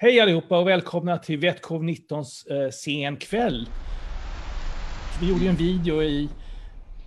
Hej 0.00 0.20
allihopa 0.20 0.58
och 0.58 0.68
välkomna 0.68 1.18
till 1.18 1.38
Vetkov 1.38 1.82
19s 1.84 2.64
eh, 2.64 2.70
sen 2.70 3.16
kväll. 3.16 3.68
Vi 5.20 5.28
gjorde 5.28 5.40
ju 5.44 5.48
en 5.48 5.56
video 5.56 6.02
i 6.02 6.28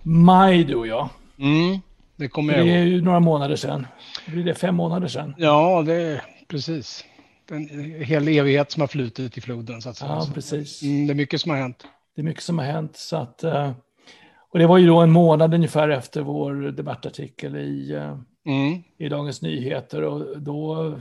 maj 0.02 0.64
du 0.64 0.74
och 0.74 0.86
jag. 0.86 1.08
Mm, 1.38 1.78
det 2.16 2.28
kommer 2.28 2.54
jag 2.56 2.66
Det 2.66 2.72
är 2.72 2.78
ihåg. 2.78 2.88
ju 2.88 3.00
några 3.02 3.20
månader 3.20 3.56
sedan. 3.56 3.86
Blir 4.26 4.44
det 4.44 4.54
fem 4.54 4.74
månader 4.74 5.08
sedan? 5.08 5.34
Ja, 5.38 5.82
det 5.86 5.94
är 5.94 6.22
precis. 6.48 7.04
En 7.50 7.68
hel 8.04 8.28
evighet 8.28 8.70
som 8.70 8.80
har 8.80 8.86
flutit 8.88 9.38
i 9.38 9.40
floden 9.40 9.82
så 9.82 9.88
att 9.88 9.96
säga. 9.96 10.10
Ja, 10.10 10.26
precis. 10.34 10.82
mm, 10.82 11.06
det 11.06 11.12
är 11.12 11.14
mycket 11.14 11.40
som 11.40 11.50
har 11.50 11.58
hänt. 11.58 11.86
Det 12.16 12.20
är 12.22 12.24
mycket 12.24 12.42
som 12.42 12.58
har 12.58 12.64
hänt. 12.66 12.96
Så 12.96 13.16
att, 13.16 13.44
eh, 13.44 13.72
och 14.52 14.58
det 14.58 14.66
var 14.66 14.78
ju 14.78 14.86
då 14.86 15.00
en 15.00 15.10
månad 15.10 15.54
ungefär 15.54 15.88
efter 15.88 16.22
vår 16.22 16.54
debattartikel 16.54 17.56
i, 17.56 17.92
eh, 17.94 18.18
Mm, 18.46 18.82
i 18.98 19.08
Dagens 19.08 19.42
Nyheter. 19.42 20.02
Och 20.02 20.40
då, 20.40 20.86
eh, 20.86 20.98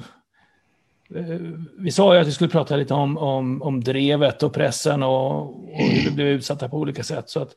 vi 1.78 1.92
sa 1.92 2.16
ju 2.16 2.22
att 2.22 2.28
vi 2.28 2.32
skulle 2.32 2.50
prata 2.50 2.76
lite 2.76 2.94
om, 2.94 3.18
om, 3.18 3.62
om 3.62 3.84
drevet 3.84 4.44
och 4.44 4.54
pressen 4.54 5.04
och, 5.04 5.42
och 5.42 5.78
hur 5.78 6.10
vi 6.10 6.12
blev 6.16 6.28
utsatta 6.28 6.70
på 6.70 6.78
olika 6.78 7.04
sätt. 7.04 7.30
Så 7.30 7.42
att, 7.42 7.52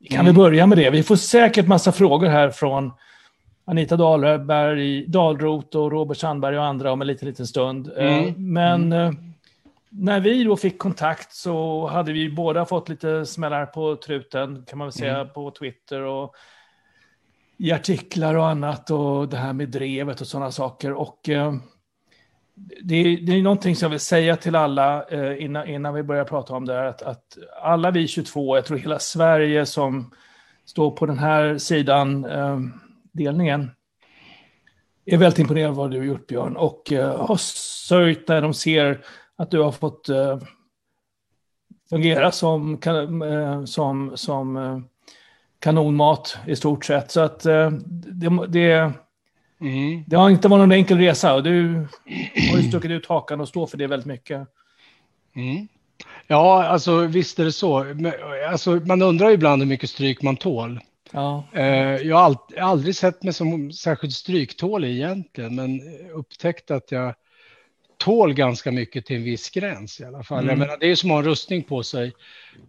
vi 0.00 0.06
kan 0.08 0.20
Mm. 0.20 0.26
väl 0.26 0.34
börja 0.34 0.66
med 0.66 0.78
det. 0.78 0.90
Vi 0.90 1.02
får 1.02 1.16
säkert 1.16 1.66
massa 1.66 1.92
frågor 1.92 2.26
här 2.28 2.50
från 2.50 2.92
Anita 3.64 3.96
Dahlberg, 3.96 5.06
Dahlroth 5.06 5.76
och 5.76 5.90
Robert 5.92 6.16
Sandberg 6.18 6.58
och 6.58 6.64
andra 6.64 6.92
om 6.92 7.00
en 7.00 7.06
liten, 7.06 7.28
liten 7.28 7.46
stund. 7.46 7.90
Eh, 7.96 8.18
Mm. 8.18 8.52
Men 8.52 8.92
eh, 8.92 9.12
när 9.90 10.20
vi 10.20 10.44
då 10.44 10.56
fick 10.56 10.78
kontakt 10.78 11.32
så 11.34 11.86
hade 11.86 12.12
vi 12.12 12.30
båda 12.30 12.64
fått 12.64 12.88
lite 12.88 13.26
smällar 13.26 13.66
på 13.66 13.96
truten, 13.96 14.64
kan 14.68 14.78
man 14.78 14.86
väl 14.86 14.92
säga, 14.92 15.14
Mm. 15.20 15.32
på 15.32 15.50
Twitter 15.50 16.00
och 16.02 16.34
i 17.58 17.72
artiklar 17.72 18.34
och 18.34 18.48
annat 18.48 18.90
och 18.90 19.28
det 19.28 19.36
här 19.36 19.52
med 19.52 19.68
drevet 19.68 20.20
och 20.20 20.26
sådana 20.26 20.50
saker. 20.50 20.92
Och 20.92 21.28
det 22.58 23.02
det, 23.02 23.16
det 23.16 23.32
är 23.32 23.42
någonting 23.42 23.76
som 23.76 23.86
jag 23.86 23.90
vill 23.90 24.00
säga 24.00 24.36
till 24.36 24.54
alla 24.56 25.04
eh, 25.04 25.44
innan, 25.44 25.68
innan 25.68 25.94
vi 25.94 26.02
börjar 26.02 26.24
prata 26.24 26.54
om 26.54 26.64
det 26.66 26.72
här, 26.74 26.84
att, 26.84 27.02
att 27.02 27.38
alla 27.62 27.90
vi 27.90 28.08
22, 28.08 28.56
jag 28.56 28.64
tror 28.64 28.78
hela 28.78 28.98
Sverige 28.98 29.66
som 29.66 30.10
står 30.66 30.90
på 30.90 31.06
den 31.06 31.18
här 31.18 31.58
sidan, 31.58 32.24
eh, 32.24 32.58
delningen, 33.12 33.70
är 35.06 35.16
väldigt 35.16 35.38
imponerad 35.38 35.70
av 35.70 35.76
vad 35.76 35.90
du 35.90 35.98
har 35.98 36.04
gjort 36.04 36.26
Björn 36.26 36.56
och 36.56 36.92
eh, 36.92 37.26
har 37.26 37.36
sörjt 37.88 38.28
när 38.28 38.42
de 38.42 38.54
ser 38.54 39.00
att 39.36 39.50
du 39.50 39.60
har 39.60 39.72
fått 39.72 40.08
eh, 40.08 40.38
fungera 41.90 42.30
som, 42.32 42.78
kan- 42.78 43.22
eh, 43.22 43.64
som, 43.64 44.12
som 44.16 44.56
eh, 44.56 44.78
kanonmat 45.58 46.38
i 46.46 46.56
stort 46.56 46.84
sett. 46.84 47.10
Så 47.10 47.20
att 47.20 47.46
eh, 47.46 47.70
det, 47.90 48.46
det, 48.48 48.92
mm, 49.60 50.04
det 50.06 50.16
har 50.16 50.30
inte 50.30 50.48
varit 50.48 50.60
någon 50.60 50.72
enkel 50.72 50.98
resa 50.98 51.34
och 51.34 51.42
du 51.42 51.86
har 52.50 52.58
ju 52.58 52.68
stuckit 52.68 52.90
ut 52.90 53.06
hakan 53.06 53.40
och 53.40 53.48
står 53.48 53.66
för 53.66 53.78
det 53.78 53.86
väldigt 53.86 54.06
mycket. 54.06 54.48
mm. 55.36 55.68
Ja, 56.26 56.64
alltså 56.64 57.00
visst 57.06 57.38
är 57.38 57.44
det 57.44 57.52
så. 57.52 57.84
Men, 57.84 58.12
Alltså, 58.50 58.70
man 58.70 59.02
undrar 59.02 59.28
ju 59.28 59.34
ibland 59.34 59.62
hur 59.62 59.68
mycket 59.68 59.90
stryk 59.90 60.22
man 60.22 60.36
tål. 60.36 60.80
Ja, 61.10 61.44
Eh, 61.52 61.96
Jag 61.96 62.16
har 62.16 62.36
aldrig 62.60 62.96
sett 62.96 63.22
mig 63.22 63.32
som 63.32 63.72
särskilt 63.72 64.14
stryktålig 64.14 64.90
egentligen, 64.90 65.54
men 65.54 65.80
upptäckt 66.14 66.70
att 66.70 66.92
jag 66.92 67.14
tål 67.98 68.34
ganska 68.34 68.72
mycket 68.72 69.06
till 69.06 69.16
en 69.16 69.24
viss 69.24 69.50
gräns 69.50 70.00
i 70.00 70.04
alla 70.04 70.22
fall. 70.22 70.38
Mm. 70.38 70.48
Jag 70.48 70.58
menar, 70.58 70.76
det 70.80 70.86
är 70.86 70.94
som 70.94 71.10
att 71.10 71.14
ha 71.14 71.18
en 71.18 71.24
rustning 71.24 71.62
på 71.62 71.82
sig 71.82 72.12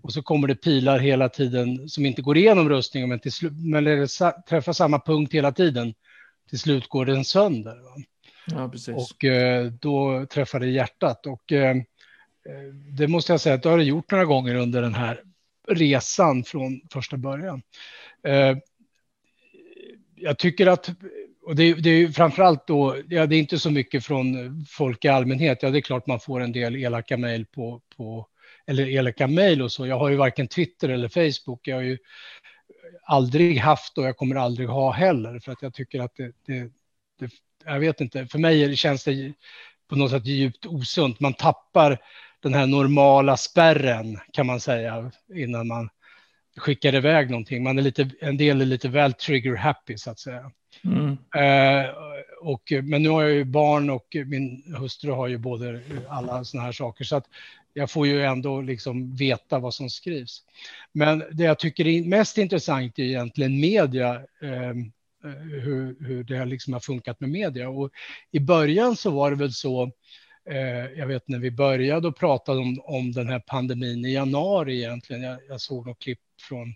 och 0.02 0.14
så 0.14 0.22
kommer 0.22 0.48
det 0.48 0.56
pilar 0.56 1.00
hela 1.00 1.30
tiden 1.30 1.90
som 1.90 2.06
inte 2.06 2.22
går 2.22 2.38
igenom 2.38 2.70
rustningen, 2.70 3.10
men, 3.10 3.20
till 3.20 3.32
men 3.52 4.08
träffar 4.50 4.74
samma 4.74 5.00
punkt 5.00 5.34
hela 5.34 5.52
tiden, 5.52 5.94
till 6.50 6.60
slut 6.60 6.88
går 6.88 7.06
den 7.06 7.26
sönder. 7.26 7.78
Ja. 8.46 8.72
Och 8.96 9.24
eh, 9.24 9.66
då 9.66 10.26
träffar 10.26 10.60
det 10.60 10.68
hjärtat. 10.68 11.26
Och 11.26 11.52
eh, 11.52 11.70
eh, 11.70 12.74
det 12.98 13.08
måste 13.08 13.34
jag 13.34 13.42
säga 13.42 13.56
att 13.56 13.64
det 13.64 13.70
har 13.70 13.78
det 13.78 13.84
gjort 13.84 14.12
några 14.12 14.26
gånger 14.26 14.56
under 14.56 14.82
den 14.82 14.94
här 14.94 15.24
resan 15.68 16.44
från 16.44 16.82
första 16.94 17.18
början. 17.18 17.62
Eh, 18.24 18.58
jag 20.16 20.38
tycker 20.38 20.68
att, 20.68 20.90
och 21.42 21.56
det, 21.56 21.74
det 21.74 21.90
är 21.90 21.98
ju 21.98 22.12
framförallt 22.12 22.68
då, 22.68 22.98
ja 23.10 23.26
det 23.26 23.36
är 23.36 23.40
inte 23.40 23.60
så 23.60 23.72
mycket 23.72 24.06
från 24.06 24.36
folk 24.70 25.06
i 25.06 25.08
allmänhet, 25.08 25.64
ja 25.64 25.70
det 25.70 25.80
är 25.80 25.82
klart 25.82 26.08
man 26.08 26.20
får 26.20 26.40
en 26.40 26.52
del 26.52 26.76
elaka 26.76 27.18
mejl 27.18 27.46
på, 27.46 27.82
på, 27.98 28.28
eller 28.68 28.90
elaka 28.90 29.28
mejl 29.28 29.62
och 29.62 29.72
så. 29.72 29.88
Jag 29.88 30.00
har 30.00 30.10
ju 30.10 30.16
varken 30.16 30.48
Twitter 30.48 30.90
eller 30.90 31.08
Facebook, 31.08 31.68
jag 31.68 31.76
har 31.76 31.84
ju 31.84 31.98
aldrig 33.04 33.58
haft 33.58 33.98
och 33.98 34.04
jag 34.04 34.18
kommer 34.18 34.36
aldrig 34.36 34.70
ha 34.70 34.92
heller, 34.92 35.40
för 35.40 35.52
att 35.52 35.62
jag 35.62 35.74
tycker 35.74 36.02
att 36.02 36.16
det, 36.16 36.32
det, 36.46 36.72
det 37.20 37.32
jag 37.66 37.80
vet 37.80 38.02
inte, 38.02 38.26
för 38.26 38.40
mig 38.40 38.76
känns 38.76 39.04
det 39.04 39.34
på 39.90 39.96
något 39.96 40.12
sätt 40.12 40.26
djupt 40.26 40.66
osunt. 40.66 41.20
Man 41.20 41.34
tappar 41.34 41.98
den 42.40 42.54
här 42.54 42.66
normala 42.66 43.38
spärren 43.38 44.20
kan 44.34 44.46
man 44.46 44.60
säga 44.60 45.12
innan 45.36 45.68
man 45.68 45.90
skickar 46.58 46.96
iväg 46.96 47.30
någonting. 47.30 47.64
Man 47.64 47.78
är 47.78 47.82
lite, 47.82 48.10
en 48.22 48.38
del 48.38 48.62
är 48.62 48.66
lite 48.66 48.90
väl 48.90 49.14
trigger 49.14 49.56
happy 49.56 49.98
så 49.98 50.12
att 50.12 50.20
säga. 50.20 50.52
Mm. 50.84 51.18
Eh, 51.36 51.90
och, 52.42 52.74
men 52.84 53.04
nu 53.04 53.10
har 53.10 53.22
jag 53.22 53.32
ju 53.32 53.44
barn 53.44 53.90
och 53.90 54.16
min 54.26 54.76
hustru 54.78 55.12
har 55.12 55.28
ju 55.28 55.38
både 55.38 55.82
alla 56.10 56.44
sådana 56.44 56.66
här 56.66 56.72
saker 56.72 57.04
så 57.04 57.16
att 57.16 57.26
jag 57.74 57.92
får 57.92 58.08
ju 58.08 58.24
ändå 58.24 58.62
liksom 58.62 59.16
veta 59.16 59.60
vad 59.60 59.74
som 59.74 59.90
skrivs. 59.90 60.44
Men 60.92 61.24
det 61.32 61.44
jag 61.44 61.60
tycker 61.60 61.88
är 61.88 62.04
mest 62.04 62.38
intressant 62.38 63.00
är 63.00 63.04
egentligen 63.04 63.60
media, 63.60 64.22
eh, 64.42 64.70
eh, 65.24 65.42
hur, 65.64 66.08
hur 66.08 66.24
det 66.24 66.46
liksom 66.46 66.74
har 66.74 66.80
funkat 66.80 67.20
med 67.20 67.30
media. 67.30 67.70
Och 67.70 67.92
I 68.32 68.40
början 68.40 68.96
så 68.96 69.12
var 69.12 69.32
det 69.32 69.38
väl 69.38 69.54
så, 69.54 69.84
eh, 70.50 70.86
jag 70.98 71.08
vet 71.08 71.28
när 71.28 71.40
vi 71.40 71.52
började 71.52 72.08
och 72.08 72.18
pratade 72.18 72.60
om, 72.60 72.82
om 72.84 73.12
den 73.12 73.28
här 73.28 73.44
pandemin 73.48 74.06
i 74.06 74.14
januari 74.14 74.78
egentligen, 74.78 75.22
jag, 75.22 75.40
jag 75.50 75.62
såg 75.62 75.88
något 75.88 76.00
klipp 76.00 76.20
från 76.42 76.76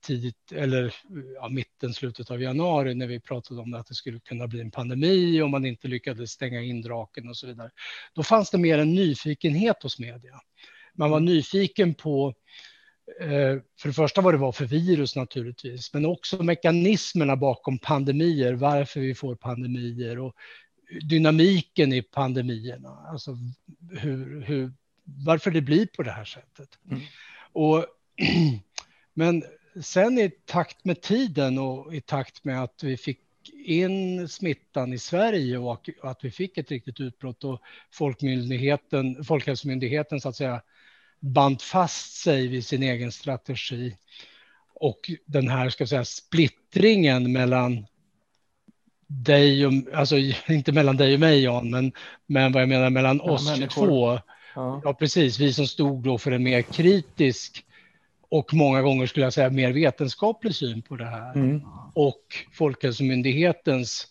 tidigt, 0.00 0.52
eller 0.52 0.94
ja, 1.34 1.48
mitten, 1.48 1.94
slutet 1.94 2.30
av 2.30 2.42
januari 2.42 2.94
när 2.94 3.06
vi 3.06 3.20
pratade 3.20 3.60
om 3.60 3.74
att 3.74 3.86
det 3.86 3.94
skulle 3.94 4.20
kunna 4.20 4.46
bli 4.46 4.60
en 4.60 4.70
pandemi 4.70 5.42
om 5.42 5.50
man 5.50 5.66
inte 5.66 5.88
lyckades 5.88 6.30
stänga 6.30 6.62
in 6.62 6.82
draken 6.82 7.28
och 7.28 7.36
så 7.36 7.46
vidare. 7.46 7.70
Då 8.14 8.22
fanns 8.22 8.50
det 8.50 8.58
mer 8.58 8.78
en 8.78 8.94
nyfikenhet 8.94 9.82
hos 9.82 9.98
media. 9.98 10.40
Man 10.94 11.10
var 11.10 11.20
nyfiken 11.20 11.94
på, 11.94 12.34
eh, 13.20 13.56
för 13.80 13.88
det 13.88 13.92
första 13.92 14.20
vad 14.20 14.34
det 14.34 14.38
var 14.38 14.52
för 14.52 14.64
virus 14.64 15.16
naturligtvis, 15.16 15.94
men 15.94 16.06
också 16.06 16.42
mekanismerna 16.42 17.36
bakom 17.36 17.78
pandemier, 17.78 18.52
varför 18.52 19.00
vi 19.00 19.14
får 19.14 19.34
pandemier 19.34 20.18
och 20.18 20.34
dynamiken 21.08 21.92
i 21.92 22.02
pandemierna, 22.02 22.88
alltså 22.88 23.36
hur, 23.90 24.42
hur, 24.42 24.72
varför 25.04 25.50
det 25.50 25.60
blir 25.60 25.86
på 25.86 26.02
det 26.02 26.10
här 26.10 26.24
sättet. 26.24 26.78
Mm. 26.90 27.00
Och, 27.52 27.86
men 29.14 29.42
sen 29.82 30.18
i 30.18 30.30
takt 30.30 30.84
med 30.84 31.00
tiden 31.00 31.58
och 31.58 31.94
i 31.94 32.00
takt 32.00 32.44
med 32.44 32.62
att 32.62 32.82
vi 32.82 32.96
fick 32.96 33.20
in 33.64 34.28
smittan 34.28 34.92
i 34.92 34.98
Sverige 34.98 35.58
och 35.58 35.88
att 36.02 36.24
vi 36.24 36.30
fick 36.30 36.58
ett 36.58 36.70
riktigt 36.70 37.00
utbrott 37.00 37.44
och 37.44 37.60
folkmyndigheten, 37.92 39.24
Folkhälsomyndigheten 39.24 40.20
så 40.20 40.28
att 40.28 40.36
säga 40.36 40.62
band 41.20 41.62
fast 41.62 42.16
sig 42.16 42.46
vid 42.48 42.66
sin 42.66 42.82
egen 42.82 43.12
strategi 43.12 43.96
och 44.74 45.10
den 45.26 45.48
här 45.48 45.68
ska 45.70 45.86
säga, 45.86 46.04
splittringen 46.04 47.32
mellan 47.32 47.86
dig 49.06 49.66
och, 49.66 49.72
alltså 49.94 50.16
inte 50.48 50.72
mellan 50.72 50.96
dig 50.96 51.14
och 51.14 51.20
mig 51.20 51.42
Jan, 51.42 51.70
men, 51.70 51.92
men 52.26 52.52
vad 52.52 52.62
jag 52.62 52.68
menar 52.68 52.90
mellan 52.90 53.20
Ja, 53.24 53.32
oss 53.32 53.50
människor. 53.50 53.86
två. 53.86 54.20
Ja. 54.54 54.80
Ja, 54.84 54.94
precis. 54.94 55.38
Vi 55.38 55.52
som 55.52 55.66
stod 55.66 56.04
då 56.04 56.18
för 56.18 56.32
en 56.32 56.42
mer 56.42 56.62
kritisk 56.62 57.64
och 58.30 58.54
många 58.54 58.82
gånger 58.82 59.06
skulle 59.06 59.26
jag 59.26 59.32
säga 59.32 59.50
mer 59.50 59.72
vetenskaplig 59.72 60.54
syn 60.54 60.82
på 60.82 60.96
det 60.96 61.04
här. 61.04 61.34
Mm. 61.34 61.60
Och 61.94 62.22
Folkhälsomyndighetens, 62.52 64.08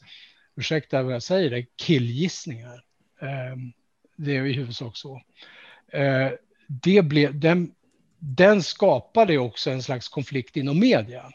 ursäkta 0.56 1.04
vad 1.04 1.14
jag 1.14 1.24
säger, 1.24 1.50
det, 1.50 1.66
killgissningar. 1.76 2.84
Eh, 3.22 3.58
det 4.16 4.38
är 4.38 4.46
i 4.46 4.54
huvudsak 4.54 4.98
så. 4.98 5.22
Eh, 5.92 6.30
det 6.68 7.02
blev, 7.02 7.40
den, 7.40 7.72
den 8.20 8.64
skapade 8.64 9.38
också 9.38 9.72
en 9.72 9.84
slags 9.84 10.10
konflikt 10.10 10.58
inom 10.58 10.80
media. 10.80 11.32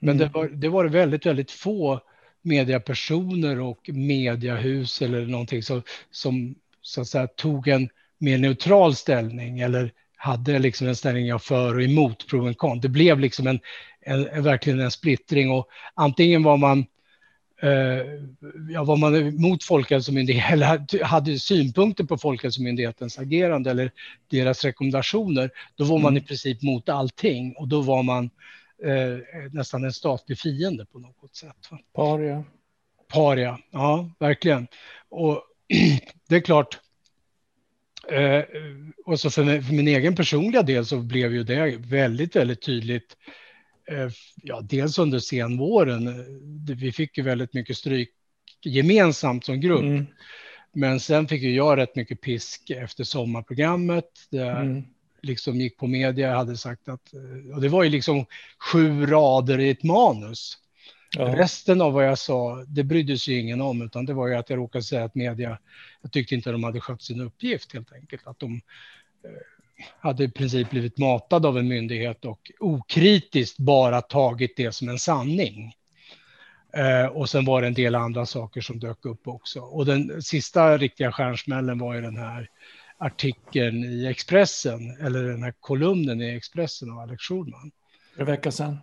Men 0.00 0.18
det, 0.18 0.26
var, 0.26 0.48
det 0.48 0.68
var 0.68 0.84
väldigt, 0.84 1.26
väldigt 1.26 1.50
få 1.50 2.00
mediepersoner 2.42 3.60
och 3.60 3.90
mediehus 3.92 5.02
eller 5.02 5.26
någonting 5.26 5.62
som, 5.62 5.82
som 6.10 6.54
så 6.80 7.00
att 7.00 7.08
säga, 7.08 7.26
tog 7.26 7.68
en 7.68 7.88
mer 8.18 8.38
neutral 8.38 8.94
ställning 8.94 9.60
eller 9.60 9.92
hade 10.22 10.58
liksom 10.58 10.88
en 10.88 10.96
ställning 10.96 11.34
av 11.34 11.38
för 11.38 11.74
och 11.74 11.82
emot 11.82 12.28
pro 12.28 12.46
and 12.46 12.56
con. 12.56 12.80
Det 12.80 12.88
blev 12.88 13.20
liksom 13.20 13.46
en, 13.46 13.60
en, 14.00 14.28
en 14.28 14.42
verkligen 14.42 14.80
en 14.80 14.90
splittring 14.90 15.50
och 15.50 15.68
antingen 15.94 16.42
var 16.42 16.56
man 16.56 16.78
eh, 17.62 18.06
ja, 18.70 18.84
var 18.84 18.96
man 18.96 19.14
emot 19.14 19.64
Folkhälsomyndigheten 19.64 20.52
eller 20.62 21.04
hade 21.04 21.38
synpunkter 21.38 22.04
på 22.04 22.18
Folkhälsomyndighetens 22.18 23.18
agerande 23.18 23.70
eller 23.70 23.90
deras 24.30 24.64
rekommendationer, 24.64 25.50
då 25.76 25.84
var 25.84 25.98
man 25.98 26.16
i 26.16 26.20
princip 26.20 26.62
mot 26.62 26.88
allting 26.88 27.54
och 27.56 27.68
då 27.68 27.80
var 27.80 28.02
man 28.02 28.30
eh, 28.84 29.46
nästan 29.52 29.84
en 29.84 29.92
statlig 29.92 30.38
fiende 30.38 30.86
på 30.86 30.98
något 30.98 31.36
sätt. 31.36 31.56
Paria. 31.94 32.44
Paria, 33.12 33.58
ja 33.70 34.10
verkligen. 34.18 34.66
Och 35.08 35.42
det 36.28 36.36
är 36.36 36.40
klart, 36.40 36.78
Eh, 38.08 38.44
och 39.04 39.20
så 39.20 39.30
för, 39.30 39.60
för, 39.60 39.72
min 39.72 39.88
egen 39.88 40.16
personliga 40.16 40.62
del 40.62 40.86
så 40.86 40.98
blev 40.98 41.34
ju 41.34 41.42
det 41.42 41.76
väldigt, 41.78 42.36
väldigt 42.36 42.62
tydligt. 42.62 43.16
Eh, 43.90 44.08
ja, 44.42 44.60
dels 44.60 44.98
under 44.98 45.18
senvåren. 45.18 46.08
Eh, 46.08 46.74
vi 46.76 46.92
fick 46.92 47.18
ju 47.18 47.24
väldigt 47.24 47.54
mycket 47.54 47.76
stryk 47.76 48.10
gemensamt 48.64 49.44
som 49.44 49.60
grupp. 49.60 49.82
Mm. 49.82 50.06
Men 50.72 51.00
sen 51.00 51.28
fick 51.28 51.42
ju 51.42 51.54
jag 51.54 51.78
rätt 51.78 51.96
mycket 51.96 52.20
pisk 52.20 52.70
efter 52.70 53.04
sommarprogrammet. 53.04 54.04
Det 54.30 54.42
mm. 54.42 54.84
liksom 55.22 55.60
gick 55.60 55.78
på 55.78 55.86
media, 55.86 56.28
jag 56.28 56.36
hade 56.36 56.56
sagt 56.56 56.88
att, 56.88 57.12
och 57.54 57.60
det 57.60 57.68
var 57.68 57.82
ju 57.82 57.90
liksom 57.90 58.26
sju 58.72 59.06
rader 59.06 59.60
i 59.60 59.70
ett 59.70 59.82
manus. 59.82 60.58
Ja. 61.18 61.36
Resten 61.36 61.80
av 61.80 61.92
vad 61.92 62.06
jag 62.06 62.18
sa, 62.18 62.64
det 62.66 62.84
brydde 62.84 63.18
sig 63.18 63.38
ingen 63.38 63.60
om, 63.60 63.82
utan 63.82 64.06
det 64.06 64.14
var 64.14 64.28
ju 64.28 64.34
att 64.34 64.50
jag 64.50 64.58
råkade 64.58 64.84
säga 64.84 65.04
att 65.04 65.14
media, 65.14 65.58
jag 66.02 66.12
tyckte 66.12 66.34
inte 66.34 66.52
de 66.52 66.64
hade 66.64 66.80
skött 66.80 67.02
sin 67.02 67.20
uppgift 67.20 67.72
helt 67.72 67.92
enkelt. 67.92 68.26
Att 68.26 68.38
de 68.38 68.52
eh, 69.24 69.30
hade 69.98 70.24
i 70.24 70.28
princip 70.28 70.70
blivit 70.70 70.98
matade 70.98 71.48
av 71.48 71.58
en 71.58 71.68
myndighet 71.68 72.24
och 72.24 72.50
okritiskt 72.60 73.58
bara 73.58 74.00
tagit 74.00 74.56
det 74.56 74.72
som 74.72 74.88
en 74.88 74.98
sanning. 74.98 75.74
Eh, 76.76 77.06
och 77.06 77.30
sen 77.30 77.44
var 77.44 77.60
det 77.60 77.66
en 77.66 77.74
del 77.74 77.94
andra 77.94 78.26
saker 78.26 78.60
som 78.60 78.78
dök 78.78 79.04
upp 79.04 79.28
också. 79.28 79.60
Och 79.60 79.86
den 79.86 80.22
sista 80.22 80.78
riktiga 80.78 81.12
stjärnsmällen 81.12 81.78
var 81.78 81.94
ju 81.94 82.00
den 82.00 82.16
här 82.16 82.48
artikeln 82.98 83.84
i 83.84 84.06
Expressen, 84.06 84.96
eller 85.00 85.22
den 85.22 85.42
här 85.42 85.54
kolumnen 85.60 86.20
i 86.20 86.36
Expressen 86.36 86.90
av 86.90 86.98
Alex 86.98 87.22
Schulman. 87.22 87.70
En 88.16 88.26
vecka 88.26 88.50
sedan. 88.50 88.78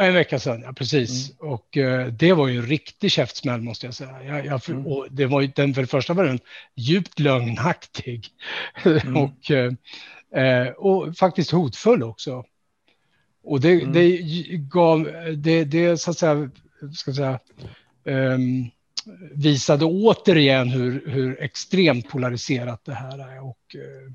En 0.00 0.14
vecka 0.14 0.38
sedan, 0.38 0.62
ja 0.62 0.72
precis. 0.72 1.30
Mm. 1.40 1.52
Och 1.52 1.76
uh, 1.76 2.06
det 2.06 2.32
var 2.32 2.48
ju 2.48 2.56
en 2.56 2.66
riktig 2.66 3.10
käftsmäll 3.10 3.60
måste 3.60 3.86
jag 3.86 3.94
säga. 3.94 4.24
Jag, 4.24 4.46
jag, 4.46 4.68
mm. 4.68 4.86
och 4.86 5.06
det 5.10 5.26
var 5.26 5.40
ju, 5.40 5.52
den, 5.56 5.74
för 5.74 5.82
det 5.82 5.88
första 5.88 6.14
var 6.14 6.24
den 6.24 6.38
djupt 6.74 7.18
lögnaktig. 7.18 8.26
Mm. 8.84 9.16
och, 9.16 9.50
uh, 9.50 10.68
och 10.68 11.16
faktiskt 11.16 11.50
hotfull 11.50 12.02
också. 12.02 12.44
Och 13.44 13.60
det, 13.60 13.72
mm. 13.72 13.92
det 13.92 14.16
gav, 14.56 15.10
det, 15.36 15.64
det 15.64 15.96
så 15.96 16.10
att 16.10 16.18
säga, 16.18 16.50
ska 16.94 17.12
säga 17.12 17.38
um, 18.04 18.70
visade 19.34 19.84
återigen 19.84 20.68
hur, 20.68 21.10
hur 21.10 21.42
extremt 21.42 22.08
polariserat 22.08 22.84
det 22.84 22.94
här 22.94 23.18
är. 23.18 23.44
Och 23.44 23.74
uh, 23.74 24.12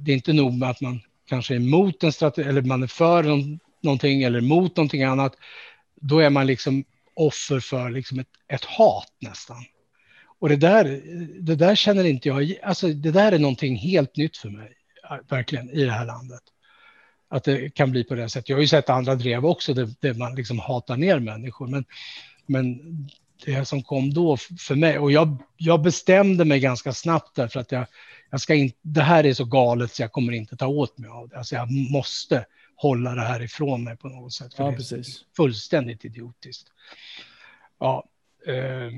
det 0.00 0.10
är 0.10 0.16
inte 0.16 0.32
nog 0.32 0.54
med 0.54 0.70
att 0.70 0.80
man 0.80 1.00
kanske 1.28 1.54
är 1.54 1.56
emot 1.56 2.04
en 2.04 2.12
strategi, 2.12 2.48
eller 2.48 2.62
man 2.62 2.82
är 2.82 2.86
för 2.86 3.24
en 3.24 3.60
någonting 3.86 4.22
eller 4.22 4.40
mot 4.40 4.76
någonting 4.76 5.02
annat, 5.02 5.36
då 6.00 6.18
är 6.18 6.30
man 6.30 6.46
liksom 6.46 6.84
offer 7.14 7.60
för 7.60 7.90
liksom 7.90 8.18
ett, 8.18 8.28
ett 8.48 8.64
hat 8.64 9.12
nästan. 9.18 9.64
Och 10.38 10.48
det 10.48 10.56
där, 10.56 11.00
det 11.40 11.54
där 11.54 11.74
känner 11.74 12.04
inte 12.04 12.28
jag, 12.28 12.54
alltså 12.62 12.88
det 12.88 13.10
där 13.10 13.32
är 13.32 13.38
någonting 13.38 13.76
helt 13.76 14.16
nytt 14.16 14.36
för 14.36 14.48
mig, 14.48 14.72
verkligen, 15.28 15.70
i 15.70 15.84
det 15.84 15.92
här 15.92 16.06
landet. 16.06 16.40
Att 17.28 17.44
det 17.44 17.74
kan 17.74 17.90
bli 17.90 18.04
på 18.04 18.14
det 18.14 18.28
sättet. 18.28 18.48
Jag 18.48 18.56
har 18.56 18.60
ju 18.60 18.68
sett 18.68 18.90
andra 18.90 19.14
drev 19.14 19.46
också, 19.46 19.74
där, 19.74 19.88
där 20.00 20.14
man 20.14 20.34
liksom 20.34 20.58
hatar 20.58 20.96
ner 20.96 21.18
människor, 21.18 21.66
men, 21.66 21.84
men 22.46 22.78
det 23.44 23.64
som 23.64 23.82
kom 23.82 24.14
då 24.14 24.36
för 24.36 24.74
mig, 24.74 24.98
och 24.98 25.12
jag, 25.12 25.36
jag 25.56 25.82
bestämde 25.82 26.44
mig 26.44 26.60
ganska 26.60 26.92
snabbt 26.92 27.36
därför 27.36 27.60
att 27.60 27.72
jag, 27.72 27.86
jag 28.30 28.40
ska 28.40 28.54
inte, 28.54 28.78
det 28.82 29.02
här 29.02 29.26
är 29.26 29.34
så 29.34 29.44
galet 29.44 29.94
så 29.94 30.02
jag 30.02 30.12
kommer 30.12 30.32
inte 30.32 30.56
ta 30.56 30.66
åt 30.66 30.98
mig 30.98 31.10
av 31.10 31.28
det. 31.28 31.38
Alltså 31.38 31.54
jag 31.54 31.70
måste 31.70 32.44
hålla 32.76 33.14
det 33.14 33.20
här 33.20 33.42
ifrån 33.42 33.84
mig 33.84 33.96
på 33.96 34.08
något 34.08 34.32
sätt. 34.32 34.52
ja, 34.56 34.72
precis. 34.72 35.24
fullständigt 35.36 36.04
idiotiskt. 36.04 36.68
Ja, 37.78 38.04
eh, 38.46 38.90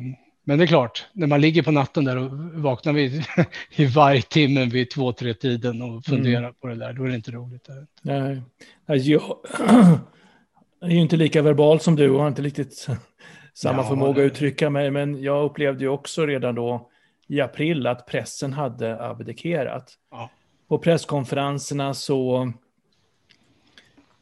men 0.45 0.59
det 0.59 0.65
är 0.65 0.67
klart, 0.67 1.07
när 1.13 1.27
man 1.27 1.41
ligger 1.41 1.63
på 1.63 1.71
natten 1.71 2.05
där 2.05 2.17
och 2.17 2.31
vaknar 2.55 2.93
vid, 2.93 3.25
i 3.71 3.87
varje 3.87 4.23
timme 4.23 4.65
vid 4.65 4.91
två, 4.91 5.13
tre 5.13 5.35
tiden 5.35 5.83
och 5.83 6.05
funderar 6.05 6.39
mm. 6.39 6.55
på 6.55 6.67
det 6.67 6.75
där, 6.75 6.93
då 6.93 7.05
är 7.05 7.09
det 7.09 7.15
inte 7.15 7.31
roligt. 7.31 7.69
Nej, 8.03 8.43
alltså, 8.87 9.09
jag 9.09 9.37
är 10.81 10.91
ju 10.91 11.01
inte 11.01 11.17
lika 11.17 11.43
verbal 11.43 11.81
som 11.81 11.97
du 11.97 12.11
och 12.11 12.21
har 12.21 12.29
inte 12.29 12.43
riktigt 12.43 12.75
samma 13.55 13.83
ja, 13.83 13.89
förmåga 13.89 14.23
att 14.23 14.27
uttrycka 14.27 14.71
mig, 14.71 14.91
men 14.91 15.23
jag 15.23 15.45
upplevde 15.45 15.85
ju 15.85 15.89
också 15.89 16.27
redan 16.27 16.55
då 16.55 16.91
i 17.27 17.41
april 17.41 17.87
att 17.87 18.07
pressen 18.07 18.53
hade 18.53 19.09
abdikerat. 19.11 19.95
Ja. 20.11 20.31
På 20.69 20.79
presskonferenserna 20.79 21.95
så 21.95 22.53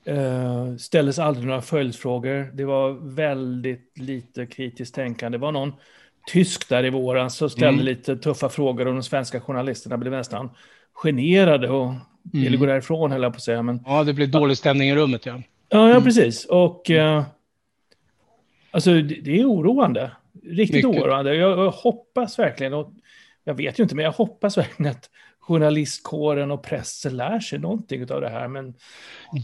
Uh, 0.08 0.76
ställdes 0.76 1.18
aldrig 1.18 1.46
några 1.46 1.62
följdfrågor. 1.62 2.50
Det 2.54 2.64
var 2.64 3.14
väldigt 3.14 3.98
lite 3.98 4.46
kritiskt 4.46 4.94
tänkande. 4.94 5.38
Det 5.38 5.42
var 5.42 5.52
någon 5.52 5.72
tysk 6.26 6.68
där 6.68 6.84
i 6.84 6.90
våras 6.90 7.36
som 7.36 7.50
ställde 7.50 7.68
mm. 7.68 7.84
lite 7.84 8.16
tuffa 8.16 8.48
frågor 8.48 8.86
och 8.86 8.92
de 8.92 9.02
svenska 9.02 9.40
journalisterna 9.40 9.96
blev 9.96 10.12
nästan 10.12 10.50
generade 10.92 11.68
och 11.68 11.86
mm. 11.86 12.00
ville 12.32 12.56
gå 12.56 12.66
därifrån, 12.66 13.12
höll 13.12 13.22
jag 13.22 13.32
på 13.32 13.36
att 13.36 13.42
säga. 13.42 13.62
Men, 13.62 13.80
ja, 13.86 14.04
det 14.04 14.12
blev 14.12 14.30
dålig 14.30 14.56
stämning 14.56 14.88
i 14.88 14.94
rummet, 14.94 15.26
ja. 15.26 15.42
Ja, 15.68 15.90
ja 15.90 16.00
precis. 16.00 16.44
Och 16.44 16.90
uh, 16.90 17.24
alltså, 18.70 18.94
det, 18.94 19.02
det, 19.02 19.40
är 19.40 19.44
oroande. 19.44 20.10
Riktigt 20.44 20.84
Mycket. 20.86 21.02
oroande. 21.02 21.34
Jag, 21.34 21.58
jag 21.58 21.70
hoppas 21.70 22.38
verkligen, 22.38 22.74
och 22.74 22.92
jag 23.44 23.54
vet 23.54 23.78
ju 23.78 23.82
inte, 23.82 23.94
men 23.94 24.04
jag 24.04 24.12
hoppas 24.12 24.58
verkligen 24.58 24.90
att 24.90 25.10
journalistkåren 25.46 26.50
och 26.50 26.62
pressen 26.62 27.16
lär 27.16 27.40
sig 27.40 27.58
någonting 27.58 28.10
av 28.10 28.20
det 28.20 28.28
här, 28.28 28.48
men 28.48 28.74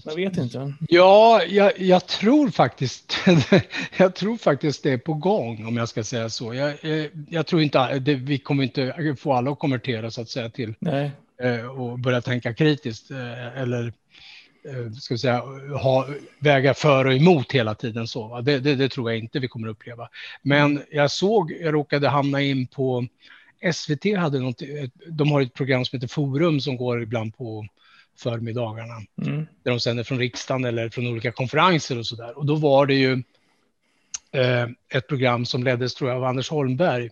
man 0.06 0.16
vet 0.16 0.36
inte. 0.36 0.74
Ja, 0.88 1.42
jag, 1.44 1.80
jag, 1.80 2.06
tror 2.06 2.50
faktiskt, 2.50 3.16
jag 3.96 4.14
tror 4.14 4.36
faktiskt 4.36 4.82
det 4.82 4.90
är 4.90 4.98
på 4.98 5.14
gång 5.14 5.66
om 5.66 5.76
jag 5.76 5.88
ska 5.88 6.04
säga 6.04 6.28
så. 6.28 6.54
Jag, 6.54 6.74
jag, 6.82 7.08
jag 7.28 7.46
tror 7.46 7.62
inte, 7.62 7.98
det, 7.98 8.14
vi 8.14 8.38
kommer 8.38 8.62
inte 8.64 9.16
få 9.18 9.32
alla 9.32 9.50
att 9.50 9.58
konvertera 9.58 10.10
så 10.10 10.20
att 10.20 10.28
säga 10.28 10.50
till 10.50 10.74
Nej. 10.78 11.10
Eh, 11.42 11.66
och 11.66 11.98
börja 11.98 12.20
tänka 12.20 12.54
kritiskt 12.54 13.10
eh, 13.10 13.60
eller 13.62 13.92
eh, 14.64 14.92
ska 14.92 15.18
säga, 15.18 15.42
ha, 15.82 16.06
väga 16.38 16.74
för 16.74 17.04
och 17.04 17.14
emot 17.14 17.52
hela 17.52 17.74
tiden. 17.74 18.06
Så, 18.06 18.40
det, 18.40 18.58
det, 18.58 18.74
det, 18.74 18.88
tror 18.88 19.10
jag 19.10 19.18
inte 19.18 19.38
vi 19.38 19.48
kommer 19.48 19.68
uppleva. 19.68 20.08
Men 20.42 20.82
jag 20.90 21.10
såg, 21.10 21.52
jag 21.60 21.74
råkade 21.74 22.08
hamna 22.08 22.40
in 22.40 22.66
på 22.66 23.06
SVT 23.72 24.16
hade 24.16 24.38
något, 24.38 24.62
de 25.06 25.30
har 25.30 25.42
ett 25.42 25.54
program 25.54 25.84
som 25.84 25.96
heter 25.96 26.08
Forum 26.08 26.60
som 26.60 26.76
går 26.76 27.02
ibland 27.02 27.36
på 27.36 27.66
förmiddagarna. 28.18 28.94
Mm. 29.22 29.46
Där 29.62 29.70
de 29.70 29.80
sänder 29.80 30.04
från 30.04 30.18
riksdagen 30.18 30.64
eller 30.64 30.88
från 30.88 31.06
olika 31.06 31.32
konferenser 31.32 31.98
och 31.98 32.06
så 32.06 32.16
där. 32.16 32.38
Och 32.38 32.46
då 32.46 32.54
var 32.54 32.86
det 32.86 32.94
ju 32.94 33.22
eh, 34.32 34.66
ett 34.88 35.08
program 35.08 35.46
som 35.46 35.64
leddes 35.64 35.94
tror 35.94 36.10
jag 36.10 36.16
av 36.16 36.24
Anders 36.24 36.50
Holmberg 36.50 37.10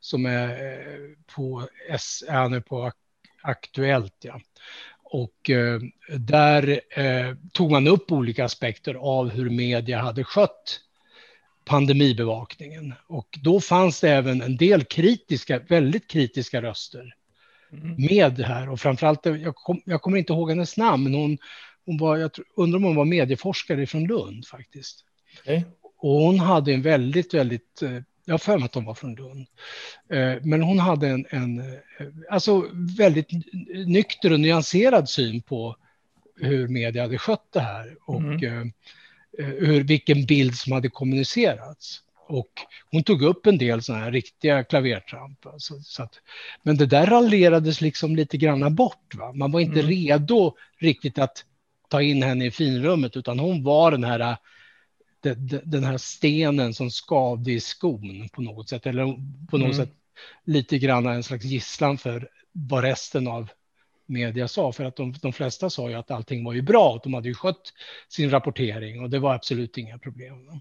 som 0.00 0.26
är 0.26 0.48
eh, 0.48 1.34
på, 1.34 1.68
S, 1.88 2.24
är 2.28 2.48
nu 2.48 2.60
på 2.60 2.92
Aktuellt. 3.42 4.16
Ja. 4.20 4.40
Och 5.04 5.50
eh, 5.50 5.80
där 6.18 6.80
eh, 6.90 7.34
tog 7.52 7.70
man 7.70 7.88
upp 7.88 8.12
olika 8.12 8.44
aspekter 8.44 8.94
av 8.94 9.30
hur 9.30 9.50
media 9.50 9.98
hade 9.98 10.24
skött 10.24 10.80
pandemibevakningen. 11.64 12.94
Och 13.06 13.38
då 13.42 13.60
fanns 13.60 14.00
det 14.00 14.10
även 14.10 14.42
en 14.42 14.56
del 14.56 14.84
kritiska, 14.84 15.58
väldigt 15.58 16.08
kritiska 16.08 16.62
röster 16.62 17.14
mm. 17.72 17.94
med 17.98 18.38
här. 18.38 18.70
Och 18.70 18.80
framförallt, 18.80 19.26
jag, 19.26 19.54
kom, 19.54 19.82
jag 19.84 20.02
kommer 20.02 20.18
inte 20.18 20.32
ihåg 20.32 20.50
hennes 20.50 20.76
namn, 20.76 21.04
men 21.04 21.14
hon, 21.14 21.38
hon 21.86 21.98
var, 21.98 22.16
jag 22.16 22.30
undrar 22.56 22.76
om 22.76 22.84
hon 22.84 22.96
var 22.96 23.04
medieforskare 23.04 23.86
från 23.86 24.06
Lund 24.06 24.46
faktiskt. 24.46 25.04
Okay. 25.40 25.62
Och 25.96 26.10
hon 26.20 26.38
hade 26.38 26.72
en 26.72 26.82
väldigt, 26.82 27.34
väldigt, 27.34 27.82
eh, 27.82 27.98
jag 28.24 28.32
har 28.34 28.38
för 28.38 28.58
mig 28.58 28.64
att 28.64 28.74
hon 28.74 28.84
var 28.84 28.94
från 28.94 29.14
Lund, 29.14 29.46
eh, 30.12 30.34
men 30.42 30.62
hon 30.62 30.78
hade 30.78 31.08
en, 31.08 31.26
en 31.30 31.58
eh, 31.58 31.66
alltså 32.30 32.64
väldigt 32.98 33.28
nykter 33.86 34.32
och 34.32 34.40
nyanserad 34.40 35.08
syn 35.08 35.42
på 35.42 35.76
hur 36.40 36.68
media 36.68 37.02
hade 37.02 37.18
skött 37.18 37.48
det 37.52 37.60
här. 37.60 37.96
Och 38.06 38.20
mm 38.20 38.72
Eh, 39.38 39.46
hur, 39.46 39.84
vilken 39.84 40.26
bild 40.26 40.54
som 40.54 40.72
hade 40.72 40.88
kommunicerats. 40.88 42.00
Och 42.28 42.50
hon 42.90 43.02
tog 43.02 43.22
upp 43.22 43.46
en 43.46 43.58
del 43.58 43.82
sådana 43.82 44.04
här 44.04 44.12
riktiga 44.12 44.64
klavertramp. 44.64 45.46
Alltså, 45.46 45.80
så 45.80 46.02
att, 46.02 46.14
men 46.62 46.76
det 46.76 46.86
där 46.86 47.06
raljerades 47.06 47.80
liksom 47.80 48.16
lite 48.16 48.36
granna 48.36 48.70
bort. 48.70 49.14
Va? 49.14 49.32
Man 49.32 49.52
var 49.52 49.60
inte 49.60 49.80
mm. 49.80 49.90
redo 49.90 50.54
riktigt 50.78 51.18
att 51.18 51.44
ta 51.88 52.02
in 52.02 52.22
henne 52.22 52.46
i 52.46 52.50
finrummet, 52.50 53.16
utan 53.16 53.38
hon 53.38 53.62
var 53.62 53.90
den 53.90 54.04
här, 54.04 54.36
den 55.64 55.84
här 55.84 55.98
stenen 55.98 56.74
som 56.74 56.90
skavde 56.90 57.52
i 57.52 57.60
skon 57.60 58.28
på 58.32 58.42
något 58.42 58.68
sätt, 58.68 58.86
eller 58.86 59.04
på 59.50 59.58
något 59.58 59.74
mm. 59.74 59.76
sätt 59.76 59.92
lite 60.44 60.78
grann 60.78 61.06
en 61.06 61.22
slags 61.22 61.44
gisslan 61.44 61.98
för 61.98 62.28
vad 62.52 62.84
resten 62.84 63.28
av 63.28 63.48
media 64.12 64.48
sa, 64.48 64.72
för 64.72 64.84
att 64.84 64.96
de, 64.96 65.12
de 65.22 65.32
flesta 65.32 65.70
sa 65.70 65.90
ju 65.90 65.94
att 65.94 66.10
allting 66.10 66.44
var 66.44 66.52
ju 66.52 66.62
bra, 66.62 66.96
att 66.96 67.02
de 67.02 67.14
hade 67.14 67.28
ju 67.28 67.34
skött 67.34 67.72
sin 68.08 68.30
rapportering 68.30 69.02
och 69.02 69.10
det 69.10 69.18
var 69.18 69.34
absolut 69.34 69.78
inga 69.78 69.98
problem. 69.98 70.60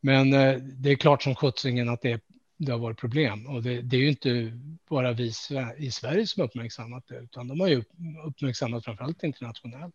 Men 0.00 0.32
eh, 0.32 0.56
det 0.56 0.90
är 0.90 0.96
klart 0.96 1.22
som 1.22 1.34
sjuttsingen 1.34 1.88
att 1.88 2.02
det, 2.02 2.20
det 2.56 2.72
har 2.72 2.78
varit 2.78 2.98
problem 2.98 3.46
och 3.46 3.62
det, 3.62 3.82
det 3.82 3.96
är 3.96 4.00
ju 4.00 4.08
inte 4.08 4.52
bara 4.88 5.12
vi 5.12 5.32
i 5.78 5.90
Sverige 5.90 6.26
som 6.26 6.42
uppmärksammat 6.42 7.04
det, 7.08 7.16
utan 7.16 7.48
de 7.48 7.60
har 7.60 7.68
ju 7.68 7.84
uppmärksammat 8.24 8.84
framförallt 8.84 9.22
internationellt. 9.22 9.94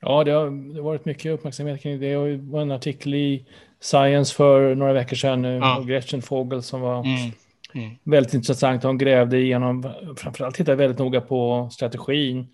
Ja, 0.00 0.24
det 0.24 0.30
har, 0.30 0.50
det 0.50 0.74
har 0.74 0.84
varit 0.84 1.04
mycket 1.04 1.32
uppmärksamhet 1.32 1.82
kring 1.82 2.00
det. 2.00 2.14
Det 2.14 2.36
var 2.36 2.62
en 2.62 2.70
artikel 2.70 3.14
i 3.14 3.46
Science 3.80 4.34
för 4.34 4.74
några 4.74 4.92
veckor 4.92 5.16
sedan 5.16 5.42
nu, 5.42 5.56
ja. 5.56 5.78
och 5.78 5.88
Gretchen 5.88 6.22
Fogel 6.22 6.62
som 6.62 6.80
var 6.80 7.00
mm 7.00 7.32
Mm. 7.74 7.90
Väldigt 8.02 8.34
intressant. 8.34 8.82
De 8.82 8.98
grävde 8.98 9.38
igenom, 9.38 9.92
framförallt 10.16 10.54
tittade 10.54 10.76
väldigt 10.76 10.98
noga 10.98 11.20
på 11.20 11.68
strategin. 11.72 12.46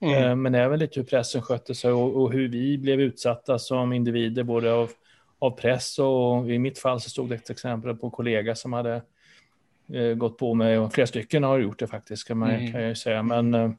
Mm. 0.00 0.24
Eh, 0.24 0.36
men 0.36 0.54
även 0.54 0.78
lite 0.78 1.00
hur 1.00 1.06
pressen 1.06 1.42
skötte 1.42 1.74
sig 1.74 1.92
och, 1.92 2.22
och, 2.22 2.32
hur 2.32 2.48
vi 2.48 2.78
blev 2.78 3.00
utsatta 3.00 3.58
som 3.58 3.92
individer, 3.92 4.42
både 4.42 4.72
av, 4.72 4.90
av 5.38 5.50
press 5.50 5.98
och 5.98 6.50
i 6.50 6.58
mitt 6.58 6.78
fall 6.78 7.00
så 7.00 7.10
stod 7.10 7.28
det 7.28 7.34
ett 7.34 7.50
exempel 7.50 7.96
på 7.96 8.06
en 8.06 8.10
kollega 8.10 8.54
som 8.54 8.72
hade 8.72 9.02
eh, 9.92 10.14
gått 10.14 10.38
på 10.38 10.54
mig 10.54 10.78
och 10.78 10.92
flera 10.92 11.06
stycken 11.06 11.44
har 11.44 11.58
gjort 11.58 11.78
det 11.78 11.86
faktiskt 11.86 12.28
kan, 12.28 12.38
man, 12.38 12.50
mm. 12.50 12.72
kan 12.72 12.80
jag 12.80 12.88
ju 12.88 12.94
säga. 12.94 13.22
Men 13.22 13.54
eh, 13.54 13.70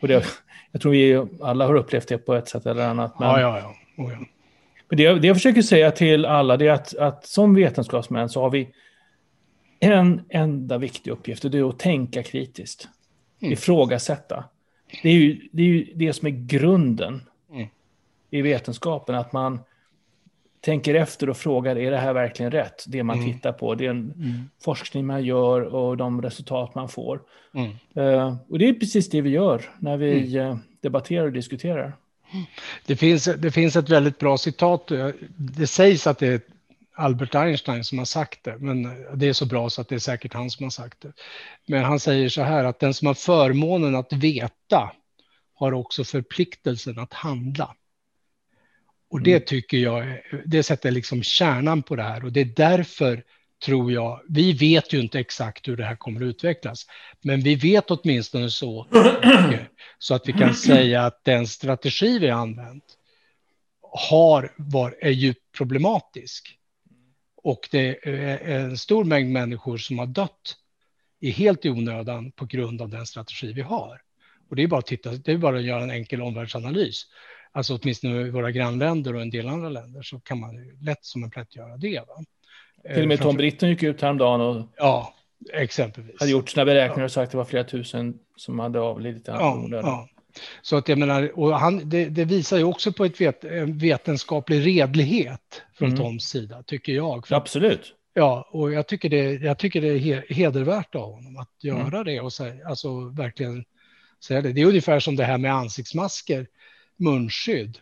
och 0.00 0.08
det, 0.08 0.24
jag 0.72 0.82
tror 0.82 0.92
vi 0.92 1.26
alla 1.40 1.66
har 1.66 1.74
upplevt 1.74 2.08
det 2.08 2.18
på 2.18 2.34
ett 2.34 2.48
sätt 2.48 2.66
eller 2.66 2.88
annat. 2.88 3.18
Men, 3.18 3.28
ja, 3.28 3.40
ja, 3.40 3.58
ja. 3.58 4.04
Oh, 4.04 4.12
ja. 4.12 4.18
Men 4.88 4.96
det, 4.96 5.14
det 5.14 5.26
jag 5.26 5.36
försöker 5.36 5.62
säga 5.62 5.90
till 5.90 6.24
alla 6.24 6.56
det 6.56 6.68
är 6.68 6.72
att, 6.72 6.96
att 6.96 7.26
som 7.26 7.54
vetenskapsmän 7.54 8.28
så 8.28 8.42
har 8.42 8.50
vi 8.50 8.68
en 9.80 10.20
enda 10.28 10.78
viktig 10.78 11.10
uppgift 11.10 11.44
och 11.44 11.50
det 11.50 11.58
är 11.58 11.68
att 11.68 11.78
tänka 11.78 12.22
kritiskt. 12.22 12.88
Mm. 13.40 13.52
Ifrågasätta. 13.52 14.44
Det 15.02 15.08
är, 15.08 15.14
ju, 15.14 15.48
det 15.52 15.62
är 15.62 15.66
ju 15.66 15.92
det 15.94 16.12
som 16.12 16.26
är 16.26 16.30
grunden 16.30 17.22
mm. 17.52 17.68
i 18.30 18.42
vetenskapen, 18.42 19.14
att 19.14 19.32
man 19.32 19.58
tänker 20.60 20.94
efter 20.94 21.30
och 21.30 21.36
frågar, 21.36 21.76
är 21.76 21.90
det 21.90 21.96
här 21.96 22.12
verkligen 22.12 22.52
rätt? 22.52 22.84
Det 22.86 23.02
man 23.02 23.18
mm. 23.18 23.32
tittar 23.32 23.52
på, 23.52 23.74
det 23.74 23.86
är 23.86 23.90
en 23.90 24.12
mm. 24.16 24.50
forskning 24.62 25.06
man 25.06 25.24
gör 25.24 25.60
och 25.60 25.96
de 25.96 26.22
resultat 26.22 26.74
man 26.74 26.88
får. 26.88 27.20
Uh, 27.96 28.36
och 28.48 28.58
det 28.58 28.68
är 28.68 28.72
precis 28.72 29.10
det 29.10 29.20
vi 29.20 29.30
gör 29.30 29.70
när 29.78 29.96
vi 29.96 30.38
uh, 30.38 30.56
debatterar 30.80 31.24
och 31.24 31.32
diskuterar. 31.32 31.96
Det 32.86 32.96
finns, 32.96 33.24
det 33.24 33.50
finns 33.50 33.76
ett 33.76 33.88
väldigt 33.88 34.18
bra 34.18 34.38
citat. 34.38 34.92
Det 35.36 35.66
sägs 35.66 36.06
att 36.06 36.18
det 36.18 36.26
är 36.26 36.40
Albert 37.00 37.34
Einstein 37.34 37.84
som 37.84 37.98
har 37.98 38.04
sagt 38.04 38.44
det, 38.44 38.56
men 38.58 38.82
det 39.14 39.28
är 39.28 39.32
så 39.32 39.46
bra 39.46 39.70
så 39.70 39.80
att 39.80 39.88
det 39.88 39.94
är 39.94 39.98
säkert 39.98 40.34
han 40.34 40.50
som 40.50 40.64
har 40.64 40.70
sagt 40.70 41.00
det. 41.00 41.12
Men 41.66 41.84
han 41.84 42.00
säger 42.00 42.28
så 42.28 42.42
här 42.42 42.64
att 42.64 42.78
den 42.78 42.94
som 42.94 43.06
har 43.06 43.14
förmånen 43.14 43.94
att 43.94 44.12
veta 44.12 44.92
har 45.54 45.72
också 45.72 46.04
förpliktelsen 46.04 46.98
att 46.98 47.12
handla. 47.12 47.74
Och 49.10 49.22
det 49.22 49.32
mm. 49.32 49.42
tycker 49.46 49.78
jag, 49.78 50.20
det 50.46 50.62
sätter 50.62 50.90
liksom 50.90 51.22
kärnan 51.22 51.82
på 51.82 51.96
det 51.96 52.02
här 52.02 52.24
och 52.24 52.32
det 52.32 52.40
är 52.40 52.52
därför 52.56 53.24
tror 53.64 53.92
jag, 53.92 54.20
vi 54.28 54.52
vet 54.52 54.92
ju 54.92 55.00
inte 55.00 55.18
exakt 55.18 55.68
hur 55.68 55.76
det 55.76 55.84
här 55.84 55.96
kommer 55.96 56.20
att 56.20 56.26
utvecklas, 56.26 56.86
men 57.20 57.40
vi 57.40 57.54
vet 57.54 57.90
åtminstone 57.90 58.50
så 58.50 58.86
så 59.98 60.14
att 60.14 60.28
vi 60.28 60.32
kan 60.32 60.54
säga 60.54 61.06
att 61.06 61.24
den 61.24 61.46
strategi 61.46 62.18
vi 62.18 62.28
har 62.28 62.40
använt 62.40 62.84
har 63.92 64.52
var, 64.56 64.96
är 65.00 65.10
djupt 65.10 65.52
problematisk. 65.56 66.59
Och 67.42 67.68
det 67.70 68.08
är 68.08 68.60
en 68.60 68.78
stor 68.78 69.04
mängd 69.04 69.32
människor 69.32 69.76
som 69.76 69.98
har 69.98 70.06
dött 70.06 70.56
i 71.20 71.30
helt 71.30 71.64
i 71.64 71.70
onödan 71.70 72.32
på 72.32 72.46
grund 72.46 72.82
av 72.82 72.88
den 72.88 73.06
strategi 73.06 73.52
vi 73.52 73.62
har. 73.62 74.00
Och 74.50 74.56
det 74.56 74.62
är 74.62 74.66
bara 74.66 74.78
att 74.78 74.86
titta, 74.86 75.10
det 75.10 75.32
är 75.32 75.36
bara 75.36 75.56
att 75.56 75.64
göra 75.64 75.82
en 75.82 75.90
enkel 75.90 76.22
omvärldsanalys. 76.22 77.06
Alltså 77.52 77.78
åtminstone 77.82 78.20
i 78.20 78.30
våra 78.30 78.50
grannländer 78.50 79.14
och 79.14 79.22
en 79.22 79.30
del 79.30 79.48
andra 79.48 79.68
länder 79.68 80.02
så 80.02 80.20
kan 80.20 80.40
man 80.40 80.78
lätt 80.80 81.04
som 81.04 81.24
en 81.24 81.30
plätt 81.30 81.56
göra 81.56 81.76
det. 81.76 81.98
Va? 81.98 82.24
Till 82.94 83.02
och 83.02 83.08
med 83.08 83.20
Tom 83.20 83.36
Britton 83.36 83.68
gick 83.68 83.82
ut 83.82 84.02
häromdagen 84.02 84.40
och 84.40 84.66
ja, 84.76 85.14
exempelvis. 85.52 86.20
hade 86.20 86.32
gjort 86.32 86.48
sina 86.48 86.64
beräkningar 86.64 87.04
och 87.04 87.12
sagt 87.12 87.24
att 87.24 87.30
det 87.30 87.36
var 87.36 87.44
flera 87.44 87.64
tusen 87.64 88.18
som 88.36 88.58
hade 88.58 88.80
avlidit. 88.80 89.22
Ja, 89.26 89.68
ja. 89.70 90.08
Så 90.62 90.76
att 90.76 90.88
jag 90.88 90.98
menar, 90.98 91.38
och 91.38 91.58
han, 91.58 91.88
det, 91.88 92.04
det, 92.04 92.24
visar 92.24 92.58
ju 92.58 92.64
också 92.64 92.92
på 92.92 93.04
ett 93.04 93.20
vet, 93.20 93.44
en 93.44 93.78
vetenskaplig 93.78 94.66
redlighet 94.66 95.62
från 95.74 95.88
mm. 95.88 96.00
Toms 96.00 96.24
sida, 96.24 96.62
tycker 96.62 96.92
jag. 96.92 97.26
För, 97.26 97.34
Absolut. 97.34 97.94
Ja, 98.14 98.48
och 98.50 98.72
jag 98.72 98.86
tycker 98.86 99.08
det, 99.08 99.32
jag 99.32 99.58
tycker 99.58 99.80
det 99.80 99.88
är 99.88 100.34
hedervärt 100.34 100.94
av 100.94 101.12
honom 101.12 101.36
att 101.36 101.64
göra 101.64 101.86
mm. 101.86 102.04
det 102.04 102.20
och 102.20 102.32
säga, 102.32 102.68
alltså 102.68 103.00
verkligen 103.00 103.64
säga 104.24 104.40
det. 104.40 104.52
Det 104.52 104.60
är 104.60 104.66
ungefär 104.66 105.00
som 105.00 105.16
det 105.16 105.24
här 105.24 105.38
med 105.38 105.54
ansiktsmasker, 105.54 106.46
munskydd. 106.96 107.78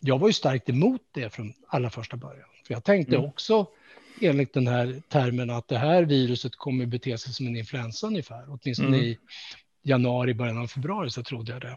Jag 0.00 0.18
var 0.18 0.28
ju 0.28 0.32
starkt 0.32 0.68
emot 0.68 1.00
det 1.12 1.30
från 1.30 1.52
allra 1.66 1.90
första 1.90 2.16
början. 2.16 2.48
För 2.66 2.74
jag 2.74 2.84
tänkte 2.84 3.16
mm. 3.16 3.28
också 3.28 3.66
enligt 4.20 4.54
den 4.54 4.66
här 4.66 5.02
termen 5.08 5.50
att 5.50 5.68
det 5.68 5.78
här 5.78 6.02
viruset 6.02 6.56
kommer 6.56 6.86
bete 6.86 7.18
sig 7.18 7.32
som 7.32 7.46
en 7.46 7.56
influensa 7.56 8.06
ungefär, 8.06 8.44
åtminstone 8.48 8.96
mm. 8.96 9.00
i 9.00 9.18
januari, 9.82 10.34
början 10.34 10.58
av 10.58 10.66
februari 10.66 11.10
så 11.10 11.22
trodde 11.22 11.52
jag 11.52 11.60
det. 11.60 11.76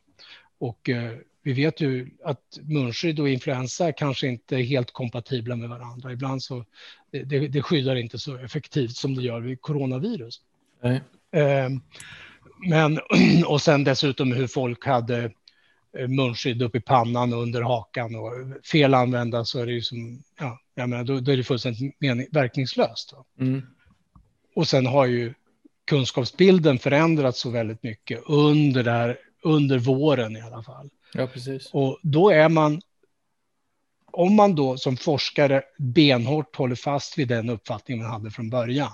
Och 0.58 0.90
eh, 0.90 1.12
vi 1.44 1.54
vet 1.54 1.82
ju 1.82 2.10
att 2.24 2.60
munskydd 2.62 3.20
och 3.20 3.30
influensa 3.30 3.92
kanske 3.92 4.28
inte 4.28 4.56
är 4.56 4.64
helt 4.64 4.92
kompatibla 4.92 5.56
med 5.56 5.70
varandra. 5.70 6.12
Ibland 6.12 6.44
så 6.44 6.66
det, 7.12 7.48
det 7.48 7.62
skyddar 7.62 7.96
inte 7.96 8.20
så 8.20 8.38
effektivt 8.38 8.96
som 8.96 9.16
det 9.16 9.22
gör 9.22 9.40
vid 9.40 9.62
coronavirus. 9.62 10.42
Nej. 10.82 11.02
Eh, 11.32 11.70
men 12.70 13.00
och 13.48 13.62
sen 13.62 13.84
dessutom 13.84 14.32
hur 14.32 14.48
folk 14.48 14.86
hade 14.86 15.32
eh, 15.98 16.08
munskydd 16.08 16.62
upp 16.62 16.76
i 16.76 16.82
pannan 16.82 17.34
och 17.34 17.42
under 17.42 17.62
hakan 17.62 18.16
och 18.16 18.32
fel 18.66 18.94
använda 18.94 19.46
så 19.46 19.60
är 19.60 19.66
det 19.66 19.74
ju 19.74 19.82
som, 19.82 20.24
ja, 20.40 20.60
jag 20.76 20.90
menar, 20.90 21.04
då, 21.04 21.20
då 21.20 21.32
är 21.32 21.38
det 21.38 21.44
fullständigt 21.44 22.02
mening, 22.02 22.28
verkningslöst. 22.32 23.14
Mm. 23.40 23.62
Och 24.56 24.68
sen 24.68 24.86
har 24.86 25.06
ju 25.06 25.34
kunskapsbilden 25.86 26.80
förändrats 26.80 27.40
så 27.40 27.50
väldigt 27.50 27.84
mycket 27.84 28.22
under, 28.26 28.84
där, 28.84 29.18
under 29.44 29.80
våren 29.80 30.38
i 30.38 30.42
alla 30.42 30.64
fall. 30.64 30.90
Ja, 31.14 31.28
precis. 31.28 31.70
Och 31.74 32.00
då 32.02 32.30
är 32.30 32.50
man, 32.50 32.82
om 34.12 34.36
man 34.36 34.56
då 34.56 34.78
som 34.78 34.98
forskare 34.98 35.64
benhårt 35.78 36.56
håller 36.56 36.76
fast 36.76 37.18
vid 37.18 37.28
den 37.28 37.50
uppfattning 37.50 37.98
man 37.98 38.12
hade 38.12 38.32
från 38.32 38.50
början, 38.50 38.92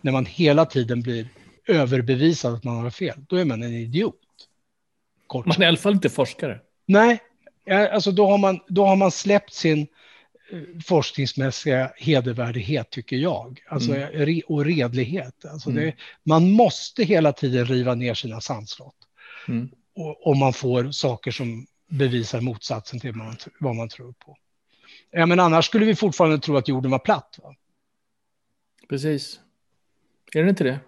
när 0.00 0.12
man 0.12 0.26
hela 0.26 0.66
tiden 0.66 1.02
blir 1.02 1.28
överbevisad 1.68 2.54
att 2.54 2.64
man 2.64 2.76
har 2.76 2.90
fel, 2.90 3.24
då 3.28 3.36
är 3.36 3.44
man 3.44 3.62
en 3.62 3.74
idiot. 3.74 4.20
Kort. 5.26 5.46
Man 5.46 5.56
är 5.56 5.62
i 5.62 5.68
alla 5.68 5.76
fall 5.76 5.92
inte 5.92 6.10
forskare. 6.10 6.60
Nej, 6.86 7.18
alltså 7.92 8.10
då 8.10 8.26
har 8.26 8.38
man, 8.38 8.60
då 8.68 8.86
har 8.86 8.96
man 8.96 9.10
släppt 9.10 9.52
sin 9.52 9.86
forskningsmässiga 10.84 11.92
hedervärdighet, 11.96 12.90
tycker 12.90 13.16
jag. 13.16 13.60
Alltså, 13.68 13.94
mm. 13.94 14.40
Och 14.46 14.64
redlighet. 14.64 15.44
Alltså 15.44 15.70
mm. 15.70 15.84
det, 15.84 15.94
man 16.22 16.50
måste 16.50 17.04
hela 17.04 17.32
tiden 17.32 17.66
riva 17.66 17.94
ner 17.94 18.14
sina 18.14 18.40
sandslott. 18.40 18.96
Mm. 19.48 19.68
Om 20.24 20.38
man 20.38 20.52
får 20.52 20.90
saker 20.90 21.30
som 21.30 21.66
bevisar 21.88 22.40
motsatsen 22.40 23.00
till 23.00 23.14
man, 23.14 23.36
vad 23.60 23.76
man 23.76 23.88
tror 23.88 24.12
på. 24.12 24.36
Ja, 25.10 25.26
men 25.26 25.40
annars 25.40 25.66
skulle 25.66 25.84
vi 25.84 25.94
fortfarande 25.94 26.38
tro 26.38 26.56
att 26.56 26.68
jorden 26.68 26.90
var 26.90 26.98
platt. 26.98 27.38
Va? 27.42 27.54
Precis. 28.88 29.40
Är 30.34 30.42
det 30.42 30.50
inte 30.50 30.64
det? 30.64 30.80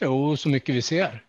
Jo, 0.00 0.36
så 0.36 0.48
mycket 0.48 0.74
vi 0.74 0.82
ser. 0.82 1.24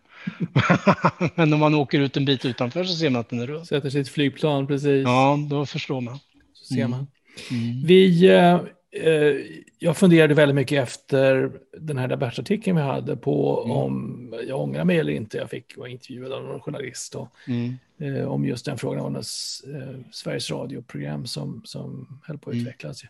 men 1.34 1.52
om 1.52 1.60
man 1.60 1.74
åker 1.74 2.00
ut 2.00 2.16
en 2.16 2.24
bit 2.24 2.44
utanför 2.44 2.84
så 2.84 2.96
ser 2.96 3.10
man 3.10 3.20
att 3.20 3.28
den 3.28 3.40
är 3.40 3.46
rund. 3.46 3.66
Sätter 3.66 3.90
sitt 3.90 4.08
flygplan, 4.08 4.66
precis. 4.66 5.04
Ja, 5.04 5.38
då 5.50 5.66
förstår 5.66 6.00
man. 6.00 6.18
Så 6.52 6.74
ser 6.74 6.88
man. 6.88 7.06
Mm. 7.50 7.82
Vi, 7.84 8.28
eh, 8.28 8.54
eh, 8.92 9.36
jag 9.78 9.96
funderade 9.96 10.34
väldigt 10.34 10.54
mycket 10.54 10.82
efter 10.82 11.52
den 11.78 11.98
här 11.98 12.08
debattartikeln 12.08 12.76
vi 12.76 12.82
hade 12.82 13.16
på 13.16 13.62
mm. 13.64 13.76
om 13.76 14.34
jag 14.48 14.60
ångrar 14.60 14.84
mig 14.84 14.98
eller 14.98 15.12
inte. 15.12 15.38
Jag 15.38 15.50
fick 15.50 15.76
vara 15.76 15.88
intervjuad 15.88 16.32
av 16.32 16.44
någon 16.44 16.60
journalist 16.60 17.14
och, 17.14 17.28
mm. 17.46 17.76
eh, 17.98 18.24
om 18.24 18.44
just 18.44 18.64
den 18.64 18.78
frågan. 18.78 19.12
Var 19.12 19.20
eh, 19.20 19.98
Sveriges 20.12 20.50
Radio-program 20.50 21.26
som, 21.26 21.62
som 21.64 22.18
höll 22.24 22.38
på 22.38 22.50
att 22.50 22.54
mm. 22.54 22.66
utvecklas. 22.66 23.02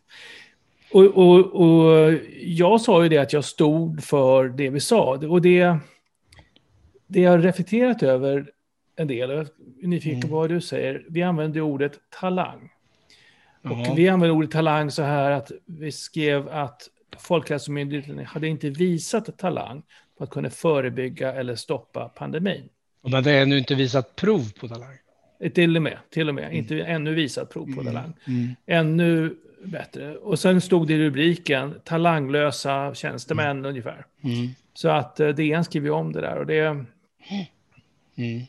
Och, 0.93 1.05
och, 1.05 1.61
och, 1.61 2.13
jag 2.41 2.81
sa 2.81 3.03
ju 3.03 3.09
det 3.09 3.19
att 3.19 3.33
jag 3.33 3.45
stod 3.45 4.05
för 4.05 4.49
det 4.49 4.71
vi 4.71 4.81
sa. 4.81 5.17
Och 5.17 5.43
det, 5.43 5.77
det 7.07 7.21
jag 7.21 7.45
reflekterat 7.45 8.03
över 8.03 8.51
en 8.97 9.07
del, 9.07 9.31
jag 9.31 9.41
är 9.83 9.87
nyfiken 9.87 10.21
på 10.21 10.27
mm. 10.27 10.37
vad 10.37 10.51
du 10.51 10.61
säger, 10.61 11.07
vi 11.09 11.23
använder 11.23 11.61
ordet 11.61 11.93
talang. 12.21 12.71
Och 13.63 13.99
vi 13.99 14.09
använder 14.09 14.37
ordet 14.37 14.51
talang 14.51 14.91
så 14.91 15.03
här 15.03 15.31
att 15.31 15.53
vi 15.67 15.93
skrev 15.93 16.49
att 16.49 16.89
Folkhälsomyndigheten 17.19 18.27
hade 18.27 18.49
inte 18.49 18.71
visat 18.71 19.39
talang 19.39 19.83
på 20.19 20.25
att 20.25 20.31
kunna 20.31 20.51
förebygga 20.51 21.33
eller 21.33 21.55
stoppa 21.55 22.09
pandemin. 22.09 22.69
Och 23.03 23.11
man 23.11 23.15
hade 23.15 23.39
ännu 23.39 23.59
inte 23.59 23.75
visat 23.75 24.17
prov 24.17 24.53
på 24.61 24.69
talang? 24.69 24.97
Till 25.55 25.77
och 25.77 25.83
med, 25.83 25.99
till 26.11 26.29
och 26.29 26.35
med. 26.35 26.45
Mm. 26.45 26.57
Inte 26.57 26.83
ännu 26.83 27.15
visat 27.15 27.51
prov 27.51 27.65
på 27.65 27.81
mm. 27.81 27.85
talang. 27.85 28.13
Mm. 28.27 28.55
Ännu 28.67 29.37
bättre. 29.65 30.17
Och 30.17 30.39
sen 30.39 30.61
stod 30.61 30.89
det 30.89 30.95
i 30.95 30.99
rubriken 30.99 31.75
talanglösa 31.85 32.95
tjänstemän 32.95 33.51
mm. 33.51 33.65
ungefär. 33.65 34.07
Mm. 34.25 34.49
Så 34.75 34.89
att 34.89 35.21
uh, 35.21 35.29
DN 35.29 35.65
skriver 35.65 35.91
om 35.91 36.13
det 36.13 36.21
där 36.21 36.37
och 36.37 36.47
det... 36.47 36.85
Mm. 38.17 38.43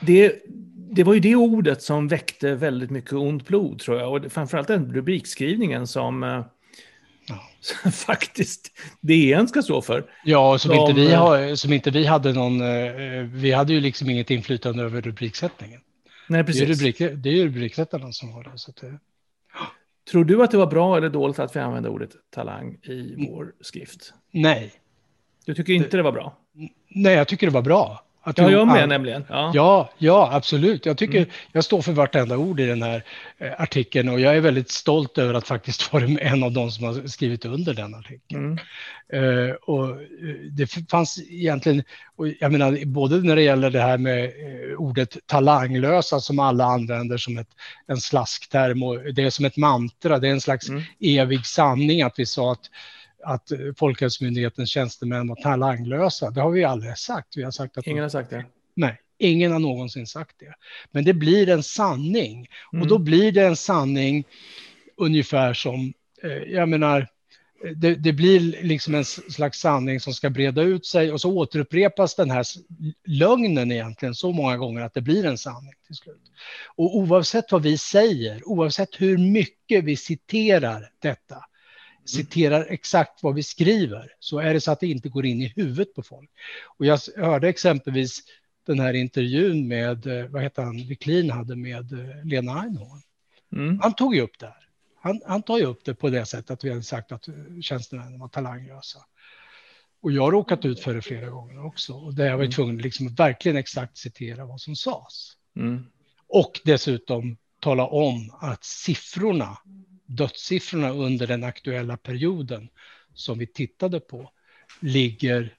Det 0.00 0.42
det 0.90 1.04
var 1.04 1.14
ju 1.14 1.20
det 1.20 1.36
ordet 1.36 1.82
som 1.82 2.08
väckte 2.08 2.54
väldigt 2.54 2.90
mycket 2.90 3.12
ont 3.12 3.46
blod, 3.46 3.78
tror 3.78 4.00
jag. 4.00 4.12
Och 4.12 4.32
framförallt 4.32 4.68
den 4.68 4.94
rubrikskrivningen 4.94 5.86
som 5.86 6.22
eh, 6.22 6.44
ja. 7.28 7.90
faktiskt 7.90 8.72
DN 9.00 9.48
ska 9.48 9.62
stå 9.62 9.82
för. 9.82 10.04
Ja, 10.24 10.58
som, 10.58 10.70
de, 10.70 10.76
inte 10.76 10.92
vi 10.92 11.12
har, 11.12 11.54
som 11.54 11.72
inte 11.72 11.90
vi 11.90 12.06
hade 12.06 12.32
någon... 12.32 12.60
Eh, 12.60 13.22
vi 13.22 13.52
hade 13.52 13.72
ju 13.72 13.80
liksom 13.80 14.10
inget 14.10 14.30
inflytande 14.30 14.82
över 14.82 15.00
rubriksättningen. 15.00 15.80
Nej, 16.28 16.44
precis. 16.44 16.60
Det 16.60 16.66
är, 16.66 16.74
rubrik, 16.74 16.98
det 16.98 17.40
är 17.40 17.44
rubriksättarna 17.44 18.12
som 18.12 18.32
har 18.32 18.44
det. 18.44 18.58
Så 18.58 18.72
det... 18.80 18.98
Tror 20.10 20.24
du 20.24 20.42
att 20.42 20.50
det 20.50 20.56
var 20.56 20.66
bra 20.66 20.96
eller 20.96 21.10
dåligt 21.10 21.38
att 21.38 21.56
vi 21.56 21.60
använde 21.60 21.88
ordet 21.88 22.10
talang 22.30 22.78
i 22.82 23.26
vår 23.28 23.52
skrift? 23.60 24.14
Nej, 24.30 24.72
Du 25.46 25.54
tycker 25.54 25.72
inte 25.72 25.88
det, 25.88 25.96
det 25.96 26.02
var 26.02 26.12
bra? 26.12 26.38
Nej, 26.88 27.14
jag 27.14 27.28
tycker 27.28 27.46
det 27.46 27.52
var 27.52 27.62
bra. 27.62 28.04
Att 28.26 28.38
ja, 28.38 28.50
jag 28.50 28.66
med 28.66 28.88
nämligen. 28.88 29.24
Ja. 29.28 29.50
ja, 29.54 29.90
ja, 29.98 30.30
absolut. 30.32 30.86
Jag 30.86 30.98
tycker 30.98 31.18
mm. 31.18 31.30
jag 31.52 31.64
står 31.64 31.82
för 31.82 31.92
vartenda 31.92 32.36
ord 32.36 32.60
i 32.60 32.66
den 32.66 32.82
här 32.82 33.04
eh, 33.38 33.52
artikeln 33.58 34.08
och 34.08 34.20
jag 34.20 34.36
är 34.36 34.40
väldigt 34.40 34.70
stolt 34.70 35.18
över 35.18 35.34
att 35.34 35.46
faktiskt 35.46 35.92
vara 35.92 36.04
en 36.04 36.42
av 36.42 36.52
de 36.52 36.70
som 36.70 36.84
har 36.84 37.06
skrivit 37.08 37.44
under 37.44 37.74
den 37.74 37.94
artikeln. 37.94 38.44
Mm. 38.44 38.58
Uh, 39.14 39.54
och 39.54 39.90
eh, 39.90 39.96
det 40.50 40.66
fanns 40.90 41.18
egentligen, 41.30 41.82
och 42.16 42.28
jag 42.28 42.52
menar, 42.52 42.84
både 42.84 43.16
när 43.16 43.36
det 43.36 43.42
gäller 43.42 43.70
det 43.70 43.80
här 43.80 43.98
med 43.98 44.32
ordet 44.78 45.16
talanglösa 45.26 46.20
som 46.20 46.38
alla 46.38 46.64
använder 46.64 47.16
som 47.16 47.38
ett, 47.38 47.50
en 47.86 47.96
slaskterm 47.96 48.82
och 48.82 49.14
det 49.14 49.22
är 49.22 49.30
som 49.30 49.44
ett 49.44 49.56
mantra, 49.56 50.18
det 50.18 50.28
är 50.28 50.32
en 50.32 50.40
slags 50.40 50.68
mm. 50.68 50.82
evig 51.00 51.46
sanning 51.46 52.02
att 52.02 52.18
vi 52.18 52.26
sa 52.26 52.52
att 52.52 52.70
att 53.24 53.52
Folkhälsomyndighetens 53.76 54.70
tjänstemän 54.70 55.28
var 55.28 55.36
talanglösa. 55.36 56.30
Det 56.30 56.40
har 56.40 56.50
vi 56.50 56.64
aldrig 56.64 56.98
sagt. 56.98 57.36
Vi 57.36 57.42
har 57.42 57.50
sagt 57.50 57.78
att 57.78 57.86
ingen 57.86 58.02
har 58.02 58.08
sagt 58.08 58.30
det. 58.30 58.44
Nej, 58.74 59.00
ingen 59.18 59.52
har 59.52 59.58
någonsin 59.58 60.06
sagt 60.06 60.36
det. 60.38 60.54
Men 60.90 61.04
det 61.04 61.14
blir 61.14 61.48
en 61.48 61.62
sanning 61.62 62.48
mm. 62.72 62.82
och 62.82 62.88
då 62.88 62.98
blir 62.98 63.32
det 63.32 63.42
en 63.46 63.56
sanning 63.56 64.24
ungefär 64.96 65.54
som, 65.54 65.92
eh, 66.22 66.30
jag 66.30 66.68
menar, 66.68 67.08
det, 67.76 67.94
det, 67.94 68.12
blir 68.12 68.40
liksom 68.40 68.94
en 68.94 69.04
slags 69.04 69.58
sanning 69.58 70.00
som 70.00 70.14
ska 70.14 70.30
breda 70.30 70.62
ut 70.62 70.86
sig 70.86 71.12
och 71.12 71.20
så 71.20 71.38
återupprepas 71.38 72.14
den 72.14 72.30
här 72.30 72.44
lögnen 73.06 73.72
egentligen 73.72 74.14
så 74.14 74.32
många 74.32 74.56
gånger 74.56 74.80
att 74.80 74.94
det 74.94 75.00
blir 75.00 75.26
en 75.26 75.38
sanning 75.38 75.72
till 75.86 75.96
slut. 75.96 76.22
Och 76.76 76.96
oavsett 76.96 77.52
vad 77.52 77.62
vi 77.62 77.78
säger, 77.78 78.48
oavsett 78.48 79.00
hur 79.00 79.18
mycket 79.18 79.84
vi 79.84 79.96
citerar 79.96 80.90
detta, 80.98 81.36
citerar 82.06 82.66
exakt 82.70 83.22
vad 83.22 83.34
vi 83.34 83.42
skriver 83.42 84.12
så 84.18 84.38
är 84.38 84.54
det 84.54 84.60
så 84.60 84.72
att 84.72 84.80
det 84.80 84.86
inte 84.86 85.08
går 85.08 85.26
in 85.26 85.42
i 85.42 85.52
huvudet 85.56 85.94
på 85.94 86.02
folk. 86.02 86.30
Och 86.78 86.86
jag 86.86 86.98
hörde 87.16 87.48
exempelvis 87.48 88.22
den 88.66 88.80
här 88.80 88.94
intervjun 88.94 89.68
med, 89.68 90.06
eh, 90.06 90.26
vad 90.26 90.42
heter 90.42 90.62
han, 90.62 90.76
Wiklin 90.76 91.30
hade 91.30 91.56
med 91.56 91.92
eh, 91.92 92.24
Lena 92.24 92.60
Einhorn. 92.60 93.02
Mm. 93.52 93.80
Han 93.82 93.94
tog 93.94 94.14
ju 94.14 94.20
upp 94.20 94.38
det 94.38 94.46
här. 94.46 94.68
Han, 95.00 95.20
han 95.26 95.42
tar 95.42 95.58
ju 95.58 95.64
upp 95.64 95.84
det 95.84 95.94
på 95.94 96.10
det 96.10 96.26
sättet 96.26 96.50
att 96.50 96.64
vi 96.64 96.70
hade 96.70 96.82
sagt 96.82 97.12
att 97.12 97.28
eh, 97.28 97.34
tjänstemännen 97.62 98.20
var 98.20 98.28
talanglösa. 98.28 98.98
Och 100.00 100.12
jag 100.12 100.22
har 100.22 100.32
råkat 100.32 100.64
ut 100.64 100.80
för 100.80 100.94
det 100.94 101.02
flera 101.02 101.30
gånger 101.30 101.66
också. 101.66 101.92
Och 101.92 102.14
där 102.14 102.24
jag 102.24 102.36
var 102.36 102.44
mm. 102.44 102.52
tvungen 102.52 102.76
att 102.76 102.82
liksom 102.82 103.14
verkligen 103.14 103.56
exakt 103.56 103.98
citera 103.98 104.44
vad 104.44 104.60
som 104.60 104.76
sades. 104.76 105.32
Mm. 105.56 105.84
Och 106.28 106.60
dessutom 106.64 107.36
tala 107.60 107.86
om 107.86 108.30
att 108.40 108.64
siffrorna 108.64 109.58
dödssiffrorna 110.06 110.90
under 110.90 111.26
den 111.26 111.44
aktuella 111.44 111.96
perioden 111.96 112.68
som 113.14 113.38
vi 113.38 113.46
tittade 113.46 114.00
på 114.00 114.30
ligger 114.80 115.56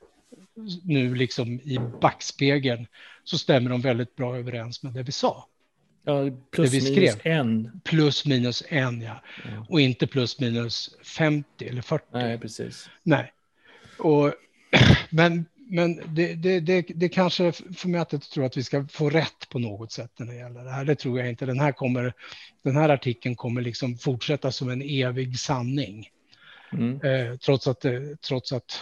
nu 0.84 1.16
liksom 1.16 1.60
i 1.64 1.80
backspegeln 2.02 2.88
så 3.24 3.38
stämmer 3.38 3.70
de 3.70 3.82
väldigt 3.82 4.16
bra 4.16 4.38
överens 4.38 4.84
med 4.84 4.94
det 4.94 5.04
vi 5.04 5.12
sa. 5.12 5.48
Ja, 6.04 6.30
plus 6.52 6.72
det 6.72 6.78
vi 6.78 6.86
skrev. 6.86 6.96
minus 6.98 7.18
en. 7.24 7.82
Plus 7.84 8.26
minus 8.26 8.64
en, 8.70 9.02
ja. 9.02 9.22
ja. 9.44 9.66
Och 9.70 9.82
inte 9.82 10.08
plus 10.08 10.40
minus 10.40 10.96
50 11.04 11.68
eller 11.68 11.82
40. 11.82 12.06
Nej, 12.12 12.40
precis. 12.40 12.90
Nej. 13.04 13.34
Och, 13.98 14.34
men 15.10 15.46
men 15.68 16.02
det, 16.16 16.34
det, 16.34 16.60
det, 16.60 16.86
det 16.96 17.10
kanske 17.10 17.52
för 17.52 17.88
mig 17.88 18.02
att 18.02 18.12
jag 18.12 18.22
tror 18.22 18.46
att 18.46 18.58
vi 18.58 18.64
ska 18.64 18.88
få 18.88 19.10
rätt 19.10 19.50
på 19.50 19.60
något 19.60 19.92
sätt 19.92 20.12
när 20.20 20.26
det 20.26 20.36
gäller 20.36 20.64
det 20.64 20.72
här. 20.72 20.86
Det 20.86 20.96
tror 20.96 21.20
jag 21.20 21.30
inte. 21.30 21.46
Den 21.46 21.60
här, 21.60 21.72
kommer, 21.72 22.14
den 22.64 22.76
här 22.76 22.90
artikeln 22.90 23.36
kommer 23.36 23.62
liksom 23.62 23.98
fortsätta 23.98 24.52
som 24.52 24.70
en 24.70 24.82
evig 24.82 25.40
sanning. 25.40 26.08
Mm. 26.72 27.02
Eh, 27.02 27.38
trots, 27.38 27.68
att, 27.68 27.86
trots 28.28 28.52
att 28.52 28.82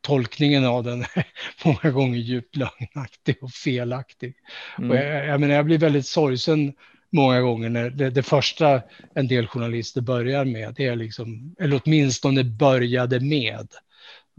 tolkningen 0.00 0.64
av 0.64 0.84
den 0.84 1.02
är 1.02 1.26
många 1.64 1.90
gånger 1.90 2.18
djupt 2.18 2.56
lögnaktig 2.56 3.36
och 3.42 3.50
felaktig. 3.50 4.34
Mm. 4.78 4.90
Och 4.90 4.96
jag, 4.96 5.26
jag, 5.26 5.40
menar, 5.40 5.54
jag 5.54 5.64
blir 5.64 5.78
väldigt 5.78 6.06
sorgsen 6.06 6.72
många 7.10 7.40
gånger 7.40 7.68
när 7.68 7.90
det, 7.90 8.10
det, 8.10 8.22
första 8.22 8.82
en 9.14 9.28
del 9.28 9.46
journalister 9.46 10.00
börjar 10.00 10.44
med, 10.44 10.74
det 10.76 10.86
är 10.86 10.96
liksom, 10.96 11.54
eller 11.58 11.80
åtminstone 11.84 12.44
började 12.44 13.20
med, 13.20 13.68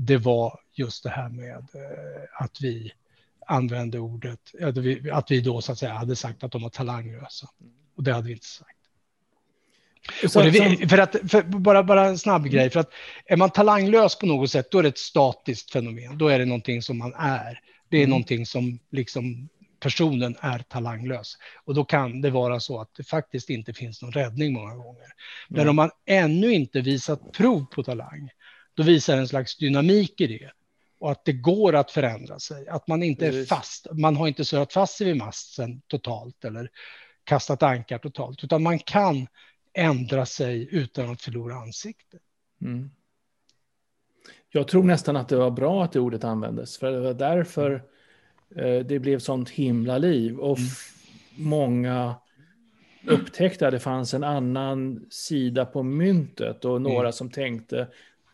det 0.01 0.17
var 0.17 0.59
just 0.73 1.03
det 1.03 1.09
här 1.09 1.29
med 1.29 1.57
eh, 1.57 2.43
att 2.43 2.61
vi 2.61 2.91
använde 3.45 3.99
ordet, 3.99 4.39
att 4.61 4.77
vi, 4.77 5.11
att 5.11 5.31
vi 5.31 5.41
då 5.41 5.61
så 5.61 5.71
att 5.71 5.77
säga 5.77 5.93
hade 5.93 6.15
sagt 6.15 6.43
att 6.43 6.51
de 6.51 6.61
var 6.61 6.69
talanglösa. 6.69 7.47
Och 7.95 8.03
det 8.03 8.13
hade 8.13 8.27
vi 8.27 8.33
inte 8.33 8.45
sagt. 8.45 8.75
Så, 10.27 10.41
det, 10.41 10.89
för 10.89 10.97
att, 10.97 11.15
för 11.27 11.43
bara, 11.43 11.83
bara 11.83 12.05
en 12.05 12.17
snabb 12.17 12.45
grej, 12.45 12.61
mm. 12.61 12.71
för 12.71 12.79
att 12.79 12.93
är 13.25 13.37
man 13.37 13.49
talanglös 13.49 14.19
på 14.19 14.25
något 14.25 14.51
sätt, 14.51 14.71
då 14.71 14.79
är 14.79 14.83
det 14.83 14.89
ett 14.89 14.97
statiskt 14.97 15.71
fenomen. 15.71 16.17
Då 16.17 16.27
är 16.27 16.39
det 16.39 16.45
någonting 16.45 16.81
som 16.81 16.97
man 16.97 17.13
är. 17.13 17.59
Det 17.89 17.97
är 17.97 18.01
mm. 18.01 18.09
någonting 18.09 18.45
som 18.45 18.79
liksom 18.91 19.49
personen 19.79 20.35
är 20.39 20.59
talanglös. 20.59 21.37
Och 21.65 21.75
då 21.75 21.85
kan 21.85 22.21
det 22.21 22.29
vara 22.29 22.59
så 22.59 22.81
att 22.81 22.95
det 22.95 23.03
faktiskt 23.03 23.49
inte 23.49 23.73
finns 23.73 24.01
någon 24.01 24.11
räddning 24.11 24.53
många 24.53 24.75
gånger. 24.75 25.07
Men 25.47 25.61
mm. 25.61 25.69
om 25.69 25.75
man 25.75 25.91
ännu 26.05 26.53
inte 26.53 26.81
visat 26.81 27.31
prov 27.31 27.65
på 27.65 27.83
talang, 27.83 28.29
då 28.79 28.85
visar 28.85 29.17
en 29.17 29.27
slags 29.27 29.57
dynamik 29.57 30.21
i 30.21 30.27
det 30.27 30.51
och 30.99 31.11
att 31.11 31.25
det 31.25 31.33
går 31.33 31.75
att 31.75 31.91
förändra 31.91 32.39
sig. 32.39 32.67
Att 32.67 32.87
man 32.87 33.03
inte 33.03 33.27
är 33.27 33.45
fast. 33.45 33.87
Man 33.91 34.15
har 34.15 34.27
inte 34.27 34.45
surrat 34.45 34.73
fast 34.73 34.97
sig 34.97 35.07
vid 35.07 35.17
masten 35.17 35.81
totalt 35.87 36.45
eller 36.45 36.69
kastat 37.23 37.63
ankar 37.63 37.97
totalt, 37.97 38.43
utan 38.43 38.63
man 38.63 38.79
kan 38.79 39.27
ändra 39.73 40.25
sig 40.25 40.67
utan 40.71 41.09
att 41.09 41.21
förlora 41.21 41.55
ansiktet. 41.55 42.21
Mm. 42.61 42.91
Jag 44.51 44.67
tror 44.67 44.83
nästan 44.83 45.17
att 45.17 45.29
det 45.29 45.35
var 45.35 45.51
bra 45.51 45.83
att 45.83 45.91
det 45.91 45.99
ordet 45.99 46.23
användes, 46.23 46.77
för 46.77 46.91
det 46.91 46.99
var 46.99 47.13
därför 47.13 47.83
eh, 48.55 48.79
det 48.79 48.99
blev 48.99 49.19
sånt 49.19 49.49
himla 49.49 49.97
liv. 49.97 50.39
Och 50.39 50.57
mm. 50.57 50.69
många 51.35 52.15
upptäckte 53.07 53.67
att 53.67 53.73
det 53.73 53.79
fanns 53.79 54.13
en 54.13 54.23
annan 54.23 55.05
sida 55.09 55.65
på 55.65 55.83
myntet 55.83 56.65
och 56.65 56.81
några 56.81 56.99
mm. 56.99 57.13
som 57.13 57.29
tänkte 57.29 57.87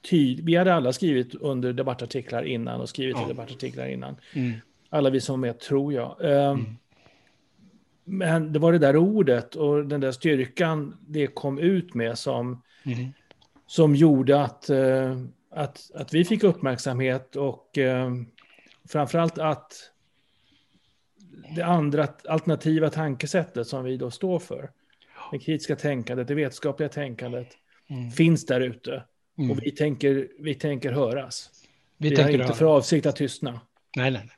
tyd... 0.10 0.46
Vi 0.46 0.56
hade 0.56 0.74
alla 0.74 0.94
skrivit 0.94 1.36
under 1.36 1.74
debattartiklar 1.74 2.44
innan 2.44 2.82
och 2.82 2.90
skrivit 2.90 3.18
ja. 3.20 3.28
debattartiklar 3.28 3.88
innan. 3.88 4.16
Mm. 4.34 4.54
Alla 4.90 5.10
vi 5.10 5.22
som 5.22 5.44
är 5.44 5.48
med, 5.48 5.60
tror 5.60 5.94
jag. 5.94 6.16
Um, 6.20 6.30
mm. 6.30 6.76
Men 8.04 8.54
det 8.54 8.60
var 8.60 8.72
det 8.72 8.78
där 8.78 8.98
ordet 8.98 9.56
och 9.56 9.86
den 9.86 10.02
där 10.02 10.12
styrkan 10.12 10.98
det 11.08 11.28
kom 11.28 11.60
ut 11.60 11.94
med 11.94 12.18
som, 12.18 12.62
mm. 12.84 13.08
som 13.68 13.96
gjorde 13.96 14.42
att, 14.42 14.70
uh, 14.70 15.24
att, 15.52 15.92
att 15.96 16.14
vi 16.14 16.26
fick 16.26 16.44
uppmärksamhet 16.44 17.36
och 17.36 17.78
uh, 17.78 18.12
framförallt 18.90 19.38
att 19.38 19.92
det 21.56 21.62
andra 21.62 22.08
alternativa 22.28 22.90
tankesättet 22.90 23.68
som 23.68 23.84
vi 23.84 23.98
då 23.98 24.12
står 24.12 24.40
för, 24.40 24.70
det 25.32 25.40
kritiska 25.40 25.76
tänkandet, 25.76 26.28
det 26.28 26.36
vetenskapliga 26.36 26.90
tänkandet, 26.90 27.48
mm. 27.90 28.12
finns 28.12 28.46
där 28.46 28.62
ute. 28.62 29.04
Mm. 29.38 29.52
Och 29.52 29.64
vi 29.64 29.72
tänker, 29.72 30.28
vi 30.40 30.56
tänker 30.56 30.92
höras. 30.92 31.50
Vi, 31.98 32.10
vi 32.10 32.22
har 32.22 32.30
inte 32.30 32.44
höra. 32.44 32.54
för 32.54 32.66
avsikt 32.66 33.06
att 33.06 33.16
tystna. 33.16 33.60
Nej, 33.96 34.12
nej, 34.12 34.30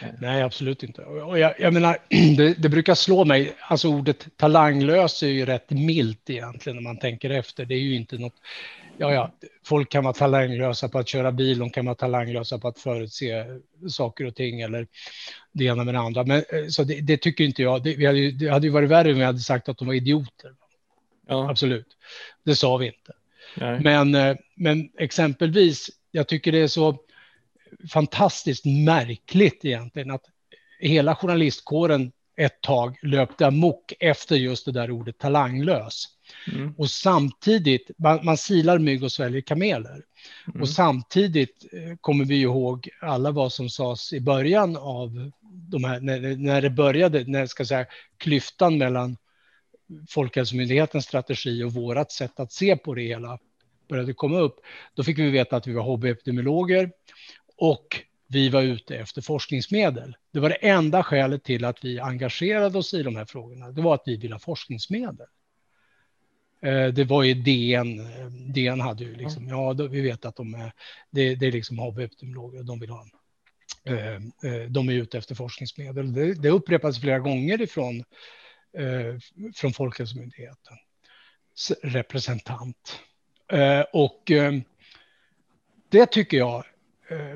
nej. 0.00 0.12
nej 0.20 0.42
absolut 0.42 0.82
inte. 0.82 1.02
Och 1.02 1.38
jag, 1.38 1.54
jag 1.58 1.72
menar, 1.72 1.98
det, 2.36 2.54
det, 2.54 2.68
brukar 2.68 2.94
slå 2.94 3.24
mig, 3.24 3.54
alltså 3.60 3.88
ordet 3.88 4.28
talanglös 4.36 5.22
är 5.22 5.28
ju 5.28 5.46
rätt 5.46 5.70
milt 5.70 6.30
egentligen 6.30 6.76
när 6.76 6.82
man 6.82 6.98
tänker 6.98 7.30
efter. 7.30 7.64
Det 7.64 7.74
är 7.74 7.78
ju 7.78 7.94
inte 7.94 8.18
något, 8.18 8.34
ja, 8.98 9.12
ja, 9.12 9.32
folk 9.64 9.88
kan 9.88 10.04
vara 10.04 10.14
talanglösa 10.14 10.88
på 10.88 10.98
att 10.98 11.08
köra 11.08 11.32
bil, 11.32 11.58
de 11.58 11.70
kan 11.70 11.84
vara 11.84 11.94
talanglösa 11.94 12.58
på 12.58 12.68
att 12.68 12.78
förutse 12.78 13.44
saker 13.90 14.26
och 14.26 14.34
ting 14.34 14.60
eller 14.60 14.86
det 15.52 15.64
ena 15.64 15.84
med 15.84 15.94
det 15.94 16.00
andra. 16.00 16.24
Men, 16.24 16.36
eh, 16.36 16.66
så 16.68 16.84
det, 16.84 17.00
det 17.00 17.16
tycker 17.16 17.44
inte 17.44 17.62
jag. 17.62 17.82
Det, 17.82 17.96
vi 17.96 18.06
hade, 18.06 18.30
det 18.30 18.48
hade 18.48 18.66
ju 18.66 18.72
varit 18.72 18.90
värre 18.90 19.12
om 19.12 19.18
vi 19.18 19.24
hade 19.24 19.38
sagt 19.38 19.68
att 19.68 19.78
de 19.78 19.86
var 19.86 19.94
idioter. 19.94 20.52
Ja. 21.28 21.50
Absolut. 21.50 21.86
Det 22.44 22.56
sa 22.56 22.76
vi 22.76 22.86
inte. 22.86 23.12
Men, 23.56 24.14
eh, 24.14 24.36
men 24.54 24.90
exempelvis, 24.98 25.90
jag 26.10 26.28
tycker 26.28 26.52
det 26.52 26.58
är 26.58 26.68
så 26.68 26.98
fantastiskt 27.92 28.64
märkligt 28.64 29.64
egentligen 29.64 30.10
att 30.10 30.24
hela 30.80 31.14
journalistkåren 31.14 32.12
ett 32.36 32.60
tag 32.60 32.98
löpte 33.02 33.46
amok 33.46 33.92
efter 34.00 34.36
just 34.36 34.64
det 34.64 34.72
där 34.72 34.90
ordet 34.90 35.18
talanglös. 35.18 36.08
Mm. 36.52 36.74
Och 36.78 36.90
samtidigt, 36.90 37.90
man, 37.98 38.24
man 38.24 38.36
silar 38.36 38.78
mygg 38.78 39.02
och 39.02 39.12
sväljer 39.12 39.40
kameler. 39.40 40.02
Mm. 40.48 40.62
Och 40.62 40.68
samtidigt 40.68 41.66
eh, 41.72 41.96
kommer 42.00 42.24
vi 42.24 42.40
ihåg 42.40 42.88
alla 43.00 43.30
vad 43.30 43.52
som 43.52 43.68
sades 43.68 44.12
i 44.12 44.20
början 44.20 44.76
av 44.76 45.30
de 45.42 45.84
här, 45.84 46.00
när, 46.00 46.36
när 46.36 46.62
det 46.62 46.70
började, 46.70 47.24
när 47.24 47.46
ska 47.46 47.64
säga, 47.64 47.86
klyftan 48.16 48.78
mellan 48.78 49.16
Folkhälsomyndighetens 50.08 51.04
strategi 51.04 51.64
och 51.64 51.72
vårat 51.72 52.12
sätt 52.12 52.40
att 52.40 52.52
se 52.52 52.76
på 52.76 52.94
det 52.94 53.02
hela 53.02 53.38
började 53.88 54.14
komma 54.14 54.38
upp, 54.38 54.56
då 54.94 55.04
fick 55.04 55.18
vi 55.18 55.30
veta 55.30 55.56
att 55.56 55.66
vi 55.66 55.72
var 55.72 55.82
hobbyepidemiologer 55.82 56.90
och 57.56 57.86
vi 58.28 58.48
var 58.48 58.62
ute 58.62 58.96
efter 58.96 59.22
forskningsmedel. 59.22 60.16
Det 60.32 60.40
var 60.40 60.48
det 60.48 60.54
enda 60.54 61.02
skälet 61.02 61.44
till 61.44 61.64
att 61.64 61.84
vi 61.84 62.00
engagerade 62.00 62.78
oss 62.78 62.94
i 62.94 63.02
de 63.02 63.16
här 63.16 63.24
frågorna. 63.24 63.70
Det 63.70 63.82
var 63.82 63.94
att 63.94 64.02
vi 64.06 64.16
ville 64.16 64.34
ha 64.34 64.38
forskningsmedel. 64.38 65.26
Eh, 66.62 66.86
det 66.86 67.04
var 67.04 67.22
ju 67.22 67.34
DN. 67.34 68.00
DN 68.52 68.80
hade 68.80 69.04
ju 69.04 69.14
liksom, 69.14 69.48
ja, 69.48 69.72
vi 69.72 70.00
vet 70.00 70.24
att 70.24 70.36
de 70.36 70.54
är, 70.54 70.72
det, 71.10 71.34
det 71.34 71.46
är 71.46 71.52
liksom 71.52 71.78
hobbyepidemiologer, 71.78 72.62
de 72.62 72.80
vill 72.80 72.90
ha, 72.90 73.06
de 74.68 74.88
är 74.88 74.92
ute 74.92 75.18
efter 75.18 75.34
forskningsmedel. 75.34 76.12
Det, 76.12 76.34
det 76.34 76.50
upprepas 76.50 77.00
flera 77.00 77.18
gånger 77.18 77.62
ifrån 77.62 78.04
Eh, 78.78 79.18
från 79.54 79.72
Folkhälsomyndigheten 79.72 80.76
representant. 81.82 83.00
Eh, 83.52 83.80
och 83.80 84.30
eh, 84.30 84.52
det 85.88 86.06
tycker 86.06 86.36
jag, 86.36 86.64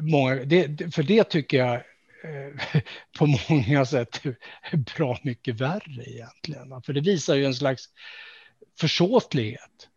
många, 0.01 0.35
det, 0.35 0.95
för 0.95 1.03
det 1.03 1.25
tycker 1.25 1.57
jag 1.57 1.83
på 3.19 3.27
många 3.27 3.87
sätt 3.87 4.25
är 4.63 4.97
bra 4.97 5.19
mycket 5.23 5.61
värre 5.61 6.05
egentligen. 6.05 6.83
För 6.83 6.93
det 6.93 7.01
visar 7.01 7.35
ju 7.35 7.45
en 7.45 7.55
slags 7.55 7.89
försåtlighet. 8.81 9.89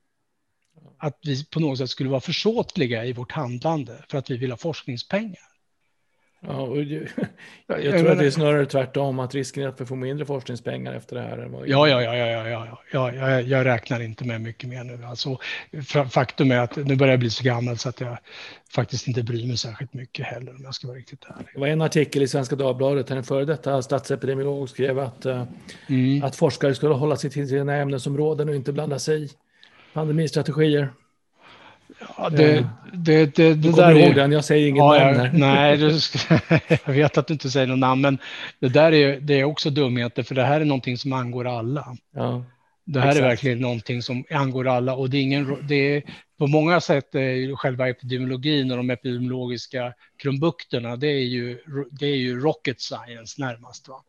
Att 0.97 1.19
vi 1.23 1.45
på 1.45 1.59
något 1.59 1.77
sätt 1.77 1.89
skulle 1.89 2.09
vara 2.09 2.21
försåtliga 2.21 3.05
i 3.05 3.13
vårt 3.13 3.31
handlande 3.31 4.05
för 4.09 4.17
att 4.17 4.29
vi 4.29 4.37
vill 4.37 4.51
ha 4.51 4.57
forskningspengar. 4.57 5.48
Ja, 6.41 6.61
och 6.61 6.77
det, 6.77 7.07
jag 7.67 7.99
tror 7.99 8.11
att 8.11 8.19
det 8.19 8.25
är 8.25 8.31
snarare 8.31 8.65
tvärtom, 8.65 9.19
att 9.19 9.35
risken 9.35 9.63
är 9.63 9.67
att 9.67 9.81
vi 9.81 9.85
får 9.85 9.95
mindre 9.95 10.25
forskningspengar 10.25 10.93
efter 10.93 11.15
det 11.15 11.21
här. 11.21 11.49
Ja, 11.65 11.87
ja, 11.87 12.01
ja, 12.01 12.15
ja, 12.15 12.27
ja, 12.27 12.49
ja, 12.49 12.77
ja 12.91 13.13
jag, 13.13 13.43
jag 13.43 13.65
räknar 13.65 13.99
inte 13.99 14.25
med 14.25 14.41
mycket 14.41 14.69
mer 14.69 14.83
nu. 14.83 15.05
Alltså, 15.05 15.37
faktum 16.09 16.51
är 16.51 16.59
att 16.59 16.75
nu 16.75 16.95
börjar 16.95 17.13
jag 17.13 17.19
bli 17.19 17.29
så 17.29 17.43
gammal 17.43 17.77
så 17.77 17.89
att 17.89 18.01
jag 18.01 18.17
faktiskt 18.75 19.07
inte 19.07 19.23
bryr 19.23 19.47
mig 19.47 19.57
särskilt 19.57 19.93
mycket 19.93 20.25
heller 20.25 20.55
om 20.55 20.63
jag 20.63 20.73
ska 20.73 20.87
vara 20.87 20.97
riktigt 20.97 21.25
ärlig. 21.25 21.47
Det 21.53 21.59
var 21.59 21.67
en 21.67 21.81
artikel 21.81 22.21
i 22.21 22.27
Svenska 22.27 22.55
Dagbladet 22.55 23.07
där 23.07 23.15
en 23.15 23.23
före 23.23 23.45
detta 23.45 23.81
statsepidemiolog 23.81 24.69
skrev 24.69 24.99
att, 24.99 25.25
eh, 25.25 25.45
mm. 25.87 26.23
att 26.23 26.35
forskare 26.35 26.75
skulle 26.75 26.93
hålla 26.93 27.15
sig 27.15 27.29
till 27.29 27.49
sina 27.49 27.75
ämnesområden 27.75 28.49
och 28.49 28.55
inte 28.55 28.73
blanda 28.73 28.99
sig 28.99 29.23
i 29.23 29.29
pandemistrategier. 29.93 30.93
Ja, 32.17 32.29
det, 32.29 32.67
det, 32.93 33.25
det, 33.25 33.25
det 33.35 33.53
du 33.53 33.71
kommer 33.71 33.91
ihåg 33.91 34.11
är, 34.11 34.15
den, 34.15 34.31
jag 34.31 34.45
säger 34.45 34.67
inget 34.67 34.77
ja, 34.77 35.03
namn 35.03 35.19
här. 35.19 35.31
Nej, 35.33 35.77
du, 35.77 35.99
jag 36.85 36.93
vet 36.93 37.17
att 37.17 37.27
du 37.27 37.33
inte 37.33 37.49
säger 37.49 37.67
något 37.67 37.79
namn, 37.79 38.01
men 38.01 38.17
det 38.59 38.69
där 38.69 38.91
är, 38.91 39.19
det 39.19 39.39
är 39.39 39.43
också 39.43 39.69
dumheter, 39.69 40.23
för 40.23 40.35
det 40.35 40.43
här 40.43 40.61
är 40.61 40.65
någonting 40.65 40.97
som 40.97 41.13
angår 41.13 41.47
alla. 41.47 41.97
Ja, 42.15 42.43
det 42.85 42.99
här 42.99 43.07
exakt. 43.07 43.23
är 43.23 43.29
verkligen 43.29 43.59
någonting 43.59 44.01
som 44.01 44.23
angår 44.31 44.67
alla 44.67 44.95
och 44.95 45.09
det 45.09 45.17
är 45.17 45.21
ingen, 45.21 45.67
det 45.67 45.75
är, 45.75 46.03
på 46.39 46.47
många 46.47 46.81
sätt 46.81 47.15
är 47.15 47.55
själva 47.55 47.89
epidemiologin 47.89 48.71
och 48.71 48.77
de 48.77 48.89
epidemiologiska 48.89 49.93
krumbukterna, 50.21 50.95
det 50.95 51.07
är 51.07 51.23
ju, 51.23 51.57
det 51.91 52.05
är 52.05 52.15
ju 52.15 52.39
rocket 52.39 52.81
science 52.81 53.41
närmast. 53.41 53.87
Va? 53.87 54.03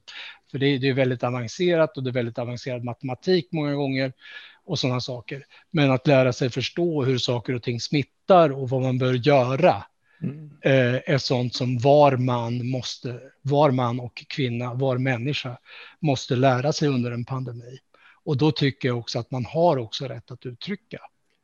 För 0.51 0.59
det 0.59 0.67
är, 0.67 0.79
det 0.79 0.89
är 0.89 0.93
väldigt 0.93 1.23
avancerat 1.23 1.97
och 1.97 2.03
det 2.03 2.11
är 2.11 2.13
väldigt 2.13 2.39
avancerad 2.39 2.85
matematik 2.85 3.49
många 3.53 3.75
gånger 3.75 4.13
och 4.71 4.79
sådana 4.79 5.01
saker. 5.01 5.45
Men 5.71 5.91
att 5.91 6.07
lära 6.07 6.33
sig 6.33 6.51
förstå 6.51 7.05
hur 7.05 7.19
saker 7.19 7.55
och 7.55 7.63
ting 7.63 7.81
smittar 7.81 8.51
och 8.51 8.69
vad 8.69 8.83
man 8.83 8.99
bör 8.99 9.15
göra 9.15 9.85
mm. 10.23 10.51
eh, 10.63 11.15
är 11.15 11.19
sånt 11.19 11.55
som 11.55 11.79
var 11.79 12.17
man 12.17 12.71
måste, 12.71 13.21
var 13.43 13.71
man 13.71 14.01
och 14.01 14.25
kvinna, 14.29 14.75
var 14.75 14.99
människa 14.99 15.59
måste 16.01 16.37
lära 16.37 16.73
sig 16.73 16.89
under 16.89 17.13
en 17.13 17.25
pandemi. 17.25 17.79
Och 18.25 18.37
då 18.37 18.53
tycker 18.53 18.89
jag 18.89 18.99
också 18.99 19.19
att 19.19 19.31
man 19.31 19.45
har 19.45 19.77
också 19.77 20.05
rätt 20.05 20.31
att 20.31 20.47
uttrycka. 20.47 20.99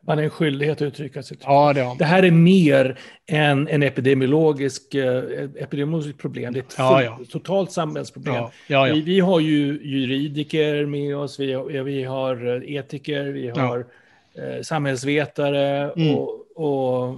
Man 0.07 0.19
är 0.19 0.23
en 0.23 0.31
skyldighet 0.31 0.77
att 0.77 0.83
uttrycka 0.83 1.23
sig. 1.23 1.39
Ja, 1.43 1.73
det, 1.73 1.97
det 1.99 2.05
här 2.05 2.23
är 2.23 2.31
mer 2.31 2.99
än 3.27 3.69
en 3.69 3.83
epidemiologisk, 3.83 4.95
eh, 4.95 5.25
epidemiologisk 5.57 6.19
problem. 6.19 6.53
Det 6.53 6.59
är 6.59 6.63
ett 6.63 6.75
ja, 6.79 7.03
ja. 7.03 7.19
totalt 7.31 7.73
samhällsproblem. 7.73 8.45
Vi, 8.69 9.01
vi, 9.01 9.21
har 9.21 9.41
ju 9.41 9.81
juridiker 9.83 10.87
med 10.87 11.17
oss, 11.17 11.41
vi, 11.41 11.57
vi 11.83 12.05
har 12.05 12.57
eh, 12.57 12.77
etiker, 12.77 13.25
vi 13.25 13.49
har 13.49 13.87
eh, 14.35 14.63
samhällsvetare 14.63 15.93
mm. 15.97 16.15
och, 16.15 16.57
och 16.57 17.17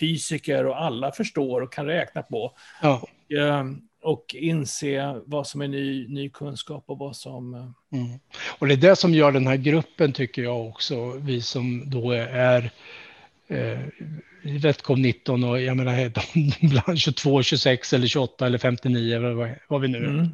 fysiker 0.00 0.66
och 0.66 0.82
alla 0.82 1.12
förstår 1.12 1.60
och 1.60 1.72
kan 1.72 1.86
räkna 1.86 2.22
på. 2.22 2.52
Och, 2.82 3.32
eh, 3.32 3.64
och 4.06 4.34
inse 4.38 5.20
vad 5.26 5.46
som 5.46 5.60
är 5.60 5.68
ny, 5.68 6.08
ny 6.08 6.30
kunskap 6.30 6.84
och 6.86 6.98
vad 6.98 7.16
som... 7.16 7.54
Eh, 7.54 7.98
mm. 7.98 8.18
Och 8.58 8.66
det 8.66 8.74
är 8.74 8.76
det 8.76 8.96
som 8.96 9.14
gör 9.14 9.32
den 9.32 9.46
här 9.46 9.56
gruppen, 9.56 10.12
tycker 10.12 10.42
jag 10.42 10.66
också, 10.68 11.12
vi 11.12 11.42
som 11.42 11.90
då 11.90 12.10
är 12.30 12.70
eh, 13.48 13.78
Vetcom 14.62 15.02
19 15.02 15.44
och 15.44 15.60
jag 15.60 15.76
menar 15.76 16.12
bland 16.68 16.98
22, 16.98 17.42
26 17.42 17.92
eller 17.92 18.06
28 18.06 18.46
eller 18.46 18.58
59 18.58 19.16
eller 19.16 19.58
vad, 19.68 19.80
vi 19.80 19.88
nu 19.88 19.98
är. 19.98 20.04
Mm. 20.04 20.28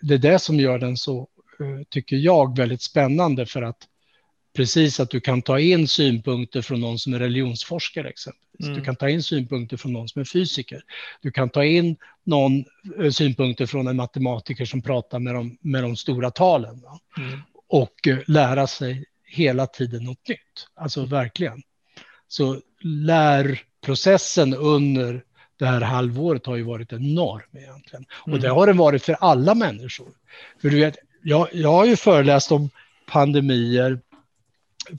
Det 0.00 0.14
är 0.14 0.18
det 0.18 0.38
som 0.38 0.60
gör 0.60 0.78
den 0.78 0.96
så, 0.96 1.28
eh, 1.60 1.86
tycker 1.88 2.16
jag, 2.16 2.56
väldigt 2.56 2.82
spännande 2.82 3.46
för 3.46 3.62
att 3.62 3.88
precis 4.52 5.00
att 5.00 5.10
du 5.10 5.20
kan 5.20 5.42
ta 5.42 5.58
in 5.58 5.88
synpunkter 5.88 6.62
från 6.62 6.80
någon 6.80 6.98
som 6.98 7.14
är 7.14 7.18
religionsforskare 7.18 8.08
exempelvis. 8.08 8.66
Mm. 8.66 8.78
Du 8.78 8.84
kan 8.84 8.96
ta 8.96 9.08
in 9.08 9.22
synpunkter 9.22 9.76
från 9.76 9.92
någon 9.92 10.08
som 10.08 10.20
är 10.20 10.24
fysiker. 10.24 10.82
Du 11.20 11.30
kan 11.30 11.50
ta 11.50 11.64
in 11.64 11.96
någon 12.24 12.64
eh, 12.98 13.10
synpunkter 13.10 13.66
från 13.66 13.86
en 13.86 13.96
matematiker 13.96 14.64
som 14.64 14.82
pratar 14.82 15.18
med 15.18 15.34
de, 15.34 15.58
med 15.60 15.82
de 15.82 15.96
stora 15.96 16.30
talen. 16.30 16.82
Mm. 17.18 17.40
Och 17.68 18.06
uh, 18.06 18.18
lära 18.26 18.66
sig 18.66 19.04
hela 19.24 19.66
tiden 19.66 20.04
något 20.04 20.28
nytt. 20.28 20.66
Alltså 20.74 21.04
verkligen. 21.04 21.62
Så 22.28 22.60
lärprocessen 22.80 24.54
under 24.54 25.24
det 25.58 25.66
här 25.66 25.80
halvåret 25.80 26.46
har 26.46 26.56
ju 26.56 26.62
varit 26.62 26.92
enorm 26.92 27.58
egentligen. 27.58 28.04
Mm. 28.26 28.34
Och 28.34 28.42
det 28.42 28.48
har 28.48 28.66
den 28.66 28.76
varit 28.76 29.02
för 29.02 29.16
alla 29.20 29.54
människor. 29.54 30.08
För 30.62 30.70
du 30.70 30.80
vet, 30.80 30.96
jag, 31.22 31.48
jag 31.52 31.72
har 31.72 31.84
ju 31.84 31.96
föreläst 31.96 32.52
om 32.52 32.70
pandemier 33.06 33.98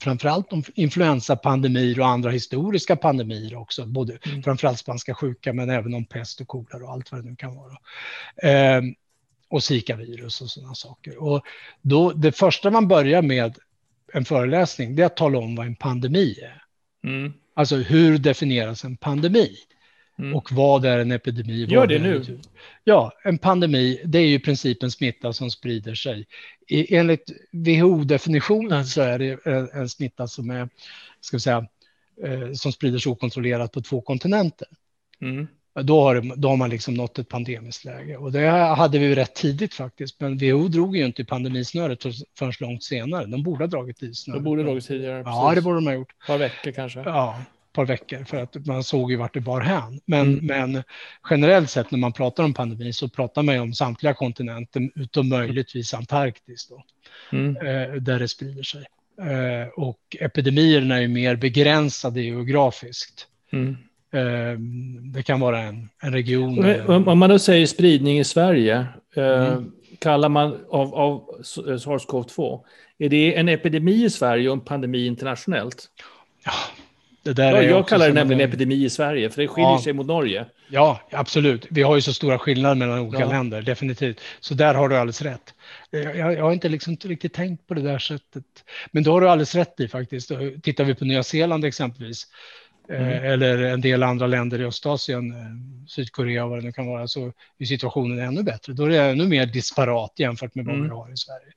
framförallt 0.00 0.52
om 0.52 0.62
influensapandemier 0.74 2.00
och 2.00 2.06
andra 2.06 2.30
historiska 2.30 2.96
pandemier 2.96 3.56
också, 3.56 3.86
både 3.86 4.18
mm. 4.26 4.42
framförallt 4.42 4.78
spanska 4.78 5.14
sjuka 5.14 5.52
men 5.52 5.70
även 5.70 5.94
om 5.94 6.04
pest 6.04 6.40
och 6.40 6.48
kolera 6.48 6.84
och 6.84 6.92
allt 6.92 7.12
vad 7.12 7.24
det 7.24 7.30
nu 7.30 7.36
kan 7.36 7.56
vara. 7.56 7.76
Eh, 8.42 8.82
och 9.48 9.62
Zika-virus 9.62 10.40
och 10.40 10.50
sådana 10.50 10.74
saker. 10.74 11.22
Och 11.22 11.42
då, 11.82 12.12
det 12.12 12.32
första 12.32 12.70
man 12.70 12.88
börjar 12.88 13.22
med 13.22 13.58
en 14.12 14.24
föreläsning, 14.24 14.96
det 14.96 15.02
är 15.02 15.06
att 15.06 15.16
tala 15.16 15.38
om 15.38 15.56
vad 15.56 15.66
en 15.66 15.76
pandemi 15.76 16.38
är. 16.42 16.64
Mm. 17.10 17.32
Alltså 17.54 17.76
hur 17.76 18.18
definieras 18.18 18.84
en 18.84 18.96
pandemi? 18.96 19.56
Mm. 20.18 20.36
Och 20.36 20.52
vad 20.52 20.84
är 20.84 20.98
en 20.98 21.12
epidemi? 21.12 21.64
Gör 21.64 21.86
det 21.86 21.98
nu. 21.98 22.38
Ja, 22.84 23.12
en 23.24 23.38
pandemi, 23.38 24.00
det 24.04 24.18
är 24.18 24.26
ju 24.26 24.34
i 24.34 24.38
princip 24.38 24.82
en 24.82 24.90
smitta 24.90 25.32
som 25.32 25.50
sprider 25.50 25.94
sig. 25.94 26.26
I, 26.68 26.96
enligt 26.96 27.30
WHO-definitionen 27.52 28.84
så 28.84 29.00
är 29.00 29.18
det 29.18 29.46
en, 29.46 29.68
en 29.72 29.88
smitta 29.88 30.26
som 30.26 30.50
är, 30.50 30.68
ska 31.20 31.36
vi 31.36 31.40
säga, 31.40 31.66
eh, 32.24 32.52
som 32.52 32.72
sprider 32.72 32.98
sig 32.98 33.12
okontrollerat 33.12 33.72
på 33.72 33.82
två 33.82 34.00
kontinenter. 34.00 34.68
Mm. 35.20 35.46
Då, 35.82 36.00
har, 36.00 36.36
då 36.36 36.48
har 36.48 36.56
man 36.56 36.70
liksom 36.70 36.94
nått 36.94 37.18
ett 37.18 37.28
pandemiskt 37.28 37.84
läge. 37.84 38.16
Och 38.16 38.32
det 38.32 38.48
hade 38.50 38.98
vi 38.98 39.14
rätt 39.14 39.34
tidigt 39.34 39.74
faktiskt. 39.74 40.20
Men 40.20 40.38
WHO 40.38 40.68
drog 40.68 40.96
ju 40.96 41.04
inte 41.06 41.24
pandemisnöret 41.24 42.02
förrän 42.38 42.52
långt 42.60 42.82
senare. 42.82 43.26
De 43.26 43.42
borde 43.42 43.64
ha 43.64 43.68
dragit 43.68 44.02
i 44.02 44.14
snöret. 44.14 44.40
De 44.40 44.44
borde 44.44 44.62
ha 44.62 44.68
dragit 44.68 44.86
tidigare. 44.86 45.18
Ja, 45.18 45.42
precis. 45.42 45.54
det 45.54 45.64
borde 45.64 45.76
de 45.76 45.86
ha 45.86 45.94
gjort. 45.94 46.10
Ett 46.20 46.26
par 46.26 46.38
veckor 46.38 46.72
kanske. 46.72 47.00
Ja, 47.00 47.42
par 47.74 47.84
veckor 47.84 48.24
för 48.24 48.36
att 48.36 48.66
man 48.66 48.84
såg 48.84 49.10
ju 49.10 49.16
vart 49.16 49.34
det 49.34 49.40
bar 49.40 49.60
hän. 49.60 50.00
Men, 50.04 50.38
mm. 50.38 50.46
men 50.46 50.82
generellt 51.30 51.70
sett 51.70 51.90
när 51.90 51.98
man 51.98 52.12
pratar 52.12 52.44
om 52.44 52.54
pandemi 52.54 52.92
så 52.92 53.08
pratar 53.08 53.42
man 53.42 53.54
ju 53.54 53.60
om 53.60 53.74
samtliga 53.74 54.14
kontinenter 54.14 54.90
utom 54.94 55.28
möjligtvis 55.28 55.94
Antarktis 55.94 56.68
då, 56.68 56.84
mm. 57.32 57.56
eh, 57.56 57.94
där 57.94 58.18
det 58.18 58.28
sprider 58.28 58.62
sig. 58.62 58.84
Eh, 59.20 59.68
och 59.76 60.16
epidemierna 60.20 60.96
är 60.96 61.00
ju 61.00 61.08
mer 61.08 61.36
begränsade 61.36 62.22
geografiskt. 62.22 63.26
Mm. 63.52 63.76
Eh, 64.12 64.58
det 65.12 65.22
kan 65.22 65.40
vara 65.40 65.60
en, 65.60 65.88
en 66.02 66.12
region. 66.12 66.80
Om 67.08 67.18
man 67.18 67.30
då 67.30 67.38
säger 67.38 67.66
spridning 67.66 68.18
i 68.18 68.24
Sverige, 68.24 68.86
mm. 69.16 69.72
kallar 69.98 70.28
man 70.28 70.64
av, 70.70 70.94
av 70.94 71.42
SARS-CoV-2, 71.42 72.60
är 72.98 73.08
det 73.08 73.36
en 73.36 73.48
epidemi 73.48 74.04
i 74.04 74.10
Sverige 74.10 74.48
och 74.48 74.54
en 74.54 74.60
pandemi 74.60 75.06
internationellt? 75.06 75.90
Ja, 76.44 76.52
ja, 77.24 77.62
jag 77.62 77.88
kallar 77.88 78.06
det 78.06 78.12
nämligen 78.12 78.40
en... 78.40 78.48
epidemi 78.48 78.84
i 78.84 78.90
Sverige, 78.90 79.30
för 79.30 79.42
det 79.42 79.48
skiljer 79.48 79.70
ja. 79.70 79.82
sig 79.82 79.92
mot 79.92 80.06
Norge. 80.06 80.46
Ja, 80.68 81.00
absolut. 81.10 81.66
Vi 81.70 81.82
har 81.82 81.94
ju 81.94 82.00
så 82.00 82.14
stora 82.14 82.38
skillnader 82.38 82.74
mellan 82.74 82.98
olika 82.98 83.22
ja. 83.22 83.28
länder, 83.28 83.62
definitivt. 83.62 84.20
Så 84.40 84.54
där 84.54 84.74
har 84.74 84.88
du 84.88 84.96
alldeles 84.96 85.22
rätt. 85.22 85.54
Jag, 85.90 86.16
jag, 86.16 86.42
har 86.42 86.52
inte 86.52 86.68
liksom 86.68 86.96
riktigt 87.04 87.32
tänkt 87.32 87.66
på 87.66 87.74
det 87.74 87.82
där 87.82 87.98
sättet. 87.98 88.44
Men 88.90 89.02
då 89.02 89.12
har 89.12 89.20
du 89.20 89.28
alldeles 89.28 89.54
rätt 89.54 89.80
i 89.80 89.88
faktiskt. 89.88 90.30
Tittar 90.62 90.84
vi 90.84 90.94
på 90.94 91.04
Nya 91.04 91.22
Zeeland 91.22 91.64
exempelvis, 91.64 92.26
Mm. 92.88 93.02
Eh, 93.02 93.24
eller 93.24 93.58
en 93.58 93.80
del 93.80 94.02
andra 94.02 94.26
länder 94.26 94.60
i 94.60 94.64
Östasien, 94.64 95.30
eh, 95.32 95.86
Sydkorea 95.88 96.44
och 96.44 96.50
vad 96.50 96.58
det 96.58 96.64
nu 96.64 96.72
kan 96.72 96.86
vara, 96.86 97.08
så 97.08 97.32
är 97.58 97.64
situationen 97.64 98.18
ännu 98.18 98.42
bättre. 98.42 98.72
Då 98.72 98.84
är 98.84 98.88
det 98.88 99.02
ännu 99.02 99.28
mer 99.28 99.46
disparat 99.46 100.12
jämfört 100.16 100.54
med 100.54 100.64
vad 100.64 100.74
mm. 100.74 100.88
vi 100.88 100.94
har 100.94 101.12
i 101.12 101.16
Sverige. 101.16 101.52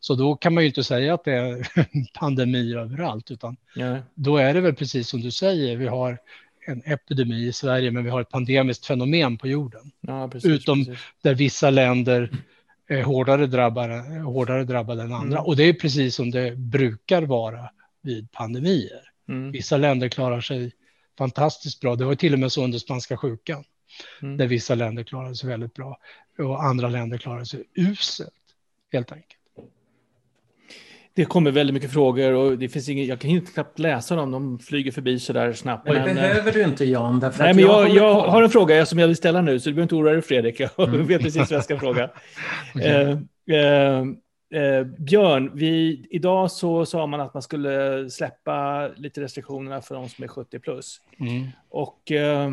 Så 0.00 0.14
då 0.14 0.36
kan 0.36 0.54
man 0.54 0.62
ju 0.62 0.68
inte 0.68 0.84
säga 0.84 1.14
att 1.14 1.24
det 1.24 1.32
är 1.32 1.68
en 1.74 2.06
pandemi 2.14 2.74
överallt, 2.74 3.30
utan 3.30 3.56
ja. 3.74 3.98
då 4.14 4.36
är 4.36 4.54
det 4.54 4.60
väl 4.60 4.74
precis 4.74 5.08
som 5.08 5.20
du 5.20 5.30
säger, 5.30 5.76
vi 5.76 5.86
har 5.86 6.18
en 6.66 6.82
epidemi 6.84 7.46
i 7.46 7.52
Sverige, 7.52 7.90
men 7.90 8.04
vi 8.04 8.10
har 8.10 8.20
ett 8.20 8.28
pandemiskt 8.28 8.86
fenomen 8.86 9.38
på 9.38 9.48
jorden. 9.48 9.90
Ja, 10.00 10.28
precis, 10.28 10.50
Utom 10.50 10.84
precis. 10.84 11.04
där 11.22 11.34
vissa 11.34 11.70
länder 11.70 12.30
är 12.88 13.02
hårdare 13.02 13.46
drabbade, 13.46 13.94
hårdare 14.20 14.64
drabbade 14.64 15.02
än 15.02 15.12
andra. 15.12 15.38
Mm. 15.38 15.46
Och 15.46 15.56
det 15.56 15.62
är 15.62 15.72
precis 15.72 16.14
som 16.14 16.30
det 16.30 16.56
brukar 16.56 17.22
vara 17.22 17.70
vid 18.02 18.32
pandemier. 18.32 19.07
Mm. 19.28 19.52
Vissa 19.52 19.76
länder 19.76 20.08
klarar 20.08 20.40
sig 20.40 20.72
fantastiskt 21.18 21.80
bra. 21.80 21.96
Det 21.96 22.04
var 22.04 22.14
till 22.14 22.32
och 22.32 22.38
med 22.38 22.52
så 22.52 22.64
under 22.64 22.78
spanska 22.78 23.16
sjukan, 23.16 23.64
mm. 24.22 24.36
där 24.36 24.46
vissa 24.46 24.74
länder 24.74 25.02
klarade 25.02 25.34
sig 25.34 25.48
väldigt 25.48 25.74
bra 25.74 25.98
och 26.38 26.64
andra 26.64 26.88
länder 26.88 27.18
klarade 27.18 27.46
sig 27.46 27.64
uselt, 27.74 28.32
helt 28.92 29.12
enkelt. 29.12 29.34
Det 31.14 31.24
kommer 31.24 31.50
väldigt 31.50 31.74
mycket 31.74 31.92
frågor 31.92 32.32
och 32.32 32.58
det 32.58 32.68
finns 32.68 32.88
ingen, 32.88 33.06
jag 33.06 33.20
kan 33.20 33.30
inte 33.30 33.52
knappt 33.52 33.78
läsa 33.78 34.16
dem, 34.16 34.30
de 34.30 34.58
flyger 34.58 34.92
förbi 34.92 35.18
så 35.18 35.32
där 35.32 35.52
snabbt. 35.52 35.84
Men 35.86 35.94
det 35.94 36.04
men, 36.04 36.14
behöver 36.14 36.52
du 36.52 36.62
inte 36.62 36.84
Jan. 36.84 37.18
nej, 37.18 37.54
men 37.54 37.58
jag, 37.58 37.88
jag, 37.88 37.96
jag 37.96 38.20
har 38.20 38.42
en 38.42 38.50
fråga 38.50 38.86
som 38.86 38.98
jag 38.98 39.06
vill 39.06 39.16
ställa 39.16 39.40
nu, 39.40 39.60
så 39.60 39.68
du 39.68 39.74
behöver 39.74 39.82
inte 39.82 39.94
oroa 39.94 40.12
dig 40.12 40.22
Fredrik, 40.22 40.60
jag 40.60 40.88
mm. 40.88 41.06
vet 41.06 41.22
precis 41.22 41.36
vad 41.36 41.50
jag 41.50 41.64
ska 41.64 41.78
fråga. 41.78 42.10
okay. 42.74 42.88
eh, 42.88 43.10
eh, 43.58 44.04
eh, 44.50 44.84
Björn, 44.84 45.50
vi, 45.54 46.06
idag 46.10 46.50
så 46.50 46.86
sa 46.86 47.06
man 47.06 47.20
att 47.20 47.34
man 47.34 47.42
skulle 47.42 48.10
släppa 48.10 48.88
lite 48.88 49.20
restriktionerna 49.20 49.80
för 49.80 49.94
de 49.94 50.08
som 50.08 50.24
är 50.24 50.28
70 50.28 50.58
plus. 50.58 51.00
Mm. 51.20 51.46
Och 51.68 52.12
eh, 52.12 52.46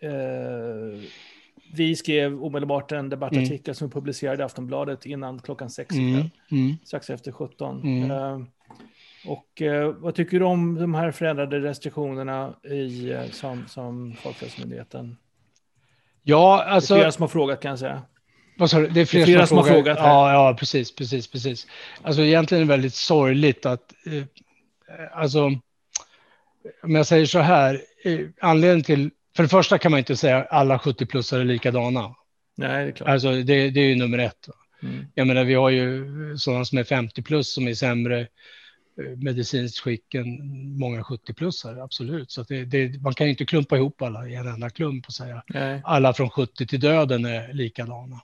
eh, 0.00 1.00
vi 1.72 1.96
skrev 1.96 2.44
omedelbart 2.44 2.92
en 2.92 3.08
debattartikel 3.08 3.68
mm. 3.68 3.74
som 3.74 3.90
publicerade 3.90 4.42
i 4.42 4.44
Aftonbladet 4.44 5.06
innan 5.06 5.38
klockan 5.38 5.70
sex, 5.70 5.94
mm. 5.94 6.30
Mm. 6.50 6.76
strax 6.84 7.10
efter 7.10 7.32
17. 7.32 7.82
Mm. 7.82 8.10
Uh, 8.10 8.46
och 9.26 9.62
uh, 9.62 9.88
vad 9.88 10.14
tycker 10.14 10.38
du 10.38 10.44
om 10.44 10.74
de 10.74 10.94
här 10.94 11.10
förändrade 11.10 11.60
restriktionerna 11.60 12.54
i, 12.64 13.12
uh, 13.12 13.30
som, 13.30 13.64
som 13.68 14.14
Folkhälsomyndigheten? 14.14 15.16
Ja, 16.22 16.64
alltså... 16.64 16.94
Det 16.94 16.98
är 16.98 17.02
flera 17.02 17.12
som 17.12 17.22
har 17.22 17.28
frågat 17.28 17.60
kan 17.60 17.68
jag 17.68 17.78
säga. 17.78 18.02
Vad 18.58 18.70
sa 18.70 18.78
du? 18.78 18.88
Det 18.88 19.00
är 19.00 19.04
flera, 19.04 19.26
det 19.26 19.32
är 19.32 19.34
flera 19.34 19.46
som, 19.46 19.56
har 19.56 19.64
frågat. 19.64 19.84
frågat 19.84 19.98
ja, 19.98 20.32
ja, 20.32 20.56
precis, 20.58 20.94
precis, 20.94 21.26
precis. 21.26 21.66
Alltså 22.02 22.22
egentligen 22.22 22.62
är 22.62 22.66
det 22.66 22.72
väldigt 22.72 22.94
sorgligt 22.94 23.66
att, 23.66 23.92
eh, 24.06 24.24
alltså, 25.12 25.44
om 26.82 26.94
jag 26.94 27.06
säger 27.06 27.26
så 27.26 27.38
här, 27.38 27.82
eh, 28.04 28.20
anledningen 28.40 28.84
till 28.84 29.10
för 29.36 29.42
det 29.42 29.48
första 29.48 29.78
kan 29.78 29.90
man 29.90 29.98
inte 29.98 30.16
säga 30.16 30.38
att 30.38 30.50
alla 30.50 30.78
70-plussare 30.78 31.40
är 31.40 31.44
likadana. 31.44 32.14
Nej, 32.56 32.84
det 32.84 32.90
är 32.90 32.92
klart. 32.92 33.08
Alltså, 33.08 33.32
det, 33.32 33.70
det 33.70 33.80
är 33.80 33.88
ju 33.88 33.94
nummer 33.94 34.18
ett. 34.18 34.48
Mm. 34.82 35.06
Jag 35.14 35.26
menar, 35.26 35.44
vi 35.44 35.54
har 35.54 35.70
ju 35.70 36.06
sådana 36.38 36.64
som 36.64 36.78
är 36.78 36.84
50 36.84 37.22
plus 37.22 37.54
som 37.54 37.68
är 37.68 37.74
sämre 37.74 38.20
eh, 38.20 39.16
medicinskt 39.16 39.78
skick 39.78 40.14
än 40.14 40.26
många 40.78 41.02
70-plussare, 41.02 41.82
absolut. 41.82 42.30
Så 42.30 42.42
det, 42.42 42.64
det, 42.64 43.02
man 43.02 43.14
kan 43.14 43.26
ju 43.26 43.30
inte 43.30 43.44
klumpa 43.44 43.76
ihop 43.76 44.02
alla 44.02 44.28
i 44.28 44.34
en 44.34 44.48
enda 44.48 44.70
klump 44.70 45.06
och 45.06 45.12
säga 45.12 45.42
Nej. 45.46 45.80
alla 45.84 46.14
från 46.14 46.30
70 46.30 46.66
till 46.66 46.80
döden 46.80 47.24
är 47.24 47.52
likadana. 47.52 48.20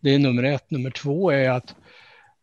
Det 0.00 0.14
är 0.14 0.18
nummer 0.18 0.42
ett. 0.42 0.70
Nummer 0.70 0.90
två 0.90 1.30
är 1.30 1.50
att, 1.50 1.74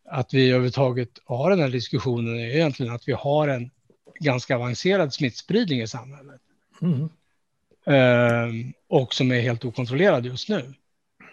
att 0.04 0.34
vi 0.34 0.48
överhuvudtaget 0.48 1.10
har 1.24 1.50
den 1.50 1.60
här 1.60 1.68
diskussionen 1.68 2.38
är 2.38 2.48
egentligen 2.48 2.92
att 2.94 3.08
vi 3.08 3.12
har 3.12 3.48
en 3.48 3.70
ganska 4.20 4.56
avancerad 4.56 5.14
smittspridning 5.14 5.80
i 5.80 5.86
samhället. 5.86 6.40
Mm. 6.82 7.08
Ehm, 7.86 8.72
och 8.88 9.14
som 9.14 9.32
är 9.32 9.40
helt 9.40 9.64
okontrollerad 9.64 10.26
just 10.26 10.48
nu. 10.48 10.74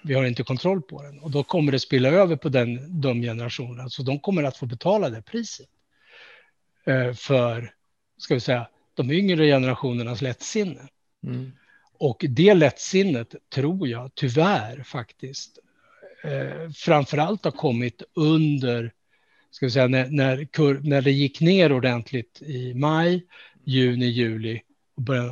Vi 0.04 0.14
har 0.14 0.26
inte 0.26 0.44
kontroll 0.44 0.82
på 0.82 1.02
den 1.02 1.20
och 1.20 1.32
då 1.32 1.44
kommer 1.44 1.72
det 1.72 1.80
spilla 1.80 2.10
över 2.10 2.36
på 2.36 2.50
den, 2.50 3.02
de 3.02 3.22
generationerna, 3.22 3.90
så 3.90 4.04
de 4.04 4.20
kommer 4.20 4.44
att 4.44 4.58
få 4.58 4.66
betala 4.66 5.10
det 5.10 5.22
priset 5.22 5.70
uh, 6.88 7.14
för, 7.14 7.74
ska 8.18 8.34
vi 8.34 8.40
säga, 8.40 8.68
de 8.94 9.12
yngre 9.12 9.46
generationernas 9.48 10.22
lättsinne. 10.22 10.88
Mm. 11.24 11.52
Och 11.98 12.26
det 12.30 12.54
lättsinnet 12.54 13.36
tror 13.50 13.88
jag 13.88 14.12
tyvärr 14.16 14.84
faktiskt 14.84 15.60
eh, 16.24 16.70
framför 16.76 17.18
allt 17.18 17.44
har 17.44 17.52
kommit 17.52 18.04
under, 18.16 18.92
ska 19.52 19.66
vi 19.66 19.72
säga, 19.72 19.88
när, 19.88 20.08
när, 20.10 20.90
när 20.90 21.02
det 21.02 21.12
gick 21.12 21.42
ner 21.42 21.72
ordentligt 21.72 22.42
i 22.42 22.74
maj, 22.74 23.26
juni, 23.64 24.06
juli 24.06 24.62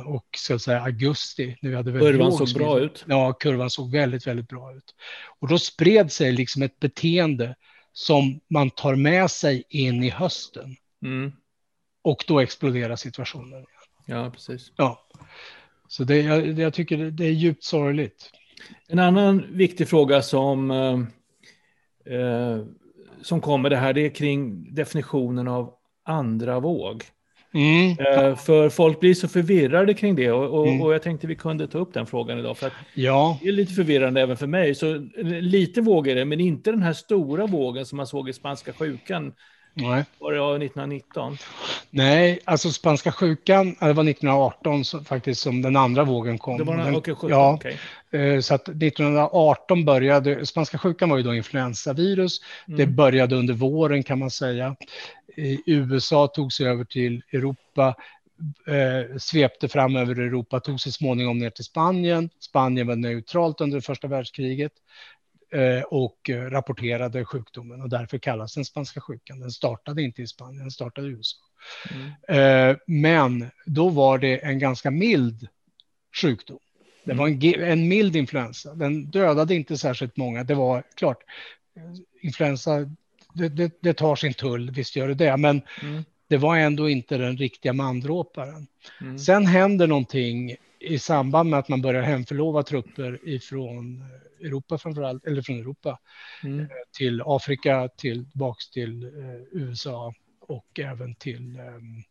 och 0.04 0.26
så 0.38 0.54
att 0.54 0.62
säga 0.62 0.80
augusti. 0.80 1.56
När 1.60 1.70
vi 1.70 1.76
hade 1.76 1.92
kurvan 1.92 2.32
såg 2.32 2.54
bra 2.54 2.80
ut. 2.80 3.04
Ja, 3.08 3.32
kurvan 3.32 3.70
såg 3.70 3.92
väldigt, 3.92 4.26
väldigt 4.26 4.48
bra 4.48 4.74
ut. 4.74 4.94
Och 5.40 5.48
då 5.48 5.58
spred 5.58 6.12
sig 6.12 6.32
liksom 6.32 6.62
ett 6.62 6.80
beteende 6.80 7.56
som 7.92 8.40
man 8.48 8.70
tar 8.70 8.94
med 8.94 9.30
sig 9.30 9.64
in 9.68 10.02
i 10.02 10.10
hösten. 10.10 10.76
Mm. 11.02 11.32
Och 12.02 12.24
då 12.26 12.40
exploderar 12.40 12.96
situationen. 12.96 13.66
Ja, 14.06 14.30
precis. 14.30 14.72
Ja. 14.76 15.06
Så 15.88 16.04
det, 16.04 16.16
jag, 16.16 16.58
jag 16.58 16.74
tycker 16.74 16.96
det 16.96 17.24
är 17.24 17.30
djupt 17.30 17.64
sorgligt. 17.64 18.30
En 18.88 18.98
annan 18.98 19.44
viktig 19.50 19.88
fråga 19.88 20.22
som, 20.22 20.70
eh, 20.70 21.00
eh 22.14 22.58
som 23.22 23.40
kommer 23.40 23.70
det 23.70 23.76
här, 23.76 23.92
det 23.92 24.00
är 24.00 24.10
kring 24.10 24.74
definitionen 24.74 25.48
av 25.48 25.74
andra 26.04 26.60
våg. 26.60 27.04
Mm. 27.54 27.90
Uh, 27.90 28.36
för 28.36 28.68
folk 28.68 29.00
blir 29.00 29.14
så 29.14 29.28
förvirrade 29.28 29.94
kring 29.94 30.14
det 30.16 30.32
och, 30.32 30.60
och, 30.60 30.68
mm. 30.68 30.82
och, 30.82 30.94
jag 30.94 31.02
tänkte 31.02 31.26
vi 31.26 31.34
kunde 31.34 31.66
ta 31.66 31.78
upp 31.78 31.94
den 31.94 32.06
frågan 32.06 32.38
idag. 32.38 32.56
För 32.58 32.72
ja. 32.94 33.38
Det 33.42 33.48
är 33.48 33.52
lite 33.52 33.72
förvirrande 33.72 34.20
även 34.20 34.36
för 34.36 34.46
mig. 34.46 34.74
Så 34.74 35.08
lite 35.22 35.80
våg 35.80 36.08
är 36.08 36.14
det, 36.14 36.24
men 36.24 36.40
inte 36.40 36.70
den 36.70 36.82
här 36.82 36.92
stora 36.92 37.46
vågen 37.46 37.86
som 37.86 37.96
man 37.96 38.06
såg 38.06 38.28
i 38.28 38.32
spanska 38.32 38.72
sjukan. 38.72 39.32
Nej. 39.74 40.04
Var 40.18 40.32
det 40.32 40.66
1919? 40.66 41.36
Nej, 41.90 42.40
alltså 42.44 42.70
spanska 42.70 43.12
sjukan, 43.12 43.76
det 43.80 43.92
var 43.92 44.08
1918 44.08 44.84
så, 44.84 45.04
faktiskt 45.04 45.40
som 45.40 45.62
den 45.62 45.76
andra 45.76 46.04
vågen 46.04 46.38
kom. 46.38 46.58
Det 46.58 46.64
var 46.64 46.76
den, 46.76 46.94
okay, 46.94 47.14
17, 47.14 47.30
ja, 47.30 47.54
okay. 47.54 47.76
Eh, 48.10 48.40
så 48.40 48.54
att 48.54 48.68
1918 48.68 49.84
började, 49.84 50.46
spanska 50.46 50.78
sjukan 50.78 51.10
var 51.10 51.16
ju 51.16 51.22
då 51.22 51.34
influensavirus. 51.34 52.40
Mm. 52.68 52.78
Det 52.78 52.86
började 52.86 53.36
under 53.36 53.54
våren 53.54 54.02
kan 54.02 54.18
man 54.18 54.30
säga 54.30 54.76
i 55.36 55.62
USA 55.66 56.26
tog 56.26 56.52
sig 56.52 56.66
över 56.66 56.84
till 56.84 57.22
Europa, 57.32 57.94
eh, 58.66 59.16
svepte 59.18 59.68
fram 59.68 59.96
över 59.96 60.20
Europa, 60.20 60.60
tog 60.60 60.80
sig 60.80 60.92
småningom 60.92 61.38
ner 61.38 61.50
till 61.50 61.64
Spanien. 61.64 62.30
Spanien 62.40 62.86
var 62.86 62.96
neutralt 62.96 63.60
under 63.60 63.80
första 63.80 64.08
världskriget 64.08 64.72
och 65.86 66.30
rapporterade 66.30 67.24
sjukdomen 67.24 67.82
och 67.82 67.88
därför 67.88 68.18
kallas 68.18 68.54
den 68.54 68.64
spanska 68.64 69.00
sjukan. 69.00 69.40
Den 69.40 69.50
startade 69.50 70.02
inte 70.02 70.22
i 70.22 70.26
Spanien, 70.26 70.58
den 70.58 70.70
startade 70.70 71.08
i 71.08 71.10
USA. 71.10 71.36
Mm. 71.90 72.70
Eh, 72.70 72.76
men 72.86 73.50
då 73.66 73.88
var 73.88 74.18
det 74.18 74.44
en 74.44 74.58
ganska 74.58 74.90
mild 74.90 75.48
sjukdom. 76.22 76.58
Det 77.04 77.14
var 77.14 77.28
en, 77.28 77.62
en 77.62 77.88
mild 77.88 78.16
influensa. 78.16 78.74
Den 78.74 79.04
dödade 79.04 79.54
inte 79.54 79.78
särskilt 79.78 80.16
många. 80.16 80.44
Det 80.44 80.54
var 80.54 80.82
klart, 80.94 81.18
influensa 82.22 82.90
det, 83.34 83.48
det, 83.48 83.72
det, 83.80 83.94
tar 83.94 84.16
sin 84.16 84.34
tull, 84.34 84.70
visst 84.70 84.96
gör 84.96 85.08
det 85.08 85.14
det, 85.14 85.36
men 85.36 85.62
mm. 85.82 86.04
det 86.28 86.36
var 86.36 86.56
ändå 86.56 86.88
inte 86.88 87.16
den 87.16 87.36
riktiga 87.36 87.72
mandråparen. 87.72 88.66
Mm. 89.00 89.18
Sen 89.18 89.46
händer 89.46 89.86
någonting 89.86 90.56
i 90.82 90.98
samband 90.98 91.50
med 91.50 91.58
att 91.58 91.68
man 91.68 91.82
börjar 91.82 92.02
hemförlova 92.02 92.62
trupper 92.62 93.28
ifrån 93.28 94.04
Europa 94.40 94.78
framförallt, 94.78 95.26
eller 95.26 95.42
från 95.42 95.60
Europa 95.60 95.98
mm. 96.44 96.60
Eh, 96.60 96.66
till 96.98 97.22
Afrika, 97.26 97.88
tillbaks 97.96 98.70
till 98.70 99.04
eh, 99.04 99.42
USA 99.52 100.14
och 100.40 100.80
även 100.80 101.14
till, 101.14 101.58
ehm, 101.58 102.02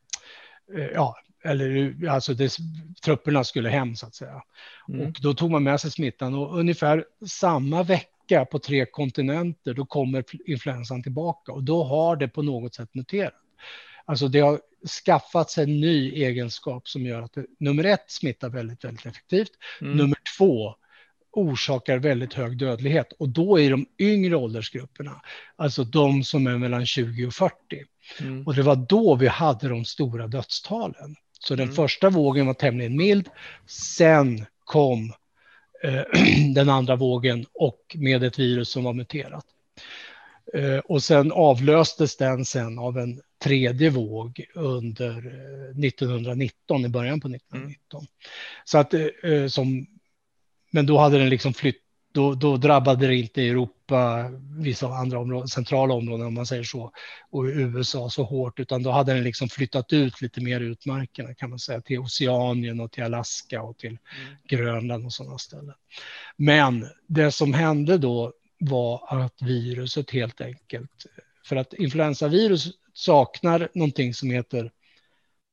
eh, 0.77 0.87
ja, 0.93 1.15
eller 1.43 1.95
alltså 2.07 2.33
det, 2.33 2.57
trupperna 3.05 3.43
skulle 3.43 3.69
hem 3.69 3.95
så 3.95 4.07
att 4.07 4.15
säga. 4.15 4.43
Mm. 4.89 5.07
Och 5.07 5.17
då 5.21 5.33
tog 5.33 5.51
man 5.51 5.63
med 5.63 5.81
sig 5.81 5.91
smittan 5.91 6.33
och 6.33 6.59
ungefär 6.59 7.05
samma 7.25 7.83
vecka 7.83 8.07
vecka 8.31 8.45
på 8.45 8.59
tre 8.59 8.85
kontinenter, 8.85 9.73
då 9.73 9.85
kommer 9.85 10.23
influensan 10.49 11.03
tillbaka 11.03 11.51
och 11.51 11.63
då 11.63 11.83
har 11.83 12.15
det 12.15 12.27
på 12.27 12.41
något 12.41 12.75
sätt 12.75 12.89
muterat. 12.93 13.33
Alltså 14.05 14.27
det 14.27 14.39
har 14.39 14.59
skaffat 14.87 15.49
sig 15.49 15.63
en 15.63 15.79
ny 15.79 16.11
egenskap 16.11 16.87
som 16.87 17.05
gör 17.05 17.21
att 17.21 17.33
det, 17.33 17.45
nummer 17.59 17.83
ett 17.83 18.11
smittar 18.11 18.49
väldigt, 18.49 18.83
väldigt 18.83 19.05
effektivt. 19.05 19.51
Mm. 19.81 19.97
Nummer 19.97 20.17
två 20.37 20.75
orsakar 21.31 21.97
väldigt 21.97 22.33
hög 22.33 22.57
dödlighet 22.57 23.11
och 23.19 23.29
då 23.29 23.59
i 23.59 23.69
de 23.69 23.85
yngre 23.99 24.35
åldersgrupperna, 24.35 25.21
alltså 25.55 25.83
de 25.83 26.23
som 26.23 26.47
är 26.47 26.57
mellan 26.57 26.85
20 26.85 27.25
och 27.25 27.33
40. 27.33 27.53
Mm. 28.19 28.47
Och 28.47 28.55
det 28.55 28.61
var 28.61 28.75
då 28.75 29.15
vi 29.15 29.27
hade 29.27 29.69
de 29.69 29.85
stora 29.85 30.27
dödstalen. 30.27 31.15
Så 31.39 31.55
den 31.55 31.63
mm. 31.63 31.75
första 31.75 32.09
vågen 32.09 32.45
var 32.47 32.53
tämligen 32.53 32.97
mild. 32.97 33.29
Sen 33.67 34.45
kom 34.63 35.13
Eh, 35.83 36.03
den 36.53 36.69
andra 36.69 36.95
vågen 36.95 37.45
och 37.53 37.95
med 37.99 38.23
ett 38.23 38.39
virus 38.39 38.69
som 38.69 38.83
var 38.83 38.93
muterat. 38.93 39.45
Eh, 40.53 40.77
och 40.77 41.03
sen 41.03 41.31
avlöstes 41.31 42.17
den 42.17 42.45
sen 42.45 42.79
av 42.79 42.97
en 42.97 43.21
tredje 43.43 43.89
våg 43.89 44.45
under 44.53 45.17
1919, 45.85 46.81
eh, 46.81 46.85
i 46.85 46.89
början 46.89 47.21
på 47.21 47.27
1919. 47.27 47.99
Mm. 47.99 48.07
Så 48.65 48.77
att, 48.77 48.93
som, 49.51 49.87
men 50.71 50.85
då 50.85 50.97
hade 50.97 51.17
den 51.17 51.29
liksom 51.29 51.53
flytt, 51.53 51.81
då, 52.13 52.33
då 52.33 52.57
drabbade 52.57 53.07
det 53.07 53.15
inte 53.15 53.41
Europa, 53.41 54.29
vissa 54.59 54.87
andra 54.87 55.19
områden, 55.19 55.47
centrala 55.47 55.93
områden 55.93 56.27
om 56.27 56.33
man 56.33 56.45
säger 56.45 56.63
så, 56.63 56.91
och 57.29 57.43
USA 57.43 58.09
så 58.09 58.23
hårt, 58.23 58.59
utan 58.59 58.83
då 58.83 58.91
hade 58.91 59.13
den 59.13 59.23
liksom 59.23 59.49
flyttat 59.49 59.93
ut 59.93 60.21
lite 60.21 60.41
mer 60.41 60.61
utmarkerna 60.61 61.33
kan 61.33 61.49
man 61.49 61.59
säga, 61.59 61.81
till 61.81 61.99
Oceanien 61.99 62.79
och 62.79 62.91
till 62.91 63.03
Alaska 63.03 63.61
och 63.61 63.77
till 63.77 63.89
mm. 63.89 64.37
Grönland 64.43 65.05
och 65.05 65.13
sådana 65.13 65.37
ställen. 65.37 65.75
Men 66.37 66.87
det 67.07 67.31
som 67.31 67.53
hände 67.53 67.97
då 67.97 68.33
var 68.59 69.23
att 69.23 69.41
viruset 69.41 70.11
helt 70.11 70.41
enkelt, 70.41 71.05
för 71.45 71.55
att 71.55 71.73
influensavirus 71.73 72.71
saknar 72.93 73.69
någonting 73.73 74.13
som 74.13 74.29
heter 74.29 74.71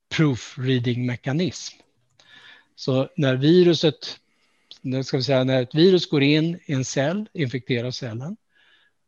proofreading 0.09 1.05
mekanism. 1.05 1.77
Så 2.75 3.09
när 3.15 3.35
viruset, 3.35 4.19
nu 4.81 5.03
ska 5.03 5.17
vi 5.17 5.23
säga 5.23 5.43
när 5.43 5.61
ett 5.61 5.75
virus 5.75 6.09
går 6.09 6.23
in 6.23 6.59
i 6.65 6.73
en 6.73 6.85
cell, 6.85 7.29
infekterar 7.33 7.91
cellen, 7.91 8.37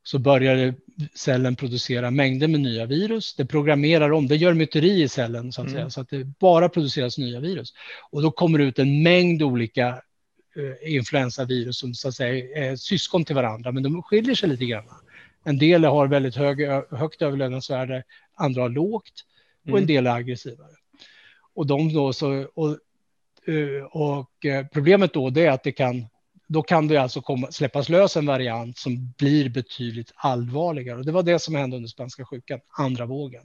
så 0.04 0.20
börjar 0.20 0.76
cellen 1.13 1.56
producera 1.56 2.12
mängder 2.12 2.48
med 2.48 2.60
nya 2.60 2.86
virus. 2.86 3.36
Det 3.36 3.46
programmerar 3.46 4.12
om, 4.12 4.28
det 4.28 4.36
gör 4.36 4.54
myteri 4.54 5.02
i 5.02 5.08
cellen 5.08 5.52
så 5.52 5.62
att 5.62 5.67
mm. 5.67 5.78
säga, 5.78 5.89
så 5.89 6.02
att 6.02 6.10
det 6.10 6.24
bara 6.24 6.70
produceras 6.70 7.17
nya 7.17 7.39
virus. 7.39 7.74
Och 8.12 8.22
då 8.22 8.32
kommer 8.32 8.60
det 8.60 8.65
ut 8.65 8.80
en 8.80 9.04
mängd 9.04 9.44
olika 9.44 10.02
uh, 10.58 10.94
influensavirus 10.96 11.78
som 11.78 11.94
så 11.94 12.08
att 12.08 12.15
säga 12.15 12.58
är 12.65 12.76
syskon 12.76 13.26
till 13.26 13.36
varandra, 13.36 13.72
men 13.72 13.84
de 13.84 14.04
skiljer 14.04 14.36
sig 14.36 14.50
lite 14.50 14.65
grann. 14.65 14.86
En 15.43 15.58
del 15.58 15.84
har 15.84 16.08
väldigt 16.08 16.36
hög, 16.36 16.67
högt 16.91 17.21
överlevnadsvärde, 17.21 18.04
andra 18.36 18.62
har 18.62 18.69
lågt 18.69 19.25
och 19.63 19.69
mm. 19.69 19.82
en 19.82 19.88
del 19.88 20.08
är 20.08 20.12
aggressivare. 20.12 20.75
Och 21.54 21.67
de 21.67 21.93
då 21.93 22.13
så, 22.13 22.47
och, 22.54 22.77
och 23.91 24.45
eh, 24.45 24.65
problemet 24.73 25.13
då 25.13 25.27
är 25.27 25.49
att 25.49 25.63
det 25.63 25.71
kan 25.71 26.08
då 26.51 26.63
kan 26.63 26.88
det 26.88 26.97
alltså 26.97 27.21
komma, 27.21 27.51
släppas 27.51 27.89
lös 27.89 28.17
en 28.17 28.25
variant 28.25 28.77
som 28.77 29.13
blir 29.17 29.49
betydligt 29.49 30.12
allvarligare. 30.15 30.97
Och 30.97 31.06
det 31.06 31.12
var 31.12 31.23
det 31.23 31.39
som 31.39 31.56
hände 31.56 31.75
under 31.75 31.89
spanska 31.89 32.25
sjukan, 32.25 32.60
andra 32.77 33.06
vågen. 33.06 33.43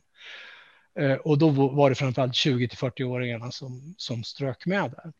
Eh, 0.99 1.15
och 1.15 1.39
då 1.39 1.51
var 1.51 1.89
det 1.89 1.97
framförallt 1.97 2.35
20 2.35 2.69
till 2.69 2.79
40-åringarna 2.79 3.51
som, 3.51 3.95
som 3.99 4.25
strök 4.25 4.67
med 4.67 4.91
där. 4.91 5.13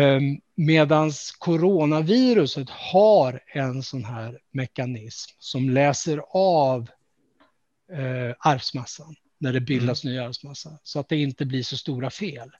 Eh, 0.00 0.20
medans 0.54 1.30
coronaviruset 1.38 2.70
har 2.70 3.40
en 3.46 3.82
sån 3.82 4.04
här 4.04 4.38
mekanism 4.50 5.36
som 5.38 5.70
läser 5.70 6.22
av 6.34 6.90
eh, 7.92 8.36
arvsmassan 8.38 9.14
när 9.38 9.52
det 9.52 9.60
bildas 9.60 10.04
mm. 10.04 10.14
ny 10.14 10.20
arvsmassa 10.20 10.78
så 10.82 11.00
att 11.00 11.08
det 11.08 11.16
inte 11.16 11.46
blir 11.46 11.62
så 11.62 11.76
stora 11.76 12.10
fel. 12.10 12.50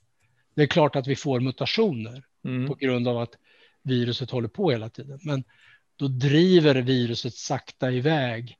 Det 0.54 0.62
är 0.62 0.66
klart 0.66 0.96
att 0.96 1.06
vi 1.06 1.16
får 1.16 1.40
mutationer 1.40 2.24
mm. 2.44 2.68
på 2.68 2.74
grund 2.74 3.08
av 3.08 3.18
att 3.18 3.32
viruset 3.82 4.30
håller 4.30 4.48
på 4.48 4.70
hela 4.70 4.88
tiden. 4.88 5.18
Men 5.22 5.44
då 5.96 6.08
driver 6.08 6.74
viruset 6.74 7.34
sakta 7.34 7.90
iväg 7.90 8.58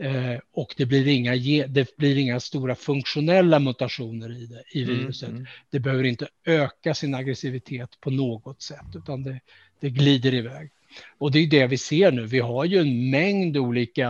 eh, 0.00 0.40
och 0.52 0.74
det 0.76 0.86
blir, 0.86 1.08
inga, 1.08 1.66
det 1.66 1.96
blir 1.96 2.18
inga 2.18 2.40
stora 2.40 2.74
funktionella 2.74 3.58
mutationer 3.58 4.32
i, 4.42 4.46
det, 4.46 4.62
i 4.78 4.82
mm, 4.82 4.98
viruset. 4.98 5.28
Mm, 5.28 5.40
mm. 5.40 5.48
Det 5.70 5.80
behöver 5.80 6.04
inte 6.04 6.28
öka 6.44 6.94
sin 6.94 7.14
aggressivitet 7.14 8.00
på 8.00 8.10
något 8.10 8.62
sätt, 8.62 8.86
utan 8.94 9.22
det, 9.22 9.40
det 9.80 9.90
glider 9.90 10.34
iväg. 10.34 10.70
Och 11.18 11.32
det 11.32 11.38
är 11.38 11.46
det 11.46 11.66
vi 11.66 11.78
ser 11.78 12.12
nu. 12.12 12.26
Vi 12.26 12.38
har 12.38 12.64
ju 12.64 12.78
en 12.78 13.10
mängd 13.10 13.56
olika 13.56 14.08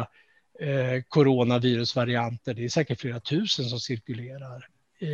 eh, 0.61 1.03
coronavirusvarianter. 1.09 2.55
Det 2.55 2.65
är 2.65 2.69
säkert 2.69 3.01
flera 3.01 3.21
tusen 3.21 3.65
som 3.65 3.81
cirkulerar. 3.81 4.67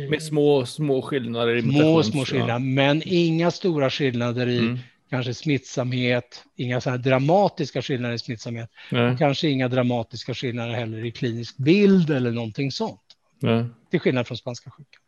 Med 0.09 0.23
små, 0.23 0.65
små 0.65 1.01
skillnader 1.01 1.55
i 1.55 1.61
Små, 1.61 2.03
små 2.03 2.25
skillnader, 2.25 2.59
men 2.59 3.01
inga 3.05 3.51
stora 3.51 3.89
skillnader 3.89 4.47
i 4.47 4.57
mm 4.57 4.77
kanske 5.09 5.33
smittsamhet, 5.33 6.43
inga 6.55 6.81
så 6.81 6.89
här 6.89 6.97
dramatiska 6.97 7.81
skillnader 7.81 8.15
i 8.15 8.19
smittsamhet. 8.19 8.69
Och 9.11 9.19
kanske 9.19 9.49
inga 9.49 9.67
dramatiska 9.67 10.33
skillnader 10.33 10.73
heller 10.73 11.05
i 11.05 11.11
klinisk 11.11 11.57
bild 11.57 12.09
eller 12.09 12.31
någonting 12.31 12.71
sånt. 12.71 13.01
Nej. 13.39 13.65
Till 13.91 13.99
skillnad 13.99 14.27
från 14.27 14.37
spanska 14.37 14.71
sjukan. 14.71 15.01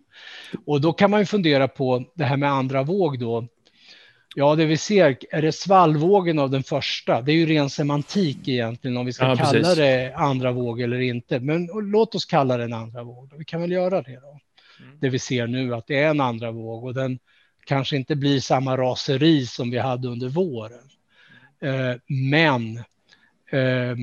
Och 0.66 0.82
då 0.82 0.94
kan 0.94 1.12
man 1.12 1.20
ju 1.20 1.26
fundera 1.26 1.68
på 1.68 2.06
det 2.16 2.24
här 2.24 2.38
med 2.38 2.52
andra 2.52 2.84
våg 2.84 3.20
då. 3.20 3.48
Ja, 4.36 4.56
det 4.56 4.66
vi 4.66 4.78
ser, 4.78 5.18
är 5.32 5.42
det 5.42 5.52
svallvågen 5.52 6.40
av 6.40 6.50
den 6.50 6.64
första? 6.64 7.22
Det 7.22 7.32
är 7.32 7.36
ju 7.36 7.46
ren 7.46 7.70
semantik 7.70 8.48
egentligen 8.48 8.98
om 8.98 9.06
vi 9.06 9.14
ska 9.14 9.26
ja, 9.26 9.36
kalla 9.36 9.52
precis. 9.52 9.76
det 9.76 10.14
andra 10.16 10.52
våg 10.52 10.82
eller 10.82 11.00
inte. 11.00 11.40
Men 11.40 11.70
låt 11.74 12.16
oss 12.16 12.26
kalla 12.26 12.58
det 12.58 12.64
en 12.64 12.74
andra 12.74 13.04
våg. 13.04 13.34
Vi 13.38 13.46
kan 13.46 13.62
väl 13.62 13.72
göra 13.72 14.02
det 14.02 14.20
då. 14.22 14.40
Mm. 14.84 15.00
Det 15.00 15.10
vi 15.10 15.20
ser 15.20 15.48
nu 15.48 15.76
att 15.76 15.88
det 15.88 16.00
är 16.00 16.10
en 16.10 16.22
andra 16.22 16.52
våg 16.52 16.84
och 16.84 16.94
den 16.94 17.20
kanske 17.70 17.98
inte 17.98 18.16
blir 18.16 18.40
samma 18.40 18.78
raseri 18.78 19.46
som 19.46 19.72
vi 19.72 19.78
hade 19.78 20.08
under 20.08 20.30
våren. 20.30 20.90
Eh, 21.62 21.96
men 22.08 22.78
eh, 23.52 23.98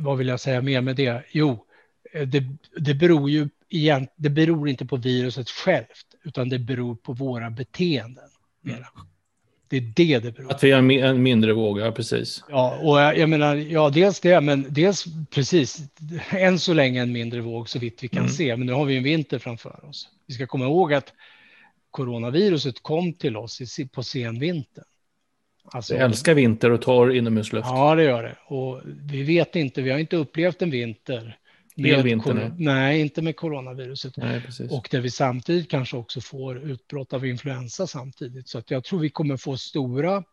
vad 0.00 0.18
vill 0.18 0.28
jag 0.28 0.40
säga 0.40 0.60
mer 0.62 0.80
med 0.80 0.96
det? 0.96 1.22
Jo, 1.30 1.64
eh, 2.12 2.28
det, 2.28 2.44
det 2.76 2.94
beror 2.94 3.30
ju 3.30 3.48
igen, 3.68 4.08
det 4.16 4.30
beror 4.30 4.68
inte 4.68 4.86
på 4.86 4.96
viruset 4.96 5.50
självt, 5.50 6.06
utan 6.24 6.48
det 6.48 6.58
beror 6.58 6.94
på 6.94 7.12
våra 7.12 7.50
beteenden. 7.50 8.28
Mera. 8.60 8.86
Det 9.68 9.76
är 9.76 9.92
det 9.96 10.18
det 10.18 10.32
beror 10.32 10.48
på. 10.48 10.54
Att 10.54 10.64
vi 10.64 10.70
har 10.70 10.78
en 10.78 11.22
mindre 11.22 11.52
våg, 11.52 11.78
ja 11.80 11.92
precis. 11.92 12.44
Ja, 12.48 12.78
och 12.82 13.00
jag, 13.00 13.18
jag 13.18 13.28
menar, 13.28 13.54
ja 13.54 13.90
dels 13.90 14.20
det, 14.20 14.40
men 14.40 14.66
dels 14.68 15.04
precis, 15.30 15.78
än 16.30 16.58
så 16.58 16.74
länge 16.74 17.02
en 17.02 17.12
mindre 17.12 17.40
våg 17.40 17.68
så 17.68 17.78
vitt 17.78 18.02
vi 18.02 18.08
kan 18.08 18.18
mm. 18.18 18.30
se, 18.30 18.56
men 18.56 18.66
nu 18.66 18.72
har 18.72 18.84
vi 18.84 18.96
en 18.96 19.02
vinter 19.02 19.38
framför 19.38 19.84
oss. 19.88 20.08
Vi 20.26 20.34
ska 20.34 20.46
komma 20.46 20.64
ihåg 20.64 20.94
att 20.94 21.12
coronaviruset 21.98 22.82
kom 22.82 23.12
till 23.12 23.36
oss 23.36 23.60
på 23.92 24.02
senvintern. 24.02 24.84
Alltså, 25.64 25.94
det 25.94 26.00
älskar 26.00 26.34
vinter 26.34 26.70
och 26.70 26.82
torr 26.82 27.12
inomhusluft. 27.12 27.66
Ja, 27.70 27.94
det 27.94 28.02
gör 28.02 28.22
det. 28.22 28.36
Och 28.46 28.80
vi 28.84 29.22
vet 29.22 29.56
inte, 29.56 29.82
vi 29.82 29.90
har 29.90 29.98
inte 29.98 30.16
upplevt 30.16 30.62
en 30.62 30.70
vinter. 30.70 31.38
Med 31.76 32.04
vinter? 32.04 32.52
Nej, 32.58 33.00
inte 33.00 33.22
med 33.22 33.36
coronaviruset. 33.36 34.16
Nej, 34.16 34.42
och 34.70 34.88
där 34.90 35.00
vi 35.00 35.10
samtidigt 35.10 35.70
kanske 35.70 35.96
också 35.96 36.20
får 36.20 36.70
utbrott 36.70 37.12
av 37.12 37.26
influensa 37.26 37.86
samtidigt. 37.86 38.48
Så 38.48 38.58
att 38.58 38.70
jag 38.70 38.84
tror 38.84 39.00
vi 39.00 39.10
kommer 39.10 39.36
få 39.36 39.56
stora 39.56 40.24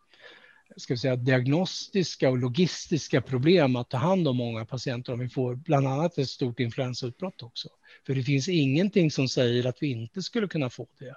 ska 0.76 0.94
vi 0.94 0.98
säga, 0.98 1.16
diagnostiska 1.16 2.30
och 2.30 2.38
logistiska 2.38 3.20
problem 3.20 3.76
att 3.76 3.90
ta 3.90 3.96
hand 3.96 4.28
om 4.28 4.36
många 4.36 4.64
patienter 4.64 5.12
om 5.12 5.18
vi 5.18 5.28
får 5.28 5.54
bland 5.54 5.86
annat 5.86 6.18
ett 6.18 6.28
stort 6.28 6.60
influensautbrott 6.60 7.42
också. 7.42 7.68
För 8.06 8.14
det 8.14 8.22
finns 8.22 8.48
ingenting 8.48 9.10
som 9.10 9.28
säger 9.28 9.66
att 9.66 9.82
vi 9.82 9.86
inte 9.86 10.22
skulle 10.22 10.48
kunna 10.48 10.70
få 10.70 10.86
det. 10.98 11.14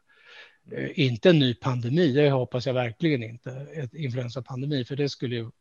Eh, 0.71 0.99
inte 0.99 1.29
en 1.29 1.39
ny 1.39 1.53
pandemi, 1.53 2.11
det 2.11 2.29
hoppas 2.29 2.65
jag 2.65 2.73
verkligen 2.73 3.23
inte, 3.23 3.67
ett 3.73 3.93
influensapandemi, 3.93 4.85
för 4.85 4.95
det 4.95 5.09
skulle, 5.09 5.51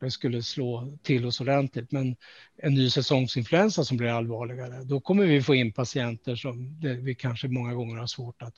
det 0.00 0.10
skulle 0.10 0.42
slå 0.42 0.98
till 1.02 1.26
oss 1.26 1.40
ordentligt. 1.40 1.92
Men 1.92 2.16
en 2.56 2.74
ny 2.74 2.90
säsongsinfluensa 2.90 3.84
som 3.84 3.96
blir 3.96 4.08
allvarligare, 4.08 4.84
då 4.84 5.00
kommer 5.00 5.26
vi 5.26 5.42
få 5.42 5.54
in 5.54 5.72
patienter 5.72 6.36
som 6.36 6.80
vi 6.80 7.14
kanske 7.14 7.48
många 7.48 7.74
gånger 7.74 7.96
har 7.96 8.06
svårt 8.06 8.42
att 8.42 8.54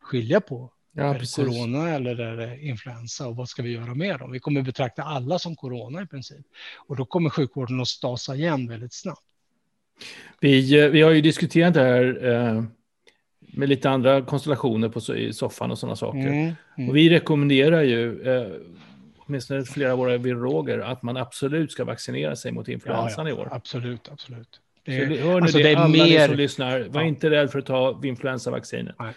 skilja 0.00 0.40
på. 0.40 0.72
Ja, 0.92 1.14
är 1.14 1.18
det 1.18 1.34
corona 1.34 1.90
eller 1.90 2.20
är 2.20 2.36
det 2.36 2.60
influensa 2.60 3.28
och 3.28 3.36
vad 3.36 3.48
ska 3.48 3.62
vi 3.62 3.70
göra 3.70 3.94
med 3.94 4.18
dem? 4.18 4.32
Vi 4.32 4.40
kommer 4.40 4.62
betrakta 4.62 5.02
alla 5.02 5.38
som 5.38 5.56
corona 5.56 6.02
i 6.02 6.06
princip 6.06 6.46
och 6.86 6.96
då 6.96 7.04
kommer 7.04 7.30
sjukvården 7.30 7.80
att 7.80 7.88
stasa 7.88 8.34
igen 8.34 8.68
väldigt 8.68 8.92
snabbt. 8.92 9.24
Vi, 10.40 10.84
eh, 10.84 10.88
vi 10.88 11.02
har 11.02 11.10
ju 11.10 11.20
diskuterat 11.20 11.74
det 11.74 11.80
här 11.80 12.24
eh 12.24 12.64
med 13.52 13.68
lite 13.68 13.90
andra 13.90 14.22
konstellationer 14.22 14.88
på, 14.88 15.16
i 15.16 15.32
soffan 15.32 15.70
och 15.70 15.78
sådana 15.78 15.96
saker. 15.96 16.18
Mm, 16.18 16.52
mm. 16.78 16.88
Och 16.88 16.96
vi 16.96 17.10
rekommenderar 17.10 17.82
ju, 17.82 18.22
eh, 18.22 18.52
åtminstone 19.18 19.64
flera 19.64 19.92
av 19.92 19.98
våra 19.98 20.16
virologer, 20.16 20.78
att 20.78 21.02
man 21.02 21.16
absolut 21.16 21.72
ska 21.72 21.84
vaccinera 21.84 22.36
sig 22.36 22.52
mot 22.52 22.68
influensan 22.68 23.26
ja, 23.26 23.32
ja, 23.32 23.38
i 23.38 23.40
år. 23.40 23.48
Absolut, 23.52 24.08
absolut. 24.12 24.60
Det 24.84 24.96
är, 24.96 25.08
Så 25.08 25.14
hör 25.14 25.34
ni 25.34 25.40
alltså 25.40 25.58
det, 25.58 25.64
det 25.64 25.74
alla 25.74 25.88
mer... 25.88 26.04
ni 26.04 26.26
som 26.26 26.36
lyssnar, 26.36 26.80
var 26.80 27.00
ja. 27.00 27.06
inte 27.06 27.30
rädd 27.30 27.50
för 27.50 27.58
att 27.58 27.66
ta 27.66 28.00
influensavaccinet. 28.04 28.94
Nej. 28.98 29.14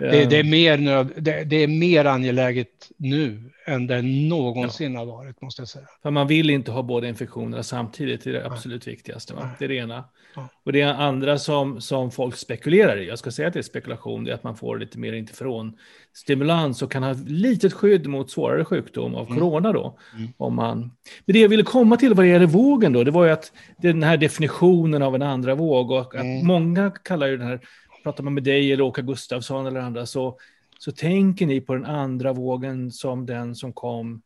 Det, 0.00 0.24
det, 0.24 0.38
är 0.38 0.44
mer 0.44 0.78
nöd, 0.78 1.12
det, 1.16 1.44
det, 1.44 1.56
är 1.56 1.68
mer 1.68 2.04
angeläget 2.04 2.90
nu 2.96 3.50
än 3.66 3.86
det 3.86 4.02
någonsin 4.02 4.94
ja. 4.94 4.98
har 4.98 5.06
varit, 5.06 5.42
måste 5.42 5.62
jag 5.62 5.68
säga. 5.68 5.86
För 6.02 6.10
man 6.10 6.26
vill 6.26 6.50
inte 6.50 6.70
ha 6.70 6.82
båda 6.82 7.08
infektionerna 7.08 7.62
samtidigt, 7.62 8.24
det 8.24 8.30
är 8.30 8.34
det 8.34 8.46
absolut 8.46 8.86
Nej. 8.86 8.94
viktigaste. 8.94 9.34
Va? 9.34 9.50
Det 9.58 9.64
är 9.64 9.68
det 9.68 9.74
ena. 9.74 10.04
Ja. 10.34 10.48
Och 10.64 10.72
det 10.72 10.82
andra 10.82 11.38
som, 11.38 11.80
som 11.80 12.10
folk 12.10 12.36
spekulerar 12.36 12.96
i, 12.96 13.08
jag 13.08 13.18
ska 13.18 13.30
säga 13.30 13.48
att 13.48 13.54
det 13.54 13.60
är 13.60 13.62
spekulation, 13.62 14.24
det 14.24 14.30
är 14.30 14.34
att 14.34 14.44
man 14.44 14.56
får 14.56 14.78
lite 14.78 14.98
mer 14.98 15.12
interferonstimulans 15.12 16.82
och 16.82 16.92
kan 16.92 17.02
ha 17.02 17.14
litet 17.26 17.72
skydd 17.72 18.06
mot 18.06 18.30
svårare 18.30 18.64
sjukdom 18.64 19.14
av 19.14 19.26
mm. 19.26 19.38
corona 19.38 19.72
då. 19.72 19.98
Mm. 20.16 20.32
Om 20.36 20.54
man... 20.54 20.78
Men 21.24 21.32
det 21.34 21.38
jag 21.38 21.48
ville 21.48 21.62
komma 21.62 21.96
till 21.96 22.14
vad 22.14 22.26
det 22.26 22.30
gäller 22.30 22.46
vågen 22.46 22.92
då, 22.92 23.04
det 23.04 23.10
var 23.10 23.24
ju 23.24 23.30
att 23.30 23.52
den 23.78 24.02
här 24.02 24.16
definitionen 24.16 25.02
av 25.02 25.14
en 25.14 25.22
andra 25.22 25.54
våg 25.54 25.90
och 25.90 26.14
att 26.14 26.14
mm. 26.14 26.46
många 26.46 26.90
kallar 26.90 27.26
ju 27.26 27.36
den 27.36 27.46
här 27.46 27.60
pratar 28.02 28.24
man 28.24 28.34
med 28.34 28.42
dig 28.42 28.72
eller 28.72 28.84
Åke 28.84 29.02
Gustafsson 29.02 29.66
eller 29.66 29.80
andra 29.80 30.06
så, 30.06 30.38
så 30.78 30.92
tänker 30.92 31.46
ni 31.46 31.60
på 31.60 31.74
den 31.74 31.84
andra 31.84 32.32
vågen 32.32 32.90
som 32.90 33.26
den 33.26 33.54
som 33.54 33.72
kom 33.72 34.22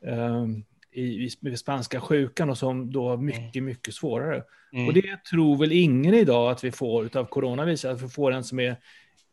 um, 0.00 0.64
i, 0.92 1.24
i 1.24 1.56
spanska 1.56 2.00
sjukan 2.00 2.50
och 2.50 2.58
som 2.58 2.92
då 2.92 3.08
mm. 3.08 3.26
mycket, 3.26 3.62
mycket 3.62 3.94
svårare. 3.94 4.42
Mm. 4.72 4.86
Och 4.88 4.94
det 4.94 5.24
tror 5.30 5.56
väl 5.56 5.72
ingen 5.72 6.14
idag 6.14 6.50
att 6.50 6.64
vi 6.64 6.72
får 6.72 7.16
av 7.16 7.24
coronavirus, 7.24 7.84
att 7.84 8.02
vi 8.02 8.08
får 8.08 8.32
en 8.32 8.44
som 8.44 8.60
är 8.60 8.76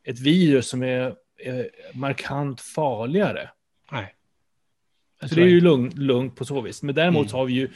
ett 0.04 0.20
virus 0.20 0.68
som 0.68 0.84
är, 0.84 1.16
är 1.44 1.70
markant 1.94 2.62
farligare. 2.62 3.50
Nej. 3.92 4.16
Så 5.22 5.36
det 5.36 5.42
är 5.42 5.48
ju 5.48 5.62
lugnt 5.62 5.98
lugn 5.98 6.32
på 6.32 6.46
så 6.46 6.62
vis. 6.62 6.84
Men 6.84 6.96
däremot 6.96 7.28
mm. 7.28 7.38
har 7.38 7.46
vi 7.46 7.54
ju 7.54 7.70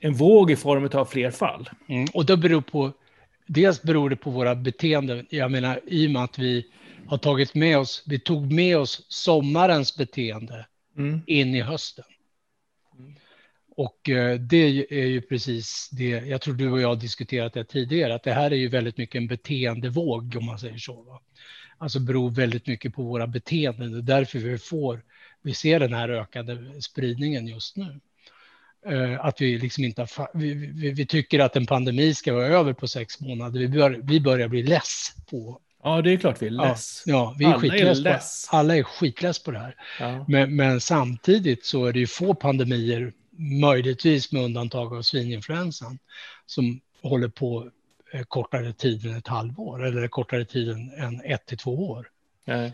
en 0.00 0.14
våg 0.14 0.50
i 0.50 0.56
form 0.56 0.88
av 0.92 1.04
fler 1.04 1.30
fall. 1.30 1.70
Mm. 1.88 2.06
Och 2.14 2.26
det 2.26 2.36
beror 2.36 2.60
på 2.60 2.92
dels 3.48 3.82
beror 3.82 4.10
det 4.10 4.16
på 4.16 4.30
våra 4.30 4.54
beteenden. 4.54 5.26
Jag 5.30 5.50
menar, 5.50 5.80
i 5.86 6.06
och 6.06 6.10
med 6.10 6.24
att 6.24 6.38
vi 6.38 6.66
har 7.06 7.18
tagit 7.18 7.54
med 7.54 7.78
oss, 7.78 8.04
vi 8.06 8.18
tog 8.18 8.52
med 8.52 8.78
oss 8.78 9.06
sommarens 9.08 9.96
beteende 9.96 10.66
mm. 10.96 11.20
in 11.26 11.54
i 11.54 11.60
hösten. 11.60 12.04
Och 13.76 14.08
eh, 14.08 14.38
det 14.38 14.86
är 14.90 15.06
ju 15.06 15.20
precis 15.20 15.88
det, 15.92 16.08
jag 16.08 16.40
tror 16.40 16.54
du 16.54 16.70
och 16.70 16.80
jag 16.80 16.88
har 16.88 16.96
diskuterat 16.96 17.52
det 17.52 17.64
tidigare, 17.64 18.14
att 18.14 18.22
det 18.22 18.32
här 18.32 18.50
är 18.50 18.56
ju 18.56 18.68
väldigt 18.68 18.98
mycket 18.98 19.18
en 19.18 19.26
beteendevåg 19.26 20.36
om 20.38 20.46
man 20.46 20.58
säger 20.58 20.78
så. 20.78 21.02
Va? 21.02 21.20
Alltså 21.78 22.00
beror 22.00 22.30
väldigt 22.30 22.66
mycket 22.66 22.94
på 22.94 23.02
våra 23.02 23.26
beteenden. 23.26 23.92
Det 23.92 23.98
är 23.98 24.18
därför 24.18 24.38
vi 24.38 24.58
får, 24.58 25.02
vi 25.42 25.54
ser 25.54 25.80
den 25.80 25.94
här 25.94 26.08
ökade 26.08 26.82
spridningen 26.82 27.46
just 27.46 27.76
nu. 27.76 28.00
Eh, 28.86 29.24
att 29.24 29.40
vi 29.40 29.58
liksom 29.58 29.84
inte 29.84 30.00
har, 30.00 30.30
vi, 30.34 30.54
vi, 30.54 30.90
vi, 30.90 31.06
tycker 31.06 31.38
att 31.38 31.56
en 31.56 31.66
pandemi 31.66 32.14
ska 32.14 32.34
vara 32.34 32.46
över 32.46 32.72
på 32.72 32.88
sex 32.88 33.20
månader. 33.20 33.60
Vi, 33.60 33.68
bör, 33.68 34.00
vi 34.02 34.20
börjar 34.20 34.48
bli 34.48 34.62
less 34.62 35.12
på 35.30 35.60
Ja, 35.82 36.02
det 36.02 36.12
är 36.12 36.16
klart 36.16 36.42
vi 36.42 36.46
är 36.46 36.50
less. 36.50 37.02
Ja, 37.06 37.14
ja 37.14 37.34
vi 37.38 37.44
är 37.44 37.48
alla 37.48 37.60
skitless, 37.60 37.98
är 37.98 38.02
less. 38.02 38.48
På, 38.50 38.56
alla 38.56 38.76
är 38.76 38.82
skitless 38.82 39.42
på 39.42 39.50
det 39.50 39.58
här. 39.58 39.74
Ja. 40.00 40.24
Men, 40.28 40.56
men, 40.56 40.80
samtidigt 40.80 41.64
så 41.64 41.86
är 41.86 41.92
det 41.92 41.98
ju 41.98 42.06
få 42.06 42.34
pandemier, 42.34 43.12
möjligtvis 43.60 44.32
med 44.32 44.42
undantag 44.42 44.94
av 44.94 45.02
svininfluensan, 45.02 45.98
som 46.46 46.80
håller 47.02 47.28
på 47.28 47.70
eh, 48.12 48.22
kortare 48.22 48.72
tid 48.72 49.06
än 49.06 49.16
ett 49.16 49.28
halvår 49.28 49.86
eller 49.86 50.08
kortare 50.08 50.44
tid 50.44 50.68
än 50.98 51.20
ett 51.24 51.46
till 51.46 51.58
två 51.58 51.90
år. 51.90 52.08
Nej. 52.44 52.72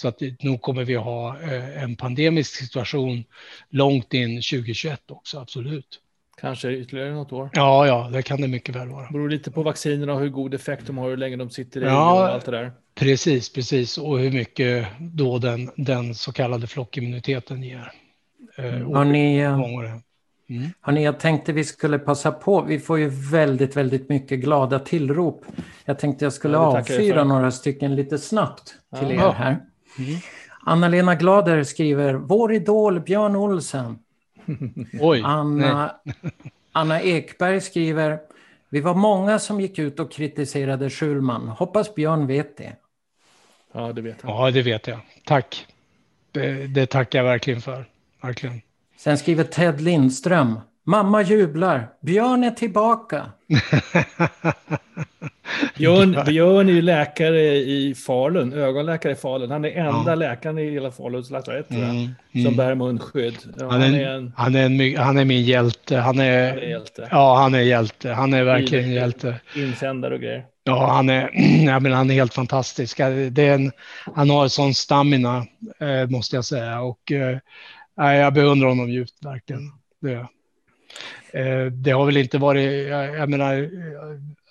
Så 0.00 0.08
att 0.08 0.20
nog 0.40 0.62
kommer 0.62 0.84
vi 0.84 0.94
ha 0.94 1.40
eh, 1.40 1.82
en 1.82 1.96
pandemisk 1.96 2.50
situation 2.54 3.24
långt 3.70 4.14
in 4.14 4.28
2021 4.28 5.10
också, 5.10 5.38
absolut. 5.38 6.00
Kanske 6.40 6.70
ytterligare 6.72 7.14
något 7.14 7.32
år? 7.32 7.50
Ja, 7.52 7.86
ja, 7.86 8.10
det 8.12 8.22
kan 8.22 8.40
det 8.40 8.48
mycket 8.48 8.76
väl 8.76 8.88
vara. 8.88 9.06
Det 9.06 9.12
beror 9.12 9.28
lite 9.28 9.50
på 9.50 9.62
vaccinerna 9.62 10.14
och 10.14 10.20
hur 10.20 10.28
god 10.28 10.54
effekt 10.54 10.86
de 10.86 10.98
har, 10.98 11.08
hur 11.10 11.16
länge 11.16 11.36
de 11.36 11.50
sitter 11.50 11.80
i 11.80 11.84
ja, 11.84 12.12
och 12.12 12.28
allt 12.28 12.44
det 12.44 12.50
där. 12.50 12.72
Precis, 12.94 13.52
precis. 13.52 13.98
Och 13.98 14.18
hur 14.18 14.32
mycket 14.32 14.86
då 14.98 15.38
den, 15.38 15.70
den 15.76 16.14
så 16.14 16.32
kallade 16.32 16.66
flockimmuniteten 16.66 17.62
ger. 17.62 17.92
Eh, 18.56 18.64
Hörrni, 18.64 19.40
eh, 19.40 19.52
mm. 19.54 20.70
hörrni, 20.80 21.04
jag 21.04 21.20
tänkte 21.20 21.52
vi 21.52 21.64
skulle 21.64 21.98
passa 21.98 22.32
på. 22.32 22.62
Vi 22.62 22.78
får 22.78 22.98
ju 22.98 23.08
väldigt, 23.08 23.76
väldigt 23.76 24.08
mycket 24.08 24.40
glada 24.40 24.78
tillrop. 24.78 25.44
Jag 25.84 25.98
tänkte 25.98 26.24
jag 26.24 26.32
skulle 26.32 26.54
ja, 26.54 26.78
avfyra 26.78 27.24
några 27.24 27.50
stycken 27.50 27.94
lite 27.94 28.18
snabbt 28.18 28.74
till 28.98 29.10
ja. 29.10 29.28
er 29.28 29.32
här. 29.32 29.67
Mm. 29.98 30.20
Anna-Lena 30.64 31.14
Glader 31.14 31.64
skriver, 31.64 32.14
vår 32.14 32.54
idol 32.54 33.00
Björn 33.00 33.36
Olsen. 33.36 33.98
Oj, 35.00 35.22
Anna, 35.24 35.94
Anna 36.72 37.00
Ekberg 37.00 37.60
skriver, 37.60 38.18
vi 38.68 38.80
var 38.80 38.94
många 38.94 39.38
som 39.38 39.60
gick 39.60 39.78
ut 39.78 40.00
och 40.00 40.12
kritiserade 40.12 40.90
Schulman. 40.90 41.48
Hoppas 41.48 41.94
Björn 41.94 42.26
vet 42.26 42.56
det. 42.56 42.76
Ja, 43.72 43.92
det 43.92 44.02
vet 44.02 44.16
jag. 44.22 44.30
Ja, 44.30 44.50
det 44.50 44.62
vet 44.62 44.86
jag. 44.86 44.98
Tack. 45.24 45.66
Det, 46.32 46.66
det 46.66 46.86
tackar 46.86 47.18
jag 47.18 47.24
verkligen 47.24 47.60
för. 47.60 47.84
Verkligen. 48.20 48.60
Sen 48.96 49.18
skriver 49.18 49.44
Ted 49.44 49.80
Lindström, 49.80 50.60
Mamma 50.88 51.22
jublar. 51.22 51.88
Björn 52.00 52.44
är 52.44 52.50
tillbaka. 52.50 53.26
Björn, 55.76 56.24
Björn 56.26 56.68
är 56.68 56.72
ju 56.72 56.82
läkare 56.82 57.56
i 57.56 57.94
Falun, 57.94 58.52
ögonläkare 58.52 59.12
i 59.12 59.16
Falun. 59.16 59.50
Han 59.50 59.64
är 59.64 59.70
enda 59.70 60.10
ja. 60.10 60.14
läkaren 60.14 60.58
i 60.58 60.70
hela 60.70 60.90
Faluns 60.90 61.30
lasarett 61.30 61.70
mm, 61.70 61.90
mm. 62.32 62.44
som 62.44 62.56
bär 62.56 62.74
munskydd. 62.74 63.36
Ja, 63.58 63.70
han, 63.70 63.82
är, 63.82 63.86
han, 63.86 63.94
är 63.94 64.14
en, 64.14 64.32
han, 64.36 64.54
är 64.54 64.64
en, 64.64 64.96
han 64.96 65.18
är 65.18 65.24
min 65.24 65.42
hjälte. 65.42 65.96
Han 65.96 66.18
är, 66.18 66.48
han 66.48 66.58
är 66.58 66.68
hjälte. 66.68 67.08
Ja, 67.10 67.36
han 67.36 67.54
är 67.54 67.60
hjälte. 67.60 68.12
Han 68.12 68.34
är 68.34 68.44
verkligen 68.44 68.84
en 68.84 68.92
hjälte. 68.92 69.40
Insändare 69.56 70.14
och 70.14 70.20
grejer. 70.20 70.44
Ja, 70.64 70.86
han 70.86 71.08
är, 71.08 71.30
jag 71.66 71.82
menar, 71.82 71.96
han 71.96 72.10
är 72.10 72.14
helt 72.14 72.34
fantastisk. 72.34 72.96
Det 73.30 73.38
är 73.38 73.54
en, 73.54 73.72
han 74.14 74.30
har 74.30 74.42
en 74.42 74.50
sån 74.50 74.74
stamina, 74.74 75.46
eh, 75.80 76.08
måste 76.08 76.36
jag 76.36 76.44
säga. 76.44 76.80
Och, 76.80 77.12
eh, 77.12 77.38
jag 77.96 78.34
beundrar 78.34 78.68
honom 78.68 78.90
djupt, 78.90 79.24
verkligen. 79.24 79.62
Det. 80.00 80.26
Eh, 81.32 81.66
det 81.66 81.90
har 81.90 82.06
väl 82.06 82.16
inte 82.16 82.38
varit, 82.38 82.88
jag 82.88 83.28
menar, 83.28 83.70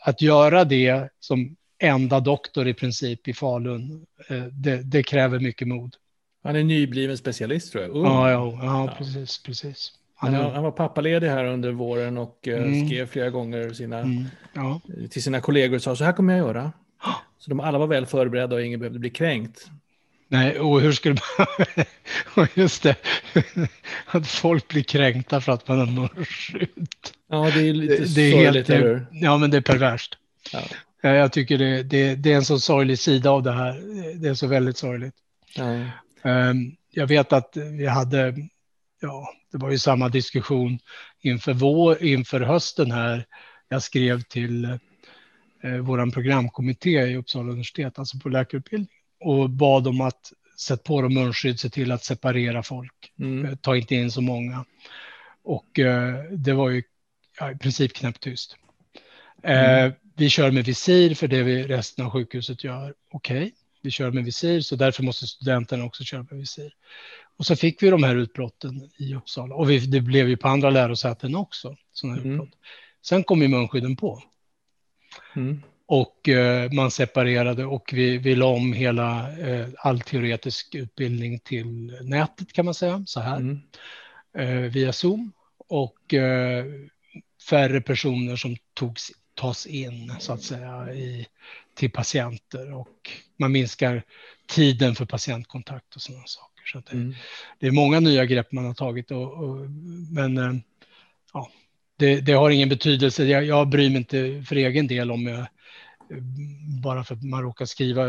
att 0.04 0.22
göra 0.22 0.64
det 0.64 1.10
som 1.20 1.56
enda 1.80 2.20
doktor 2.20 2.68
i 2.68 2.74
princip 2.74 3.28
i 3.28 3.34
Falun, 3.34 4.06
eh, 4.30 4.44
det, 4.44 4.82
det 4.84 5.04
kräver 5.04 5.40
mycket 5.40 5.68
mod. 5.68 5.96
Han 6.44 6.56
är 6.56 6.64
nybliven 6.64 7.18
specialist 7.18 7.72
tror 7.72 7.84
jag. 7.84 7.96
Uh. 7.96 8.04
Ja, 8.04 8.32
ja, 8.32 8.60
ja, 8.62 8.96
precis, 8.98 9.44
precis. 9.44 9.92
Han, 10.16 10.34
han, 10.34 10.52
han, 10.52 10.64
var 10.64 10.72
pappaledig 10.72 11.28
här 11.28 11.46
under 11.46 11.72
våren 11.72 12.18
och 12.18 12.48
eh, 12.48 12.64
mm. 12.64 12.88
skrev 12.88 13.06
flera 13.06 13.30
gånger 13.30 13.70
sina, 13.70 14.00
mm. 14.00 14.26
ja. 14.54 14.82
till 15.10 15.24
sina 15.24 15.42
kollegor 15.42 15.76
och 15.76 15.82
sa 15.82 15.96
så 15.96 16.04
här 16.04 16.14
kommer 16.14 16.38
jag 16.38 16.48
göra. 16.48 16.72
Så 17.40 17.50
de 17.50 17.60
alla 17.60 17.78
var 17.78 17.88
väl 17.88 18.06
förberedda 18.06 18.56
och 18.56 18.62
ingen 18.62 18.80
behövde 18.80 19.00
bli 19.00 19.10
kränkt. 19.10 19.68
Nej, 20.28 20.60
och 20.60 20.82
hur 20.82 20.92
skulle 20.92 21.16
man... 22.36 22.48
Just 22.54 22.84
det, 22.84 22.96
att 24.06 24.28
folk 24.28 24.68
blir 24.68 24.84
kränkta 24.84 25.42
för 25.42 25.52
att 25.52 25.68
man 25.68 25.80
har 25.80 25.86
munskydd. 25.86 26.88
Ja, 27.30 27.52
det 27.56 27.70
är 27.70 27.74
lite 27.74 28.04
det, 28.04 28.16
det 28.16 28.22
är 28.22 28.32
sorgligt, 28.32 28.68
helt, 28.68 28.70
eller 28.70 29.08
Ja, 29.12 29.38
men 29.38 29.52
det 29.52 29.58
är 29.58 29.62
perverst. 29.62 30.18
Ja. 30.52 30.62
Jag 31.02 31.34
tycker 31.34 31.58
det, 31.58 31.84
det, 31.84 32.16
det, 32.16 32.32
är 32.32 32.36
en 32.36 32.46
så 32.46 32.60
sorglig 32.60 33.00
sida 33.00 33.32
av 33.32 33.44
det 33.44 33.52
här. 33.52 33.82
Det 34.22 34.30
är 34.30 34.34
så 34.34 34.48
väldigt 34.48 34.78
sorgligt. 34.78 35.16
Ja. 35.56 35.86
Um, 36.22 36.76
jag 36.92 37.08
vet 37.08 37.34
att 37.34 37.58
vi 37.78 37.88
hade, 37.88 38.36
ja, 39.02 39.34
det 39.52 39.58
var 39.58 39.72
ju 39.72 39.80
samma 39.80 40.10
diskussion 40.10 40.80
inför, 41.22 41.54
vår, 41.54 42.04
inför 42.04 42.42
hösten 42.42 42.92
här. 42.92 43.26
Jag 43.70 43.84
skrev 43.84 44.22
till 44.22 44.66
eh, 45.64 45.78
vår 45.82 46.12
programkommitté 46.12 47.02
i 47.02 47.16
Uppsala 47.16 47.52
universitet, 47.52 48.00
alltså 48.00 48.20
på 48.20 48.30
läkarutbildningen 48.30 48.97
och 49.20 49.50
bad 49.50 49.84
dem 49.84 50.02
att 50.02 50.34
sätta 50.60 50.84
på 50.84 51.02
dem 51.02 51.14
munskydd, 51.14 51.60
se 51.60 51.70
till 51.70 51.92
att 51.92 52.04
separera 52.04 52.64
folk, 52.64 53.12
mm. 53.20 53.46
Eh, 53.46 53.56
ta 53.56 53.78
inte 53.78 53.96
in 53.96 54.12
så 54.12 54.22
många. 54.22 54.66
Och 55.44 55.80
eh, 55.80 56.24
det 56.32 56.54
var 56.54 56.70
ju 56.70 56.84
ja, 57.40 57.52
i 57.52 57.58
princip 57.58 57.94
knäpptyst. 57.94 58.56
Eh, 59.44 59.80
mm. 59.80 59.94
vi 60.16 60.30
kör 60.30 60.52
med 60.52 60.66
visir 60.66 61.16
för 61.16 61.28
det 61.28 61.44
vi 61.44 61.64
resten 61.64 62.06
av 62.06 62.12
sjukhuset 62.12 62.64
gör. 62.64 62.94
Okej, 63.12 63.38
okay. 63.38 63.52
vi 63.82 63.92
kör 63.92 64.12
med 64.12 64.26
visir 64.26 64.62
så 64.62 64.76
därför 64.76 65.04
måste 65.04 65.28
studenterna 65.28 65.84
också 65.86 66.04
köra 66.04 66.26
med 66.30 66.40
visir. 66.40 66.74
Och 67.38 67.46
så 67.46 67.56
fick 67.56 67.84
vi 67.84 67.90
de 67.90 68.04
här 68.04 68.16
utbrotten 68.16 68.90
i 68.98 69.16
Uppsala 69.16 69.56
och 69.56 69.70
vi, 69.70 69.80
det 69.80 70.02
blev 70.02 70.30
ju 70.30 70.38
på 70.38 70.48
andra 70.48 70.70
lärosäten 70.70 71.36
också. 71.36 71.76
Såna 71.92 72.14
mm. 72.14 72.32
utbrott. 72.32 72.54
Sen 73.02 73.24
kom 73.24 73.42
ju 73.42 73.48
munskydden 73.48 73.96
på. 73.96 74.24
Mm 75.36 75.62
och 75.88 76.30
eh, 76.30 76.72
man 76.72 76.92
separerade 76.92 77.66
och 77.66 77.90
vi, 77.94 78.18
vi 78.18 78.36
la 78.36 78.46
om 78.46 78.74
hela 78.74 79.40
eh, 79.40 79.68
all 79.78 80.00
teoretisk 80.00 80.76
utbildning 80.76 81.40
till 81.40 81.98
nätet 82.02 82.54
kan 82.54 82.66
man 82.66 82.74
säga 82.74 83.04
så 83.08 83.20
här 83.20 83.38
mm. 83.38 83.60
eh, 84.38 84.72
via 84.72 84.94
Zoom 84.94 85.32
och 85.70 86.14
färre 87.50 87.82
personer 87.82 88.36
som 88.36 88.56
togs, 88.74 89.12
tas 89.36 89.66
in 89.66 90.14
så 90.20 90.34
att 90.34 90.44
säga 90.44 90.94
i, 90.94 91.28
till 91.76 91.92
patienter 91.92 92.74
och 92.74 93.12
man 93.38 93.52
minskar 93.52 94.04
tiden 94.48 94.96
för 94.96 95.06
patientkontakt 95.06 95.96
och 95.96 96.02
sådana 96.02 96.24
saker. 96.26 96.64
Så 96.66 96.80
det, 96.80 96.92
mm. 96.92 97.16
det, 97.60 97.68
är 97.68 97.72
många 97.72 98.00
nya 98.00 98.26
grepp 98.26 98.52
man 98.52 98.66
har 98.66 98.74
tagit 98.74 99.12
och, 99.12 99.34
och 99.34 99.58
men 100.12 100.64
ja, 101.34 101.52
det, 101.98 102.22
det, 102.22 102.34
har 102.34 102.50
ingen 102.50 102.70
betydelse. 102.70 103.26
Jag, 103.26 103.46
jag 103.46 103.68
bryr 103.68 103.90
mig 103.90 103.98
inte 103.98 104.44
för 104.48 104.56
egen 104.56 104.88
del 104.88 105.12
om 105.12 105.28
jag 105.28 105.48
bara 106.84 107.04
för 107.04 107.16
att 107.16 107.24
man 107.24 107.44
råkar 107.44 107.66
skriva 107.66 108.06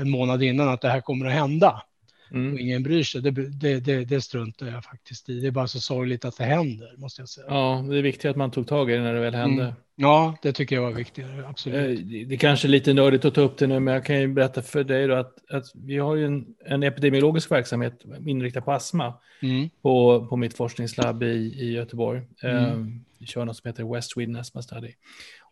en 0.00 0.10
månad 0.10 0.42
innan 0.42 0.68
att 0.68 0.80
det 0.80 0.88
här 0.88 1.00
kommer 1.00 1.26
att 1.26 1.32
hända. 1.32 1.82
Mm. 2.30 2.52
Och 2.52 2.60
ingen 2.60 2.82
bryr 2.82 3.02
sig, 3.02 3.22
det, 3.22 3.30
det, 3.30 3.80
det, 3.80 4.04
det 4.04 4.20
struntar 4.20 4.66
jag 4.66 4.84
faktiskt 4.84 5.28
i. 5.28 5.40
Det 5.40 5.46
är 5.46 5.50
bara 5.50 5.66
så 5.66 5.80
sorgligt 5.80 6.24
att 6.24 6.36
det 6.36 6.44
händer, 6.44 6.94
måste 6.96 7.22
jag 7.22 7.28
säga. 7.28 7.46
Ja, 7.50 7.84
det 7.90 7.98
är 7.98 8.02
viktigt 8.02 8.30
att 8.30 8.36
man 8.36 8.50
tog 8.50 8.66
tag 8.66 8.90
i 8.90 8.94
det 8.94 9.02
när 9.02 9.14
det 9.14 9.20
väl 9.20 9.34
hände. 9.34 9.62
Mm. 9.62 9.74
Ja, 9.96 10.36
det 10.42 10.52
tycker 10.52 10.76
jag 10.76 10.82
var 10.82 10.92
viktigare, 10.92 11.46
absolut. 11.48 12.00
Eh, 12.00 12.06
det 12.06 12.34
är 12.34 12.38
kanske 12.38 12.68
är 12.68 12.70
lite 12.70 12.94
nördigt 12.94 13.24
att 13.24 13.34
ta 13.34 13.40
upp 13.40 13.58
det 13.58 13.66
nu, 13.66 13.80
men 13.80 13.94
jag 13.94 14.04
kan 14.04 14.20
ju 14.20 14.28
berätta 14.28 14.62
för 14.62 14.84
dig 14.84 15.06
då 15.06 15.14
att, 15.14 15.50
att 15.50 15.64
vi 15.74 15.98
har 15.98 16.14
ju 16.14 16.26
en, 16.26 16.46
en 16.64 16.82
epidemiologisk 16.82 17.50
verksamhet 17.50 18.04
inriktad 18.26 18.60
på 18.60 18.72
astma 18.72 19.14
mm. 19.42 19.68
på, 19.82 20.26
på 20.26 20.36
mitt 20.36 20.56
forskningslabb 20.56 21.22
i, 21.22 21.26
i 21.56 21.72
Göteborg. 21.72 22.22
Mm. 22.42 23.04
Kör 23.24 23.44
något 23.44 23.56
som 23.56 23.68
heter 23.68 23.94
West 23.94 24.10
Sweden 24.10 24.36
Asthma 24.36 24.62
Study. 24.62 24.92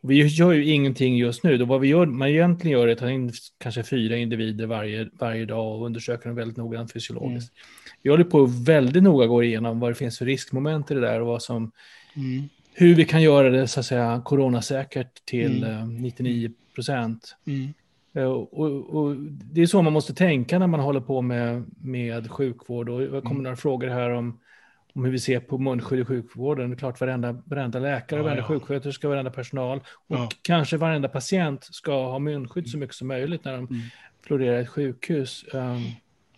Vi 0.03 0.27
gör 0.27 0.53
ju 0.53 0.65
ingenting 0.65 1.17
just 1.17 1.45
nu. 1.45 1.59
Då 1.59 1.65
vad 1.65 1.81
vi 1.81 1.89
gör, 1.89 2.07
man 2.07 2.29
egentligen 2.29 2.79
gör 2.79 2.89
är 2.89 2.93
att 2.93 2.99
ta 2.99 3.11
in 3.11 3.33
kanske 3.59 3.83
fyra 3.83 4.17
individer 4.17 4.67
varje, 4.67 5.09
varje 5.13 5.45
dag 5.45 5.77
och 5.77 5.87
undersöka 5.87 6.29
dem 6.29 6.37
väldigt 6.37 6.57
noggrant 6.57 6.93
fysiologiskt. 6.93 7.53
Mm. 7.53 7.99
Vi 8.03 8.11
håller 8.11 8.25
på 8.25 8.47
väldigt 8.47 9.03
noga 9.03 9.27
gå 9.27 9.43
igenom 9.43 9.81
vad 9.81 9.91
det 9.91 9.95
finns 9.95 10.19
för 10.19 10.25
riskmoment 10.25 10.91
i 10.91 10.95
det 10.95 11.01
där 11.01 11.21
och 11.21 11.27
vad 11.27 11.43
som, 11.43 11.73
mm. 12.17 12.49
hur 12.73 12.95
vi 12.95 13.05
kan 13.05 13.23
göra 13.23 13.51
det 13.51 13.69
så 13.69 13.81
att 13.81 13.87
säga 13.87 14.23
coronasäkert 14.25 15.25
till 15.25 15.65
mm. 15.65 15.97
99 15.97 16.47
eh, 16.47 16.53
procent. 16.75 17.37
Mm. 17.47 17.75
Eh, 18.15 18.25
och, 18.25 18.95
och, 18.97 19.17
det 19.53 19.63
är 19.63 19.67
så 19.67 19.83
man 19.83 19.93
måste 19.93 20.15
tänka 20.15 20.59
när 20.59 20.67
man 20.67 20.81
håller 20.81 21.01
på 21.01 21.23
med, 21.23 21.65
med 21.77 22.31
sjukvård. 22.31 22.89
Och 22.89 23.01
det 23.01 23.09
kommer 23.09 23.31
mm. 23.31 23.43
några 23.43 23.57
frågor 23.57 23.89
här 23.89 24.11
om 24.11 24.39
om 24.95 25.05
hur 25.05 25.13
vi 25.13 25.19
ser 25.19 25.41
på 25.41 25.59
munskydd 25.59 26.01
i 26.01 26.05
sjukvården. 26.05 26.71
Det 26.71 26.75
är 26.75 26.79
klart 26.79 27.01
varenda, 27.01 27.43
varenda 27.45 27.79
läkare, 27.79 28.21
ja, 28.21 28.25
varenda 28.25 28.43
ja. 28.43 28.47
sjuksköterska, 28.47 29.09
varenda 29.09 29.31
personal 29.31 29.81
och 30.09 30.17
ja. 30.17 30.29
kanske 30.43 30.77
varenda 30.77 31.09
patient 31.09 31.65
ska 31.65 32.11
ha 32.11 32.19
munskydd 32.19 32.69
så 32.69 32.79
mycket 32.79 32.97
som 32.97 33.09
möjligt 33.09 33.45
när 33.45 33.53
de 33.53 33.67
mm. 33.67 33.83
florerar 34.27 34.59
i 34.59 34.63
ett 34.63 34.69
sjukhus. 34.69 35.45
Um, 35.53 35.85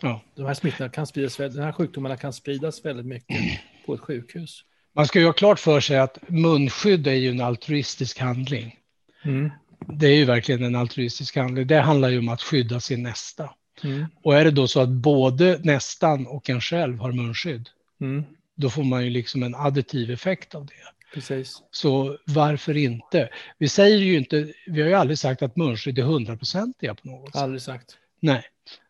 ja. 0.01 0.21
De 0.35 0.45
här 0.45 0.53
smittorna 0.53 0.89
kan 0.89 1.07
spridas, 1.07 1.37
den 1.37 1.63
här 1.63 1.71
sjukdomarna 1.71 2.17
kan 2.17 2.33
spridas 2.33 2.85
väldigt 2.85 3.05
mycket 3.05 3.37
på 3.85 3.93
ett 3.93 4.01
sjukhus. 4.01 4.63
Man 4.93 5.07
ska 5.07 5.19
ju 5.19 5.25
ha 5.25 5.33
klart 5.33 5.59
för 5.59 5.79
sig 5.79 5.97
att 5.97 6.17
munskydd 6.27 7.07
är 7.07 7.13
ju 7.13 7.29
en 7.29 7.41
altruistisk 7.41 8.19
handling. 8.19 8.75
Mm. 9.23 9.51
Det 9.87 10.07
är 10.07 10.15
ju 10.15 10.25
verkligen 10.25 10.63
en 10.63 10.75
altruistisk 10.75 11.35
handling. 11.35 11.67
Det 11.67 11.79
handlar 11.79 12.09
ju 12.09 12.19
om 12.19 12.29
att 12.29 12.41
skydda 12.41 12.79
sin 12.79 13.03
nästa. 13.03 13.49
Mm. 13.83 14.05
Och 14.23 14.35
är 14.35 14.45
det 14.45 14.51
då 14.51 14.67
så 14.67 14.81
att 14.81 14.89
både 14.89 15.59
nästan 15.63 16.27
och 16.27 16.49
en 16.49 16.61
själv 16.61 16.99
har 16.99 17.11
munskydd, 17.11 17.69
mm. 18.01 18.23
Då 18.57 18.69
får 18.69 18.83
man 18.83 19.03
ju 19.03 19.09
liksom 19.09 19.43
en 19.43 19.55
additiv 19.55 20.11
effekt 20.11 20.55
av 20.55 20.65
det. 20.65 20.73
Precis. 21.13 21.63
Så 21.71 22.17
varför 22.25 22.77
inte? 22.77 23.29
Vi 23.57 23.69
säger 23.69 23.97
ju 23.97 24.17
inte, 24.17 24.53
vi 24.67 24.81
har 24.81 24.89
ju 24.89 24.93
aldrig 24.93 25.19
sagt 25.19 25.41
att 25.41 25.55
munskydd 25.55 25.99
är 25.99 26.03
hundraprocentiga 26.03 26.95
på 26.95 27.07
något 27.07 27.33
sätt. 27.33 27.41
Aldrig 27.41 27.61
sagt. 27.61 27.97
Nej, 28.19 28.43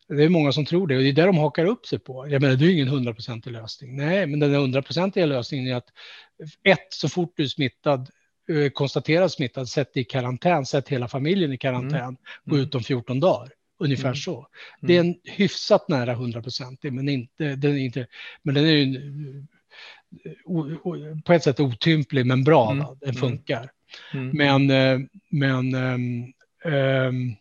det 0.08 0.24
är 0.24 0.28
många 0.28 0.52
som 0.52 0.64
tror 0.64 0.86
det 0.86 0.96
och 0.96 1.02
det 1.02 1.08
är 1.08 1.12
det 1.12 1.26
de 1.26 1.38
hakar 1.38 1.64
upp 1.64 1.86
sig 1.86 1.98
på. 1.98 2.28
Jag 2.28 2.42
menar, 2.42 2.56
det 2.56 2.64
är 2.64 2.66
ju 2.66 2.74
ingen 2.74 2.88
hundraprocentig 2.88 3.50
lösning. 3.50 3.96
Nej, 3.96 4.26
men 4.26 4.40
den 4.40 4.54
hundraprocentiga 4.54 5.26
lösningen 5.26 5.72
är 5.72 5.76
att 5.76 5.88
ett, 6.62 6.86
så 6.88 7.08
fort 7.08 7.32
du 7.36 7.42
är 7.42 7.48
smittad, 7.48 8.10
eh, 8.48 8.70
konstaterad 8.70 9.32
smittad, 9.32 9.68
sätt 9.68 9.96
i 9.96 10.04
karantän, 10.04 10.66
sätt 10.66 10.88
hela 10.88 11.08
familjen 11.08 11.52
i 11.52 11.58
karantän, 11.58 12.00
mm. 12.00 12.16
gå 12.44 12.58
ut 12.58 12.74
om 12.74 12.82
14 12.82 13.20
dagar. 13.20 13.52
Ungefär 13.80 14.04
mm. 14.04 14.16
så. 14.16 14.46
Det 14.80 14.96
är 14.96 15.00
en 15.00 15.14
hyfsat 15.24 15.88
nära 15.88 16.14
hundraprocentig, 16.14 16.92
men 16.92 17.08
inte, 17.08 17.56
den 17.56 17.72
är 17.72 17.78
inte, 17.78 18.06
men 18.42 18.54
den 18.54 18.64
är 18.64 18.72
ju 18.72 18.84
på 21.24 21.32
ett 21.32 21.42
sätt 21.42 21.60
otymplig 21.60 22.26
men 22.26 22.44
bra. 22.44 22.70
Mm. 22.70 22.86
Den 23.00 23.10
mm. 23.10 23.20
funkar. 23.20 23.70
Mm. 24.14 24.30
Men, 24.30 24.70
eh, 24.70 25.06
men 25.30 25.74
um, 25.74 26.32
um, 26.64 27.36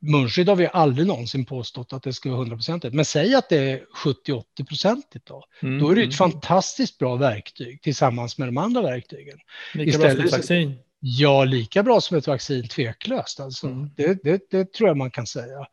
munskydd 0.00 0.48
har 0.48 0.56
vi 0.56 0.68
aldrig 0.72 1.06
någonsin 1.06 1.44
påstått 1.44 1.92
att 1.92 2.02
det 2.02 2.12
ska 2.12 2.28
vara 2.28 2.38
hundraprocentigt. 2.38 2.94
Men 2.94 3.04
säg 3.04 3.34
att 3.34 3.48
det 3.48 3.70
är 3.70 3.80
70-80 4.04 4.66
procentigt 4.68 5.26
då. 5.26 5.44
Mm. 5.62 5.78
Då 5.78 5.90
är 5.90 5.94
det 5.94 6.02
ett 6.02 6.16
fantastiskt 6.16 6.98
bra 6.98 7.16
verktyg 7.16 7.82
tillsammans 7.82 8.38
med 8.38 8.48
de 8.48 8.58
andra 8.58 8.82
verktygen. 8.82 9.38
Lika 9.74 9.88
Istället, 9.88 10.16
bra 10.16 10.26
som 10.26 10.26
ett 10.26 10.32
vaccin? 10.32 10.78
Ja, 11.00 11.44
lika 11.44 11.82
bra 11.82 12.00
som 12.00 12.16
ett 12.16 12.26
vaccin, 12.26 12.68
tveklöst. 12.68 13.40
Alltså. 13.40 13.66
Mm. 13.66 13.90
Det, 13.96 14.22
det, 14.24 14.50
det, 14.50 14.72
tror 14.72 14.88
jag 14.88 14.96
man 14.96 15.10
kan 15.10 15.26
säga. 15.26 15.66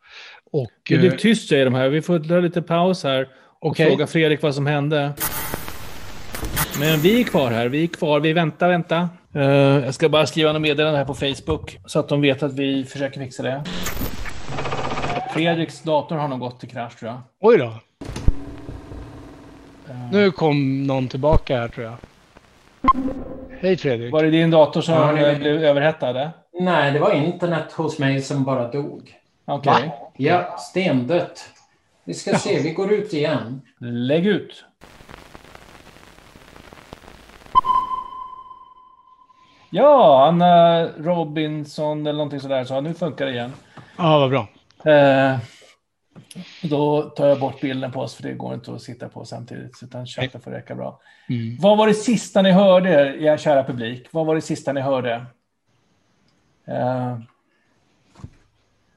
Och, 0.51 0.71
det 0.89 0.97
blev 0.97 1.17
tyst 1.17 1.49
säger 1.49 1.65
de 1.65 1.73
här. 1.73 1.89
Vi 1.89 2.01
får 2.01 2.19
ta 2.19 2.39
lite 2.39 2.61
paus 2.61 3.03
här 3.03 3.29
och 3.59 3.71
okay. 3.71 3.87
fråga 3.87 4.07
Fredrik 4.07 4.41
vad 4.41 4.55
som 4.55 4.67
hände. 4.67 5.13
Men 6.79 6.99
vi 6.99 7.19
är 7.19 7.23
kvar 7.23 7.51
här. 7.51 7.67
Vi 7.67 7.83
är 7.83 7.87
kvar. 7.87 8.19
Vi 8.19 8.33
väntar, 8.33 8.69
vänta. 8.69 9.09
Uh, 9.35 9.43
jag 9.85 9.93
ska 9.93 10.09
bara 10.09 10.27
skriva 10.27 10.53
något 10.53 10.61
meddelande 10.61 10.97
här 10.97 11.05
på 11.05 11.13
Facebook 11.13 11.79
så 11.85 11.99
att 11.99 12.09
de 12.09 12.21
vet 12.21 12.43
att 12.43 12.53
vi 12.53 12.85
försöker 12.85 13.19
fixa 13.19 13.43
det. 13.43 13.63
Fredriks 15.33 15.81
dator 15.81 16.15
har 16.15 16.27
nog 16.27 16.39
gått 16.39 16.63
i 16.63 16.67
krasch 16.67 16.99
tror 16.99 17.11
jag. 17.11 17.21
Oj 17.39 17.57
då. 17.57 17.65
Uh, 17.65 17.71
nu 20.11 20.31
kom 20.31 20.83
någon 20.83 21.07
tillbaka 21.07 21.57
här 21.57 21.67
tror 21.67 21.85
jag. 21.85 21.95
Hej 23.61 23.77
Fredrik. 23.77 24.13
Var 24.13 24.23
det 24.23 24.29
din 24.29 24.51
dator 24.51 24.81
som 24.81 24.95
ja, 24.95 25.35
blev 25.35 25.63
överhettad? 25.63 26.31
Nej, 26.59 26.91
det 26.91 26.99
var 26.99 27.11
internet 27.11 27.71
hos 27.71 27.99
mig 27.99 28.21
som 28.21 28.43
bara 28.43 28.71
dog. 28.71 29.13
Okej. 29.45 29.71
Okay. 29.71 29.89
Ja, 30.17 30.57
stendött. 30.57 31.58
Vi 32.09 32.15
ska 32.15 32.37
se, 32.37 32.59
vi 32.59 32.71
går 32.71 32.93
ut 32.93 33.13
igen. 33.13 33.61
Lägg 33.79 34.25
ut. 34.25 34.65
Ja, 39.69 40.27
Anna 40.27 40.85
Robinson 40.87 42.01
eller 42.01 42.17
någonting 42.17 42.39
sådär 42.39 42.63
sa 42.63 42.81
nu 42.81 42.93
funkar 42.93 43.25
det 43.25 43.31
igen. 43.31 43.53
Ja, 43.97 44.19
vad 44.19 44.29
bra. 44.29 44.47
Eh, 44.93 45.37
då 46.63 47.01
tar 47.01 47.27
jag 47.27 47.39
bort 47.39 47.61
bilden 47.61 47.91
på 47.91 47.99
oss 47.99 48.15
för 48.15 48.23
det 48.23 48.33
går 48.33 48.53
inte 48.53 48.73
att 48.73 48.81
sitta 48.81 49.09
på 49.09 49.25
samtidigt. 49.25 49.83
Utan 49.83 50.05
chatten 50.05 50.41
får 50.41 50.51
räcka 50.51 50.75
bra. 50.75 51.01
Mm. 51.29 51.57
Vad 51.59 51.77
var 51.77 51.87
det 51.87 51.93
sista 51.93 52.41
ni 52.41 52.51
hörde, 52.51 53.17
er 53.19 53.37
kära 53.37 53.63
publik? 53.63 54.07
Vad 54.11 54.25
var 54.25 54.35
det 54.35 54.41
sista 54.41 54.73
ni 54.73 54.81
hörde? 54.81 55.25
Eh, 56.67 57.17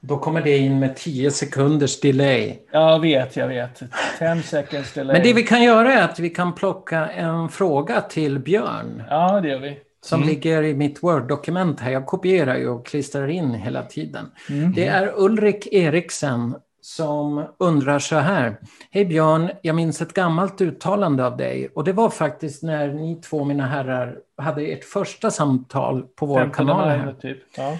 då 0.05 0.17
kommer 0.17 0.41
det 0.41 0.57
in 0.57 0.79
med 0.79 0.95
10 0.95 1.31
sekunders 1.31 1.99
delay. 1.99 2.59
Jag 2.71 2.99
vet, 2.99 3.35
jag 3.35 3.47
vet. 3.47 3.81
10 4.19 4.41
seconds 4.43 4.93
delay. 4.93 5.13
Men 5.13 5.23
det 5.23 5.33
vi 5.33 5.43
kan 5.43 5.63
göra 5.63 5.93
är 5.93 6.03
att 6.03 6.19
vi 6.19 6.29
kan 6.29 6.55
plocka 6.55 7.09
en 7.09 7.49
fråga 7.49 8.01
till 8.01 8.39
Björn. 8.39 9.03
Ja, 9.09 9.41
det 9.41 9.49
gör 9.49 9.59
vi. 9.59 9.79
Som 10.01 10.21
mm. 10.21 10.29
ligger 10.29 10.63
i 10.63 10.73
mitt 10.73 11.03
Word-dokument 11.03 11.79
här. 11.79 11.91
Jag 11.91 12.05
kopierar 12.05 12.55
ju 12.55 12.69
och 12.69 12.85
klistrar 12.85 13.27
in 13.27 13.53
hela 13.53 13.83
tiden. 13.83 14.25
Mm. 14.49 14.73
Det 14.73 14.87
är 14.87 15.13
Ulrik 15.15 15.67
Eriksen 15.71 16.55
som 16.81 17.45
undrar 17.59 17.99
så 17.99 18.15
här. 18.15 18.57
Hej 18.91 19.05
Björn, 19.05 19.51
jag 19.61 19.75
minns 19.75 20.01
ett 20.01 20.13
gammalt 20.13 20.61
uttalande 20.61 21.25
av 21.25 21.37
dig 21.37 21.69
och 21.75 21.83
det 21.83 21.93
var 21.93 22.09
faktiskt 22.09 22.63
när 22.63 22.87
ni 22.87 23.15
två, 23.15 23.43
mina 23.43 23.67
herrar, 23.67 24.17
hade 24.37 24.61
ert 24.61 24.83
första 24.83 25.31
samtal 25.31 26.03
på 26.15 26.25
vår 26.25 26.53
kanal. 26.53 26.89
Här. 26.89 27.13
Typ. 27.21 27.37
Ja. 27.57 27.77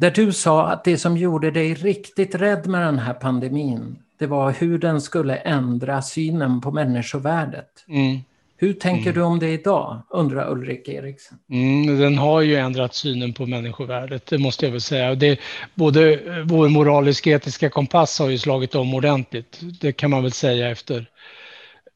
Där 0.00 0.10
du 0.10 0.32
sa 0.32 0.68
att 0.68 0.84
det 0.84 0.98
som 0.98 1.16
gjorde 1.16 1.50
dig 1.50 1.74
riktigt 1.74 2.34
rädd 2.34 2.66
med 2.66 2.82
den 2.82 2.98
här 2.98 3.14
pandemin, 3.14 3.98
det 4.18 4.26
var 4.26 4.50
hur 4.52 4.78
den 4.78 5.00
skulle 5.00 5.36
ändra 5.36 6.02
synen 6.02 6.60
på 6.60 6.70
människovärdet. 6.70 7.84
Mm. 7.88 8.18
Hur 8.56 8.72
tänker 8.72 9.10
mm. 9.10 9.14
du 9.14 9.22
om 9.22 9.38
det 9.38 9.48
idag, 9.48 10.02
undrar 10.10 10.50
Ulrik 10.52 10.88
Eriksen. 10.88 11.38
Mm, 11.50 11.98
den 11.98 12.18
har 12.18 12.40
ju 12.40 12.56
ändrat 12.56 12.94
synen 12.94 13.32
på 13.32 13.46
människovärdet, 13.46 14.26
det 14.26 14.38
måste 14.38 14.66
jag 14.66 14.72
väl 14.72 14.80
säga. 14.80 15.14
Det, 15.14 15.40
både 15.74 16.20
vår 16.44 16.68
moralisk-etiska 16.68 17.70
kompass 17.70 18.18
har 18.18 18.28
ju 18.28 18.38
slagit 18.38 18.74
om 18.74 18.94
ordentligt, 18.94 19.60
det 19.80 19.92
kan 19.92 20.10
man 20.10 20.22
väl 20.22 20.32
säga 20.32 20.70
efter 20.70 21.10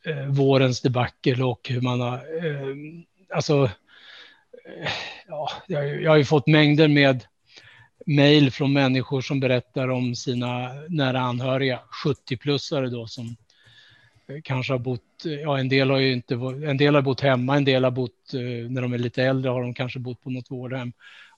eh, 0.07 0.27
vårens 0.27 0.81
debacle 0.81 1.45
och 1.45 1.69
hur 1.69 1.81
man 1.81 2.01
har... 2.01 2.15
Eh, 2.15 2.77
alltså, 3.35 3.65
eh, 3.65 4.91
ja, 5.29 5.51
jag, 5.67 6.03
jag 6.03 6.11
har 6.11 6.17
ju 6.17 6.25
fått 6.25 6.47
mängder 6.47 6.89
med 6.89 7.25
mejl 8.07 8.51
från 8.51 8.73
människor 8.73 9.21
som 9.21 9.41
berättar 9.41 9.89
om 9.89 10.15
sina 10.15 10.73
nära 10.89 11.21
anhöriga, 11.21 11.81
70-plussare 12.05 12.91
då, 12.91 13.07
som 13.07 13.37
eh, 14.29 14.41
kanske 14.45 14.73
har 14.73 14.79
bott, 14.79 15.25
ja 15.25 15.59
en 15.59 15.69
del 15.69 15.91
har 15.91 15.99
ju 15.99 16.13
inte, 16.13 16.35
en 16.67 16.77
del 16.77 16.95
har 16.95 17.03
bott 17.03 17.21
hemma, 17.21 17.57
en 17.57 17.65
del 17.65 17.85
har 17.85 17.91
bott, 17.91 18.35
eh, 18.35 18.71
när 18.71 18.83
de 18.83 18.93
är 18.93 18.99
lite 18.99 19.23
äldre 19.23 19.51
har 19.51 19.63
de 19.63 19.75
kanske 19.75 19.99
bott 19.99 20.23
på 20.23 20.31
något 20.31 20.51
vårdhem 20.51 20.93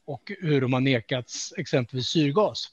och 0.04 0.32
hur 0.40 0.60
de 0.60 0.72
har 0.72 0.80
nekats 0.80 1.54
exempelvis 1.56 2.06
syrgas. 2.06 2.68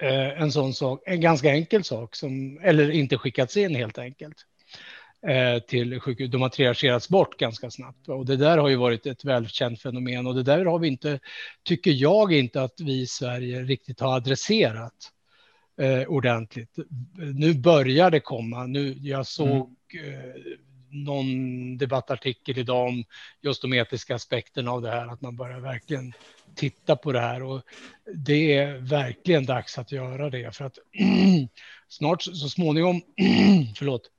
Eh, 0.00 0.42
en 0.42 0.52
sån 0.52 0.74
sak, 0.74 1.02
en 1.06 1.20
ganska 1.20 1.50
enkel 1.50 1.84
sak 1.84 2.16
som, 2.16 2.60
eller 2.62 2.90
inte 2.90 3.18
skickats 3.18 3.56
in 3.56 3.74
helt 3.74 3.98
enkelt 3.98 4.46
till 5.66 6.00
sjukhus. 6.00 6.30
De 6.30 6.42
har 6.42 6.48
triagerats 6.48 7.08
bort 7.08 7.38
ganska 7.38 7.70
snabbt 7.70 8.08
och 8.08 8.26
det 8.26 8.36
där 8.36 8.58
har 8.58 8.68
ju 8.68 8.76
varit 8.76 9.06
ett 9.06 9.24
välkänt 9.24 9.82
fenomen 9.82 10.26
och 10.26 10.34
det 10.34 10.42
där 10.42 10.64
har 10.64 10.78
vi 10.78 10.88
inte, 10.88 11.20
tycker 11.62 11.90
jag 11.90 12.32
inte 12.32 12.62
att 12.62 12.80
vi 12.80 13.00
i 13.00 13.06
Sverige 13.06 13.62
riktigt 13.62 14.00
har 14.00 14.16
adresserat 14.16 15.12
eh, 15.80 16.02
ordentligt. 16.02 16.76
Nu 17.34 17.54
börjar 17.54 18.10
det 18.10 18.20
komma. 18.20 18.66
Nu, 18.66 18.92
jag 18.92 19.26
såg 19.26 19.74
mm. 19.94 20.14
eh, 20.14 20.34
någon 20.90 21.78
debattartikel 21.78 22.58
idag 22.58 22.88
om 22.88 23.04
just 23.42 23.62
de 23.62 23.72
etiska 23.72 24.14
aspekterna 24.14 24.70
av 24.70 24.82
det 24.82 24.90
här, 24.90 25.06
att 25.06 25.20
man 25.20 25.36
börjar 25.36 25.60
verkligen 25.60 26.12
titta 26.54 26.96
på 26.96 27.12
det 27.12 27.20
här 27.20 27.42
och 27.42 27.62
det 28.14 28.56
är 28.56 28.78
verkligen 28.78 29.46
dags 29.46 29.78
att 29.78 29.92
göra 29.92 30.30
det 30.30 30.56
för 30.56 30.64
att 30.64 30.78
snart 31.88 32.22
så 32.22 32.48
småningom, 32.48 33.02
förlåt, 33.76 34.10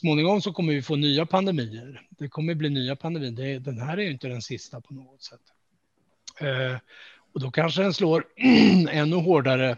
småningom 0.00 0.42
så 0.42 0.52
kommer 0.52 0.72
vi 0.72 0.82
få 0.82 0.96
nya 0.96 1.26
pandemier. 1.26 2.02
Det 2.10 2.28
kommer 2.28 2.54
bli 2.54 2.70
nya 2.70 2.96
pandemier. 2.96 3.32
Det, 3.32 3.58
den 3.58 3.80
här 3.80 3.96
är 3.96 4.02
ju 4.02 4.10
inte 4.10 4.28
den 4.28 4.42
sista 4.42 4.80
på 4.80 4.94
något 4.94 5.22
sätt. 5.22 5.40
Eh, 6.40 6.76
och 7.32 7.40
då 7.40 7.50
kanske 7.50 7.82
den 7.82 7.94
slår 7.94 8.24
ännu 8.90 9.16
hårdare 9.16 9.76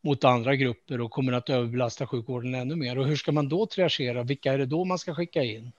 mot 0.00 0.24
andra 0.24 0.56
grupper 0.56 1.00
och 1.00 1.10
kommer 1.10 1.32
att 1.32 1.50
överbelasta 1.50 2.06
sjukvården 2.06 2.54
ännu 2.54 2.76
mer. 2.76 2.98
Och 2.98 3.06
hur 3.06 3.16
ska 3.16 3.32
man 3.32 3.48
då 3.48 3.66
triagera? 3.66 4.22
Vilka 4.22 4.52
är 4.52 4.58
det 4.58 4.66
då 4.66 4.84
man 4.84 4.98
ska 4.98 5.14
skicka 5.14 5.42
in? 5.42 5.72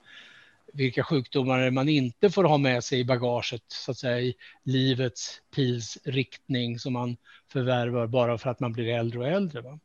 Vilka 0.74 1.04
sjukdomar 1.04 1.60
är 1.60 1.66
det 1.66 1.72
man 1.72 1.90
inte 1.90 2.30
får 2.30 2.44
ha 2.44 2.58
med 2.58 2.84
sig 2.84 3.00
i 3.00 3.06
bagaget, 3.06 3.64
så 3.68 3.92
att 3.92 3.98
säga, 3.98 4.20
i 4.20 4.36
livets 4.64 5.42
pilsriktning 5.56 6.80
som 6.80 6.94
man 6.94 7.18
förvärvar 7.52 8.08
bara 8.08 8.38
för 8.38 8.50
att 8.50 8.60
man 8.60 8.74
blir 8.74 8.88
äldre 8.88 9.20
och 9.20 9.28
äldre. 9.28 9.62
Va? 9.62 9.80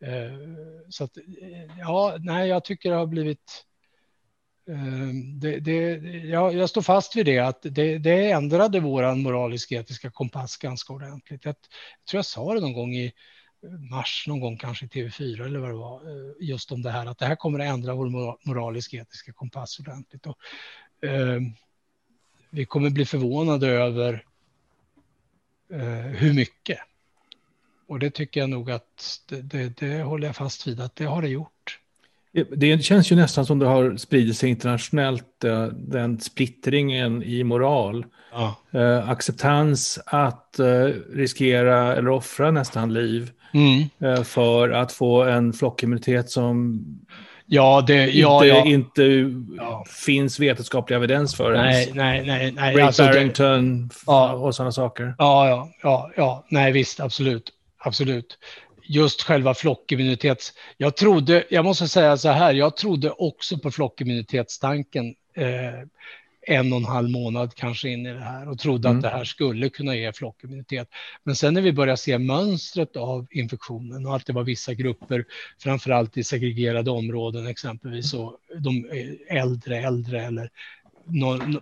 Eh, 0.00 0.38
så 0.88 1.04
att, 1.04 1.16
eh, 1.16 1.78
ja, 1.78 2.16
nej, 2.20 2.48
jag 2.48 2.64
tycker 2.64 2.90
det 2.90 2.96
har 2.96 3.06
blivit 3.06 3.64
eh, 4.68 5.08
det, 5.40 5.60
det, 5.60 5.74
jag, 6.28 6.54
jag, 6.54 6.70
står 6.70 6.82
fast 6.82 7.16
vid 7.16 7.26
det, 7.26 7.38
att 7.38 7.62
det, 7.62 7.98
det 7.98 8.30
ändrade 8.30 8.80
vår 8.80 9.14
moralisk-etiska 9.14 10.10
kompass 10.10 10.56
ganska 10.56 10.92
ordentligt. 10.92 11.44
Jag, 11.44 11.50
jag 11.50 12.10
tror 12.10 12.18
jag 12.18 12.24
sa 12.24 12.54
det 12.54 12.60
någon 12.60 12.72
gång 12.72 12.94
i 12.94 13.12
mars 13.90 14.24
någon 14.28 14.40
gång, 14.40 14.56
kanske 14.56 14.84
i 14.84 14.88
TV4 14.88 15.46
eller 15.46 15.58
vad 15.58 15.70
det 15.70 15.74
var, 15.74 16.02
just 16.40 16.72
om 16.72 16.82
det 16.82 16.90
här, 16.90 17.06
att 17.06 17.18
det 17.18 17.26
här 17.26 17.36
kommer 17.36 17.58
att 17.58 17.66
ändra 17.66 17.94
vår 17.94 18.46
moralisk-etiska 18.48 19.32
kompass 19.32 19.78
ordentligt. 19.80 20.26
Och, 20.26 20.38
eh, 21.08 21.40
vi 22.50 22.64
kommer 22.64 22.90
bli 22.90 23.04
förvånade 23.04 23.68
över 23.68 24.24
eh, 25.72 26.06
hur 26.18 26.34
mycket. 26.34 26.78
Och 27.88 27.98
det 27.98 28.10
tycker 28.10 28.40
jag 28.40 28.50
nog 28.50 28.70
att 28.70 29.20
det, 29.28 29.42
det, 29.42 29.76
det, 29.80 30.02
håller 30.02 30.26
jag 30.26 30.36
fast 30.36 30.66
vid 30.66 30.80
att 30.80 30.96
det 30.96 31.04
har 31.04 31.22
det 31.22 31.28
gjort. 31.28 31.78
Det 32.56 32.84
känns 32.84 33.12
ju 33.12 33.16
nästan 33.16 33.46
som 33.46 33.58
det 33.58 33.66
har 33.66 33.96
spridit 33.96 34.36
sig 34.36 34.50
internationellt, 34.50 35.44
eh, 35.44 35.64
den 35.66 36.20
splittringen 36.20 37.22
i 37.22 37.44
moral. 37.44 38.06
Ja. 38.32 38.56
Eh, 38.80 39.10
acceptans 39.10 39.98
att 40.06 40.58
eh, 40.58 40.84
riskera 41.12 41.96
eller 41.96 42.10
offra 42.10 42.50
nästan 42.50 42.92
liv 42.92 43.30
mm. 43.54 43.88
eh, 43.98 44.22
för 44.22 44.70
att 44.70 44.92
få 44.92 45.24
en 45.24 45.52
flockimmunitet 45.52 46.30
som 46.30 46.84
ja, 47.46 47.84
det, 47.86 48.06
ja, 48.10 48.44
inte, 48.44 48.46
ja. 48.46 48.64
inte 48.64 49.02
ja. 49.56 49.84
finns 50.04 50.40
vetenskaplig 50.40 50.96
evidens 50.96 51.34
för. 51.34 51.52
Nej, 51.52 51.82
ens. 51.82 51.94
nej, 51.94 52.26
nej. 52.26 52.52
nej. 52.52 52.74
Ray 52.74 52.82
alltså, 52.82 53.02
Barrington 53.02 53.88
det, 53.88 54.12
och 54.12 54.54
sådana 54.54 54.72
saker. 54.72 55.14
Ja, 55.18 55.48
ja, 55.48 55.68
ja, 55.82 56.10
ja, 56.16 56.44
nej 56.48 56.72
visst, 56.72 57.00
absolut. 57.00 57.52
Absolut 57.78 58.38
just 58.88 59.22
själva 59.22 59.54
flockimmunitets... 59.54 60.52
Jag 60.76 60.96
trodde, 60.96 61.44
jag 61.50 61.64
måste 61.64 61.88
säga 61.88 62.16
så 62.16 62.28
här, 62.28 62.54
jag 62.54 62.76
trodde 62.76 63.10
också 63.10 63.58
på 63.58 63.70
flockimmunitetstanken 63.70 65.14
eh, 65.34 65.80
en 66.48 66.72
och 66.72 66.78
en 66.78 66.84
halv 66.84 67.10
månad 67.10 67.54
kanske 67.54 67.88
in 67.88 68.06
i 68.06 68.12
det 68.12 68.20
här 68.20 68.48
och 68.48 68.58
trodde 68.58 68.88
mm. 68.88 68.98
att 68.98 69.02
det 69.02 69.08
här 69.08 69.24
skulle 69.24 69.68
kunna 69.68 69.96
ge 69.96 70.12
flockimmunitet. 70.12 70.88
Men 71.24 71.36
sen 71.36 71.54
när 71.54 71.60
vi 71.60 71.72
började 71.72 71.96
se 71.96 72.18
mönstret 72.18 72.96
av 72.96 73.26
infektionen 73.30 74.06
och 74.06 74.16
att 74.16 74.26
det 74.26 74.32
var 74.32 74.44
vissa 74.44 74.74
grupper, 74.74 75.24
framförallt 75.58 76.16
i 76.16 76.24
segregerade 76.24 76.90
områden 76.90 77.46
exempelvis, 77.46 78.14
och 78.14 78.36
de 78.58 78.86
äldre, 79.28 79.78
äldre 79.78 80.24
eller 80.24 80.50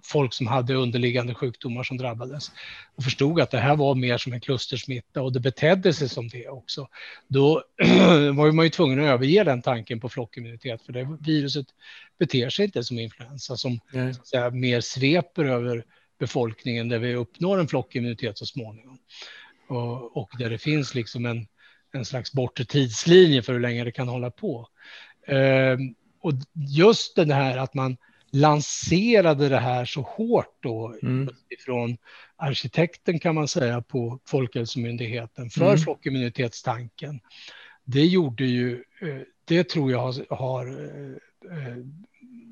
folk 0.03 0.35
som 0.35 0.47
hade 0.47 0.75
underliggande 0.75 1.35
sjukdomar 1.35 1.83
som 1.83 1.97
drabbades 1.97 2.51
och 2.97 3.05
förstod 3.05 3.41
att 3.41 3.51
det 3.51 3.59
här 3.59 3.77
var 3.77 3.95
mer 3.95 4.19
som 4.19 4.33
en 4.33 4.41
klustersmitta 4.41 5.23
och 5.23 5.33
det 5.33 5.41
betedde 5.41 5.93
sig 5.93 6.09
som 6.09 6.29
det 6.29 6.49
också. 6.49 6.89
Då 7.29 7.63
var 8.35 8.53
man 8.53 8.65
ju 8.65 8.71
tvungen 8.71 9.01
att 9.01 9.07
överge 9.07 9.45
den 9.45 9.63
tanken 9.63 10.01
på 10.01 10.09
flockimmunitet 10.09 10.83
för 10.83 10.93
det 10.93 11.17
viruset 11.21 11.67
beter 12.19 12.51
sig 12.51 12.65
inte 12.65 12.85
som 12.85 12.99
influensa 12.99 13.57
som 13.57 13.81
säga, 14.25 14.51
mer 14.51 14.81
sveper 14.81 15.45
över 15.45 15.85
befolkningen 16.19 16.89
där 16.89 16.99
vi 16.99 17.15
uppnår 17.15 17.61
en 17.61 17.69
flockimmunitet 17.69 18.39
så 18.39 18.47
småningom. 18.47 18.99
Och, 19.69 20.17
och 20.17 20.31
där 20.39 20.51
det 20.51 20.59
finns 20.59 20.95
liksom 20.95 21.27
en, 21.27 21.47
en 21.93 22.05
slags 22.05 22.33
bortre 22.33 22.65
tidslinje 22.65 23.43
för 23.43 23.53
hur 23.53 23.61
länge 23.61 23.85
det 23.85 23.93
kan 23.93 24.09
hålla 24.09 24.31
på. 24.31 24.69
Eh, 25.27 25.79
och 26.21 26.33
just 26.55 27.17
det 27.17 27.35
här 27.35 27.59
att 27.59 27.75
man 27.75 27.97
lanserade 28.37 29.49
det 29.49 29.59
här 29.59 29.85
så 29.85 30.01
hårt 30.01 30.57
då 30.61 30.95
mm. 31.03 31.35
ifrån 31.49 31.97
arkitekten 32.37 33.19
kan 33.19 33.35
man 33.35 33.49
säga 33.49 33.83
på 33.83 34.21
Folkhälsomyndigheten 34.25 35.51
för 35.51 35.67
mm. 35.67 35.79
flockimmunitetstanken. 35.79 37.21
Det 37.85 38.05
gjorde 38.05 38.45
ju, 38.45 38.85
eh, 39.01 39.21
det 39.45 39.65
tror 39.65 39.91
jag 39.91 39.99
har, 39.99 40.35
har 40.35 40.67
eh, 41.51 41.77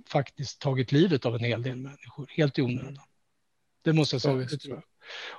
faktiskt 0.09 0.61
tagit 0.61 0.93
livet 0.93 1.27
av 1.27 1.35
en 1.35 1.45
hel 1.45 1.63
del 1.63 1.77
människor, 1.77 2.27
helt 2.37 2.59
i 2.59 2.63
onödan. 2.63 3.05
Det 3.83 3.93
måste 3.93 4.15
jag 4.15 4.23
säga. 4.23 4.35
Ja, 4.35 4.75
det. 4.75 4.83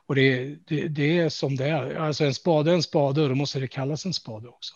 Och 0.05 0.15
det, 0.15 0.55
det, 0.67 0.87
det, 0.87 1.19
är 1.19 1.29
som 1.29 1.55
det 1.55 1.65
är. 1.65 1.95
Alltså 1.95 2.25
en 2.25 2.33
spade 2.33 2.71
är 2.71 2.75
en 2.75 2.83
spade 2.83 3.21
och 3.21 3.29
då 3.29 3.35
måste 3.35 3.59
det 3.59 3.67
kallas 3.67 4.05
en 4.05 4.13
spade 4.13 4.47
också. 4.47 4.75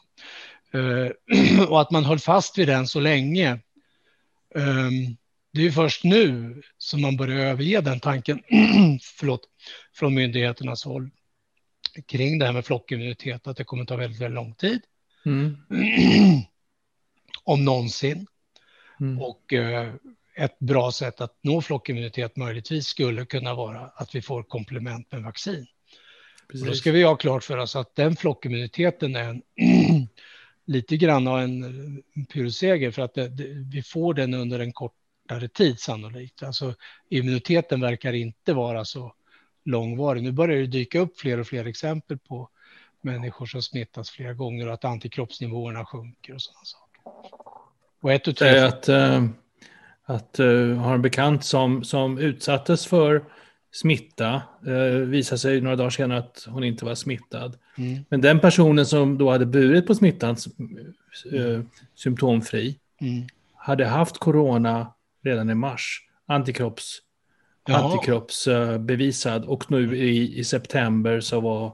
Och 1.70 1.82
att 1.82 1.92
man 1.92 2.06
höll 2.06 2.20
fast 2.20 2.58
vid 2.58 2.68
den 2.68 2.88
så 2.88 3.00
länge. 3.00 3.60
Um, 4.56 5.18
det 5.52 5.68
är 5.68 5.72
först 5.72 6.04
nu 6.04 6.62
som 6.78 7.02
man 7.02 7.18
börjar 7.18 7.46
överge 7.46 7.82
den 7.82 8.00
tanken 8.00 8.44
förlåt, 9.02 9.42
från 9.94 10.14
myndigheternas 10.14 10.86
håll 10.86 11.10
kring 12.06 12.40
det 12.40 12.46
här 12.46 12.54
med 12.54 12.66
flockimmunitet, 12.66 13.48
att 13.48 13.58
det 13.58 13.64
kommer 13.64 13.86
ta 13.86 13.96
väldigt, 13.96 14.22
väldigt 14.22 14.36
lång 14.36 14.54
tid. 14.54 14.82
Mm. 15.26 15.58
Om 17.44 17.66
någonsin. 17.66 18.28
Mm. 19.00 19.22
Och 19.22 19.54
eh, 19.54 19.94
ett 20.36 20.60
bra 20.60 20.92
sätt 20.92 21.22
att 21.22 21.38
nå 21.42 21.62
flockimmunitet 21.62 22.36
möjligtvis 22.36 22.88
skulle 22.88 23.26
kunna 23.26 23.54
vara 23.54 23.80
att 23.80 24.16
vi 24.16 24.22
får 24.22 24.44
komplement 24.44 25.12
med 25.12 25.24
vaccin. 25.24 25.68
Då 26.54 26.74
ska 26.74 26.92
vi 26.92 27.04
ha 27.04 27.16
klart 27.16 27.44
för 27.44 27.58
oss 27.58 27.76
att 27.76 27.96
den 27.96 28.16
flockimmuniteten 28.16 29.16
är 29.16 29.24
en 29.30 29.42
lite 30.66 30.98
grann 30.98 31.28
av 31.28 31.40
en 31.40 32.04
pyrrusseger 32.34 32.92
för 32.92 33.02
att 33.02 33.14
det, 33.14 33.30
det, 33.30 33.48
vi 33.74 33.84
får 33.84 34.14
den 34.14 34.34
under 34.34 34.60
en 34.60 34.74
kort 34.74 34.99
kortare 35.30 35.48
tid 35.48 35.80
sannolikt. 35.80 36.44
Alltså 36.44 36.74
immuniteten 37.10 37.82
verkar 37.82 38.14
inte 38.14 38.54
vara 38.54 38.86
så 38.86 39.14
långvarig. 39.66 40.24
Nu 40.24 40.32
börjar 40.32 40.58
det 40.58 40.68
dyka 40.68 41.00
upp 41.00 41.20
fler 41.20 41.40
och 41.40 41.48
fler 41.48 41.66
exempel 41.66 42.18
på 42.18 42.50
människor 43.02 43.46
som 43.46 43.62
smittas 43.62 44.10
flera 44.10 44.34
gånger 44.34 44.68
och 44.68 44.74
att 44.74 44.86
antikroppsnivåerna 44.86 45.86
sjunker 45.86 46.34
och 46.34 46.42
sådana 46.42 46.66
saker. 46.66 47.02
Och 48.02 48.12
ett 48.12 48.28
utav... 48.28 48.66
att, 48.66 48.90
uh, 48.90 49.26
att 50.04 50.40
uh, 50.40 50.78
har 50.78 50.96
en 50.96 51.02
bekant 51.02 51.46
som, 51.46 51.84
som 51.84 52.18
utsattes 52.18 52.88
för 52.88 53.24
smitta, 53.72 54.42
uh, 54.68 55.08
visade 55.08 55.40
sig 55.40 55.62
några 55.62 55.76
dagar 55.76 55.90
senare 55.90 56.20
att 56.20 56.48
hon 56.50 56.64
inte 56.64 56.86
var 56.86 56.96
smittad. 56.96 57.58
Mm. 57.78 58.06
Men 58.10 58.22
den 58.22 58.40
personen 58.40 58.86
som 58.86 59.18
då 59.18 59.32
hade 59.32 59.46
burit 59.46 59.88
på 59.88 59.96
smittan, 59.96 60.36
uh, 61.34 61.62
symptomfri, 61.96 62.80
mm. 63.02 63.28
hade 63.56 63.86
haft 63.86 64.18
corona 64.18 64.94
redan 65.24 65.50
i 65.50 65.56
mars. 65.56 66.02
Antikropps, 66.28 67.02
antikroppsbevisad. 67.70 69.46
Och 69.46 69.72
nu 69.72 69.98
i, 69.98 70.40
i 70.40 70.44
september 70.44 71.20
så 71.20 71.40
var, 71.40 71.74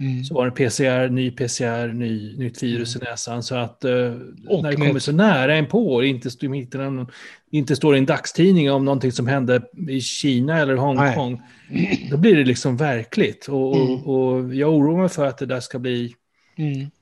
mm. 0.00 0.24
så 0.24 0.34
var 0.34 0.44
det 0.46 0.52
PCR, 0.52 1.08
ny 1.08 1.30
PCR, 1.30 1.92
ny, 1.92 2.38
nytt 2.38 2.62
virus 2.62 2.96
mm. 2.96 3.06
i 3.06 3.10
näsan. 3.10 3.42
Så 3.42 3.54
att 3.54 3.84
uh, 3.84 3.90
när 3.92 4.70
det 4.70 4.76
kommer 4.76 5.00
så 5.00 5.12
nära 5.12 5.54
en 5.54 5.66
på, 5.66 6.04
inte, 6.04 6.28
inte, 6.42 7.06
inte 7.50 7.76
står 7.76 7.94
i 7.94 7.98
en 7.98 8.06
dagstidning 8.06 8.70
om 8.70 8.84
någonting 8.84 9.12
som 9.12 9.26
hände 9.26 9.62
i 9.88 10.00
Kina 10.00 10.58
eller 10.58 10.76
Hongkong, 10.76 11.42
Nej. 11.70 12.08
då 12.10 12.16
blir 12.16 12.36
det 12.36 12.44
liksom 12.44 12.76
verkligt. 12.76 13.48
Och, 13.48 13.76
mm. 13.76 13.92
och, 13.92 14.34
och, 14.34 14.54
jag 14.54 14.74
oroar 14.74 15.00
mig 15.00 15.08
för 15.08 15.26
att 15.26 15.38
det 15.38 15.46
där 15.46 15.60
ska 15.60 15.78
bli 15.78 16.14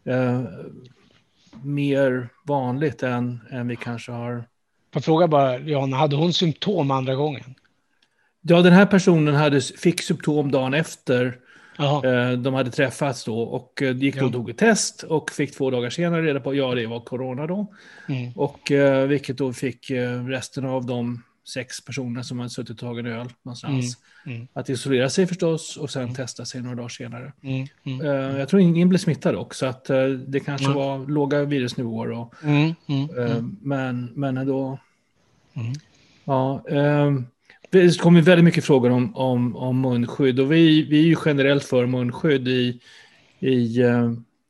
uh, 0.09 0.43
mer 1.63 2.29
vanligt 2.47 3.03
än, 3.03 3.41
än 3.51 3.69
vi 3.69 3.77
kanske 3.77 4.13
har 4.13 4.45
jag 4.93 5.05
frågar 5.05 5.27
bara, 5.27 5.59
Jan, 5.59 5.93
hade 5.93 6.17
hon 6.17 6.33
symptom 6.33 6.91
andra 6.91 7.15
gången? 7.15 7.55
Ja, 8.43 8.63
den 8.63 8.73
här 8.73 8.87
personen 8.87 9.35
hade, 9.35 9.61
fick 9.61 10.03
symptom 10.03 10.51
dagen 10.51 10.75
efter 10.75 11.39
Aha. 11.81 12.07
Eh, 12.07 12.33
de 12.33 12.55
hade 12.55 12.71
träffats 12.71 13.25
då 13.25 13.41
och 13.41 13.83
eh, 13.83 13.97
gick 13.97 14.17
då 14.17 14.27
och 14.27 14.33
tog 14.33 14.51
ett 14.51 14.59
test 14.59 15.03
och 15.03 15.31
fick 15.31 15.57
två 15.57 15.71
dagar 15.71 15.91
senare 15.91 16.23
reda 16.23 16.41
på, 16.41 16.55
ja 16.55 16.75
det 16.75 16.87
var 16.87 17.01
corona 17.01 17.47
då. 17.47 17.67
Mm. 18.09 18.33
Och 18.37 18.71
eh, 18.71 19.07
vilket 19.07 19.39
då 19.39 19.53
fick 19.53 19.91
resten 20.29 20.65
av 20.65 20.87
de 20.87 21.23
sex 21.53 21.85
personer 21.85 22.23
som 22.23 22.39
hade 22.39 22.51
suttit 22.51 22.71
och 22.71 22.79
tagit 22.79 23.07
öl 23.07 23.29
någonstans 23.43 23.97
mm. 24.27 24.37
Mm. 24.37 24.49
att 24.53 24.69
isolera 24.69 25.11
sig 25.11 25.27
förstås 25.27 25.77
och 25.77 25.91
sen 25.91 26.03
mm. 26.03 26.15
testa 26.15 26.45
sig 26.45 26.63
några 26.63 26.77
dagar 26.77 26.89
senare. 26.89 27.33
Mm. 27.43 27.67
Mm. 27.85 28.37
Jag 28.37 28.49
tror 28.49 28.63
ingen 28.63 28.89
blev 28.89 28.99
smittad 28.99 29.35
dock, 29.35 29.55
så 29.55 29.67
att 29.67 29.85
det 30.27 30.41
kanske 30.41 30.69
var 30.69 31.07
låga 31.09 31.45
virusnivåer. 31.45 32.11
Och, 32.11 32.35
men, 33.61 34.13
men 34.15 34.37
ändå... 34.37 34.79
Ja, 36.25 36.65
det 37.71 38.01
kommer 38.01 38.23
väldigt 38.23 38.45
mycket 38.45 38.65
frågor 38.65 38.91
om, 38.91 39.17
om, 39.17 39.57
om 39.57 39.81
munskydd 39.81 40.41
och 40.41 40.53
vi, 40.53 40.83
vi 40.83 40.99
är 40.99 41.07
ju 41.07 41.17
generellt 41.25 41.65
för 41.65 41.87
munskydd 41.87 42.49
i, 42.49 42.81
i, 43.41 43.83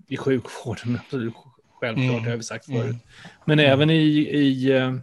i 0.09 0.17
sjukvården. 0.17 0.99
Självklart, 1.81 2.25
det 2.25 2.31
har 2.31 2.37
vi 2.37 2.43
sagt 2.43 2.67
förut. 2.67 2.97
Men 3.45 3.59
även 3.59 3.91
i, 3.91 4.03
i 4.19 4.71
eh, 4.73 4.95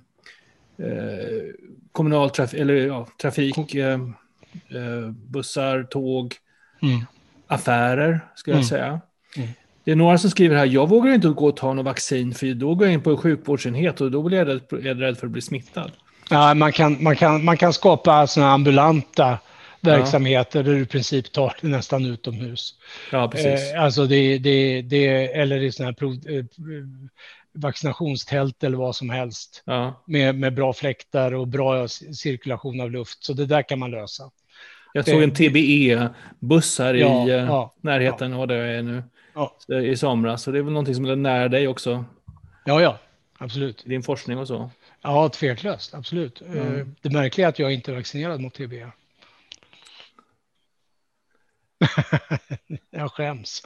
kommunal 1.98 2.30
traf 2.30 2.54
eller, 2.54 2.74
ja, 2.74 3.08
trafik, 3.22 3.76
eh, 3.76 3.94
eh, 3.94 5.10
bussar, 5.28 5.84
tåg, 5.84 6.36
mm. 6.82 7.06
affärer, 7.48 8.20
jag 8.46 8.54
mm. 8.54 8.64
säga. 8.64 9.02
Mm. 9.38 9.50
Det 9.84 9.92
är 9.92 9.96
några 9.96 10.18
som 10.18 10.30
skriver 10.30 10.56
här, 10.56 10.66
jag 10.66 10.90
vågar 10.90 11.14
inte 11.14 11.28
gå 11.28 11.48
och 11.48 11.58
ta 11.58 11.74
något 11.74 11.86
vaccin, 11.86 12.34
för 12.34 12.54
då 12.54 12.76
går 12.76 12.88
jag 12.88 12.94
in 12.94 13.02
på 13.02 13.10
en 13.10 13.18
sjukvårdsenhet 13.18 14.02
och 14.02 14.12
då 14.12 14.24
blir 14.24 14.38
jag 14.38 14.48
rädd, 14.48 14.62
jag 14.70 15.02
rädd 15.02 15.18
för 15.18 15.28
att 15.28 15.32
bli 15.32 15.42
smittad. 15.42 15.92
Ja, 16.30 16.54
man, 16.54 16.72
kan, 16.72 17.04
man, 17.04 17.16
kan, 17.16 17.46
man 17.46 17.58
kan 17.58 17.74
skapa 17.74 18.28
sådana 18.28 18.52
ambulanta 18.52 19.40
verksamheter 19.82 20.60
ja. 20.60 20.64
där 20.64 20.74
du 20.74 20.82
i 20.82 20.86
princip 20.86 21.32
tar 21.32 21.54
det 21.62 21.68
nästan 21.68 22.06
utomhus. 22.06 22.74
Ja, 23.12 23.28
precis. 23.28 23.74
Eh, 23.74 23.84
alltså 23.84 24.06
det, 24.06 24.38
det, 24.38 24.82
det, 24.82 25.08
eller 25.34 25.60
i 25.60 25.72
sådana 25.72 25.90
här 25.90 25.96
prov, 25.96 26.14
eh, 26.14 26.46
vaccinationstält 27.58 28.64
eller 28.64 28.78
vad 28.78 28.96
som 28.96 29.10
helst. 29.10 29.64
Ja. 29.66 30.04
Med, 30.08 30.36
med 30.36 30.54
bra 30.54 30.74
fläktar 30.74 31.34
och 31.34 31.48
bra 31.48 31.88
cirkulation 31.88 32.82
av 32.82 32.92
luft. 32.92 33.24
Så 33.24 33.34
det 33.34 33.46
där 33.46 33.62
kan 33.62 33.80
man 33.80 33.92
lösa. 33.92 34.32
Jag 34.94 35.06
såg 35.06 35.24
en 35.24 35.32
TBE-buss 35.32 36.80
här 36.80 36.94
ja, 36.94 37.28
i 37.28 37.32
uh, 37.32 37.38
ja, 37.38 37.76
närheten 37.82 38.34
av 38.34 38.48
där 38.48 38.56
jag 38.56 38.76
är 38.76 38.84
nu. 38.84 39.04
I 39.84 39.98
somras. 39.98 40.44
Så 40.44 40.52
det 40.52 40.58
är 40.58 40.64
väl 40.64 40.74
någonting 40.74 40.96
som 40.96 41.06
är 41.06 41.16
nära 41.16 41.48
dig 41.48 41.68
också. 41.68 42.06
Ja, 42.66 42.82
ja. 42.82 42.98
Absolut. 43.38 43.84
Din 43.86 44.04
forskning 44.04 44.38
och 44.38 44.48
så. 44.48 44.70
Ja, 45.02 45.30
tveklöst. 45.30 45.94
Absolut. 45.94 46.42
Mm. 46.42 46.96
Det 47.02 47.10
märkliga 47.10 47.48
är 47.48 47.50
att 47.50 47.60
jag 47.60 47.74
inte 47.74 47.92
är 47.92 47.96
vaccinerad 47.96 48.42
mot 48.42 48.54
TBE. 48.54 48.92
jag 52.92 53.12
skäms. 53.12 53.64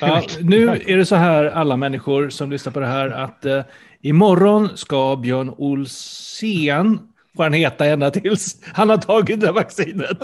Ja, 0.00 0.22
nu 0.40 0.68
är 0.68 0.96
det 0.96 1.06
så 1.06 1.16
här, 1.16 1.44
alla 1.44 1.76
människor 1.76 2.30
som 2.30 2.50
lyssnar 2.50 2.72
på 2.72 2.80
det 2.80 2.86
här, 2.86 3.10
att 3.10 3.44
eh, 3.44 3.62
imorgon 4.00 4.76
ska 4.76 5.16
Björn 5.16 5.54
Olsen, 5.56 6.98
får 7.36 7.42
han 7.42 7.52
heta 7.52 7.86
ända 7.86 8.10
tills 8.10 8.64
han 8.72 8.90
har 8.90 8.96
tagit 8.96 9.40
det 9.40 9.52
vaccinet. 9.52 10.18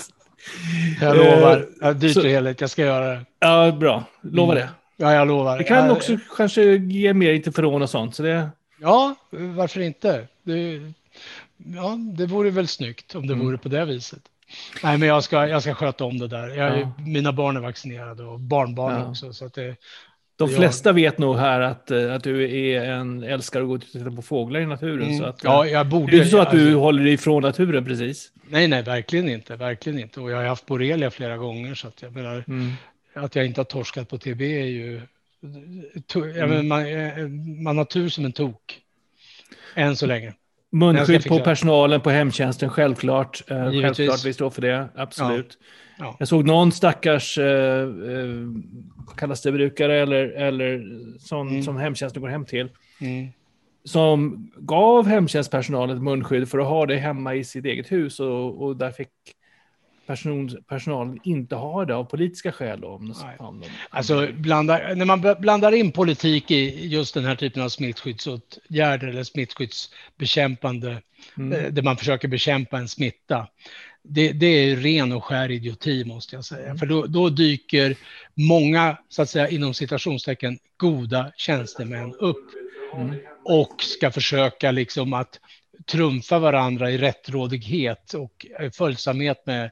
Jag 1.00 1.16
lovar, 1.16 1.68
jag 1.80 1.96
dyrt 1.96 2.16
och 2.16 2.24
heligt, 2.24 2.60
jag 2.60 2.70
ska 2.70 2.82
göra 2.82 3.14
det. 3.14 3.24
Ja, 3.38 3.72
bra. 3.72 4.04
Lova 4.22 4.54
det. 4.54 4.68
Ja, 4.96 5.12
jag 5.12 5.28
lovar. 5.28 5.58
Det 5.58 5.64
kan 5.64 5.86
jag... 5.86 5.96
också 5.96 6.18
kanske 6.36 6.62
ge 6.76 7.14
mer 7.14 7.32
interferon 7.32 7.82
och 7.82 7.90
sånt. 7.90 8.14
Så 8.14 8.22
det... 8.22 8.48
Ja, 8.80 9.14
varför 9.30 9.80
inte? 9.80 10.26
Det, 10.42 10.80
ja, 11.56 11.98
det 12.16 12.26
vore 12.26 12.50
väl 12.50 12.68
snyggt 12.68 13.14
om 13.14 13.26
det 13.26 13.32
mm. 13.32 13.46
vore 13.46 13.58
på 13.58 13.68
det 13.68 13.84
viset. 13.84 14.22
Nej, 14.82 14.98
men 14.98 15.08
jag 15.08 15.24
ska, 15.24 15.48
jag 15.48 15.62
ska 15.62 15.74
sköta 15.74 16.04
om 16.04 16.18
det 16.18 16.28
där. 16.28 16.48
Jag, 16.48 16.80
ja. 16.80 16.92
Mina 17.06 17.32
barn 17.32 17.56
är 17.56 17.60
vaccinerade 17.60 18.22
och 18.22 18.40
barnbarn 18.40 18.94
ja. 18.94 19.10
också. 19.10 19.32
Så 19.32 19.44
att 19.44 19.54
det, 19.54 19.76
de 20.36 20.48
flesta 20.48 20.92
vet 20.92 21.18
nog 21.18 21.36
här 21.36 21.60
att, 21.60 21.90
eh, 21.90 22.14
att 22.14 22.24
du 22.24 22.66
är 22.74 22.84
en 22.84 23.22
älskare 23.22 23.62
att 23.62 23.68
gå 23.68 23.74
och 23.74 23.80
titta 23.80 24.10
på 24.10 24.22
fåglar 24.22 24.60
i 24.60 24.66
naturen. 24.66 25.02
Mm. 25.02 25.18
Så 25.18 25.24
att, 25.24 25.44
ja, 25.44 25.66
jag 25.66 25.88
borde, 25.88 26.10
det 26.10 26.16
är 26.16 26.18
inte 26.18 26.30
så 26.30 26.40
att 26.40 26.50
du 26.50 26.64
alltså, 26.64 26.78
håller 26.78 27.04
dig 27.04 27.12
ifrån 27.12 27.42
naturen 27.42 27.84
precis. 27.84 28.32
Nej, 28.48 28.68
nej, 28.68 28.82
verkligen 28.82 29.28
inte. 29.28 29.56
Verkligen 29.56 29.98
inte. 29.98 30.20
Och 30.20 30.30
jag 30.30 30.36
har 30.36 30.44
haft 30.44 30.66
borrelia 30.66 31.10
flera 31.10 31.36
gånger. 31.36 31.74
Så 31.74 31.88
att 31.88 32.02
jag 32.02 32.12
menar, 32.12 32.44
mm. 32.48 32.72
att 33.14 33.34
jag 33.34 33.46
inte 33.46 33.60
har 33.60 33.64
torskat 33.64 34.08
på 34.08 34.18
TB 34.18 34.42
är 34.42 34.66
ju... 34.66 35.00
Mm. 35.42 36.68
man, 36.68 36.86
eh, 36.86 37.28
man 37.62 37.78
har 37.78 37.84
tur 37.84 38.08
som 38.08 38.24
en 38.24 38.32
tok. 38.32 38.78
Än 39.74 39.96
så 39.96 40.06
länge. 40.06 40.34
Munskydd 40.72 41.24
på 41.24 41.38
personalen 41.38 42.00
på 42.00 42.10
hemtjänsten, 42.10 42.70
självklart. 42.70 43.50
Eh, 43.50 43.70
självklart, 43.70 44.24
vi 44.24 44.32
står 44.32 44.50
för 44.50 44.62
det, 44.62 44.88
absolut. 44.94 45.58
Ja. 45.60 45.66
Ja. 46.00 46.16
Jag 46.18 46.28
såg 46.28 46.46
någon 46.46 46.72
stackars, 46.72 47.38
eh, 47.38 47.82
eh, 47.82 48.46
kallas 49.16 49.42
det 49.42 49.52
brukare 49.52 50.00
eller, 50.00 50.26
eller 50.26 50.82
sån 51.18 51.48
mm. 51.48 51.62
som 51.62 51.76
hemtjänsten 51.76 52.22
går 52.22 52.28
hem 52.28 52.44
till, 52.44 52.68
mm. 53.00 53.28
som 53.84 54.50
gav 54.56 55.06
hemtjänstpersonalen 55.06 55.96
ett 55.96 56.02
munskydd 56.02 56.48
för 56.48 56.58
att 56.58 56.66
ha 56.66 56.86
det 56.86 56.96
hemma 56.96 57.34
i 57.34 57.44
sitt 57.44 57.64
eget 57.64 57.92
hus 57.92 58.20
och, 58.20 58.62
och 58.62 58.76
där 58.76 58.90
fick 58.90 59.08
person, 60.10 60.62
personalen 60.68 61.18
inte 61.24 61.54
har 61.54 61.86
det 61.86 61.94
av 61.94 62.04
politiska 62.04 62.52
skäl. 62.52 62.84
Om, 62.84 63.14
om 63.38 63.62
alltså, 63.90 64.28
blandar, 64.32 64.94
när 64.94 65.04
man 65.04 65.36
blandar 65.38 65.72
in 65.72 65.92
politik 65.92 66.50
i 66.50 66.88
just 66.88 67.14
den 67.14 67.24
här 67.24 67.34
typen 67.34 67.62
av 67.62 67.68
smittskyddsåtgärder 67.68 69.08
eller 69.08 69.24
smittskyddsbekämpande, 69.24 71.02
mm. 71.38 71.52
Eh, 71.52 71.72
där 71.72 71.82
man 71.82 71.96
försöker 71.96 72.28
bekämpa 72.28 72.78
en 72.78 72.88
smitta, 72.88 73.46
det, 74.02 74.32
det, 74.32 74.46
är 74.46 74.76
ren 74.76 75.12
och 75.12 75.24
skär 75.24 75.50
idioti 75.50 76.04
måste 76.04 76.36
jag 76.36 76.44
säga. 76.44 76.64
Mm. 76.64 76.78
För 76.78 76.86
då, 76.86 77.06
då, 77.06 77.28
dyker 77.28 77.96
många, 78.34 78.96
så 79.08 79.22
att 79.22 79.30
säga 79.30 79.48
inom 79.48 79.74
citationstecken, 79.74 80.58
goda 80.76 81.32
tjänstemän 81.36 82.14
upp 82.14 82.50
mm. 82.94 83.16
och 83.44 83.82
ska 83.82 84.10
försöka 84.10 84.70
liksom 84.70 85.12
att 85.12 85.40
trumfa 85.86 86.38
varandra 86.38 86.90
i 86.90 86.98
rättrådighet 86.98 88.14
och 88.14 88.46
följsamhet 88.72 89.46
med 89.46 89.70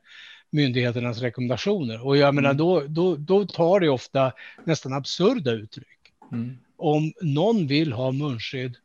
myndigheternas 0.51 1.21
rekommendationer. 1.21 2.07
Och 2.07 2.17
jag 2.17 2.35
menar, 2.35 2.51
mm. 2.51 2.59
då, 2.59 2.83
då, 2.89 3.17
då 3.17 3.47
tar 3.47 3.81
det 3.81 3.89
ofta 3.89 4.33
nästan 4.65 4.93
absurda 4.93 5.53
uttryck. 5.53 6.13
Mm. 6.33 6.59
Om 6.77 7.13
någon 7.23 7.67
vill 7.67 7.93
ha 7.93 8.13
munskydd, 8.13 8.77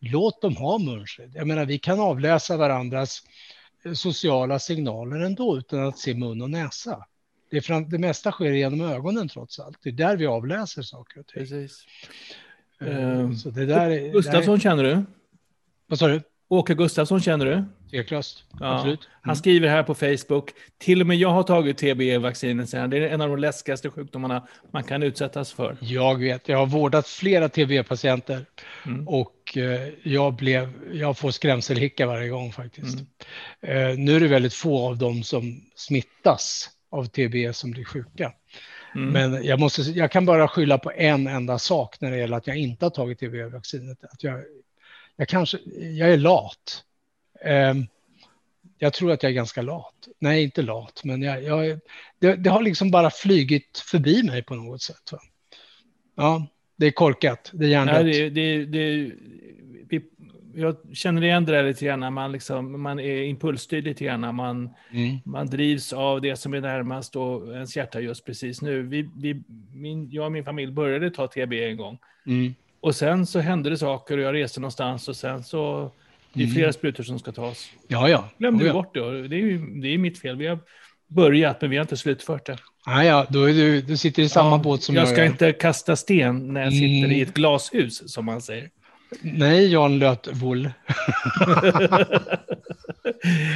låt 0.00 0.42
dem 0.42 0.56
ha 0.56 0.78
munskydd. 0.78 1.32
Jag 1.34 1.46
menar, 1.46 1.64
vi 1.64 1.78
kan 1.78 2.00
avläsa 2.00 2.56
varandras 2.56 3.22
sociala 3.94 4.58
signaler 4.58 5.20
ändå 5.20 5.58
utan 5.58 5.86
att 5.86 5.98
se 5.98 6.14
mun 6.14 6.42
och 6.42 6.50
näsa. 6.50 7.06
Det, 7.50 7.60
fram, 7.60 7.88
det 7.88 7.98
mesta 7.98 8.32
sker 8.32 8.52
genom 8.52 8.80
ögonen 8.80 9.28
trots 9.28 9.58
allt. 9.60 9.78
Det 9.82 9.88
är 9.88 9.92
där 9.92 10.16
vi 10.16 10.26
avläser 10.26 10.82
saker 10.82 11.20
och 11.20 11.26
ting. 11.26 11.42
Precis. 11.42 11.86
Uh, 12.82 13.34
så 13.34 13.50
det 13.50 13.66
där, 13.66 14.12
Gustafsson 14.12 14.54
där... 14.54 14.60
känner 14.60 14.84
du? 14.84 15.04
Vad 15.86 15.98
sa 15.98 16.08
du? 16.08 16.22
Åke 16.48 16.74
Gustafsson 16.74 17.20
känner 17.20 17.46
du? 17.46 17.64
Tveklöst, 17.90 18.44
ja. 18.60 18.74
absolut. 18.74 19.00
Mm. 19.00 19.10
Han 19.20 19.36
skriver 19.36 19.68
här 19.68 19.82
på 19.82 19.94
Facebook, 19.94 20.50
till 20.78 21.00
och 21.00 21.06
med 21.06 21.16
jag 21.16 21.28
har 21.28 21.42
tagit 21.42 21.78
TBE-vaccinet, 21.78 22.72
han. 22.72 22.90
Det 22.90 22.98
är 22.98 23.08
en 23.08 23.20
av 23.20 23.28
de 23.28 23.38
läskigaste 23.38 23.90
sjukdomarna 23.90 24.46
man 24.70 24.84
kan 24.84 25.02
utsättas 25.02 25.52
för. 25.52 25.76
Jag 25.80 26.18
vet, 26.18 26.48
jag 26.48 26.58
har 26.58 26.66
vårdat 26.66 27.08
flera 27.08 27.48
TBE-patienter 27.48 28.46
mm. 28.86 29.08
och 29.08 29.56
eh, 29.56 29.88
jag, 30.02 30.34
blev, 30.34 30.72
jag 30.92 31.18
får 31.18 31.30
skrämselhicka 31.30 32.06
varje 32.06 32.28
gång 32.28 32.52
faktiskt. 32.52 32.98
Mm. 33.62 33.92
Eh, 33.92 33.98
nu 33.98 34.16
är 34.16 34.20
det 34.20 34.28
väldigt 34.28 34.54
få 34.54 34.86
av 34.86 34.98
dem 34.98 35.22
som 35.22 35.60
smittas 35.74 36.70
av 36.90 37.04
TBE 37.04 37.52
som 37.52 37.70
blir 37.70 37.84
sjuka. 37.84 38.32
Mm. 38.94 39.08
Men 39.08 39.44
jag, 39.44 39.60
måste, 39.60 39.82
jag 39.82 40.10
kan 40.10 40.26
bara 40.26 40.48
skylla 40.48 40.78
på 40.78 40.92
en 40.92 41.26
enda 41.26 41.58
sak 41.58 42.00
när 42.00 42.10
det 42.10 42.16
gäller 42.16 42.36
att 42.36 42.46
jag 42.46 42.56
inte 42.56 42.84
har 42.84 42.90
tagit 42.90 43.20
TBE-vaccinet. 43.20 44.04
Att 44.04 44.24
jag 44.24 44.42
jag 45.16 45.28
kanske, 45.28 45.58
jag 45.80 46.12
är 46.12 46.16
lat. 46.16 46.84
Um, 47.46 47.86
jag 48.78 48.92
tror 48.92 49.12
att 49.12 49.22
jag 49.22 49.30
är 49.30 49.34
ganska 49.34 49.62
lat. 49.62 50.08
Nej, 50.18 50.42
inte 50.42 50.62
lat, 50.62 51.00
men 51.04 51.22
jag, 51.22 51.42
jag 51.42 51.80
det, 52.18 52.34
det, 52.34 52.50
har 52.50 52.62
liksom 52.62 52.90
bara 52.90 53.10
flygit 53.10 53.78
förbi 53.78 54.22
mig 54.22 54.42
på 54.42 54.54
något 54.54 54.82
sätt. 54.82 55.12
Va? 55.12 55.18
Ja, 56.14 56.46
det 56.76 56.86
är 56.86 56.90
korkat, 56.90 57.50
det 57.54 57.64
är 57.64 57.68
hjärndött. 57.68 58.04
det, 58.04 58.30
det, 58.30 58.64
det, 58.64 59.12
jag 60.56 60.76
känner 60.92 61.24
igen 61.24 61.44
det 61.44 61.52
där 61.52 61.62
lite 61.64 61.84
grann, 61.84 62.12
man, 62.12 62.32
liksom, 62.32 62.82
man 62.82 63.00
är 63.00 63.22
impulsstyrd 63.22 63.84
lite 63.84 64.04
grann, 64.04 64.34
man, 64.34 64.70
mm. 64.90 65.18
man 65.24 65.46
drivs 65.46 65.92
av 65.92 66.20
det 66.20 66.36
som 66.36 66.54
är 66.54 66.60
närmast 66.60 67.16
och 67.16 67.52
ens 67.52 67.76
hjärta 67.76 68.00
just 68.00 68.24
precis 68.24 68.62
nu. 68.62 68.82
Vi, 68.82 69.10
vi, 69.16 69.42
min, 69.72 70.10
jag 70.10 70.26
och 70.26 70.32
min 70.32 70.44
familj 70.44 70.72
började 70.72 71.10
ta 71.10 71.26
TB 71.26 71.52
en 71.52 71.76
gång. 71.76 71.98
Mm. 72.26 72.54
Och 72.80 72.94
sen 72.94 73.26
så 73.26 73.40
hände 73.40 73.70
det 73.70 73.78
saker 73.78 74.18
och 74.18 74.24
jag 74.24 74.34
reste 74.34 74.60
någonstans 74.60 75.08
och 75.08 75.16
sen 75.16 75.44
så 75.44 75.92
det 76.36 76.42
är 76.42 76.44
mm. 76.44 76.54
flera 76.54 76.72
sprutor 76.72 77.04
som 77.04 77.18
ska 77.18 77.32
tas. 77.32 77.70
Ja, 77.88 78.08
ja. 78.08 78.28
Glömde 78.38 78.64
oh, 78.64 78.66
ja. 78.66 78.72
bort 78.72 78.94
det. 78.94 79.28
Det 79.28 79.36
är, 79.36 79.80
det 79.82 79.88
är 79.88 79.98
mitt 79.98 80.18
fel. 80.18 80.36
Vi 80.36 80.46
har 80.46 80.58
börjat, 81.08 81.60
men 81.60 81.70
vi 81.70 81.76
har 81.76 81.82
inte 81.82 81.96
slutfört 81.96 82.46
det. 82.46 82.58
Ah, 82.84 83.02
ja, 83.02 83.26
då 83.28 83.46
du, 83.46 83.82
du 83.82 83.96
sitter 83.96 84.22
i 84.22 84.28
samma 84.28 84.50
ja, 84.50 84.58
båt 84.58 84.82
som 84.82 84.94
jag. 84.94 85.02
Jag 85.02 85.08
ska 85.08 85.24
inte 85.24 85.52
kasta 85.52 85.96
sten 85.96 86.52
när 86.52 86.64
jag 86.64 86.72
sitter 86.72 87.04
mm. 87.04 87.12
i 87.12 87.20
ett 87.20 87.34
glashus, 87.34 88.12
som 88.12 88.24
man 88.24 88.40
säger. 88.40 88.70
Nej, 89.22 89.72
Jan 89.72 89.98
Lötvoll. 89.98 90.64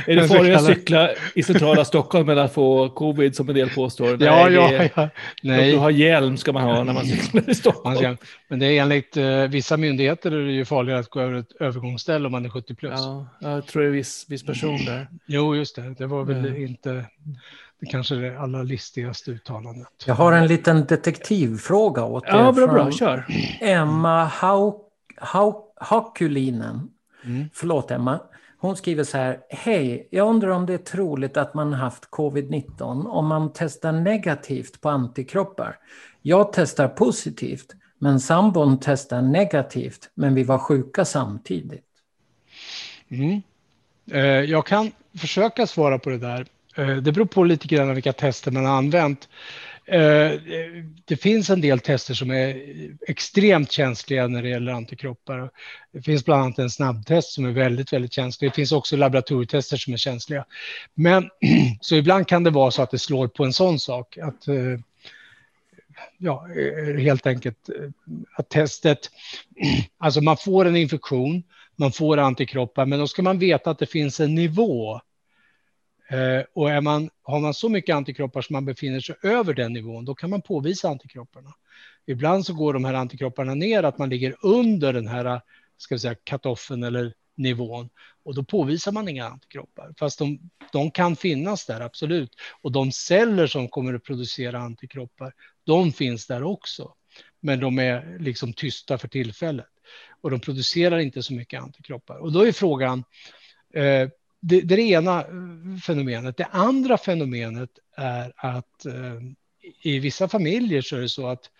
är 0.06 0.16
det 0.16 0.28
farligt 0.28 0.56
att 0.56 0.64
cykla 0.64 1.10
i 1.34 1.42
centrala 1.42 1.84
Stockholm 1.84 2.26
med 2.26 2.38
att 2.38 2.54
få 2.54 2.88
covid 2.88 3.36
som 3.36 3.48
en 3.48 3.54
del 3.54 3.70
påstår? 3.70 4.08
Ja, 4.22 4.48
Nej, 4.48 4.54
ja, 4.54 4.88
ja. 4.96 5.08
Nej. 5.42 5.72
Du 5.72 5.78
har 5.78 5.90
hjälm 5.90 6.36
ska 6.36 6.52
man 6.52 6.62
ha 6.62 6.84
när 6.84 6.92
man 6.92 7.06
cyklar 7.06 7.50
i 7.50 7.54
Stockholm. 7.54 8.16
Men 8.48 8.58
det 8.58 8.66
är 8.66 8.82
enligt 8.82 9.16
uh, 9.16 9.42
vissa 9.42 9.76
myndigheter 9.76 10.30
är 10.30 10.46
det 10.46 10.52
ju 10.52 10.64
farligare 10.64 11.00
att 11.00 11.10
gå 11.10 11.20
över 11.20 11.34
ett 11.34 11.52
övergångsställe 11.60 12.26
om 12.26 12.32
man 12.32 12.44
är 12.44 12.48
70 12.48 12.74
plus. 12.74 12.92
Ja, 12.96 13.26
jag 13.40 13.66
tror 13.66 13.82
det 13.82 13.88
är 13.88 13.92
viss, 13.92 14.26
viss 14.28 14.46
person 14.46 14.84
där. 14.84 15.08
Jo, 15.26 15.56
just 15.56 15.76
det. 15.76 15.94
Det 15.98 16.06
var 16.06 16.24
väl 16.24 16.36
mm. 16.36 16.62
inte 16.62 17.04
det 17.80 17.86
kanske 17.86 18.14
är 18.14 18.20
det 18.20 18.40
allra 18.40 18.62
listigaste 18.62 19.30
uttalandet. 19.30 19.88
Jag 20.06 20.14
har 20.14 20.32
en 20.32 20.46
liten 20.46 20.86
detektivfråga 20.86 22.04
åt 22.04 22.24
er. 22.24 22.28
Ja, 22.28 22.52
bra, 22.52 22.66
bra. 22.66 22.92
Kör. 22.92 23.26
Emma 23.60 24.24
Hauk 24.24 24.89
Hakulinen, 25.76 26.90
mm. 27.24 27.48
förlåt 27.54 27.90
Emma, 27.90 28.20
hon 28.58 28.76
skriver 28.76 29.04
så 29.04 29.16
här, 29.18 29.40
hej, 29.50 30.08
jag 30.10 30.28
undrar 30.28 30.48
om 30.48 30.66
det 30.66 30.74
är 30.74 30.78
troligt 30.78 31.36
att 31.36 31.54
man 31.54 31.72
haft 31.72 32.10
covid-19 32.10 33.06
om 33.06 33.26
man 33.26 33.52
testar 33.54 33.92
negativt 33.92 34.80
på 34.80 34.88
antikroppar. 34.88 35.78
Jag 36.22 36.52
testar 36.52 36.88
positivt, 36.88 37.66
men 37.98 38.20
sambon 38.20 38.78
testar 38.80 39.22
negativt, 39.22 40.10
men 40.14 40.34
vi 40.34 40.42
var 40.42 40.58
sjuka 40.58 41.04
samtidigt. 41.04 41.84
Mm. 43.08 43.42
Eh, 44.10 44.20
jag 44.22 44.66
kan 44.66 44.92
försöka 45.18 45.66
svara 45.66 45.98
på 45.98 46.10
det 46.10 46.18
där. 46.18 46.46
Eh, 46.76 46.96
det 46.96 47.12
beror 47.12 47.26
på 47.26 47.44
lite 47.44 47.66
grann 47.66 47.94
vilka 47.94 48.12
tester 48.12 48.50
man 48.50 48.64
har 48.64 48.76
använt. 48.76 49.28
Eh, 49.90 50.40
det 51.04 51.16
finns 51.16 51.50
en 51.50 51.60
del 51.60 51.80
tester 51.80 52.14
som 52.14 52.30
är 52.30 52.62
extremt 53.08 53.72
känsliga 53.72 54.26
när 54.26 54.42
det 54.42 54.48
gäller 54.48 54.72
antikroppar. 54.72 55.50
Det 55.92 56.02
finns 56.02 56.24
bland 56.24 56.42
annat 56.42 56.58
en 56.58 56.70
snabbtest 56.70 57.32
som 57.32 57.44
är 57.44 57.50
väldigt, 57.50 57.92
väldigt 57.92 58.12
känslig. 58.12 58.50
Det 58.50 58.54
finns 58.54 58.72
också 58.72 58.96
laboratorietester 58.96 59.76
som 59.76 59.92
är 59.92 59.96
känsliga. 59.96 60.44
Men 60.94 61.30
så 61.80 61.96
ibland 61.96 62.28
kan 62.28 62.44
det 62.44 62.50
vara 62.50 62.70
så 62.70 62.82
att 62.82 62.90
det 62.90 62.98
slår 62.98 63.28
på 63.28 63.44
en 63.44 63.52
sån 63.52 63.78
sak. 63.78 64.18
Att, 64.18 64.48
eh, 64.48 64.78
ja, 66.18 66.48
eh, 66.56 66.96
helt 66.96 67.26
enkelt 67.26 67.70
att 68.36 68.48
testet, 68.48 68.98
alltså 69.98 70.20
man 70.20 70.36
får 70.36 70.64
en 70.64 70.76
infektion, 70.76 71.42
man 71.76 71.92
får 71.92 72.16
antikroppar, 72.16 72.86
men 72.86 72.98
då 72.98 73.06
ska 73.06 73.22
man 73.22 73.38
veta 73.38 73.70
att 73.70 73.78
det 73.78 73.86
finns 73.86 74.20
en 74.20 74.34
nivå 74.34 75.00
Eh, 75.00 75.00
Eh, 76.10 76.44
och 76.52 76.70
är 76.70 76.80
man, 76.80 77.10
har 77.22 77.40
man 77.40 77.54
så 77.54 77.68
mycket 77.68 77.96
antikroppar 77.96 78.42
som 78.42 78.54
man 78.54 78.64
befinner 78.64 79.00
sig 79.00 79.16
över 79.22 79.54
den 79.54 79.72
nivån, 79.72 80.04
då 80.04 80.14
kan 80.14 80.30
man 80.30 80.42
påvisa 80.42 80.88
antikropparna. 80.88 81.54
Ibland 82.06 82.46
så 82.46 82.54
går 82.54 82.72
de 82.72 82.84
här 82.84 82.94
antikropparna 82.94 83.54
ner, 83.54 83.82
att 83.82 83.98
man 83.98 84.10
ligger 84.10 84.36
under 84.42 84.92
den 84.92 85.08
här 85.08 85.40
ska 85.76 85.94
vi 85.94 85.98
säga, 85.98 86.14
cut-offen 86.14 86.86
eller 86.86 87.14
nivån 87.34 87.88
och 88.22 88.34
då 88.34 88.44
påvisar 88.44 88.92
man 88.92 89.08
inga 89.08 89.26
antikroppar. 89.26 89.94
Fast 89.98 90.18
de, 90.18 90.50
de 90.72 90.90
kan 90.90 91.16
finnas 91.16 91.66
där, 91.66 91.80
absolut. 91.80 92.34
Och 92.60 92.72
de 92.72 92.92
celler 92.92 93.46
som 93.46 93.68
kommer 93.68 93.94
att 93.94 94.04
producera 94.04 94.58
antikroppar, 94.58 95.32
de 95.64 95.92
finns 95.92 96.26
där 96.26 96.42
också. 96.42 96.94
Men 97.40 97.60
de 97.60 97.78
är 97.78 98.18
liksom 98.18 98.52
tysta 98.52 98.98
för 98.98 99.08
tillfället 99.08 99.66
och 100.20 100.30
de 100.30 100.40
producerar 100.40 100.98
inte 100.98 101.22
så 101.22 101.32
mycket 101.32 101.62
antikroppar. 101.62 102.16
Och 102.18 102.32
då 102.32 102.46
är 102.46 102.52
frågan, 102.52 103.04
eh, 103.74 104.08
det, 104.40 104.60
det, 104.60 104.74
är 104.74 104.76
det 104.76 104.82
ena 104.82 105.20
eh, 105.20 105.78
fenomenet. 105.86 106.36
Det 106.36 106.44
andra 106.44 106.98
fenomenet 106.98 107.70
är 107.96 108.32
att 108.36 108.86
eh, 108.86 109.20
i 109.82 109.98
vissa 109.98 110.28
familjer 110.28 110.82
så 110.82 110.96
är 110.96 111.00
det 111.00 111.08
så 111.08 111.26
att 111.26 111.50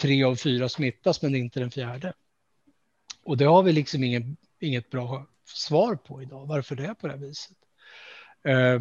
tre 0.00 0.24
av 0.24 0.36
fyra 0.36 0.68
smittas 0.68 1.22
men 1.22 1.34
inte 1.34 1.60
den 1.60 1.70
fjärde. 1.70 2.12
Och 3.24 3.36
det 3.36 3.44
har 3.44 3.62
vi 3.62 3.72
liksom 3.72 4.04
ingen, 4.04 4.36
inget 4.60 4.90
bra 4.90 5.26
svar 5.44 5.94
på 5.94 6.22
idag, 6.22 6.46
varför 6.46 6.76
det 6.76 6.86
är 6.86 6.94
på 6.94 7.06
det 7.06 7.12
här 7.12 7.20
viset. 7.20 7.56
Eh, 8.44 8.80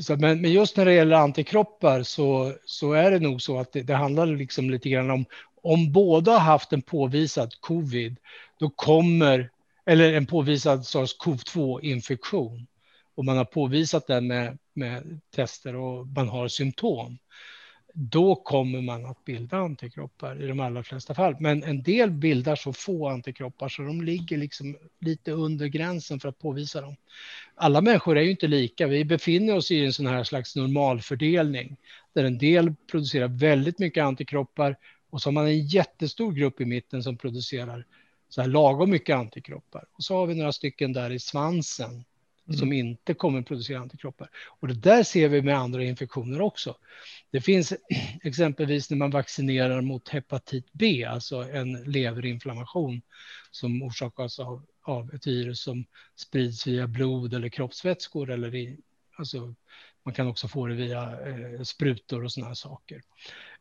så, 0.00 0.16
men, 0.16 0.40
men, 0.40 0.52
just 0.52 0.76
när 0.76 0.84
det 0.84 0.94
gäller 0.94 1.16
antikroppar 1.16 2.02
så, 2.02 2.54
så 2.64 2.92
är 2.92 3.10
det 3.10 3.18
nog 3.18 3.42
så 3.42 3.58
att 3.58 3.72
det, 3.72 3.82
det 3.82 3.94
handlar 3.94 4.26
liksom 4.26 4.70
lite 4.70 4.88
grann 4.88 5.10
om 5.10 5.24
om 5.66 5.92
båda 5.92 6.32
har 6.32 6.38
haft 6.38 6.72
en 6.72 6.82
påvisad 6.82 7.60
covid, 7.60 8.16
då 8.58 8.70
kommer, 8.70 9.50
eller 9.86 10.12
en 10.12 10.26
påvisad 10.26 10.86
sars-cov-2-infektion, 10.86 12.66
och 13.14 13.24
man 13.24 13.36
har 13.36 13.44
påvisat 13.44 14.06
den 14.06 14.26
med, 14.26 14.58
med 14.74 15.20
tester 15.34 15.74
och 15.74 16.06
man 16.06 16.28
har 16.28 16.48
symptom, 16.48 17.18
då 17.98 18.34
kommer 18.34 18.80
man 18.80 19.06
att 19.06 19.24
bilda 19.24 19.56
antikroppar 19.56 20.42
i 20.42 20.46
de 20.46 20.60
allra 20.60 20.82
flesta 20.82 21.14
fall. 21.14 21.36
Men 21.40 21.62
en 21.62 21.82
del 21.82 22.10
bildar 22.10 22.56
så 22.56 22.72
få 22.72 23.08
antikroppar 23.08 23.68
så 23.68 23.82
de 23.82 24.02
ligger 24.02 24.36
liksom 24.36 24.76
lite 25.00 25.32
under 25.32 25.66
gränsen 25.66 26.20
för 26.20 26.28
att 26.28 26.38
påvisa 26.38 26.80
dem. 26.80 26.96
Alla 27.54 27.80
människor 27.80 28.18
är 28.18 28.22
ju 28.22 28.30
inte 28.30 28.46
lika. 28.46 28.86
Vi 28.86 29.04
befinner 29.04 29.56
oss 29.56 29.70
i 29.70 29.84
en 29.84 29.92
sån 29.92 30.06
här 30.06 30.24
slags 30.24 30.56
normalfördelning 30.56 31.76
där 32.12 32.24
en 32.24 32.38
del 32.38 32.74
producerar 32.90 33.28
väldigt 33.28 33.78
mycket 33.78 34.04
antikroppar 34.04 34.76
och 35.10 35.22
så 35.22 35.26
har 35.28 35.32
man 35.32 35.46
en 35.46 35.66
jättestor 35.66 36.32
grupp 36.32 36.60
i 36.60 36.64
mitten 36.64 37.02
som 37.02 37.16
producerar 37.16 37.84
så 38.28 38.40
här 38.40 38.48
lagom 38.48 38.90
mycket 38.90 39.16
antikroppar. 39.16 39.84
Och 39.92 40.04
så 40.04 40.16
har 40.16 40.26
vi 40.26 40.34
några 40.34 40.52
stycken 40.52 40.92
där 40.92 41.10
i 41.10 41.18
svansen 41.18 42.04
mm. 42.46 42.58
som 42.58 42.72
inte 42.72 43.14
kommer 43.14 43.42
producera 43.42 43.78
antikroppar. 43.78 44.30
Och 44.60 44.68
det 44.68 44.74
där 44.74 45.02
ser 45.02 45.28
vi 45.28 45.42
med 45.42 45.56
andra 45.56 45.84
infektioner 45.84 46.40
också. 46.40 46.76
Det 47.30 47.40
finns 47.40 47.72
exempelvis 48.22 48.90
när 48.90 48.96
man 48.96 49.10
vaccinerar 49.10 49.80
mot 49.80 50.08
hepatit 50.08 50.66
B, 50.72 51.04
alltså 51.04 51.36
en 51.36 51.72
leverinflammation 51.72 53.02
som 53.50 53.82
orsakas 53.82 54.38
av, 54.38 54.66
av 54.82 55.14
ett 55.14 55.26
virus 55.26 55.60
som 55.60 55.84
sprids 56.16 56.66
via 56.66 56.86
blod 56.86 57.34
eller 57.34 57.48
kroppsvätskor 57.48 58.30
eller 58.30 58.54
i, 58.54 58.76
alltså 59.16 59.54
man 60.02 60.14
kan 60.14 60.26
också 60.26 60.48
få 60.48 60.66
det 60.66 60.74
via 60.74 61.02
eh, 61.02 61.62
sprutor 61.62 62.24
och 62.24 62.32
sådana 62.32 62.54
saker. 62.54 63.02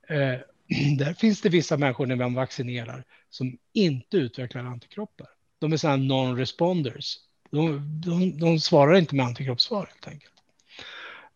Eh, 0.08 0.40
där 0.98 1.14
finns 1.14 1.42
det 1.42 1.50
vissa 1.50 1.78
människor 1.78 2.06
när 2.06 2.16
man 2.16 2.34
vaccinerar 2.34 3.04
som 3.30 3.58
inte 3.74 4.18
utvecklar 4.18 4.64
antikroppar. 4.64 5.28
De 5.60 5.74
är 5.74 5.78
sådana 5.78 6.04
non-responders. 6.04 7.16
De, 7.52 7.82
de, 8.06 8.40
de, 8.40 8.60
svarar 8.60 8.96
inte 8.98 9.16
med 9.16 9.26
antikroppssvar 9.26 9.90
helt 9.92 10.08
enkelt. 10.08 10.34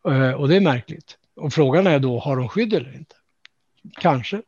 Eh, 0.08 0.32
och 0.32 0.48
det 0.48 0.56
är 0.56 0.62
märkligt. 0.62 1.18
Och 1.36 1.54
frågan 1.54 1.88
är 1.88 2.00
då, 2.00 2.20
har 2.20 2.38
de 2.38 2.50
skydd 2.50 2.74
eller 2.74 2.96
inte? 2.96 3.16
Kanske. 4.02 4.42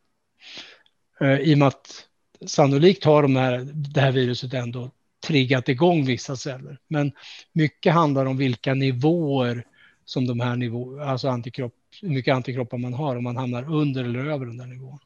Eh, 1.21 1.39
I 1.39 1.53
och 1.53 1.57
med 1.57 1.67
att 1.67 2.07
sannolikt 2.45 3.03
har 3.03 3.21
de 3.21 3.35
här, 3.35 3.59
det 3.73 4.01
här 4.01 4.11
viruset 4.11 4.53
ändå 4.53 4.91
triggat 5.27 5.69
igång 5.69 6.05
vissa 6.05 6.35
celler. 6.35 6.79
Men 6.87 7.11
mycket 7.53 7.93
handlar 7.93 8.25
om 8.25 8.37
vilka 8.37 8.73
nivåer 8.73 9.65
som 10.11 10.27
de 10.27 10.39
här 10.39 10.55
nivåerna, 10.55 11.05
alltså 11.05 11.29
antikropp, 11.29 11.73
hur 12.01 12.09
mycket 12.09 12.35
antikroppar 12.35 12.77
man 12.77 12.93
har, 12.93 13.15
om 13.15 13.23
man 13.23 13.37
hamnar 13.37 13.73
under 13.73 14.03
eller 14.03 14.25
över 14.25 14.45
den 14.45 14.57
där 14.57 14.65
nivån. 14.65 14.99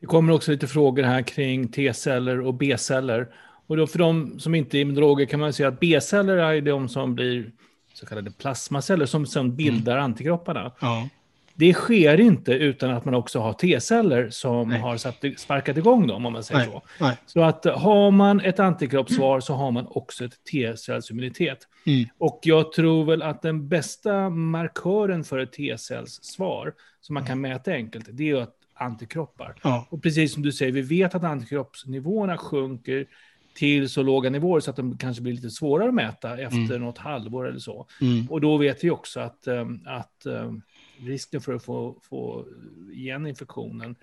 Det 0.00 0.06
kommer 0.06 0.32
också 0.32 0.50
lite 0.50 0.66
frågor 0.66 1.02
här 1.02 1.22
kring 1.22 1.68
T-celler 1.68 2.40
och 2.40 2.54
B-celler. 2.54 3.28
Och 3.66 3.76
då 3.76 3.86
för 3.86 3.98
de 3.98 4.40
som 4.40 4.54
inte 4.54 4.78
är 4.78 4.80
immunologer 4.80 5.26
kan 5.26 5.40
man 5.40 5.52
säga 5.52 5.68
att 5.68 5.80
B-celler 5.80 6.36
är 6.36 6.60
de 6.60 6.88
som 6.88 7.14
blir 7.14 7.52
så 7.94 8.06
kallade 8.06 8.30
plasmaceller 8.30 9.06
som 9.06 9.26
sen 9.26 9.56
bildar 9.56 9.92
mm. 9.92 10.04
antikropparna. 10.04 10.72
Ja. 10.80 11.08
Det 11.56 11.74
sker 11.74 12.20
inte 12.20 12.52
utan 12.52 12.90
att 12.90 13.04
man 13.04 13.14
också 13.14 13.38
har 13.38 13.52
T-celler 13.52 14.30
som 14.30 14.68
Nej. 14.68 14.80
har 14.80 14.96
satt, 14.96 15.24
sparkat 15.36 15.76
igång 15.76 16.06
dem, 16.06 16.26
om 16.26 16.32
man 16.32 16.44
säger 16.44 16.60
Nej. 16.60 16.68
så. 16.72 16.82
Nej. 17.00 17.16
Så 17.26 17.42
att 17.42 17.64
har 17.64 18.10
man 18.10 18.40
ett 18.40 18.60
antikroppssvar 18.60 19.40
så 19.40 19.54
har 19.54 19.70
man 19.70 19.86
också 19.86 20.24
ett 20.24 20.44
T-cellsimmunitet. 20.52 21.58
Mm. 21.86 22.08
Och 22.18 22.40
jag 22.42 22.72
tror 22.72 23.04
väl 23.04 23.22
att 23.22 23.42
den 23.42 23.68
bästa 23.68 24.30
markören 24.30 25.24
för 25.24 25.38
ett 25.38 25.52
T-cellssvar, 25.52 26.72
som 27.00 27.14
man 27.14 27.26
kan 27.26 27.40
mäta 27.40 27.72
enkelt, 27.72 28.08
det 28.12 28.30
är 28.30 28.36
att 28.36 28.54
antikroppar. 28.74 29.54
Ja. 29.62 29.86
Och 29.90 30.02
precis 30.02 30.34
som 30.34 30.42
du 30.42 30.52
säger, 30.52 30.72
vi 30.72 30.82
vet 30.82 31.14
att 31.14 31.24
antikroppsnivåerna 31.24 32.38
sjunker 32.38 33.06
till 33.54 33.88
så 33.88 34.02
låga 34.02 34.30
nivåer 34.30 34.60
så 34.60 34.70
att 34.70 34.76
de 34.76 34.98
kanske 34.98 35.22
blir 35.22 35.32
lite 35.32 35.50
svårare 35.50 35.88
att 35.88 35.94
mäta 35.94 36.38
efter 36.38 36.56
mm. 36.56 36.82
något 36.82 36.98
halvår 36.98 37.48
eller 37.48 37.58
så. 37.58 37.86
Mm. 38.00 38.30
Och 38.30 38.40
då 38.40 38.56
vet 38.56 38.84
vi 38.84 38.90
också 38.90 39.20
att, 39.20 39.46
ehm, 39.46 39.80
att 39.86 40.26
ehm, 40.26 40.62
risken 41.00 41.40
för 41.40 41.54
att 41.54 41.64
få, 41.64 41.96
få 42.02 42.46
igen 42.92 43.26
infektionen 43.26 43.96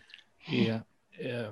är 0.51 0.73
eh, 1.17 1.49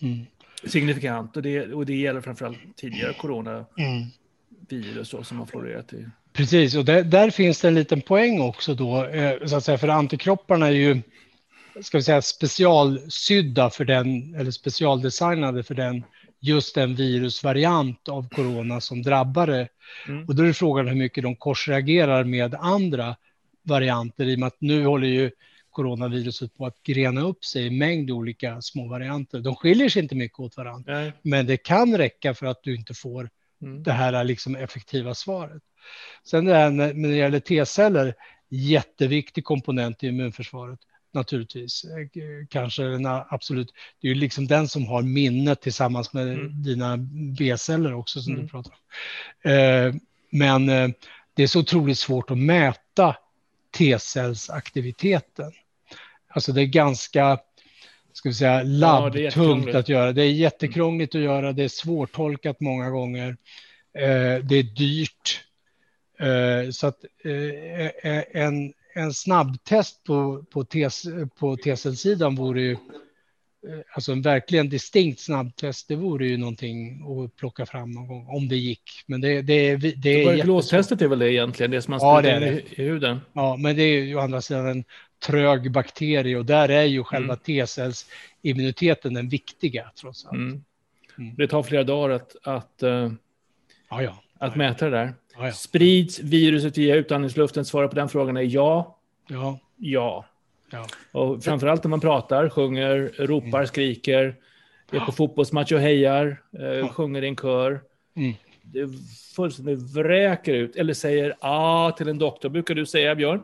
mm. 0.00 0.26
signifikant. 0.64 1.36
Och 1.36 1.42
det, 1.42 1.72
och 1.72 1.86
det 1.86 1.96
gäller 1.96 2.20
framförallt 2.20 2.58
tidigare 2.76 3.12
coronavirus 3.12 5.12
mm. 5.12 5.24
som 5.24 5.38
har 5.38 5.46
florerat 5.46 5.92
i. 5.92 6.08
Precis, 6.32 6.76
och 6.76 6.84
där, 6.84 7.04
där, 7.04 7.30
finns 7.30 7.60
det 7.60 7.68
en 7.68 7.74
liten 7.74 8.00
poäng 8.00 8.40
också 8.40 8.74
då, 8.74 9.04
eh, 9.04 9.46
så 9.46 9.56
att 9.56 9.64
säga, 9.64 9.78
för 9.78 9.88
antikropparna 9.88 10.66
är 10.66 10.70
ju 10.70 11.02
ska 11.82 11.98
vi 11.98 12.02
säga, 12.02 12.22
specialsydda 12.22 13.70
för 13.70 13.84
den, 13.84 14.34
eller 14.34 14.50
specialdesignade 14.50 15.62
för 15.62 15.74
den, 15.74 16.04
just 16.40 16.74
den 16.74 16.94
virusvariant 16.94 18.08
av 18.08 18.28
corona 18.28 18.80
som 18.80 19.02
drabbar 19.02 19.46
det. 19.46 19.68
Mm. 20.08 20.24
Och 20.24 20.34
då 20.34 20.42
är 20.42 20.52
frågan 20.52 20.88
hur 20.88 20.94
mycket 20.94 21.22
de 21.22 21.36
korsreagerar 21.36 22.24
med 22.24 22.54
andra 22.54 23.16
varianter 23.68 24.26
i 24.26 24.34
och 24.34 24.38
med 24.38 24.46
att 24.46 24.60
nu 24.60 24.84
håller 24.84 25.08
ju 25.08 25.30
coronaviruset 25.70 26.56
på 26.56 26.66
att 26.66 26.82
grena 26.82 27.20
upp 27.20 27.44
sig 27.44 27.66
i 27.66 27.70
mängd 27.70 28.10
olika 28.10 28.62
små 28.62 28.88
varianter. 28.88 29.40
De 29.40 29.56
skiljer 29.56 29.88
sig 29.88 30.02
inte 30.02 30.14
mycket 30.14 30.40
åt 30.40 30.56
varandra, 30.56 30.94
Nej. 30.94 31.12
men 31.22 31.46
det 31.46 31.56
kan 31.56 31.96
räcka 31.96 32.34
för 32.34 32.46
att 32.46 32.62
du 32.62 32.76
inte 32.76 32.94
får 32.94 33.30
mm. 33.62 33.82
det 33.82 33.92
här 33.92 34.24
liksom 34.24 34.56
effektiva 34.56 35.14
svaret. 35.14 35.62
Sen 36.24 36.44
det 36.44 36.54
här 36.54 36.70
när, 36.70 36.94
när 36.94 37.08
det 37.08 37.16
gäller 37.16 37.40
T-celler, 37.40 38.14
jätteviktig 38.48 39.44
komponent 39.44 40.04
i 40.04 40.06
immunförsvaret 40.06 40.78
naturligtvis. 41.12 41.84
Kanske 42.48 42.82
den 42.82 43.06
absolut, 43.06 43.72
det 44.00 44.08
är 44.08 44.14
ju 44.14 44.20
liksom 44.20 44.46
den 44.46 44.68
som 44.68 44.86
har 44.86 45.02
minnet 45.02 45.60
tillsammans 45.60 46.12
med 46.12 46.28
mm. 46.28 46.62
dina 46.62 46.96
B-celler 47.38 47.94
också 47.94 48.20
som 48.20 48.32
mm. 48.32 48.44
du 48.44 48.50
pratar 48.50 48.72
om. 48.72 49.50
Eh, 49.50 49.94
men 50.30 50.68
eh, 50.68 50.88
det 51.34 51.42
är 51.42 51.46
så 51.46 51.60
otroligt 51.60 51.98
svårt 51.98 52.30
att 52.30 52.38
mäta 52.38 53.16
T-cellsaktiviteten. 53.78 55.52
Alltså 56.28 56.52
det 56.52 56.62
är 56.62 56.66
ganska 56.66 57.38
ska 58.12 58.28
vi 58.28 58.34
säga, 58.34 58.62
labbtungt 58.62 59.68
ja, 59.72 59.78
att 59.78 59.88
göra. 59.88 60.12
Det 60.12 60.22
är 60.22 60.30
jättekrångligt 60.30 61.14
att 61.14 61.20
göra, 61.20 61.52
det 61.52 61.64
är 61.64 61.68
svårtolkat 61.68 62.60
många 62.60 62.90
gånger. 62.90 63.36
Eh, 63.98 64.44
det 64.44 64.56
är 64.56 64.76
dyrt. 64.76 65.44
Eh, 66.18 66.70
så 66.70 66.86
att 66.86 67.04
eh, 67.24 68.42
en, 68.42 68.72
en 68.94 69.12
snabbtest 69.12 70.04
på, 70.04 70.44
på, 70.50 70.64
på 71.38 71.56
T-cellsidan 71.56 72.34
vore 72.34 72.60
ju 72.60 72.72
Eh, 72.72 72.78
alltså 73.92 74.12
en 74.12 74.22
verkligen 74.22 74.68
distinkt 74.68 75.20
snabbtest, 75.20 75.88
det 75.88 75.96
vore 75.96 76.26
ju 76.26 76.36
någonting 76.36 77.02
att 77.02 77.36
plocka 77.36 77.66
fram 77.66 77.90
någon 77.90 78.06
gång 78.06 78.26
om 78.28 78.48
det 78.48 78.56
gick. 78.56 79.04
Men 79.06 79.20
det, 79.20 79.42
det, 79.42 79.76
det, 79.76 79.92
det 79.92 80.22
är 80.22 80.24
Tuberkulostestet 80.24 81.02
är 81.02 81.08
väl 81.08 81.18
det 81.18 81.32
egentligen, 81.32 81.70
det 81.70 81.82
som 81.82 81.90
man 81.90 82.00
ja, 82.02 82.22
det 82.22 82.48
i, 82.48 82.82
huden? 82.82 83.20
Ja, 83.32 83.56
men 83.56 83.76
det 83.76 83.82
är 83.82 84.02
ju 84.02 84.16
å 84.16 84.20
andra 84.20 84.40
sidan 84.40 84.66
en 84.66 84.84
trög 85.26 85.72
bakterie 85.72 86.36
och 86.36 86.44
där 86.44 86.68
är 86.68 86.84
ju 86.84 87.04
själva 87.04 87.34
mm. 87.34 87.38
T-cellsimmuniteten 87.38 89.14
den 89.14 89.28
viktiga 89.28 89.90
trots 90.00 90.26
allt. 90.26 90.36
Mm. 90.36 90.64
Mm. 91.18 91.34
Det 91.36 91.48
tar 91.48 91.62
flera 91.62 91.84
dagar 91.84 92.14
att, 92.14 92.36
att, 92.42 92.82
uh, 92.82 93.12
ja, 93.90 94.02
ja. 94.02 94.22
att 94.38 94.52
ja, 94.52 94.58
mäta 94.58 94.90
det 94.90 94.90
där. 94.90 95.14
Sprids 95.52 96.20
viruset 96.20 96.78
via 96.78 96.94
utandningsluften? 96.94 97.64
Svaret 97.64 97.90
på 97.90 97.96
den 97.96 98.08
frågan 98.08 98.36
är 98.36 98.42
ja. 98.42 98.98
Ja. 99.28 99.58
Ja. 99.76 100.24
Ja. 100.70 100.86
Och 101.12 101.44
framförallt 101.44 101.84
när 101.84 101.88
man 101.88 102.00
pratar, 102.00 102.48
sjunger, 102.48 103.12
ropar, 103.18 103.58
mm. 103.58 103.66
skriker, 103.66 104.34
är 104.92 105.00
på 105.00 105.12
fotbollsmatch 105.12 105.72
och 105.72 105.80
hejar, 105.80 106.42
eh, 106.58 106.88
sjunger 106.88 107.24
i 107.24 107.28
en 107.28 107.36
kör. 107.36 107.80
Mm. 108.16 108.34
Det 108.62 108.88
fullständigt 109.36 109.94
vräker 109.96 110.54
ut, 110.54 110.76
eller 110.76 110.94
säger 110.94 111.36
ah 111.40 111.92
till 111.92 112.08
en 112.08 112.18
doktor, 112.18 112.48
brukar 112.48 112.74
du 112.74 112.86
säga 112.86 113.14
Björn? 113.14 113.42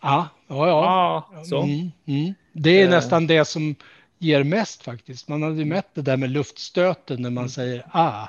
Ja, 0.00 0.28
ja, 0.48 0.68
ja. 0.68 0.84
Ah, 0.86 1.44
så. 1.44 1.62
Mm, 1.62 1.90
mm. 2.06 2.34
Det 2.52 2.80
är 2.80 2.84
eh. 2.84 2.90
nästan 2.90 3.26
det 3.26 3.44
som 3.44 3.74
ger 4.18 4.44
mest 4.44 4.82
faktiskt. 4.82 5.28
Man 5.28 5.42
hade 5.42 5.56
ju 5.56 5.64
mätt 5.64 5.94
det 5.94 6.02
där 6.02 6.16
med 6.16 6.30
luftstöten 6.30 7.22
när 7.22 7.30
man 7.30 7.42
mm. 7.42 7.48
säger 7.48 7.86
ah. 7.90 8.28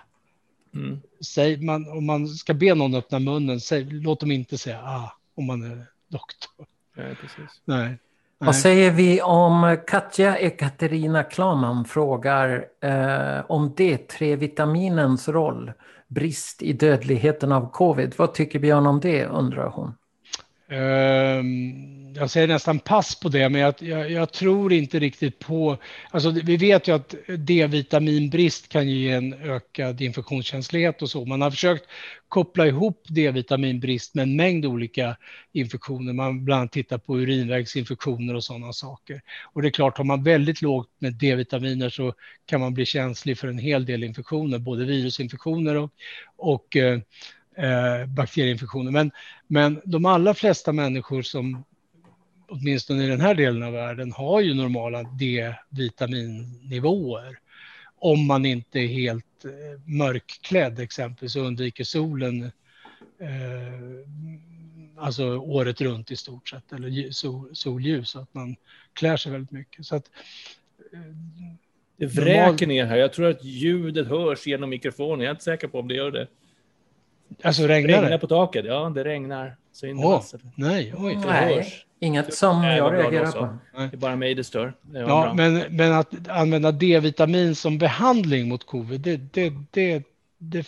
Mm. 0.74 1.02
Säg, 1.22 1.58
man, 1.58 1.90
om 1.90 2.06
man 2.06 2.28
ska 2.28 2.54
be 2.54 2.76
någon 2.76 2.96
öppna 2.96 3.20
munnen, 3.20 3.62
säg, 3.62 3.84
låt 3.84 4.20
dem 4.20 4.32
inte 4.32 4.58
säga 4.58 4.80
ah 4.84 5.18
om 5.36 5.46
man 5.46 5.72
är 5.72 5.86
doktor. 6.08 6.66
Nej, 6.98 7.16
precis. 7.16 7.62
Nej. 7.66 7.98
Vad 8.38 8.56
säger 8.56 8.92
vi 8.92 9.22
om 9.22 9.78
Katja 9.88 10.38
Ekaterina 10.38 11.24
Klaman 11.24 11.86
frågar 11.86 12.66
eh, 12.82 13.46
om 13.48 13.76
D3-vitaminens 13.76 15.30
roll, 15.30 15.72
brist 16.08 16.62
i 16.62 16.74
dödligheten 16.74 17.52
av 17.52 17.72
covid. 17.72 18.14
Vad 18.18 18.34
tycker 18.34 18.60
Björn 18.60 18.88
om 18.88 19.00
det, 19.00 19.26
undrar 19.26 19.70
hon. 19.70 19.94
Ehm, 20.68 22.14
jag 22.16 22.30
säger 22.30 22.48
nästan 22.48 22.80
pass 22.80 23.20
på 23.20 23.30
det, 23.30 23.50
men 23.50 23.62
jag, 23.62 23.74
jag, 23.80 24.12
jag, 24.12 24.32
tror 24.32 24.74
inte 24.74 25.00
riktigt 25.00 25.40
på... 25.40 25.78
Alltså, 26.12 26.30
vi 26.30 26.58
vet 26.58 26.88
ju 26.88 26.96
att 26.96 27.16
D-vitaminbrist 27.28 28.70
kan 28.70 28.90
ge 28.90 29.12
en 29.12 29.34
ökad 29.34 30.02
infektionskänslighet 30.02 31.02
och 31.02 31.10
så. 31.10 31.26
Man 31.26 31.42
har 31.42 31.52
försökt 31.52 31.86
koppla 32.28 32.68
ihop 32.68 33.04
D-vitaminbrist 33.10 34.16
med 34.16 34.24
en 34.24 34.36
mängd 34.36 34.66
olika 34.66 35.18
infektioner. 35.54 36.14
Man 36.14 36.46
bland 36.46 36.60
annat 36.60 36.72
tittar 36.72 36.98
på 36.98 37.18
urinvägsinfektioner 37.18 38.34
och 38.34 38.44
sådana 38.44 38.74
saker. 38.74 39.22
Och 39.54 39.62
det 39.62 39.68
är 39.68 39.72
klart, 39.72 39.98
har 39.98 40.06
man 40.06 40.24
väldigt 40.24 40.62
lågt 40.62 40.90
med 41.00 41.14
D-vitaminer 41.14 41.90
så 41.90 42.14
kan 42.46 42.62
man 42.62 42.74
bli 42.74 42.86
känslig 42.86 43.38
för 43.38 43.48
en 43.48 43.58
hel 43.58 43.86
del 43.86 44.04
infektioner, 44.04 44.60
både 44.60 44.86
virusinfektioner 44.86 45.76
och, 45.76 45.92
och 46.38 46.76
eh, 46.76 47.00
eh, 47.58 48.06
bakterieinfektioner. 48.06 48.92
Men, 48.92 49.12
men 49.48 49.82
de 49.86 50.06
allra 50.06 50.34
flesta 50.34 50.74
människor 50.74 51.22
som 51.22 51.64
åtminstone 52.48 53.04
i 53.04 53.08
den 53.08 53.22
här 53.22 53.36
delen 53.36 53.64
av 53.64 53.74
världen, 53.74 54.12
har 54.12 54.42
ju 54.42 54.54
normala 54.54 55.04
D-vitaminnivåer. 55.04 57.40
Om 58.00 58.28
man 58.28 58.46
inte 58.46 58.80
är 58.80 58.88
helt 58.88 59.46
eh, 59.46 59.52
mörkklädd 59.86 60.80
exempelvis 60.80 61.36
och 61.36 61.46
undviker 61.46 61.84
solen 61.84 62.44
eh, 63.20 63.30
alltså 64.98 65.38
året 65.38 65.82
runt 65.82 66.12
i 66.12 66.16
stort 66.16 66.50
sett, 66.50 66.74
eller 66.74 67.12
sol, 67.12 67.50
solljus, 67.54 68.10
så 68.10 68.20
att 68.20 68.34
man 68.34 68.56
klär 68.94 69.18
sig 69.18 69.32
väldigt 69.32 69.52
mycket. 69.52 69.86
Så 69.86 69.96
att, 69.96 70.10
eh, 70.94 71.00
det 71.98 72.06
vräker 72.06 72.68
ner 72.68 72.86
här. 72.86 72.98
Jag 72.98 73.14
tror 73.14 73.30
att 73.30 73.44
ljudet 73.44 74.08
hörs 74.08 74.48
genom 74.48 74.70
mikrofonen. 74.70 75.20
Jag 75.20 75.28
är 75.28 75.32
inte 75.32 75.44
säker 75.44 75.68
på 75.68 75.80
om 75.80 75.88
det 75.88 75.96
gör 75.96 76.12
det. 76.12 76.28
Alltså 77.44 77.68
regnar 77.68 77.88
det? 77.88 78.02
Regnar 78.02 78.18
på 78.18 78.28
taket. 78.28 78.66
Ja, 78.66 78.92
det 78.96 79.04
regnar. 79.04 79.56
Så 79.72 79.88
in 79.88 79.98
oh, 79.98 80.24
nej, 80.56 80.94
oj. 80.98 81.18
Det 81.22 81.28
nej. 81.28 81.56
hörs. 81.56 81.86
Inget 82.00 82.34
som 82.34 82.62
Nej, 82.62 82.78
jag 82.78 82.94
reagerar 82.94 83.32
på. 83.32 83.58
Det 83.78 83.84
är 83.94 83.98
bara 83.98 84.16
mig 84.16 84.36
det 84.36 84.44
stör. 84.44 84.74
Det 84.82 85.00
ja, 85.00 85.34
men, 85.38 85.64
men 85.70 85.94
att 85.94 86.30
använda 86.30 86.72
D-vitamin 86.72 87.56
som 87.56 87.78
behandling 87.78 88.50
mot 88.50 88.66
covid, 88.66 89.02
det, 89.02 89.18
det, 89.18 89.54
det, 89.72 90.04
det, 90.38 90.68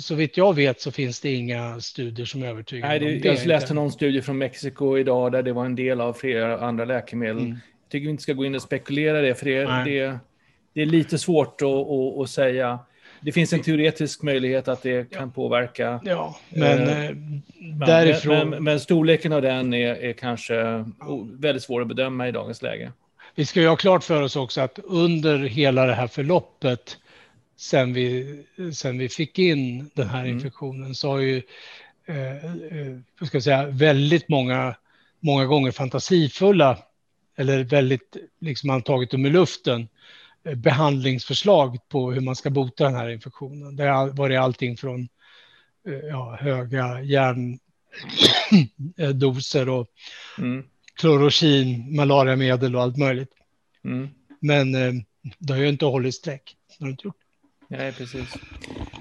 så 0.00 0.14
vitt 0.14 0.36
jag 0.36 0.54
vet 0.54 0.80
så 0.80 0.90
finns 0.90 1.20
det 1.20 1.34
inga 1.34 1.80
studier 1.80 2.26
som 2.26 2.42
övertygar 2.42 2.88
Nej, 2.88 2.98
det, 2.98 3.14
om 3.14 3.20
det. 3.20 3.28
Jag 3.28 3.46
läste 3.46 3.74
någon 3.74 3.92
studie 3.92 4.22
från 4.22 4.38
Mexiko 4.38 4.98
idag 4.98 5.32
där 5.32 5.42
det 5.42 5.52
var 5.52 5.64
en 5.64 5.74
del 5.74 6.00
av 6.00 6.12
flera 6.12 6.60
andra 6.60 6.84
läkemedel. 6.84 7.38
Mm. 7.38 7.50
Jag 7.50 7.90
tycker 7.90 8.04
vi 8.04 8.10
inte 8.10 8.22
ska 8.22 8.32
gå 8.32 8.44
in 8.44 8.54
och 8.54 8.62
spekulera 8.62 9.20
det, 9.20 9.34
för 9.34 9.46
det, 9.46 9.84
det, 9.84 10.18
det 10.74 10.82
är 10.82 10.86
lite 10.86 11.18
svårt 11.18 11.62
att, 11.62 11.68
att, 11.68 12.18
att 12.18 12.30
säga 12.30 12.78
det 13.20 13.32
finns 13.32 13.52
en 13.52 13.62
teoretisk 13.62 14.22
möjlighet 14.22 14.68
att 14.68 14.82
det 14.82 15.10
kan 15.10 15.32
påverka. 15.32 16.00
Ja, 16.04 16.38
men 16.48 16.88
eh, 16.88 17.04
eh 17.04 17.14
därifrån. 17.86 18.50
Men, 18.50 18.64
men, 18.64 18.80
storleken 18.80 19.32
av 19.32 19.42
den 19.42 19.74
är, 19.74 19.94
är 19.94 20.12
kanske 20.12 20.84
väldigt 21.32 21.62
svår 21.62 21.80
att 21.80 21.88
bedöma 21.88 22.28
i 22.28 22.32
dagens 22.32 22.62
läge. 22.62 22.92
Vi 23.34 23.46
ska 23.46 23.60
ju 23.60 23.68
ha 23.68 23.76
klart 23.76 24.04
för 24.04 24.22
oss 24.22 24.36
också 24.36 24.60
att 24.60 24.78
under 24.84 25.38
hela 25.38 25.86
det 25.86 25.94
här 25.94 26.06
förloppet 26.06 26.98
sen 27.56 27.92
vi, 27.92 28.38
sen 28.74 28.98
vi 28.98 29.08
fick 29.08 29.38
in 29.38 29.90
den 29.94 30.08
här 30.08 30.20
mm. 30.20 30.32
infektionen 30.32 30.94
så 30.94 31.10
har 31.10 31.18
ju 31.18 31.42
eh, 32.06 32.44
eh, 32.44 33.26
ska 33.26 33.40
säga, 33.40 33.66
väldigt 33.66 34.28
många, 34.28 34.74
många 35.20 35.44
gånger 35.44 35.70
fantasifulla 35.70 36.78
eller 37.36 37.64
väldigt, 37.64 38.16
liksom 38.40 38.82
tagit 38.82 39.10
dem 39.10 39.26
i 39.26 39.30
luften, 39.30 39.88
behandlingsförslag 40.56 41.78
på 41.88 42.12
hur 42.12 42.20
man 42.20 42.36
ska 42.36 42.50
bota 42.50 42.84
den 42.84 42.94
här 42.94 43.08
infektionen. 43.08 43.76
Det 43.76 43.84
har 43.84 44.08
varit 44.08 44.38
allting 44.38 44.76
från 44.76 45.08
eh, 45.88 45.94
ja, 45.94 46.38
höga 46.40 47.02
järndoser 47.02 49.68
och 49.68 49.86
mm. 50.38 50.64
klorokin, 50.94 51.96
malariamedel 51.96 52.76
och 52.76 52.82
allt 52.82 52.96
möjligt. 52.96 53.32
Mm. 53.84 54.08
Men 54.40 54.74
eh, 54.74 54.92
det 55.38 55.52
har 55.52 55.60
ju 55.60 55.68
inte 55.68 55.86
hållit 55.86 56.14
streck. 56.14 56.56
Det 56.78 56.84
har 56.84 56.90
inte 56.90 57.06
gjort. 57.06 57.16
Nej, 57.70 57.92
precis. 57.92 58.34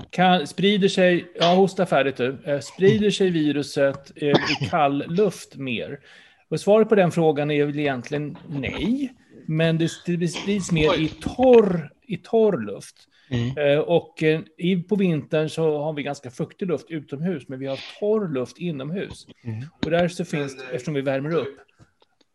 Kan, 0.10 0.48
sprider 0.48 0.88
sig, 0.88 1.32
ja 1.40 1.56
hosta 1.56 1.86
färdigt 1.86 2.18
du, 2.18 2.38
eh, 2.46 2.60
sprider 2.60 3.12
sig 3.12 3.30
viruset 3.30 4.18
i 4.18 4.34
kall 4.70 5.04
luft 5.08 5.56
mer? 5.56 6.00
Och 6.50 6.60
svaret 6.60 6.90
på 6.90 6.96
den 6.96 7.12
frågan 7.12 7.52
är 7.52 7.66
väl 7.66 7.80
egentligen 7.80 8.38
nej 8.48 9.14
men 9.48 9.78
det, 9.78 9.90
sprids 9.90 10.72
mer 10.72 11.00
i 11.00 11.08
torr, 11.08 11.92
i 12.02 12.18
torr 12.18 12.62
luft. 12.62 12.96
Mm. 13.30 13.58
Eh, 13.58 13.80
och 13.80 14.24
eh, 14.24 14.42
i, 14.58 14.76
på 14.76 14.96
vintern 14.96 15.50
så 15.50 15.78
har 15.78 15.94
vi 15.94 16.04
ganska 16.04 16.32
fuktig 16.32 16.68
luft 16.68 16.86
utomhus, 16.90 17.48
men 17.48 17.60
vi 17.60 17.66
har 17.66 17.80
torr 18.00 18.34
luft 18.34 18.58
inomhus. 18.58 19.28
Mm. 19.44 19.64
Och 19.84 19.92
där 19.92 20.08
så 20.08 20.26
finns 20.26 20.58
det, 20.58 20.64
eftersom 20.64 20.94
vi 20.94 21.02
värmer 21.02 21.36
upp, 21.36 21.58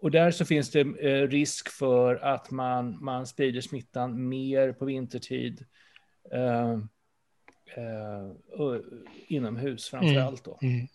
och 0.02 0.10
där 0.10 0.30
så 0.30 0.44
finns 0.44 0.70
det 0.70 0.80
eh, 0.80 1.28
risk 1.28 1.68
för 1.68 2.16
att 2.16 2.50
man, 2.50 3.04
man 3.04 3.26
sprider 3.26 3.60
smittan 3.60 4.28
mer 4.28 4.72
på 4.72 4.84
vintertid. 4.84 5.64
Eh, 6.32 6.72
eh, 7.76 8.80
inomhus 9.26 9.88
framför 9.88 10.10
mm. 10.10 10.26
allt 10.26 10.44
då. 10.44 10.58
Mm. 10.62 10.86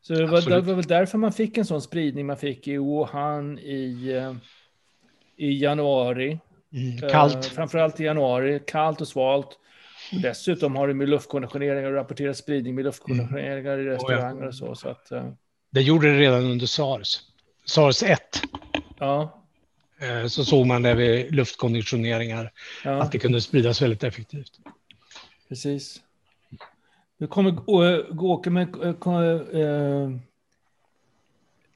Så 0.00 0.14
det 0.14 0.26
var, 0.26 0.50
det 0.50 0.60
var, 0.60 0.74
väl 0.74 0.84
därför 0.84 1.18
man 1.18 1.32
fick 1.32 1.58
en 1.58 1.64
sån 1.64 1.82
spridning 1.82 2.26
man 2.26 2.36
fick 2.36 2.68
i 2.68 2.76
Wuhan 2.76 3.58
i 3.58 4.14
i 5.42 5.58
januari. 5.58 6.38
Mm, 6.72 7.10
kallt. 7.10 7.34
Eh, 7.34 7.40
framförallt 7.40 8.00
i 8.00 8.04
januari, 8.04 8.60
kallt 8.66 9.00
och 9.00 9.08
svalt. 9.08 9.58
Och 10.12 10.20
dessutom 10.20 10.76
har 10.76 10.88
det 10.88 10.94
med 10.94 11.08
luftkonditioneringar 11.08 11.88
och 11.88 11.94
rapporterat 11.94 12.36
spridning 12.36 12.74
med 12.74 12.84
luftkonditioneringar 12.84 13.72
mm. 13.72 13.86
i 13.86 13.90
restauranger 13.90 14.46
och 14.46 14.54
så. 14.54 14.74
så 14.74 14.88
att, 14.88 15.12
eh. 15.12 15.28
Det 15.70 15.82
gjorde 15.82 16.12
det 16.12 16.18
redan 16.18 16.44
under 16.44 16.66
sars. 16.66 17.20
Sars 17.64 18.02
1. 18.02 18.20
Ja. 18.98 19.42
Eh, 20.00 20.26
så 20.26 20.44
såg 20.44 20.66
man 20.66 20.82
det 20.82 20.94
vid 20.94 21.34
luftkonditioneringar, 21.34 22.50
ja. 22.84 23.02
att 23.02 23.12
det 23.12 23.18
kunde 23.18 23.40
spridas 23.40 23.82
väldigt 23.82 24.04
effektivt. 24.04 24.52
Precis. 25.48 26.00
Nu 27.18 27.26
kommer 27.26 27.50
Gåke 28.12 28.50
med... 28.50 28.68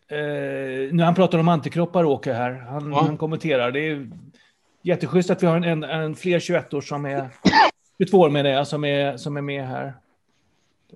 Eh, 0.09 0.93
nu 0.93 1.03
han 1.03 1.15
pratar 1.15 1.39
om 1.39 1.49
antikroppar, 1.49 2.05
Åke, 2.05 2.33
här. 2.33 2.53
Han, 2.53 2.93
ja. 2.93 3.01
han 3.01 3.17
kommenterar. 3.17 3.71
Det 3.71 3.81
är 3.81 4.09
jätteschysst 4.83 5.31
att 5.31 5.43
vi 5.43 5.47
har 5.47 5.57
en, 5.57 5.65
en, 5.65 5.85
en 5.85 6.17
fler 6.17 6.39
21-år 6.39 6.81
som 6.81 7.05
är... 7.05 7.29
22 7.99 8.19
år 8.19 8.31
menar 8.31 8.51
jag, 8.51 8.67
som 8.67 8.85
är, 8.85 9.17
som 9.17 9.37
är 9.37 9.41
med 9.41 9.69
här. 9.69 9.95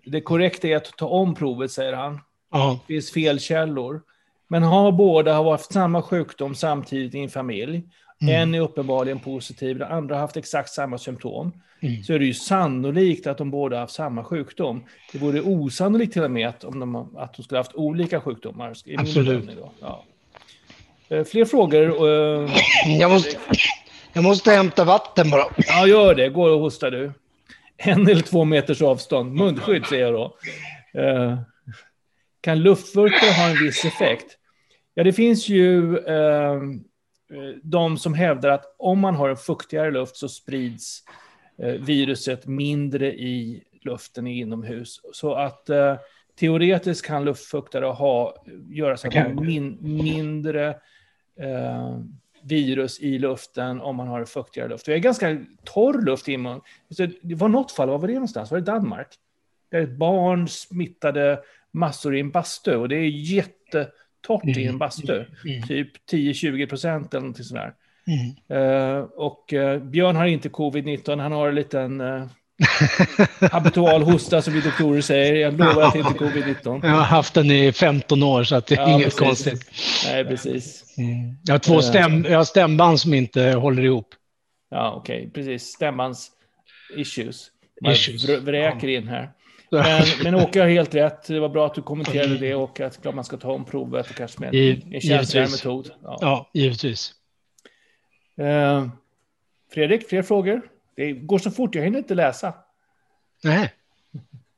Det 0.05 0.21
korrekta 0.21 0.69
är 0.69 0.77
att 0.77 0.97
ta 0.97 1.07
om 1.07 1.35
provet, 1.35 1.73
säger 1.73 1.93
han. 1.93 2.21
Ja. 2.51 2.81
Det 2.87 2.95
finns 2.95 3.13
fel 3.13 3.41
källor. 3.41 4.03
Men 4.49 4.63
har 4.63 4.93
båda 4.93 5.35
har 5.35 5.51
haft 5.51 5.73
samma 5.73 6.03
sjukdom 6.03 6.55
samtidigt 6.55 7.15
i 7.15 7.19
en 7.19 7.29
familj 7.29 7.83
mm. 8.23 8.35
en 8.35 8.55
är 8.55 8.61
uppenbarligen 8.61 9.19
positiv, 9.19 9.79
den 9.79 9.93
andra 9.93 10.15
har 10.15 10.21
haft 10.21 10.37
exakt 10.37 10.71
samma 10.71 10.99
symptom, 10.99 11.53
mm. 11.81 12.03
så 12.03 12.13
är 12.13 12.19
det 12.19 12.25
ju 12.25 12.35
sannolikt 12.35 13.27
att 13.27 13.39
de 13.39 13.51
båda 13.51 13.77
har 13.77 13.81
haft 13.81 13.95
samma 13.95 14.25
sjukdom. 14.25 14.85
Det 15.13 15.19
vore 15.19 15.41
osannolikt 15.41 16.13
till 16.13 16.23
och 16.23 16.31
med 16.31 16.49
att, 16.49 16.65
om 16.65 16.81
de, 16.81 17.17
att 17.17 17.35
de 17.35 17.43
skulle 17.43 17.59
ha 17.59 17.65
haft 17.65 17.75
olika 17.75 18.21
sjukdomar. 18.21 18.75
Absolut. 18.99 19.51
Ja. 19.81 20.05
Eh, 21.09 21.25
fler 21.25 21.45
frågor? 21.45 22.07
Uh, 22.09 22.51
jag, 23.01 23.11
måste, 23.11 23.37
jag 24.13 24.25
måste 24.25 24.51
hämta 24.51 24.85
vatten 24.85 25.31
bara. 25.31 25.45
Ja, 25.57 25.87
gör 25.87 26.15
det. 26.15 26.29
Gå 26.29 26.45
och 26.45 26.61
hosta 26.61 26.91
du. 26.91 27.13
En 27.77 28.09
eller 28.09 28.23
två 28.23 28.45
meters 28.45 28.83
avstånd. 28.83 29.35
Munskydd 29.35 29.87
säger 29.87 30.03
jag 30.03 30.13
då. 30.13 30.37
Uh, 31.01 31.41
kan 32.41 32.63
luftvurkor 32.63 33.37
ha 33.37 33.49
en 33.49 33.67
viss 33.67 33.85
effekt? 33.85 34.37
Ja, 34.95 35.05
det 35.05 35.13
finns 35.13 35.49
ju 35.49 35.97
Eh, 35.97 36.61
de 37.63 37.99
som 37.99 38.15
hävdar 38.15 38.51
att 38.51 38.75
om 38.79 38.99
man 38.99 39.15
har 39.15 39.29
en 39.29 39.37
fuktigare 39.37 39.91
luft 39.91 40.17
så 40.17 40.29
sprids 40.29 41.03
eh, 41.59 41.73
viruset 41.73 42.47
mindre 42.47 43.13
i 43.13 43.65
luften 43.81 44.27
i 44.27 44.41
inomhus. 44.41 45.01
Så 45.13 45.35
att 45.35 45.71
eh, 45.71 45.97
teoretiskt 46.41 47.07
kan 47.07 47.25
luftfuktare 47.25 47.85
ha, 47.85 48.45
göra 48.69 48.97
så 48.97 49.09
att 49.09 49.15
man 49.15 49.47
min, 49.47 49.79
mindre 49.81 50.69
eh, 51.41 51.99
virus 52.43 53.01
i 53.01 53.19
luften 53.19 53.81
om 53.81 53.97
man 53.97 54.09
har 54.09 54.21
en 54.21 54.27
fuktigare 54.27 54.69
luft. 54.69 54.87
Det 54.87 54.95
är 54.95 54.99
ganska 54.99 55.45
torr 55.65 56.03
luft 56.03 56.29
i 56.29 56.37
mun. 56.37 56.61
Det 57.23 57.35
var 57.35 57.49
något 57.49 57.73
fall, 57.73 57.89
var 57.89 57.99
var 57.99 58.09
det 58.09 58.15
någonstans? 58.15 58.51
Var 58.51 58.59
det 58.59 58.65
Danmark? 58.65 59.09
Där 59.71 59.81
ett 59.81 59.97
barn 59.97 60.49
smittade 60.49 61.41
massor 61.71 62.17
i 62.17 62.21
en 62.21 62.31
bastu 62.31 62.77
och 62.77 62.89
det 62.89 62.97
är 62.97 63.09
jätte 63.09 63.89
torrt 64.21 64.45
mm. 64.45 64.59
i 64.59 64.63
en 64.63 64.69
mm. 64.69 64.79
bastu. 64.79 65.25
Mm. 65.45 65.63
Typ 65.63 65.91
10-20 66.13 66.69
procent 66.69 67.15
eller 67.15 67.21
någonting 67.21 67.45
sådär. 67.45 67.73
Mm. 68.07 68.63
Uh, 68.63 68.99
och 69.03 69.53
uh, 69.53 69.79
Björn 69.79 70.17
har 70.17 70.27
inte 70.27 70.49
covid-19, 70.49 71.21
han 71.21 71.33
har 71.33 71.49
en 71.49 71.55
liten, 71.55 72.01
uh, 72.01 72.27
habitual 73.53 74.03
hosta 74.03 74.43
som 74.43 74.55
vi 74.55 74.61
doktorer 74.61 75.01
säger. 75.01 75.35
Jag 75.35 75.59
lovar 75.59 75.83
att 75.83 75.93
det 75.93 75.99
inte 75.99 76.25
är 76.25 76.29
covid-19. 76.29 76.81
Jag 76.83 76.91
har 76.91 77.03
haft 77.03 77.35
den 77.35 77.51
i 77.51 77.73
15 77.73 78.23
år 78.23 78.45
så 78.45 78.57
att 78.57 78.67
det 78.67 78.75
är 78.75 78.81
ja, 78.81 78.91
inget 78.91 79.05
precis. 79.05 79.19
konstigt. 79.19 79.71
Nej, 80.07 80.25
precis. 80.25 80.99
Mm. 80.99 81.37
Jag 81.45 81.55
har 81.55 81.59
två 81.59 81.75
eh. 81.75 81.81
stäm, 81.81 82.25
jag 82.25 82.37
har 82.37 82.45
stämband 82.45 83.01
som 83.01 83.15
inte 83.15 83.43
håller 83.53 83.85
ihop. 83.85 84.15
Ja, 84.71 84.95
okej, 84.97 85.19
okay. 85.19 85.31
precis. 85.31 85.63
Stämbands 85.69 86.31
issues. 86.97 87.47
Man 87.83 87.93
issues. 87.93 88.29
vräker 88.29 88.89
ja. 88.89 88.99
in 88.99 89.09
här. 89.09 89.31
Men, 89.71 90.03
men 90.25 90.35
Åke 90.35 90.61
har 90.61 90.69
helt 90.69 90.95
rätt. 90.95 91.27
Det 91.27 91.41
var 91.41 91.49
bra 91.49 91.67
att 91.67 91.75
du 91.75 91.83
kommenterade 91.83 92.39
det 92.39 92.55
och 92.55 92.81
att 92.81 93.03
klart 93.03 93.15
man 93.15 93.25
ska 93.25 93.37
ta 93.37 93.53
om 93.53 93.65
provet 93.65 94.11
och 94.11 94.17
kanske 94.17 94.41
med 94.41 94.55
en 94.55 95.01
känsligare 95.01 95.49
metod. 95.49 95.91
Ja, 96.03 96.19
ja 96.21 96.51
givetvis. 96.55 97.15
Eh, 98.37 98.89
Fredrik, 99.73 100.09
fler 100.09 100.23
frågor? 100.23 100.63
Det 100.97 101.13
går 101.13 101.39
så 101.39 101.51
fort, 101.51 101.75
jag 101.75 101.83
hinner 101.83 101.99
inte 101.99 102.15
läsa. 102.15 102.55
Nej. 103.45 103.73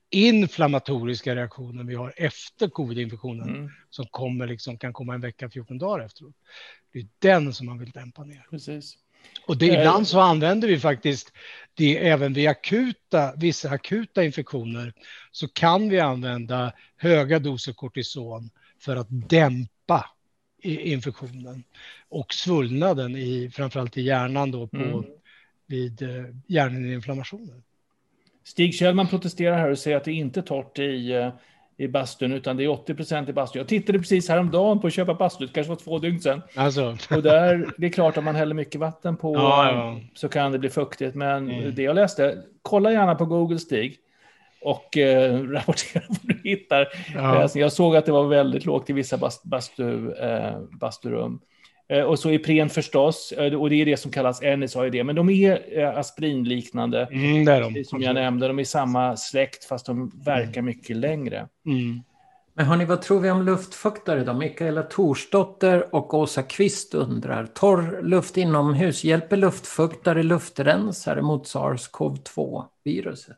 inflammatoriska 0.09 1.35
reaktionen 1.35 1.87
vi 1.87 1.95
har 1.95 2.13
efter 2.17 2.67
covid-infektionen 2.67 3.49
mm. 3.49 3.71
som 3.89 4.05
kommer 4.05 4.47
liksom, 4.47 4.77
kan 4.77 4.93
komma 4.93 5.13
en 5.13 5.21
vecka, 5.21 5.49
14 5.49 5.77
dagar 5.77 6.05
efteråt. 6.05 6.35
Det 6.93 6.99
är 6.99 7.07
den 7.19 7.53
som 7.53 7.65
man 7.65 7.79
vill 7.79 7.91
dämpa 7.91 8.23
ner. 8.23 8.45
Precis. 8.49 8.97
Och 9.47 9.57
det, 9.57 9.65
ibland 9.65 10.07
så 10.07 10.19
använder 10.19 10.67
vi 10.67 10.79
faktiskt 10.79 11.33
det 11.73 12.07
även 12.07 12.33
vid 12.33 12.47
akuta, 12.47 13.33
vissa 13.37 13.69
akuta 13.69 14.23
infektioner 14.23 14.93
så 15.31 15.47
kan 15.47 15.89
vi 15.89 15.99
använda 15.99 16.73
höga 16.97 17.39
doser 17.39 17.73
kortison 17.73 18.49
för 18.79 18.95
att 18.95 19.07
dämpa 19.09 20.05
infektionen 20.61 21.63
och 22.09 22.33
svullnaden 22.33 23.15
i 23.15 23.49
framförallt 23.53 23.97
i 23.97 24.01
hjärnan 24.01 24.51
då 24.51 24.67
på, 24.67 24.77
mm. 24.77 25.05
vid 25.67 26.01
eh, 26.01 26.25
hjärninflammationer. 26.47 27.61
Stig 28.43 28.75
Kjellman 28.75 29.07
protesterar 29.07 29.57
här 29.57 29.71
och 29.71 29.79
säger 29.79 29.97
att 29.97 30.03
det 30.03 30.13
inte 30.13 30.39
är 30.39 30.41
torrt 30.41 30.79
i 30.79 31.11
eh, 31.11 31.33
i 31.77 31.87
bastun, 31.87 32.33
utan 32.33 32.57
det 32.57 32.63
är 32.63 32.67
80 32.67 32.93
procent 32.93 33.29
i 33.29 33.33
bastun. 33.33 33.59
Jag 33.59 33.67
tittade 33.67 33.99
precis 33.99 34.29
häromdagen 34.29 34.79
på 34.79 34.87
att 34.87 34.93
köpa 34.93 35.13
bastu, 35.13 35.45
det 35.45 35.53
kanske 35.53 35.69
var 35.69 35.77
två 35.77 35.99
dygn 35.99 36.19
sedan. 36.19 36.41
Alltså. 36.55 36.97
Och 37.11 37.23
där, 37.23 37.69
det 37.77 37.85
är 37.85 37.89
klart, 37.91 38.17
om 38.17 38.25
man 38.25 38.35
häller 38.35 38.55
mycket 38.55 38.81
vatten 38.81 39.17
på 39.17 39.35
ja, 39.35 39.71
ja. 39.71 39.99
så 40.13 40.29
kan 40.29 40.51
det 40.51 40.59
bli 40.59 40.69
fuktigt. 40.69 41.15
Men 41.15 41.49
mm. 41.49 41.75
det 41.75 41.83
jag 41.83 41.95
läste, 41.95 42.43
kolla 42.61 42.91
gärna 42.91 43.15
på 43.15 43.25
Google 43.25 43.59
Stig 43.59 43.97
och 44.61 44.97
eh, 44.97 45.41
rapportera 45.43 46.03
vad 46.07 46.19
du 46.21 46.49
hittar. 46.49 46.87
Ja. 47.15 47.49
Jag 47.55 47.71
såg 47.71 47.95
att 47.95 48.05
det 48.05 48.11
var 48.11 48.27
väldigt 48.27 48.65
lågt 48.65 48.89
i 48.89 48.93
vissa 48.93 49.17
bastu, 49.43 50.11
eh, 50.11 50.59
basturum. 50.59 51.39
Eh, 51.89 52.03
och 52.03 52.19
så 52.19 52.31
Ipren 52.31 52.69
förstås, 52.69 53.31
eh, 53.31 53.53
och 53.53 53.69
det 53.69 53.81
är 53.81 53.85
det 53.85 53.97
som 53.97 54.11
kallas 54.11 54.41
NSAID, 54.41 55.05
men 55.05 55.15
de 55.15 55.29
är 55.29 55.79
eh, 55.79 55.97
aspirinliknande. 55.97 57.07
Mm, 57.11 57.45
det 57.45 57.51
är 57.51 57.61
de. 57.61 57.83
Som 57.83 58.01
jag 58.01 58.13
nämnde, 58.13 58.47
de 58.47 58.59
är 58.59 58.63
samma 58.63 59.17
släkt 59.17 59.65
fast 59.65 59.85
de 59.85 60.11
verkar 60.25 60.59
mm. 60.59 60.65
mycket 60.65 60.95
längre. 60.97 61.47
Mm. 61.65 62.01
Men 62.57 62.65
hörni, 62.65 62.85
vad 62.85 63.01
tror 63.01 63.19
vi 63.19 63.31
om 63.31 63.41
luftfuktare 63.41 64.23
då? 64.23 64.33
Mikaela 64.33 64.83
Torsdotter 64.83 65.95
och 65.95 66.13
Åsa 66.13 66.43
Kvist 66.43 66.93
undrar. 66.93 67.45
Torr 67.45 68.01
luft 68.03 68.37
inomhus, 68.37 69.03
hjälper 69.03 69.37
luftfuktare 69.37 70.23
luftrensare 70.23 71.21
mot 71.21 71.47
SARS-CoV-2-viruset? 71.47 73.37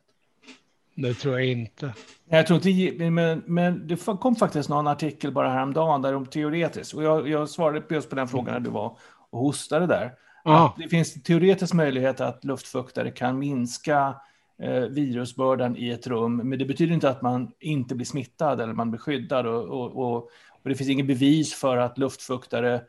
Det 0.98 1.14
tror 1.14 1.40
jag 1.40 1.50
inte. 1.50 1.94
Jag 2.30 2.48
tror 2.48 2.68
inte, 2.68 3.10
men, 3.10 3.44
men 3.46 3.88
det 3.88 4.06
kom 4.06 4.36
faktiskt 4.36 4.70
någon 4.70 4.88
artikel 4.88 5.32
bara 5.32 5.50
häromdagen 5.50 6.02
där 6.02 6.14
de 6.14 6.26
teoretiskt, 6.26 6.94
och 6.94 7.04
jag, 7.04 7.30
jag 7.30 7.50
svarade 7.50 7.84
just 7.90 8.10
på 8.10 8.16
den 8.16 8.28
frågan 8.28 8.54
när 8.54 8.60
du 8.60 8.70
var 8.70 8.98
och 9.30 9.40
hostade 9.40 9.88
där. 9.88 10.14
Att 10.44 10.76
det 10.78 10.90
finns 10.90 11.24
teoretisk 11.24 11.74
möjlighet 11.74 12.22
att 12.22 12.46
luftfuktare 12.46 13.12
kan 13.12 13.40
minska 13.40 14.16
eh, 14.62 14.82
virusbördan 14.82 15.78
i 15.78 15.90
ett 15.90 16.08
rum, 16.08 16.38
men 16.38 16.60
det 16.60 16.66
betyder 16.66 16.94
inte 16.94 17.10
att 17.10 17.22
man 17.22 17.52
inte 17.60 17.96
blir 17.96 18.06
smittad 18.06 18.62
eller 18.62 18.74
man 18.74 18.92
blir 18.92 19.00
skyddad. 19.00 19.48
Och, 19.48 19.64
och, 19.64 19.96
och, 19.96 20.16
och 20.64 20.70
det 20.70 20.76
finns 20.76 20.90
inget 20.90 21.08
bevis 21.08 21.54
för 21.54 21.78
att 21.78 21.98
luftfuktare 21.98 22.82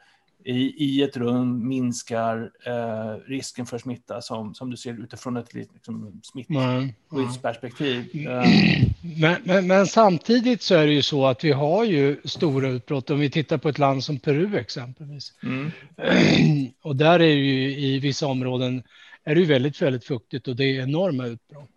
i, 0.44 0.84
i 0.84 1.02
ett 1.02 1.16
rum 1.16 1.68
minskar 1.68 2.50
eh, 2.66 3.28
risken 3.28 3.66
för 3.66 3.78
smitta 3.78 4.22
som, 4.22 4.54
som 4.54 4.70
du 4.70 4.76
ser 4.76 5.02
utifrån 5.02 5.36
ett 5.36 5.54
liksom, 5.54 6.20
smittskyddsperspektiv. 6.22 8.10
Mm. 8.14 8.38
Eh. 8.38 8.48
Men, 9.20 9.36
men, 9.44 9.66
men, 9.66 9.86
samtidigt 9.86 10.62
så 10.62 10.74
är 10.74 10.86
det 10.86 10.92
ju 10.92 11.02
så 11.02 11.26
att 11.26 11.44
vi 11.44 11.52
har 11.52 11.84
ju 11.84 12.20
stora 12.24 12.68
utbrott 12.68 13.10
om 13.10 13.20
vi 13.20 13.30
tittar 13.30 13.58
på 13.58 13.68
ett 13.68 13.78
land 13.78 14.04
som 14.04 14.18
Peru 14.18 14.56
exempelvis. 14.56 15.32
Mm. 15.42 15.70
Och 16.82 16.96
där 16.96 17.20
är 17.20 17.34
ju 17.34 17.78
i 17.78 17.98
vissa 17.98 18.26
områden 18.26 18.82
är 19.24 19.34
det 19.34 19.40
ju 19.40 19.46
väldigt, 19.46 19.82
väldigt 19.82 20.04
fuktigt 20.04 20.48
och 20.48 20.56
det 20.56 20.64
är 20.64 20.82
enorma 20.82 21.26
utbrott. 21.26 21.70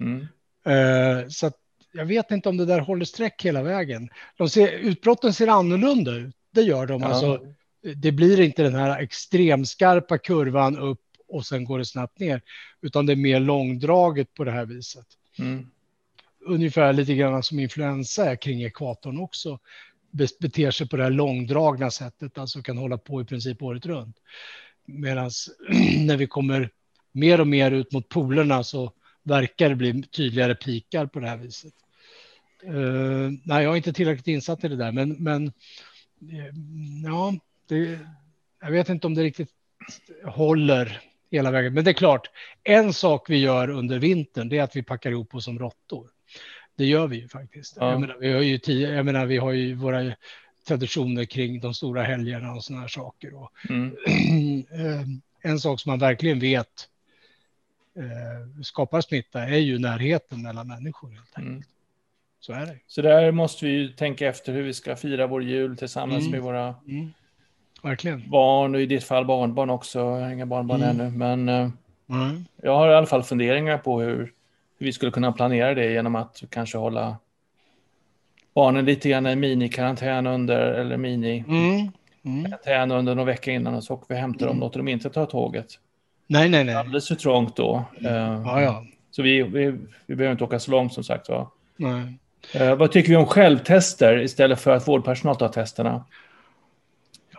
Mm. 0.00 0.28
Eh, 0.64 1.28
så 1.28 1.50
jag 1.92 2.04
vet 2.04 2.30
inte 2.30 2.48
om 2.48 2.56
det 2.56 2.64
där 2.64 2.80
håller 2.80 3.04
streck 3.04 3.44
hela 3.44 3.62
vägen. 3.62 4.08
De 4.36 4.48
ser, 4.48 4.68
utbrotten 4.68 5.32
ser 5.32 5.48
annorlunda 5.48 6.12
ut. 6.12 6.34
Det 6.50 6.62
gör 6.62 6.86
de. 6.86 7.02
Ja. 7.02 7.08
Alltså, 7.08 7.40
det 7.96 8.12
blir 8.12 8.40
inte 8.40 8.62
den 8.62 8.74
här 8.74 9.02
extremskarpa 9.02 10.18
kurvan 10.18 10.78
upp 10.78 11.00
och 11.28 11.46
sen 11.46 11.64
går 11.64 11.78
det 11.78 11.84
snabbt 11.84 12.18
ner, 12.18 12.42
utan 12.80 13.06
det 13.06 13.12
är 13.12 13.16
mer 13.16 13.40
långdraget 13.40 14.34
på 14.34 14.44
det 14.44 14.50
här 14.50 14.66
viset. 14.66 15.06
Mm. 15.38 15.70
Ungefär 16.40 16.92
lite 16.92 17.14
grann 17.14 17.42
som 17.42 17.58
influensa 17.58 18.30
är 18.30 18.36
kring 18.36 18.62
ekvatorn 18.62 19.20
också 19.20 19.58
beter 20.38 20.70
sig 20.70 20.88
på 20.88 20.96
det 20.96 21.02
här 21.02 21.10
långdragna 21.10 21.90
sättet, 21.90 22.38
alltså 22.38 22.62
kan 22.62 22.78
hålla 22.78 22.98
på 22.98 23.20
i 23.20 23.24
princip 23.24 23.62
året 23.62 23.86
runt. 23.86 24.16
Medan 24.84 25.30
när 26.06 26.16
vi 26.16 26.26
kommer 26.26 26.70
mer 27.12 27.40
och 27.40 27.46
mer 27.46 27.70
ut 27.70 27.92
mot 27.92 28.08
polerna 28.08 28.64
så 28.64 28.92
verkar 29.22 29.68
det 29.68 29.74
bli 29.74 30.02
tydligare 30.02 30.54
pikar 30.54 31.06
på 31.06 31.20
det 31.20 31.28
här 31.28 31.36
viset. 31.36 31.72
Uh, 32.64 33.30
nej, 33.44 33.64
jag 33.64 33.72
är 33.72 33.76
inte 33.76 33.92
tillräckligt 33.92 34.26
insatt 34.26 34.64
i 34.64 34.68
det 34.68 34.76
där, 34.76 34.92
men, 34.92 35.10
men 35.12 35.46
uh, 35.46 35.52
ja, 37.04 37.34
det, 37.68 37.98
jag 38.60 38.70
vet 38.70 38.88
inte 38.88 39.06
om 39.06 39.14
det 39.14 39.22
riktigt 39.22 39.50
håller 40.24 41.00
hela 41.30 41.50
vägen. 41.50 41.74
Men 41.74 41.84
det 41.84 41.90
är 41.90 41.94
klart, 41.94 42.30
en 42.64 42.92
sak 42.92 43.30
vi 43.30 43.36
gör 43.36 43.70
under 43.70 43.98
vintern 43.98 44.48
det 44.48 44.58
är 44.58 44.62
att 44.62 44.76
vi 44.76 44.82
packar 44.82 45.10
ihop 45.10 45.34
oss 45.34 45.44
som 45.44 45.58
råttor. 45.58 46.10
Det 46.76 46.86
gör 46.86 47.06
vi 47.06 47.16
ju 47.16 47.28
faktiskt. 47.28 47.76
Ja. 47.80 47.90
Jag, 47.90 48.00
menar, 48.00 48.16
vi 48.20 48.32
har 48.32 48.40
ju 48.40 48.58
tio, 48.58 48.90
jag 48.90 49.04
menar, 49.04 49.26
vi 49.26 49.36
har 49.36 49.52
ju 49.52 49.74
våra 49.74 50.12
traditioner 50.68 51.24
kring 51.24 51.60
de 51.60 51.74
stora 51.74 52.02
helgerna 52.02 52.52
och 52.52 52.64
sådana 52.64 52.80
här 52.80 52.88
saker. 52.88 53.34
Och, 53.34 53.52
mm. 53.70 53.96
en 55.42 55.60
sak 55.60 55.80
som 55.80 55.90
man 55.90 55.98
verkligen 55.98 56.40
vet 56.40 56.88
eh, 57.96 58.62
skapar 58.62 59.00
smitta 59.00 59.42
är 59.42 59.58
ju 59.58 59.78
närheten 59.78 60.42
mellan 60.42 60.68
människor. 60.68 61.10
Helt. 61.10 61.36
Mm. 61.36 61.62
Så 62.40 62.52
är 62.52 62.66
det. 62.66 62.78
Så 62.86 63.02
där 63.02 63.32
måste 63.32 63.66
vi 63.66 63.92
tänka 63.92 64.28
efter 64.28 64.52
hur 64.52 64.62
vi 64.62 64.74
ska 64.74 64.96
fira 64.96 65.26
vår 65.26 65.42
jul 65.42 65.76
tillsammans 65.76 66.20
mm. 66.20 66.30
med 66.30 66.42
våra 66.42 66.74
mm. 66.88 67.12
Verkligen. 67.82 68.30
barn 68.30 68.74
och 68.74 68.80
i 68.80 68.86
ditt 68.86 69.04
fall 69.04 69.24
barnbarn 69.24 69.70
också. 69.70 69.98
Jag 69.98 70.20
har 70.20 70.30
inga 70.30 70.46
barnbarn 70.46 70.82
mm. 70.82 71.00
ännu, 71.00 71.10
men 71.10 71.48
eh, 71.48 71.68
jag 72.62 72.76
har 72.76 72.90
i 72.90 72.94
alla 72.94 73.06
fall 73.06 73.22
funderingar 73.22 73.78
på 73.78 74.00
hur, 74.00 74.32
hur 74.78 74.86
vi 74.86 74.92
skulle 74.92 75.12
kunna 75.12 75.32
planera 75.32 75.74
det 75.74 75.92
genom 75.92 76.14
att 76.14 76.42
kanske 76.50 76.78
hålla 76.78 77.16
barnen 78.54 78.84
lite 78.84 79.08
grann 79.08 79.26
i 79.26 79.36
minikarantän 79.36 80.26
under, 80.26 80.60
eller 80.60 80.96
mini 80.96 81.44
mm. 81.48 81.90
Mm. 82.22 82.90
under 82.90 83.14
några 83.14 83.24
veckor 83.24 83.54
innan 83.54 83.74
och 83.74 83.84
så 83.84 83.94
åker 83.94 84.06
vi 84.08 84.14
och 84.14 84.18
hämtar 84.18 84.46
dem, 84.46 84.56
mm. 84.56 84.60
låter 84.60 84.78
dem 84.78 84.88
inte 84.88 85.10
ta 85.10 85.26
tåget. 85.26 85.66
Nej, 86.26 86.48
nej, 86.48 86.64
nej. 86.64 86.74
Alldeles 86.74 87.08
för 87.08 87.14
trångt 87.14 87.56
då. 87.56 87.84
Uh, 88.04 88.10
ja, 88.44 88.62
ja. 88.62 88.84
Så 89.10 89.22
vi, 89.22 89.42
vi, 89.42 89.78
vi 90.06 90.16
behöver 90.16 90.32
inte 90.32 90.44
åka 90.44 90.58
så 90.58 90.70
långt 90.70 90.92
som 90.92 91.04
sagt. 91.04 91.28
Va? 91.28 91.50
Nej. 91.76 92.18
Uh, 92.60 92.74
vad 92.74 92.92
tycker 92.92 93.08
vi 93.08 93.16
om 93.16 93.26
självtester 93.26 94.22
istället 94.22 94.60
för 94.60 94.70
att 94.70 94.88
vårdpersonal 94.88 95.36
tar 95.36 95.48
testerna? 95.48 96.04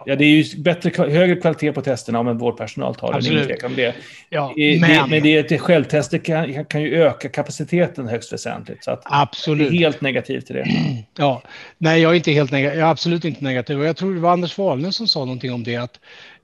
Ja, 0.05 0.15
det 0.15 0.25
är 0.25 0.29
ju 0.29 0.61
bättre, 0.61 1.11
högre 1.11 1.35
kvalitet 1.35 1.71
på 1.71 1.81
testerna 1.81 2.19
om 2.19 2.27
en 2.27 2.37
vårdpersonal 2.37 2.95
tar 2.95 3.13
Absolut. 3.13 3.47
det. 3.47 3.65
Om 3.65 3.75
det. 3.75 3.95
Ja, 4.29 4.53
men... 4.55 4.81
Det, 4.81 5.05
men 5.09 5.23
det, 5.23 5.49
det 5.49 5.57
självtester 5.57 6.17
kan, 6.17 6.65
kan 6.65 6.81
ju 6.81 7.03
öka 7.03 7.29
kapaciteten 7.29 8.07
högst 8.07 8.33
väsentligt. 8.33 8.83
Så 8.83 8.91
att 8.91 9.01
absolut. 9.05 9.71
Helt 9.71 10.01
negativ 10.01 10.41
till 10.41 10.55
det. 10.55 10.65
Ja, 11.17 11.41
nej, 11.77 12.01
jag 12.01 12.11
är 12.11 12.15
inte 12.15 12.31
helt 12.31 12.51
negativ. 12.51 12.79
Jag 12.79 12.87
är 12.87 12.91
absolut 12.91 13.25
inte 13.25 13.43
negativ. 13.43 13.79
Och 13.79 13.85
jag 13.85 13.97
tror 13.97 14.13
det 14.13 14.19
var 14.19 14.31
Anders 14.31 14.57
Wahlner 14.57 14.91
som 14.91 15.07
sa 15.07 15.19
någonting 15.19 15.53
om 15.53 15.63
det. 15.63 15.75
Att, 15.75 15.99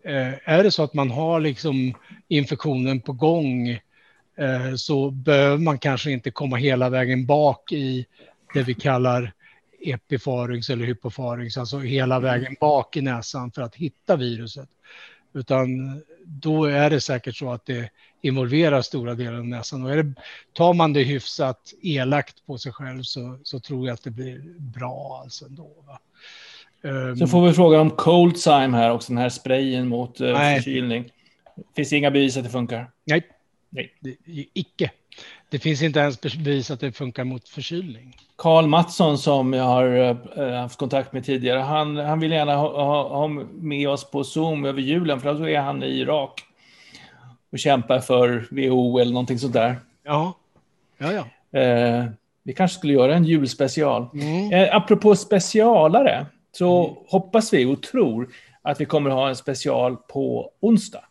eh, 0.05 0.53
är 0.55 0.63
det 0.63 0.71
så 0.71 0.83
att 0.83 0.93
man 0.93 1.11
har 1.11 1.39
liksom 1.39 1.93
infektionen 2.27 3.01
på 3.01 3.13
gång 3.13 3.69
eh, 4.39 4.75
så 4.75 5.09
behöver 5.11 5.57
man 5.57 5.77
kanske 5.77 6.11
inte 6.11 6.31
komma 6.31 6.55
hela 6.55 6.89
vägen 6.89 7.25
bak 7.25 7.71
i 7.71 8.05
det 8.53 8.63
vi 8.63 8.73
kallar 8.73 9.31
epifarynx 9.93 10.69
eller 10.69 10.85
hypofarynx, 10.85 11.57
alltså 11.57 11.79
hela 11.79 12.15
mm. 12.15 12.23
vägen 12.23 12.55
bak 12.59 12.97
i 12.97 13.01
näsan 13.01 13.51
för 13.51 13.61
att 13.61 13.75
hitta 13.75 14.15
viruset. 14.15 14.69
Utan 15.33 16.01
då 16.25 16.65
är 16.65 16.89
det 16.89 17.01
säkert 17.01 17.35
så 17.35 17.51
att 17.51 17.65
det 17.65 17.89
involverar 18.21 18.81
stora 18.81 19.13
delar 19.13 19.37
av 19.37 19.45
näsan. 19.45 19.83
Och 19.83 19.91
är 19.91 20.03
det, 20.03 20.13
tar 20.53 20.73
man 20.73 20.93
det 20.93 21.03
hyfsat 21.03 21.73
elakt 21.81 22.45
på 22.45 22.57
sig 22.57 22.71
själv 22.71 23.03
så, 23.03 23.39
så 23.43 23.59
tror 23.59 23.87
jag 23.87 23.93
att 23.93 24.03
det 24.03 24.11
blir 24.11 24.41
bra 24.59 25.19
alltså 25.23 25.45
ändå. 25.45 25.71
Va? 25.87 25.99
Um, 26.81 27.17
så 27.17 27.27
får 27.27 27.47
vi 27.47 27.53
fråga 27.53 27.81
om 27.81 27.89
Coldsime 27.89 28.77
här 28.77 28.91
också, 28.91 29.13
den 29.13 29.17
här 29.17 29.29
sprayen 29.29 29.87
mot 29.87 30.21
uh, 30.21 30.35
förkylning. 30.35 31.11
Finns 31.75 31.89
det 31.89 31.97
inga 31.97 32.11
bevis 32.11 32.37
att 32.37 32.43
det 32.43 32.49
funkar? 32.49 32.91
Nej, 33.05 33.27
nej. 33.69 33.93
Det, 33.99 34.15
icke. 34.53 34.91
Det 35.49 35.59
finns 35.59 35.81
inte 35.81 35.99
ens 35.99 36.21
bevis 36.21 36.71
att 36.71 36.79
det 36.79 36.91
funkar 36.91 37.23
mot 37.23 37.49
förkylning. 37.49 38.17
Karl 38.35 38.67
Mattsson 38.67 39.17
som 39.17 39.53
jag 39.53 39.63
har 39.63 40.17
äh, 40.39 40.61
haft 40.61 40.79
kontakt 40.79 41.13
med 41.13 41.25
tidigare, 41.25 41.59
han, 41.59 41.97
han 41.97 42.19
vill 42.19 42.31
gärna 42.31 42.55
ha, 42.55 42.85
ha, 42.85 43.17
ha, 43.17 43.27
med 43.53 43.89
oss 43.89 44.11
på 44.11 44.23
Zoom 44.23 44.65
över 44.65 44.81
julen, 44.81 45.21
för 45.21 45.33
då 45.33 45.49
är 45.49 45.59
han 45.59 45.83
i 45.83 45.99
Irak 45.99 46.43
och 47.51 47.59
kämpar 47.59 47.99
för 47.99 48.47
WHO 48.51 48.99
eller 48.99 49.11
någonting 49.11 49.39
sånt 49.39 49.53
där. 49.53 49.75
Ja, 50.03 50.33
ja, 50.97 51.11
ja. 51.11 51.59
Eh, 51.59 52.05
vi 52.43 52.53
kanske 52.53 52.77
skulle 52.77 52.93
göra 52.93 53.15
en 53.15 53.25
julspecial. 53.25 54.07
Mm. 54.13 54.53
Eh, 54.53 54.75
apropå 54.75 55.15
specialare, 55.15 56.25
så 56.51 56.85
mm. 56.85 56.95
hoppas 57.07 57.53
vi 57.53 57.65
och 57.65 57.83
tror 57.83 58.29
att 58.61 58.81
vi 58.81 58.85
kommer 58.85 59.09
ha 59.09 59.29
en 59.29 59.35
special 59.35 59.97
på 59.97 60.51
onsdag. 60.59 61.03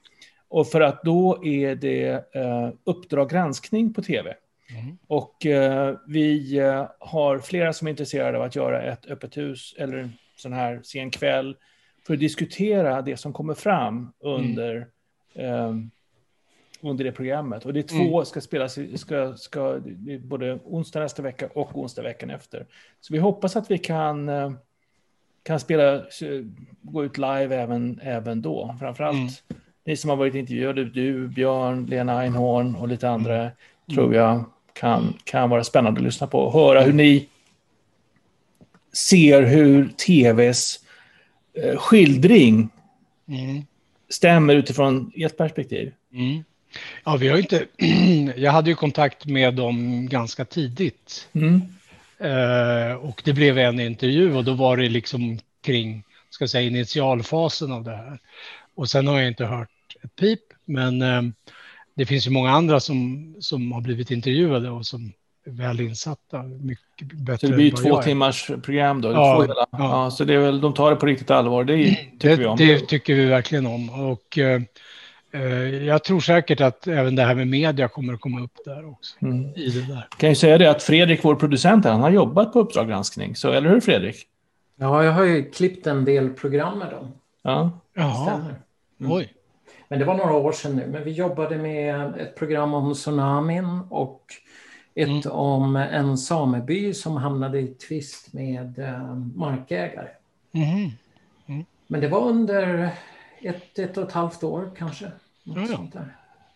Och 0.55 0.69
för 0.69 0.81
att 0.81 1.03
då 1.03 1.45
är 1.45 1.75
det 1.75 2.35
eh, 2.35 2.71
Uppdrag 2.85 3.31
granskning 3.31 3.95
på 3.95 4.03
tv. 4.03 4.35
Mm. 4.71 4.99
Och 5.07 5.47
eh, 5.47 5.97
vi 6.07 6.59
eh, 6.59 6.87
har 6.99 7.39
flera 7.39 7.73
som 7.73 7.87
är 7.87 7.91
intresserade 7.91 8.39
av 8.39 8.45
att 8.45 8.57
göra 8.57 8.83
ett 8.83 9.07
öppet 9.07 9.37
hus 9.37 9.75
eller 9.79 9.99
en 9.99 10.13
sån 10.37 10.53
här 10.53 10.81
sen 10.85 11.11
kväll 11.11 11.57
för 12.07 12.15
att 12.15 12.21
diskutera 12.21 13.03
det 13.03 13.17
som 13.17 13.33
kommer 13.33 13.55
fram 13.55 14.13
under, 14.21 14.87
mm. 15.35 15.91
under 16.81 17.05
det 17.05 17.13
programmet. 17.13 17.67
Och 17.67 17.73
det 17.73 17.81
är 17.81 17.99
två 17.99 18.15
mm. 18.17 18.25
ska 18.25 18.41
spelas, 18.41 18.79
ska, 18.97 19.37
ska, 19.37 19.81
både 20.21 20.59
onsdag 20.65 21.01
nästa 21.01 21.23
vecka 21.23 21.49
och 21.55 21.79
onsdag 21.79 22.03
veckan 22.03 22.31
efter. 22.31 22.67
Så 23.01 23.13
vi 23.13 23.19
hoppas 23.19 23.57
att 23.57 23.71
vi 23.71 23.79
kan, 23.79 24.29
eh, 24.29 24.53
kan 25.43 25.61
spela, 25.61 26.05
gå 26.83 27.05
ut 27.05 27.19
live 27.19 27.57
även, 27.57 28.01
även 28.03 28.43
då. 28.43 28.77
Framförallt 28.81 29.17
mm 29.49 29.61
ni 29.87 29.97
som 29.97 30.11
har 30.11 30.17
varit 30.17 30.35
intervjuade, 30.35 30.85
du, 30.85 31.29
Björn, 31.29 31.87
Lena 31.87 32.19
Einhorn 32.21 32.75
och 32.75 32.89
lite 32.89 33.09
andra, 33.09 33.41
mm. 33.41 33.53
tror 33.95 34.15
jag 34.15 34.45
kan, 34.73 35.15
kan 35.25 35.51
vara 35.51 35.65
spännande 35.65 36.01
att 36.01 36.05
lyssna 36.05 36.27
på 36.27 36.39
och 36.39 36.53
höra 36.53 36.83
hur 36.83 36.93
ni 36.93 37.29
ser 38.93 39.43
hur 39.43 39.89
tvs 39.89 40.81
eh, 41.55 41.77
skildring 41.77 42.69
mm. 43.29 43.63
stämmer 44.09 44.55
utifrån 44.55 45.13
ert 45.15 45.37
perspektiv. 45.37 45.93
Mm. 46.13 46.45
Ja, 47.05 47.17
vi 47.17 47.29
har 47.29 47.39
inte... 47.39 47.67
jag 48.41 48.53
hade 48.53 48.71
ju 48.71 48.77
kontakt 48.77 49.27
med 49.27 49.55
dem 49.55 50.09
ganska 50.09 50.45
tidigt. 50.45 51.29
Mm. 51.33 51.61
Eh, 52.19 52.97
och 52.97 53.23
det 53.25 53.33
blev 53.33 53.59
en 53.59 53.81
intervju 53.81 54.35
och 54.35 54.45
då 54.45 54.53
var 54.53 54.77
det 54.77 54.89
liksom 54.89 55.39
kring, 55.63 56.03
ska 56.31 56.49
säga, 56.49 56.69
initialfasen 56.69 57.73
av 57.73 57.85
det 57.85 57.97
här. 57.97 58.19
Och 58.75 58.91
sen 58.91 59.07
har 59.07 59.19
jag 59.19 59.29
inte 59.29 59.45
hört 59.45 59.69
ett 60.05 60.17
pip, 60.17 60.41
men 60.65 61.03
eh, 61.03 61.23
det 61.95 62.07
finns 62.07 62.27
ju 62.27 62.31
många 62.31 62.51
andra 62.51 62.81
som, 62.81 63.35
som 63.41 63.73
har 63.73 63.81
blivit 63.81 64.11
intervjuade 64.11 64.71
och 64.71 64.87
som 64.87 65.13
är 65.47 65.51
väl 65.51 65.81
insatta. 65.81 66.43
Mycket 66.43 67.13
bättre 67.13 67.39
så 67.39 67.47
det 67.47 67.57
blir 67.57 67.65
ju 67.65 67.71
två 67.71 68.03
timmars 68.03 68.51
program 68.63 69.01
då? 69.01 69.13
Ja, 69.13 69.45
två 69.47 69.55
ja. 69.57 69.67
ja. 69.71 70.11
så 70.11 70.25
det 70.25 70.35
är 70.35 70.39
väl, 70.39 70.61
de 70.61 70.75
tar 70.75 70.91
det 70.91 70.97
på 70.97 71.07
riktigt 71.07 71.31
allvar, 71.31 71.65
det 71.65 71.85
tycker 71.95 72.29
det, 72.29 72.37
vi 72.37 72.47
om. 72.47 72.57
Det 72.57 72.81
tycker 72.81 73.15
vi 73.15 73.25
verkligen 73.25 73.67
om. 73.67 73.91
Och, 73.91 74.39
eh, 74.39 74.63
eh, 75.33 75.43
jag 75.85 76.05
tror 76.05 76.21
säkert 76.21 76.61
att 76.61 76.87
även 76.87 77.17
det 77.17 77.23
här 77.23 77.35
med 77.35 77.49
media 77.49 77.89
kommer 77.89 78.15
att 78.15 78.21
komma 78.21 78.41
upp 78.41 78.65
där 78.65 78.91
också. 78.91 79.17
Mm. 79.23 79.45
I 79.57 79.69
det 79.71 79.95
där. 79.95 80.09
Kan 80.17 80.29
ju 80.29 80.35
säga 80.35 80.59
det 80.59 80.71
att 80.71 80.83
Fredrik, 80.83 81.25
vår 81.25 81.35
producent, 81.35 81.85
han 81.85 82.01
har 82.01 82.11
jobbat 82.11 82.53
på 82.53 82.61
Uppdrag 82.61 82.89
granskning. 82.89 83.37
Så, 83.37 83.51
eller 83.51 83.71
hur 83.71 83.81
Fredrik? 83.81 84.17
Ja, 84.77 85.05
jag 85.05 85.13
har 85.13 85.25
ju 85.25 85.51
klippt 85.51 85.87
en 85.87 86.05
del 86.05 86.31
program 86.31 86.79
med 86.79 86.91
dem. 86.91 87.13
Ja. 87.43 87.81
Jaha. 87.95 88.41
Mm. 89.01 89.13
Oj. 89.13 89.33
Men 89.89 89.99
det 89.99 90.05
var 90.05 90.15
några 90.15 90.33
år 90.33 90.53
sedan 90.53 90.77
nu. 90.77 90.87
Men 90.87 91.05
vi 91.05 91.11
jobbade 91.11 91.59
med 91.59 92.17
ett 92.17 92.37
program 92.37 92.75
om 92.75 92.95
tsunamin 92.95 93.81
och 93.91 94.25
ett 94.95 95.09
mm. 95.09 95.23
om 95.31 95.77
en 95.77 96.19
sameby 96.19 96.95
som 96.95 97.17
hamnade 97.17 97.61
i 97.61 97.67
tvist 97.67 98.33
med 98.33 98.79
äh, 98.79 99.15
markägare. 99.35 100.09
Mm. 100.53 100.91
Mm. 101.47 101.65
Men 101.87 102.01
det 102.01 102.09
var 102.09 102.21
under 102.21 102.91
ett, 103.43 103.79
ett 103.79 103.97
och 103.97 104.05
ett 104.05 104.13
halvt 104.13 104.45
år 104.45 104.71
kanske. 104.79 105.07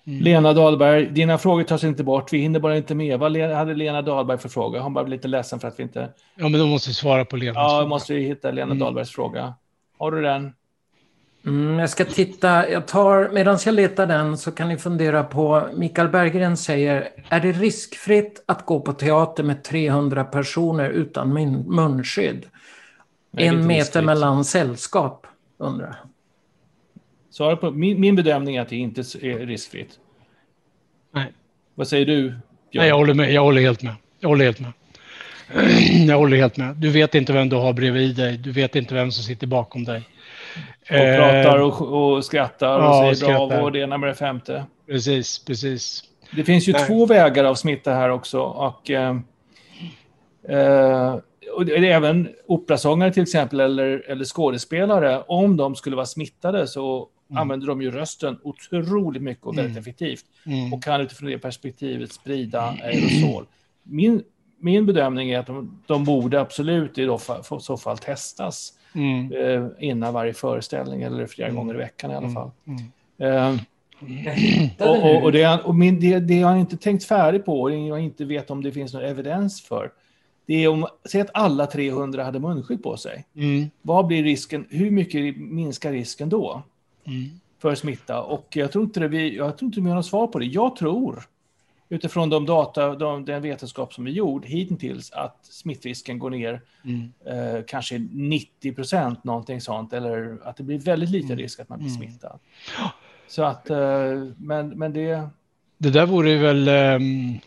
Mm. 0.08 0.22
Lena 0.22 0.52
Dahlberg, 0.52 1.06
dina 1.06 1.38
frågor 1.38 1.62
tas 1.62 1.84
inte 1.84 2.04
bort. 2.04 2.32
Vi 2.32 2.38
hinner 2.38 2.60
bara 2.60 2.76
inte 2.76 2.94
med. 2.94 3.18
Vad 3.18 3.36
hade 3.36 3.74
Lena 3.74 4.02
Dahlberg 4.02 4.38
för 4.38 4.48
fråga? 4.48 4.80
Hon 4.80 4.94
var 4.94 5.06
lite 5.06 5.28
ledsen 5.28 5.60
för 5.60 5.68
att 5.68 5.78
vi 5.78 5.82
inte... 5.82 6.08
Ja, 6.34 6.48
men 6.48 6.60
då 6.60 6.66
måste 6.66 6.90
vi 6.90 6.94
svara 6.94 7.24
på 7.24 7.36
Lenas 7.36 7.56
Ja, 7.56 7.86
måste 7.86 8.14
vi 8.14 8.20
hitta 8.20 8.50
Lena 8.50 8.64
mm. 8.64 8.78
Dahlbergs 8.78 9.10
fråga. 9.10 9.54
Har 9.98 10.12
du 10.12 10.22
den? 10.22 10.52
Mm, 11.48 11.78
jag 11.78 11.90
ska 11.90 12.04
titta. 12.04 12.70
Jag 12.70 12.86
tar, 12.86 13.28
medan 13.32 13.58
jag 13.64 13.74
letar 13.74 14.06
den 14.06 14.38
så 14.38 14.52
kan 14.52 14.68
ni 14.68 14.76
fundera 14.76 15.24
på, 15.24 15.68
Mikael 15.74 16.08
Berggren 16.08 16.56
säger, 16.56 17.08
är 17.28 17.40
det 17.40 17.52
riskfritt 17.52 18.44
att 18.46 18.66
gå 18.66 18.80
på 18.80 18.92
teater 18.92 19.42
med 19.42 19.64
300 19.64 20.24
personer 20.24 20.90
utan 20.90 21.32
munskydd? 21.68 22.46
en 23.36 23.66
meter 23.66 23.78
riskfritt. 23.78 24.04
mellan 24.04 24.44
sällskap, 24.44 25.26
undrar 25.58 25.96
Svara 27.30 27.56
på, 27.56 27.70
min, 27.70 28.00
min 28.00 28.16
bedömning 28.16 28.56
är 28.56 28.62
att 28.62 28.68
det 28.68 28.76
inte 28.76 29.00
är 29.00 29.46
riskfritt. 29.46 29.98
Nej. 31.14 31.32
Vad 31.74 31.88
säger 31.88 32.06
du? 32.06 32.22
Björn? 32.22 32.38
Nej, 32.72 32.88
jag 32.88 32.96
håller 32.96 33.14
med. 33.14 33.32
Jag 33.32 33.42
håller 33.42 33.60
helt 33.60 33.82
med. 33.82 33.94
Jag 34.20 34.28
håller 34.28 34.44
helt 34.44 34.60
med. 34.60 34.72
Jag 36.08 36.16
håller 36.16 36.36
helt 36.36 36.56
med. 36.56 36.76
Du 36.76 36.90
vet 36.90 37.14
inte 37.14 37.32
vem 37.32 37.48
du 37.48 37.56
har 37.56 37.72
bredvid 37.72 38.16
dig. 38.16 38.36
Du 38.36 38.52
vet 38.52 38.76
inte 38.76 38.94
vem 38.94 39.12
som 39.12 39.24
sitter 39.24 39.46
bakom 39.46 39.84
dig. 39.84 40.02
Och 40.90 41.16
pratar 41.16 41.58
och, 41.58 41.82
och 41.82 42.24
skrattar 42.24 42.78
och 42.78 42.84
ja, 42.84 43.14
säger 43.14 43.32
bravo 43.48 43.64
och 43.64 43.72
det 43.72 43.78
ena 43.78 43.98
med 43.98 44.08
det 44.08 44.14
femte. 44.14 44.64
Precis, 44.86 45.44
precis. 45.44 46.04
Det 46.36 46.44
finns 46.44 46.68
ju 46.68 46.72
Nej. 46.72 46.86
två 46.86 47.06
vägar 47.06 47.44
av 47.44 47.54
smitta 47.54 47.94
här 47.94 48.08
också. 48.08 48.40
Och, 48.40 48.90
eh, 48.90 49.16
eh, 50.48 51.16
och 51.54 51.66
det 51.66 51.76
är 51.76 51.82
även 51.82 52.28
operasångare 52.46 53.12
till 53.12 53.22
exempel 53.22 53.60
eller, 53.60 54.10
eller 54.10 54.24
skådespelare. 54.24 55.22
Om 55.26 55.56
de 55.56 55.74
skulle 55.74 55.96
vara 55.96 56.06
smittade 56.06 56.66
så 56.66 57.08
mm. 57.30 57.42
använder 57.42 57.66
de 57.66 57.82
ju 57.82 57.90
rösten 57.90 58.38
otroligt 58.42 59.22
mycket 59.22 59.44
och 59.46 59.58
väldigt 59.58 59.76
mm. 59.76 59.80
effektivt. 59.80 60.24
Mm. 60.46 60.72
Och 60.72 60.82
kan 60.82 61.00
utifrån 61.00 61.30
det 61.30 61.38
perspektivet 61.38 62.12
sprida 62.12 62.60
aerosol. 62.60 63.46
Min, 63.82 64.22
min 64.60 64.86
bedömning 64.86 65.30
är 65.30 65.38
att 65.38 65.46
de, 65.46 65.82
de 65.86 66.04
borde 66.04 66.40
absolut 66.40 66.98
i 66.98 67.16
så 67.60 67.76
fall 67.76 67.98
testas 67.98 68.77
mm. 68.94 69.32
eh, 69.32 69.68
innan 69.78 70.14
varje 70.14 70.34
föreställning 70.34 71.02
eller 71.02 71.26
flera 71.26 71.48
mm. 71.48 71.56
gånger 71.56 71.74
i 71.74 71.78
veckan 71.78 72.10
i 72.10 72.14
alla 72.14 72.26
mm. 72.26 72.34
fall. 72.34 72.50
Mm. 72.66 73.54
Eh, 73.54 73.60
Och, 74.78 75.04
och, 75.04 75.22
och, 75.22 75.32
det, 75.32 75.60
och 75.64 75.74
min, 75.74 76.00
det, 76.00 76.18
det 76.18 76.34
jag 76.34 76.60
inte 76.60 76.76
tänkt 76.76 77.04
färdigt 77.04 77.44
på 77.44 77.62
och 77.62 77.70
jag 77.70 78.00
inte 78.00 78.24
vet 78.24 78.50
om 78.50 78.62
det 78.62 78.72
finns 78.72 78.92
någon 78.92 79.04
evidens 79.04 79.62
för, 79.62 79.90
det 80.46 80.64
är 80.64 80.68
om, 80.68 80.86
säg 81.04 81.20
att 81.20 81.30
alla 81.34 81.66
300 81.66 82.24
hade 82.24 82.38
munskydd 82.38 82.82
på 82.82 82.96
sig. 82.96 83.24
Mm. 83.36 83.70
Vad 83.82 84.06
blir 84.06 84.22
risken, 84.22 84.66
hur 84.70 84.90
mycket 84.90 85.36
minskar 85.36 85.92
risken 85.92 86.28
då? 86.28 86.62
Mm. 87.04 87.24
För 87.58 87.74
smitta? 87.74 88.22
Och 88.22 88.46
jag 88.50 88.72
tror 88.72 88.84
inte 88.84 89.00
det, 89.00 89.08
vi, 89.08 89.36
jag 89.36 89.58
tror 89.58 89.66
inte 89.66 89.80
vi 89.80 89.88
har 89.88 89.96
något 89.96 90.06
svar 90.06 90.26
på 90.26 90.38
det. 90.38 90.44
Jag 90.44 90.76
tror, 90.76 91.22
utifrån 91.88 92.30
de 92.30 92.46
data, 92.46 92.94
de, 92.94 93.24
den 93.24 93.42
vetenskap 93.42 93.94
som 93.94 94.06
är 94.06 94.10
gjord 94.10 94.46
hittills, 94.46 95.10
att 95.12 95.38
smittrisken 95.42 96.18
går 96.18 96.30
ner 96.30 96.60
mm. 96.84 97.12
eh, 97.26 97.64
kanske 97.66 97.98
90 98.12 98.74
procent, 98.74 99.24
någonting 99.24 99.60
sånt, 99.60 99.92
eller 99.92 100.38
att 100.44 100.56
det 100.56 100.62
blir 100.62 100.78
väldigt 100.78 101.10
liten 101.10 101.30
mm. 101.30 101.38
risk 101.38 101.60
att 101.60 101.68
man 101.68 101.78
blir 101.78 101.88
mm. 101.88 101.98
smittad. 101.98 102.38
Så 103.28 103.42
att, 103.42 103.70
eh, 103.70 104.24
men, 104.36 104.68
men 104.68 104.92
det... 104.92 105.28
Det 105.78 105.90
där 105.90 106.06
vore 106.06 106.36
väl, 106.36 106.68
um, 106.68 107.38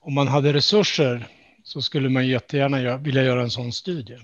om 0.00 0.14
man 0.14 0.28
hade 0.28 0.52
resurser 0.52 1.26
så 1.62 1.82
skulle 1.82 2.08
man 2.08 2.28
jättegärna 2.28 2.96
vilja 2.96 3.24
göra 3.24 3.42
en 3.42 3.50
sån 3.50 3.72
studie. 3.72 4.18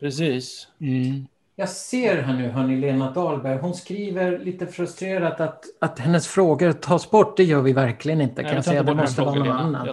Precis. 0.00 0.68
Mm. 0.80 1.26
Jag 1.56 1.68
ser 1.68 2.22
här 2.22 2.34
nu, 2.34 2.48
hörni, 2.48 2.76
Lena 2.76 3.10
Dahlberg, 3.10 3.58
hon 3.58 3.74
skriver 3.74 4.38
lite 4.38 4.66
frustrerat 4.66 5.40
att, 5.40 5.64
att 5.80 5.98
hennes 5.98 6.26
frågor 6.26 6.72
tas 6.72 7.10
bort. 7.10 7.36
Det 7.36 7.44
gör 7.44 7.62
vi 7.62 7.72
verkligen 7.72 8.20
inte, 8.20 8.42
kan 8.42 8.54
jag 8.54 8.64
säga. 8.64 8.82
Det 8.82 8.94
måste 8.94 9.22
vara 9.22 9.34
någon 9.34 9.50
annan. 9.50 9.88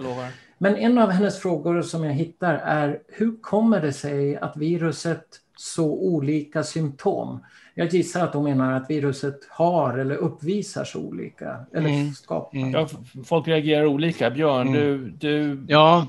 Men 0.58 0.76
en 0.76 0.98
av 0.98 1.10
hennes 1.10 1.40
frågor 1.40 1.82
som 1.82 2.04
jag 2.04 2.12
hittar 2.12 2.54
är 2.54 2.98
hur 3.08 3.42
kommer 3.42 3.80
det 3.80 3.92
sig 3.92 4.36
att 4.36 4.56
viruset 4.56 5.24
så 5.56 5.84
olika 5.86 6.62
symptom? 6.62 7.44
Jag 7.74 7.94
gissar 7.94 8.24
att 8.24 8.34
hon 8.34 8.44
menar 8.44 8.72
att 8.72 8.90
viruset 8.90 9.38
har 9.50 9.98
eller 9.98 10.14
uppvisar 10.14 10.84
så 10.84 11.00
olika. 11.00 11.56
Eller 11.74 11.88
mm. 11.88 12.12
skapar. 12.12 12.58
Mm. 12.58 12.70
Ja, 12.70 12.88
folk 13.24 13.48
reagerar 13.48 13.86
olika. 13.86 14.30
Björn, 14.30 14.68
mm. 14.68 14.80
du, 14.80 15.10
du... 15.10 15.64
Ja, 15.68 16.06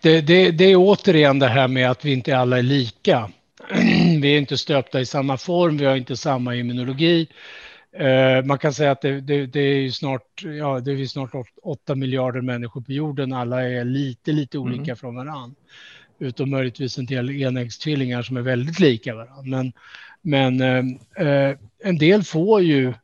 det, 0.00 0.20
det, 0.20 0.50
det 0.50 0.64
är 0.64 0.76
återigen 0.76 1.38
det 1.38 1.48
här 1.48 1.68
med 1.68 1.90
att 1.90 2.04
vi 2.04 2.12
inte 2.12 2.38
alla 2.38 2.58
är 2.58 2.62
lika. 2.62 3.30
vi 4.20 4.34
är 4.34 4.38
inte 4.38 4.58
stöpta 4.58 5.00
i 5.00 5.06
samma 5.06 5.36
form, 5.36 5.76
vi 5.76 5.84
har 5.84 5.96
inte 5.96 6.16
samma 6.16 6.54
immunologi. 6.54 7.28
Uh, 8.00 8.44
man 8.44 8.58
kan 8.58 8.74
säga 8.74 8.90
att 8.90 9.00
det, 9.00 9.20
det, 9.20 9.46
det, 9.46 9.60
är 9.60 9.90
snart, 9.90 10.42
ja, 10.58 10.80
det 10.80 10.92
är 10.92 11.06
snart 11.06 11.30
8 11.62 11.94
miljarder 11.94 12.40
människor 12.40 12.80
på 12.80 12.92
jorden. 12.92 13.32
Alla 13.32 13.68
är 13.68 13.84
lite, 13.84 14.32
lite 14.32 14.58
olika 14.58 14.82
mm. 14.82 14.96
från 14.96 15.14
varandra. 15.14 15.56
Utom 16.18 16.50
möjligtvis 16.50 16.98
en 16.98 17.06
del 17.06 17.30
enäggstvillingar 17.30 18.22
som 18.22 18.36
är 18.36 18.42
väldigt 18.42 18.80
lika 18.80 19.14
varandra. 19.14 19.42
Men, 19.42 19.72
men 20.22 20.60
eh, 20.60 21.26
eh, 21.26 21.56
en 21.84 21.98
del 21.98 22.22
får 22.22 22.62
ju 22.62 22.94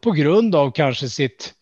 på 0.00 0.10
grund 0.10 0.54
av 0.54 0.70
kanske 0.70 1.08
sitt 1.08 1.54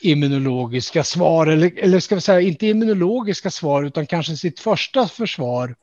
immunologiska 0.00 1.04
svar, 1.04 1.46
eller, 1.46 1.72
eller 1.76 2.00
ska 2.00 2.14
vi 2.14 2.20
säga 2.20 2.40
inte 2.40 2.66
immunologiska 2.66 3.50
svar, 3.50 3.84
utan 3.84 4.06
kanske 4.06 4.36
sitt 4.36 4.60
första 4.60 5.08
försvar, 5.08 5.68
eh, 5.68 5.74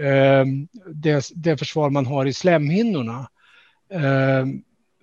Ehm, 0.00 0.68
det, 0.94 1.30
det, 1.34 1.56
försvar 1.56 1.90
man 1.90 2.06
har 2.06 2.26
i 2.26 2.32
slemhinnorna, 2.32 3.30
eh, 3.90 4.46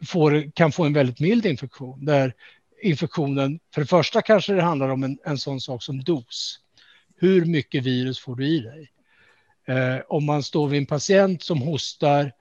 får, 0.05 0.51
kan 0.51 0.72
få 0.72 0.85
en 0.85 0.93
väldigt 0.93 1.19
mild 1.19 1.45
infektion. 1.45 2.05
Där 2.05 2.34
infektionen, 2.81 3.59
för 3.73 3.81
det 3.81 3.88
första 3.88 4.22
kanske 4.22 4.53
det 4.53 4.61
handlar 4.61 4.89
om 4.89 5.03
en, 5.03 5.18
en 5.26 5.38
sån 5.38 5.61
sak 5.61 5.84
som 5.84 6.03
dos. 6.03 6.59
Hur 7.18 7.45
mycket 7.45 7.84
virus 7.84 8.19
får 8.19 8.35
du 8.35 8.47
i 8.47 8.59
dig? 8.59 8.91
Eh, 9.68 10.01
om 10.07 10.26
man 10.26 10.43
står 10.43 10.68
vid 10.68 10.77
en 10.77 10.85
patient 10.85 11.43
som 11.43 11.61
hostar 11.61 12.31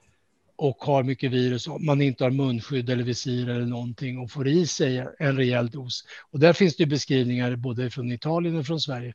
och 0.57 0.77
har 0.79 1.03
mycket 1.03 1.31
virus, 1.31 1.67
och 1.67 1.81
man 1.81 2.03
inte 2.03 2.25
har 2.25 2.31
munskydd 2.31 2.91
eller 2.91 3.05
visir 3.05 3.49
eller 3.49 3.67
någonting 3.67 4.19
och 4.19 4.31
får 4.31 4.49
i 4.49 4.67
sig 4.67 5.07
en 5.19 5.37
rejäl 5.37 5.71
dos. 5.71 6.05
Och 6.31 6.41
där 6.41 6.53
finns 6.53 6.77
det 6.77 6.87
beskrivningar 6.87 7.57
både 7.57 7.91
från 7.91 8.13
Italien 8.13 8.57
och 8.57 8.67
från 8.67 8.81
Sverige 8.81 9.15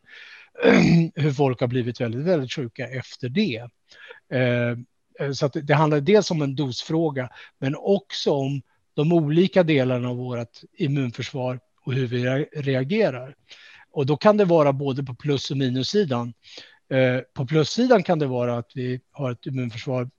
hur 1.15 1.31
folk 1.31 1.59
har 1.59 1.67
blivit 1.67 2.01
väldigt, 2.01 2.25
väldigt 2.25 2.53
sjuka 2.53 2.87
efter 2.87 3.29
det. 3.29 3.67
Eh, 4.31 4.77
eh 5.19 5.31
så 5.33 5.47
det 5.47 5.73
handlar 5.73 6.01
dels 6.01 6.31
om 6.31 6.41
en 6.41 6.55
dosfråga, 6.55 7.29
men 7.59 7.75
också 7.75 8.31
om 8.31 8.61
de 8.93 9.13
olika 9.13 9.63
delarna 9.63 10.09
av 10.09 10.17
vårt 10.17 10.61
immunförsvar 10.77 11.59
och 11.85 11.93
hur 11.93 12.07
vi 12.07 12.23
reagerar. 12.55 13.35
Och 13.91 14.05
då 14.05 14.17
kan 14.17 14.37
det 14.37 14.45
vara 14.45 14.73
både 14.73 15.03
på 15.03 15.15
plus 15.15 15.51
och 15.51 15.57
minussidan. 15.57 16.33
Eh, 16.89 17.19
på 17.33 17.45
plussidan 17.45 18.03
kan 18.03 18.19
det 18.19 18.27
vara 18.27 18.57
att 18.57 18.71
vi 18.75 19.01
har 19.11 19.31
ett 19.31 19.45
immunförsvar 19.45 20.09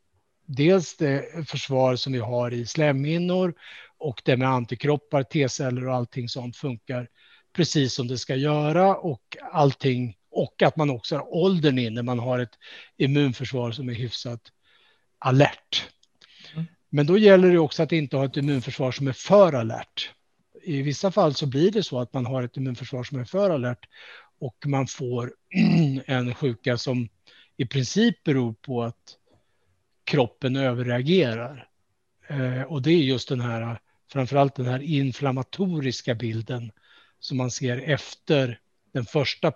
dels 0.47 0.97
det 0.97 1.49
försvar 1.49 1.97
som 1.97 2.13
vi 2.13 2.19
har 2.19 2.55
i 2.55 2.67
slemhinnor 2.67 3.55
och 3.99 4.23
det 4.25 4.37
med 4.37 4.49
antikroppar, 4.49 5.23
T-celler 5.23 5.89
och 5.89 5.95
allting 5.95 6.29
sånt 6.29 6.57
funkar 6.57 7.09
precis 7.53 7.95
som 7.95 8.09
det 8.09 8.19
ska 8.19 8.35
göra 8.35 8.97
och 8.97 9.37
allting 9.53 10.17
och 10.37 10.63
att 10.63 10.77
man 10.77 10.91
också 10.91 11.17
har 11.17 11.35
åldern 11.35 11.79
inne, 11.79 12.03
man 12.03 12.19
har 12.19 12.39
ett 12.39 12.59
immunförsvar 12.97 13.73
som 13.73 13.89
är 13.89 13.95
hyfsat 13.95 14.41
alert. 15.19 15.89
Mm. 16.55 16.67
Men 16.89 17.07
då 17.07 17.19
gäller 17.19 17.51
det 17.51 17.59
också 17.59 17.83
att 17.83 17.93
inte 17.93 18.17
ha 18.17 18.25
ett 18.25 18.37
immunförsvar 18.37 18.93
som 18.93 19.09
är 19.09 19.13
för 19.13 19.53
alert. 19.53 20.11
I 20.63 20.83
vissa 20.83 21.13
fall 21.13 21.35
så 21.35 21.47
blir 21.47 21.71
det 21.71 21.83
så 21.83 22.01
att 22.01 22.13
man 22.13 22.27
har 22.27 22.43
ett 22.43 22.57
immunförsvar 22.57 23.05
som 23.05 23.21
är 23.21 23.25
för 23.25 23.51
alert 23.51 23.89
och 24.39 24.57
man 24.67 24.87
får 24.87 25.33
en 26.07 26.35
sjuka 26.35 26.79
som 26.79 27.09
i 27.57 27.67
princip 27.67 28.25
beror 28.25 28.53
på 28.53 28.83
att 28.83 29.17
kroppen 30.05 30.57
överreagerar. 30.57 31.69
Eh, 32.29 32.63
och 32.63 32.83
det 32.83 32.91
är 32.91 33.03
just 33.03 33.29
den 33.29 33.41
här, 33.41 33.81
framförallt 34.13 34.55
den 34.55 34.67
här 34.67 34.83
inflammatoriska 34.83 36.15
bilden 36.15 36.73
som 37.19 37.37
man 37.37 37.51
ser 37.51 37.79
efter 37.79 38.61
den 38.93 39.05
första 39.05 39.53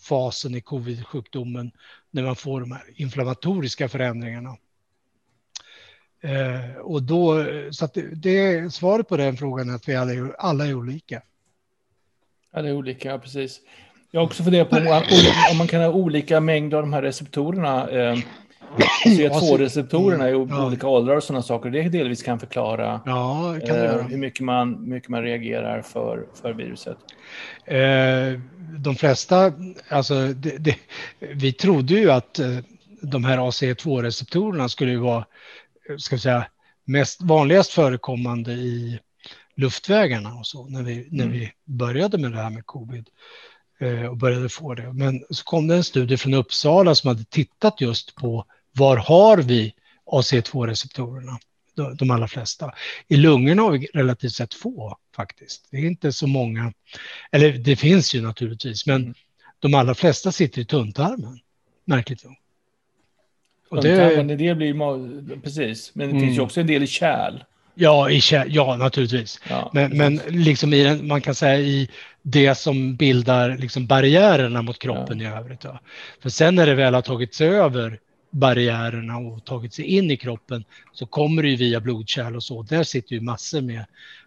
fasen 0.00 0.54
i 0.54 0.60
covid-sjukdomen 0.60 1.70
när 2.10 2.22
man 2.22 2.36
får 2.36 2.60
de 2.60 2.72
här 2.72 2.82
inflammatoriska 2.96 3.88
förändringarna. 3.88 4.56
Eh, 6.20 6.76
och 6.80 7.02
då, 7.02 7.44
så 7.70 7.84
att 7.84 7.94
det, 7.94 8.14
det, 8.14 8.74
svaret 8.74 9.08
på 9.08 9.16
den 9.16 9.36
frågan 9.36 9.70
är 9.70 9.74
att 9.74 9.88
vi 9.88 9.96
alla 9.96 10.12
är, 10.12 10.34
alla 10.38 10.66
är 10.66 10.74
olika. 10.74 11.22
Alla 12.50 12.68
är 12.68 12.72
olika, 12.72 13.08
ja, 13.08 13.18
precis. 13.18 13.60
Jag 14.10 14.20
har 14.20 14.26
också 14.26 14.42
funderat 14.42 14.70
på 14.70 14.76
om 15.50 15.58
man 15.58 15.68
kan 15.68 15.80
ha 15.80 15.88
olika 15.88 16.40
mängder 16.40 16.76
av 16.76 16.82
de 16.82 16.92
här 16.92 17.02
receptorerna. 17.02 17.90
Eh, 17.90 18.18
C2-receptorerna 19.04 20.28
i 20.28 20.32
ja. 20.32 20.66
olika 20.66 20.86
åldrar 20.86 21.16
och 21.16 21.22
sådana 21.22 21.42
saker. 21.42 21.70
Det 21.70 21.88
delvis 21.88 22.22
kan 22.22 22.40
förklara 22.40 23.00
ja, 23.06 23.56
kan 23.66 23.76
eh, 23.76 24.02
hur 24.02 24.16
mycket 24.16 24.40
man, 24.40 24.88
mycket 24.88 25.08
man 25.08 25.22
reagerar 25.22 25.82
för, 25.82 26.26
för 26.42 26.52
viruset. 26.52 26.96
Eh, 27.64 28.40
de 28.78 28.94
flesta, 28.96 29.52
alltså 29.88 30.14
det, 30.26 30.56
det, 30.58 30.76
vi 31.18 31.52
trodde 31.52 31.94
ju 31.94 32.10
att 32.10 32.38
eh, 32.38 32.58
de 33.02 33.24
här 33.24 33.38
ACE2-receptorerna 33.38 34.68
skulle 34.68 34.98
vara, 34.98 35.24
ska 35.98 36.16
vi 36.16 36.20
säga, 36.20 36.46
mest 36.84 37.22
vanligast 37.22 37.70
förekommande 37.70 38.52
i 38.52 38.98
luftvägarna 39.56 40.34
och 40.34 40.46
så 40.46 40.68
när 40.68 40.82
vi, 40.82 40.92
mm. 40.92 41.08
när 41.10 41.26
vi 41.26 41.52
började 41.64 42.18
med 42.18 42.32
det 42.32 42.38
här 42.38 42.50
med 42.50 42.66
covid 42.66 43.08
och 44.10 44.16
började 44.16 44.48
få 44.48 44.74
det. 44.74 44.92
Men 44.92 45.24
så 45.30 45.44
kom 45.44 45.66
det 45.66 45.74
en 45.74 45.84
studie 45.84 46.16
från 46.16 46.34
Uppsala 46.34 46.94
som 46.94 47.08
hade 47.08 47.24
tittat 47.24 47.80
just 47.80 48.14
på 48.14 48.44
var 48.72 48.96
har 48.96 49.36
vi 49.36 49.74
AC2-receptorerna? 50.06 51.38
De 51.98 52.10
allra 52.10 52.28
flesta. 52.28 52.74
I 53.08 53.16
lungorna 53.16 53.62
har 53.62 53.70
vi 53.70 53.88
relativt 53.94 54.32
sett 54.32 54.54
få 54.54 54.98
faktiskt. 55.16 55.68
Det 55.70 55.76
är 55.76 55.84
inte 55.84 56.12
så 56.12 56.26
många. 56.26 56.72
Eller 57.32 57.52
det 57.52 57.76
finns 57.76 58.14
ju 58.14 58.22
naturligtvis, 58.22 58.86
men 58.86 59.02
mm. 59.02 59.14
de 59.58 59.74
allra 59.74 59.94
flesta 59.94 60.32
sitter 60.32 60.60
i 60.60 60.64
tunntarmen. 60.64 61.38
Märkligt 61.84 62.24
nog. 62.24 62.36
Och 63.68 63.82
det... 63.82 64.22
det 64.22 64.54
blir 64.54 65.40
precis, 65.40 65.94
men 65.94 66.06
det 66.08 66.10
mm. 66.10 66.20
finns 66.20 66.32
ju 66.32 66.38
mm. 66.38 66.44
också 66.44 66.60
en 66.60 66.66
del 66.66 66.82
i 66.82 66.86
kärl. 66.86 67.44
Ja, 67.80 68.10
i 68.10 68.20
ja 68.46 68.76
naturligtvis. 68.76 69.40
Ja, 69.48 69.70
men, 69.72 69.96
men 69.96 70.20
liksom 70.28 70.74
i 70.74 70.84
den, 70.84 71.06
man 71.06 71.20
kan 71.20 71.34
säga 71.34 71.58
i 71.58 71.88
det 72.22 72.54
som 72.54 72.96
bildar 72.96 73.56
liksom 73.56 73.86
barriärerna 73.86 74.62
mot 74.62 74.78
kroppen 74.78 75.20
ja. 75.20 75.30
i 75.30 75.32
övrigt. 75.40 75.64
Ja. 75.64 75.78
För 76.22 76.30
sen 76.30 76.54
när 76.54 76.66
det 76.66 76.74
väl 76.74 76.94
har 76.94 77.02
tagit 77.02 77.34
sig 77.34 77.48
över 77.48 77.98
barriärerna 78.30 79.16
och 79.16 79.44
tagit 79.44 79.74
sig 79.74 79.84
in 79.84 80.10
i 80.10 80.16
kroppen 80.16 80.64
så 80.92 81.06
kommer 81.06 81.42
det 81.42 81.48
ju 81.48 81.56
via 81.56 81.80
blodkärl 81.80 82.36
och 82.36 82.42
så. 82.42 82.62
Där 82.62 82.82
sitter 82.82 83.14
ju 83.14 83.20
massor 83.20 83.60
med 83.60 83.84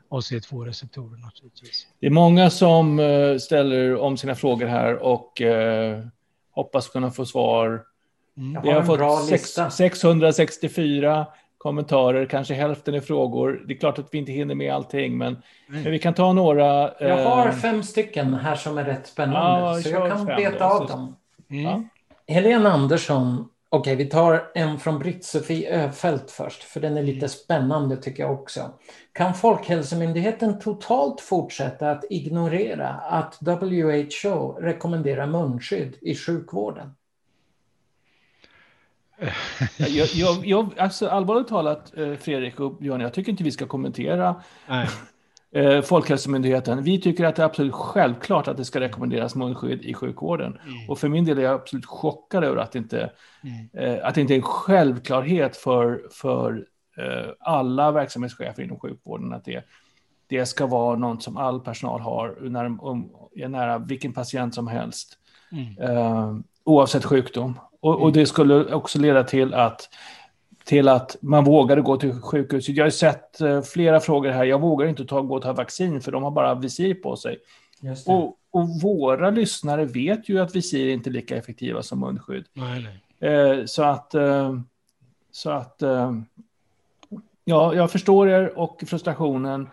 AC2-receptorer 0.09 1.17
naturligtvis. 1.17 1.87
Det 1.99 2.05
är 2.05 2.11
många 2.11 2.49
som 2.49 2.99
eh, 2.99 3.37
ställer 3.37 3.95
om 3.95 4.17
sina 4.17 4.35
frågor 4.35 4.67
här 4.67 4.95
och 4.95 5.41
eh, 5.41 6.03
hoppas 6.51 6.87
kunna 6.87 7.11
få 7.11 7.25
svar. 7.25 7.83
Mm. 8.37 8.61
Vi 8.63 8.71
har, 8.71 8.83
fått 8.83 9.29
sex, 9.29 9.75
664 9.75 11.27
kommentarer, 11.61 12.25
kanske 12.25 12.53
hälften 12.53 12.93
är 12.93 13.01
frågor. 13.01 13.63
Det 13.67 13.73
är 13.73 13.77
klart 13.77 13.99
att 13.99 14.07
vi 14.11 14.17
inte 14.17 14.31
hinner 14.31 14.55
med 14.55 14.73
allting, 14.73 15.17
men, 15.17 15.37
men 15.67 15.91
vi 15.91 15.99
kan 15.99 16.13
ta 16.13 16.33
några. 16.33 16.87
Eh... 16.87 17.07
Jag 17.07 17.25
har 17.25 17.51
fem 17.51 17.83
stycken 17.83 18.33
här 18.33 18.55
som 18.55 18.77
är 18.77 18.83
rätt 18.83 19.07
spännande, 19.07 19.61
ja, 19.61 19.81
så 19.81 19.89
jag 19.89 20.11
kan 20.11 20.25
beta 20.25 20.65
av 20.65 20.87
dem. 20.87 21.15
Mm. 21.49 21.63
Ja. 21.63 21.83
Helena 22.27 22.71
Andersson 22.71 23.49
Okej, 23.73 23.95
vi 23.95 24.05
tar 24.05 24.51
en 24.55 24.79
från 24.79 24.99
Britt-Sofie 24.99 25.85
Öfält 25.85 26.31
först, 26.31 26.63
för 26.63 26.79
den 26.79 26.97
är 26.97 27.03
lite 27.03 27.29
spännande 27.29 27.97
tycker 27.97 28.23
jag 28.23 28.33
också. 28.33 28.69
Kan 29.13 29.33
Folkhälsomyndigheten 29.33 30.59
totalt 30.59 31.21
fortsätta 31.21 31.91
att 31.91 32.03
ignorera 32.09 32.89
att 32.89 33.37
WHO 33.41 34.51
rekommenderar 34.59 35.27
munskydd 35.27 35.97
i 36.01 36.15
sjukvården? 36.15 36.95
Jag, 39.77 40.07
jag, 40.13 40.45
jag, 40.45 40.79
alltså 40.79 41.07
allvarligt 41.07 41.47
talat, 41.47 41.97
eh, 41.97 42.13
Fredrik 42.13 42.59
och 42.59 42.77
Björn, 42.77 43.01
jag 43.01 43.13
tycker 43.13 43.31
inte 43.31 43.43
vi 43.43 43.51
ska 43.51 43.67
kommentera 43.67 44.41
Nej. 44.67 44.87
Eh, 45.55 45.81
Folkhälsomyndigheten. 45.81 46.83
Vi 46.83 47.01
tycker 47.01 47.25
att 47.25 47.35
det 47.35 47.41
är 47.41 47.45
absolut 47.45 47.73
självklart 47.73 48.47
att 48.47 48.57
det 48.57 48.65
ska 48.65 48.79
rekommenderas 48.79 49.35
munskydd 49.35 49.85
i 49.85 49.93
sjukvården. 49.93 50.59
Mm. 50.63 50.89
Och 50.89 50.99
för 50.99 51.09
min 51.09 51.25
del 51.25 51.37
är 51.37 51.41
jag 51.41 51.53
absolut 51.53 51.85
chockad 51.85 52.43
över 52.43 52.57
att, 52.57 52.75
inte, 52.75 53.11
mm. 53.43 53.97
Eh, 53.97 54.07
att 54.07 54.15
det 54.15 54.21
inte 54.21 54.33
är 54.33 54.35
en 54.35 54.41
självklarhet 54.41 55.57
för, 55.57 56.01
för 56.11 56.65
alla 57.39 57.91
verksamhetschefer 57.91 58.63
inom 58.63 58.79
sjukvården 58.79 59.33
att 59.33 59.45
det, 59.45 59.63
det 60.27 60.45
ska 60.45 60.67
vara 60.67 60.95
något 60.95 61.23
som 61.23 61.37
all 61.37 61.59
personal 61.59 62.01
har 62.01 62.37
när 62.41 62.63
de 62.63 63.11
är 63.35 63.47
nära 63.47 63.77
vilken 63.77 64.13
patient 64.13 64.55
som 64.55 64.67
helst. 64.67 65.17
Mm. 65.51 66.43
Oavsett 66.63 67.05
sjukdom. 67.05 67.59
Och, 67.79 67.93
och, 67.93 68.01
mm. 68.01 68.13
det 68.13 68.25
skulle 68.25 68.73
också 68.73 68.99
leda 68.99 69.23
till 69.23 69.53
att, 69.53 69.89
till 70.63 70.87
att 70.87 71.17
man 71.21 71.43
vågade 71.43 71.81
gå 71.81 71.97
till 71.97 72.21
sjukhuset. 72.21 72.75
Jag 72.75 72.85
har 72.85 72.89
sett 72.89 73.41
uh, 73.41 73.61
flera 73.61 73.99
frågor 73.99 74.29
här. 74.29 74.43
Jag 74.43 74.61
vågar 74.61 74.87
inte 74.87 75.05
ta, 75.05 75.21
gå 75.21 75.35
och 75.35 75.41
ta 75.41 75.53
vaccin 75.53 76.01
för 76.01 76.11
de 76.11 76.23
har 76.23 76.31
bara 76.31 76.55
visir 76.55 76.93
på 76.93 77.15
sig. 77.15 77.37
Och, 78.05 78.37
och, 78.51 78.81
våra 78.81 79.29
lyssnare 79.29 79.85
vet 79.85 80.29
ju 80.29 80.39
att 80.39 80.55
visir 80.55 80.87
är 80.87 80.93
inte 80.93 81.09
lika 81.09 81.37
effektiva 81.37 81.83
som 81.83 81.99
munskydd. 81.99 82.45
Nej, 82.53 83.01
nej. 83.19 83.31
Uh, 83.31 83.65
så 83.65 83.83
att, 83.83 84.15
uh, 84.15 84.59
så 85.31 85.49
att 85.49 85.83
ja, 87.45 87.73
jag 87.73 87.91
förstår 87.91 88.29
er 88.29 88.59
och 88.59 88.83
frustrationen. 88.87 89.69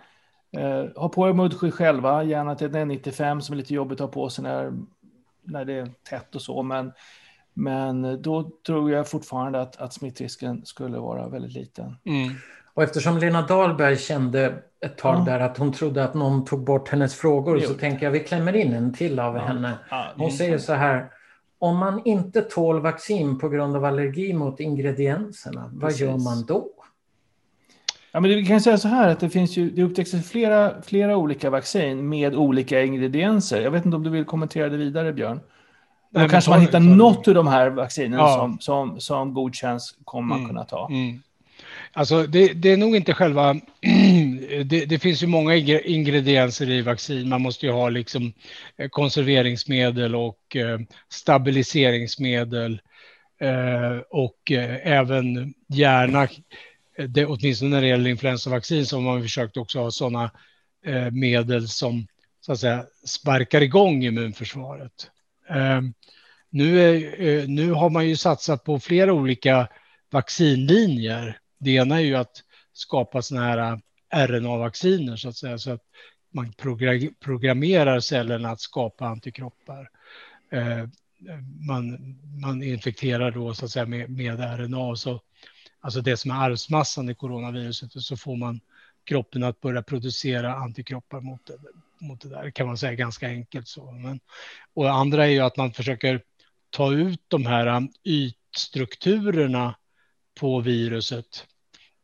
Uh, 0.58 1.00
ha 1.00 1.08
på 1.08 1.28
er 1.28 1.32
munskydd 1.32 1.74
själva, 1.74 2.24
gärna 2.24 2.54
till 2.54 2.74
en 2.74 2.88
95 2.88 3.40
som 3.42 3.52
är 3.52 3.56
lite 3.56 3.74
jobbigt 3.74 4.00
att 4.00 4.06
ha 4.06 4.22
på 4.22 4.30
sig 4.30 4.44
när, 4.44 4.72
när 5.50 5.64
det 5.64 5.72
är 5.72 5.90
tätt 6.10 6.34
och 6.34 6.42
så. 6.42 6.62
Men 6.62 6.92
men 7.58 8.22
då 8.22 8.50
tror 8.66 8.90
jag 8.90 9.08
fortfarande 9.08 9.60
att, 9.60 9.76
att 9.76 9.92
smittrisken 9.94 10.66
skulle 10.66 10.98
vara 10.98 11.28
väldigt 11.28 11.52
liten. 11.52 11.96
Mm. 12.04 12.34
Och 12.74 12.82
eftersom 12.82 13.18
Lena 13.18 13.42
Dahlberg 13.42 13.96
kände 13.96 14.62
ett 14.80 14.98
tag 14.98 15.18
ja. 15.18 15.24
där 15.24 15.40
att 15.40 15.58
hon 15.58 15.72
trodde 15.72 16.04
att 16.04 16.14
någon 16.14 16.44
tog 16.44 16.64
bort 16.64 16.88
hennes 16.88 17.14
frågor 17.14 17.60
jo. 17.60 17.68
så 17.68 17.74
tänker 17.74 18.06
jag 18.06 18.10
vi 18.10 18.20
klämmer 18.20 18.56
in 18.56 18.72
en 18.72 18.94
till 18.94 19.18
av 19.18 19.36
ja. 19.36 19.42
henne. 19.42 19.78
Hon 20.16 20.32
säger 20.32 20.58
så 20.58 20.72
här. 20.72 21.10
Om 21.58 21.76
man 21.76 22.02
inte 22.04 22.42
tål 22.42 22.80
vaccin 22.80 23.38
på 23.38 23.48
grund 23.48 23.76
av 23.76 23.84
allergi 23.84 24.32
mot 24.32 24.60
ingredienserna, 24.60 25.70
vad 25.72 25.80
Precis. 25.80 26.00
gör 26.00 26.16
man 26.16 26.46
då? 26.46 26.70
Ja, 28.12 28.20
men 28.20 28.30
vi 28.30 28.46
kan 28.46 28.60
säga 28.60 28.78
så 28.78 28.88
här 28.88 29.08
att 29.08 29.20
det 29.20 29.30
finns 29.30 29.56
ju, 29.56 29.70
det 29.70 29.82
upptäcks 29.82 30.28
flera, 30.30 30.82
flera 30.82 31.16
olika 31.16 31.50
vaccin 31.50 32.08
med 32.08 32.34
olika 32.34 32.82
ingredienser. 32.82 33.60
Jag 33.60 33.70
vet 33.70 33.84
inte 33.84 33.96
om 33.96 34.02
du 34.02 34.10
vill 34.10 34.24
kommentera 34.24 34.68
det 34.68 34.76
vidare, 34.76 35.12
Björn? 35.12 35.40
Då 36.10 36.20
Nej, 36.20 36.28
kanske 36.28 36.50
man 36.50 36.60
hittar 36.60 36.80
något 36.80 37.28
ur 37.28 37.34
de 37.34 37.46
här 37.46 37.70
vaccinen 37.70 38.18
ja. 38.18 38.36
som, 38.36 38.58
som, 38.60 39.00
som 39.00 39.34
godkänns 39.34 39.94
kommer 40.04 40.28
man 40.28 40.38
mm. 40.38 40.48
kunna 40.48 40.64
ta. 40.64 40.88
Mm. 40.90 41.22
Alltså 41.92 42.26
det, 42.26 42.52
det, 42.52 42.72
är 42.72 42.76
nog 42.76 42.96
inte 42.96 43.14
själva... 43.14 43.54
det, 44.64 44.84
det, 44.84 44.98
finns 44.98 45.22
ju 45.22 45.26
många 45.26 45.54
ingredienser 45.54 46.70
i 46.70 46.82
vaccin. 46.82 47.28
Man 47.28 47.42
måste 47.42 47.66
ju 47.66 47.72
ha 47.72 47.88
liksom 47.88 48.32
eh, 48.76 48.88
konserveringsmedel 48.88 50.16
och 50.16 50.56
eh, 50.56 50.78
stabiliseringsmedel. 51.08 52.80
Eh, 53.40 53.98
och 54.10 54.52
även 54.82 55.54
gärna, 55.68 56.28
det, 57.06 57.26
åtminstone 57.26 57.70
när 57.70 57.80
det 57.80 57.88
gäller 57.88 58.10
influensavaccin, 58.10 58.86
så 58.86 58.96
har 58.96 59.02
man 59.02 59.22
försökt 59.22 59.56
också 59.56 59.80
ha 59.80 59.90
sådana 59.90 60.30
eh, 60.84 61.10
medel 61.10 61.68
som 61.68 62.06
så 62.40 62.52
att 62.52 62.60
säga 62.60 62.84
sparkar 63.06 63.60
igång 63.60 64.04
immunförsvaret. 64.04 65.10
Ehm, 65.48 65.94
nu, 66.50 66.80
är, 66.80 67.20
eh, 67.20 67.48
nu 67.48 67.72
har 67.72 67.90
man 67.90 68.08
ju 68.08 68.16
satsat 68.16 68.64
på 68.64 68.80
flera 68.80 69.12
olika 69.12 69.68
vaccinlinjer. 70.10 71.38
Det 71.58 71.70
ena 71.70 71.96
är 71.96 72.04
ju 72.04 72.14
att 72.14 72.42
skapa 72.72 73.22
sådana 73.22 73.46
här 73.46 73.58
eh, 73.58 74.26
RNA-vacciner 74.26 75.16
så 75.16 75.28
att 75.28 75.36
säga, 75.36 75.58
så 75.58 75.70
att 75.70 75.82
man 76.32 76.52
programmerar 77.20 78.00
cellerna 78.00 78.50
att 78.50 78.60
skapa 78.60 79.06
antikroppar. 79.06 79.88
Ehm, 80.52 80.90
man, 81.66 81.98
man 82.42 82.62
infekterar 82.62 83.30
då 83.30 83.54
så 83.54 83.64
att 83.64 83.70
säga 83.70 83.86
med, 83.86 84.10
med 84.10 84.40
RNA, 84.40 84.96
så, 84.96 85.20
alltså 85.80 86.00
det 86.00 86.16
som 86.16 86.30
är 86.30 86.34
arvsmassan 86.34 87.08
i 87.08 87.14
coronaviruset, 87.14 87.94
och 87.94 88.02
så 88.02 88.16
får 88.16 88.36
man 88.36 88.60
kroppen 89.04 89.42
att 89.42 89.60
börja 89.60 89.82
producera 89.82 90.54
antikroppar 90.54 91.20
mot 91.20 91.46
det, 91.46 91.58
mot 92.00 92.20
det 92.20 92.28
där, 92.28 92.50
kan 92.50 92.66
man 92.66 92.78
säga 92.78 92.94
ganska 92.94 93.28
enkelt 93.28 93.68
så. 93.68 93.90
Men, 93.90 94.20
och 94.74 94.84
det 94.84 94.90
andra 94.90 95.26
är 95.26 95.30
ju 95.30 95.40
att 95.40 95.56
man 95.56 95.72
försöker 95.72 96.22
ta 96.70 96.92
ut 96.92 97.22
de 97.28 97.46
här 97.46 97.66
um, 97.66 97.88
ytstrukturerna 98.04 99.74
på 100.40 100.60
viruset, 100.60 101.46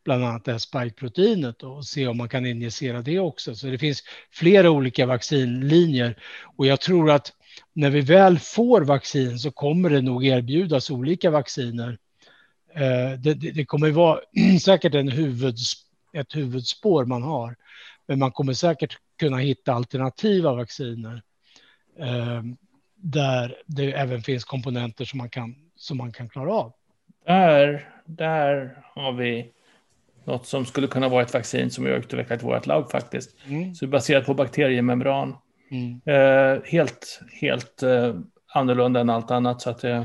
bland 0.03 0.25
annat 0.25 0.45
det 0.45 0.51
här 0.51 0.59
spike-proteinet 0.59 1.63
och 1.63 1.85
se 1.85 2.07
om 2.07 2.17
man 2.17 2.29
kan 2.29 2.45
injicera 2.45 3.01
det 3.01 3.19
också. 3.19 3.55
Så 3.55 3.67
det 3.67 3.77
finns 3.77 4.03
flera 4.31 4.69
olika 4.69 5.05
vaccinlinjer 5.05 6.19
och 6.57 6.65
jag 6.65 6.81
tror 6.81 7.11
att 7.11 7.33
när 7.73 7.89
vi 7.89 8.01
väl 8.01 8.39
får 8.39 8.81
vaccin 8.81 9.39
så 9.39 9.51
kommer 9.51 9.89
det 9.89 10.01
nog 10.01 10.25
erbjudas 10.25 10.89
olika 10.89 11.29
vacciner. 11.29 11.97
Eh, 12.75 13.19
det, 13.19 13.33
det 13.33 13.65
kommer 13.65 13.91
vara 13.91 14.19
säkert 14.61 14.95
en 14.95 15.07
huvuds, 15.07 15.73
ett 16.13 16.35
huvudspår 16.35 17.05
man 17.05 17.23
har, 17.23 17.55
men 18.07 18.19
man 18.19 18.31
kommer 18.31 18.53
säkert 18.53 18.97
kunna 19.19 19.37
hitta 19.37 19.73
alternativa 19.73 20.53
vacciner 20.53 21.21
eh, 21.99 22.41
där 22.95 23.55
det 23.65 23.91
även 23.91 24.21
finns 24.21 24.43
komponenter 24.43 25.05
som 25.05 25.17
man 25.17 25.29
kan, 25.29 25.55
som 25.75 25.97
man 25.97 26.11
kan 26.11 26.29
klara 26.29 26.53
av. 26.53 26.73
Där, 27.25 27.89
där 28.05 28.77
har 28.95 29.11
vi 29.11 29.51
något 30.23 30.45
som 30.45 30.65
skulle 30.65 30.87
kunna 30.87 31.09
vara 31.09 31.23
ett 31.23 31.33
vaccin 31.33 31.71
som 31.71 31.83
vi 31.83 31.91
har 31.91 31.97
utvecklat 31.97 32.43
i 32.43 32.45
vårt 32.45 32.65
lag 32.65 32.91
faktiskt. 32.91 33.35
Mm. 33.47 33.75
Så 33.75 33.87
baserat 33.87 34.25
på 34.25 34.33
bakteriemembran. 34.33 35.35
Mm. 35.71 36.01
Eh, 36.05 36.63
helt 36.65 37.21
helt 37.41 37.83
eh, 37.83 38.15
annorlunda 38.47 38.99
än 38.99 39.09
allt 39.09 39.31
annat. 39.31 39.61
Så 39.61 39.69
att, 39.69 39.83
eh, 39.83 40.03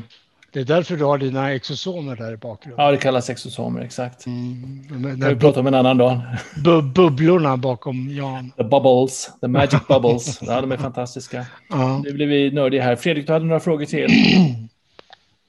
det 0.53 0.61
är 0.61 0.65
därför 0.65 0.97
du 0.97 1.05
har 1.05 1.19
dina 1.19 1.53
exosomer 1.53 2.17
där 2.17 2.33
i 2.33 2.37
bakgrunden. 2.37 2.85
Ja, 2.85 2.91
det 2.91 2.97
kallas 2.97 3.31
exosomer, 3.31 3.81
exakt. 3.81 4.27
Mm. 4.27 4.83
Det 4.89 5.21
kan 5.21 5.35
vi 5.35 5.41
prata 5.41 5.61
om 5.61 5.67
en 5.67 5.75
annan 5.75 5.99
dag. 5.99 6.21
Bu 6.65 6.83
bubblorna 6.83 7.57
bakom 7.57 8.09
Jan. 8.09 8.51
The 8.51 8.65
bubbles, 8.65 9.31
the 9.41 9.49
magic 9.49 9.87
bubbles. 9.89 10.43
ja, 10.43 10.61
de 10.61 10.73
är 10.73 10.77
fantastiska. 10.77 11.47
Ja. 11.69 12.03
Nu 12.05 12.13
blir 12.13 12.27
vi 12.27 12.51
nördiga 12.51 12.83
här. 12.83 12.97
Fredrik, 12.97 13.27
du 13.27 13.33
hade 13.33 13.45
några 13.45 13.61
frågor 13.61 13.85
till. 13.85 14.11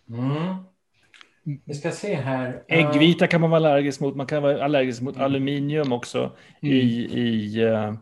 Mm. 0.10 0.56
Vi 1.66 1.74
ska 1.74 1.92
se 1.92 2.16
här. 2.16 2.64
Äggvita 2.68 3.28
kan 3.28 3.42
man 3.42 3.50
vara 3.50 3.58
allergisk 3.58 4.00
mot. 4.00 4.16
Man 4.16 4.28
kan 4.28 4.44
vara 4.44 4.66
allergisk 4.66 5.02
mot 5.02 5.18
aluminium 5.18 5.92
också 5.92 6.32
mm. 6.62 6.76
i, 6.76 6.80
i, 7.20 7.66
uh, 7.66 7.94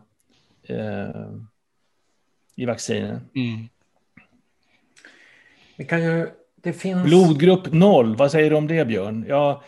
uh, 0.70 1.42
i 2.56 2.64
vaccinen. 2.64 3.20
Mm. 3.34 3.68
Vi 5.76 5.84
kan 5.84 6.02
ju 6.02 6.28
det 6.62 6.72
finns... 6.72 7.02
Blodgrupp 7.04 7.72
0, 7.72 8.16
vad 8.16 8.30
säger 8.30 8.50
du 8.50 8.56
om 8.56 8.66
det 8.66 8.84
Björn? 8.84 9.24
Jag 9.28 9.62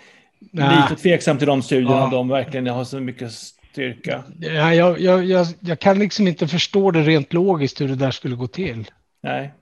är 0.52 0.82
lite 0.82 1.02
tveksam 1.02 1.38
till 1.38 1.46
de 1.46 1.62
studierna, 1.62 1.96
ja. 1.96 2.10
de 2.10 2.28
verkligen 2.28 2.66
har 2.66 2.84
så 2.84 3.00
mycket 3.00 3.32
styrka. 3.32 4.24
Ja, 4.40 4.74
jag, 4.74 5.00
jag, 5.00 5.24
jag, 5.24 5.46
jag, 5.60 5.78
kan 5.78 5.98
liksom 5.98 6.28
inte 6.28 6.48
förstå 6.48 6.90
det 6.90 7.02
rent 7.02 7.32
logiskt 7.32 7.80
hur 7.80 7.88
det 7.88 7.96
där 7.96 8.10
skulle 8.10 8.36
gå 8.36 8.46
till. 8.46 8.90
Nej. 9.22 9.52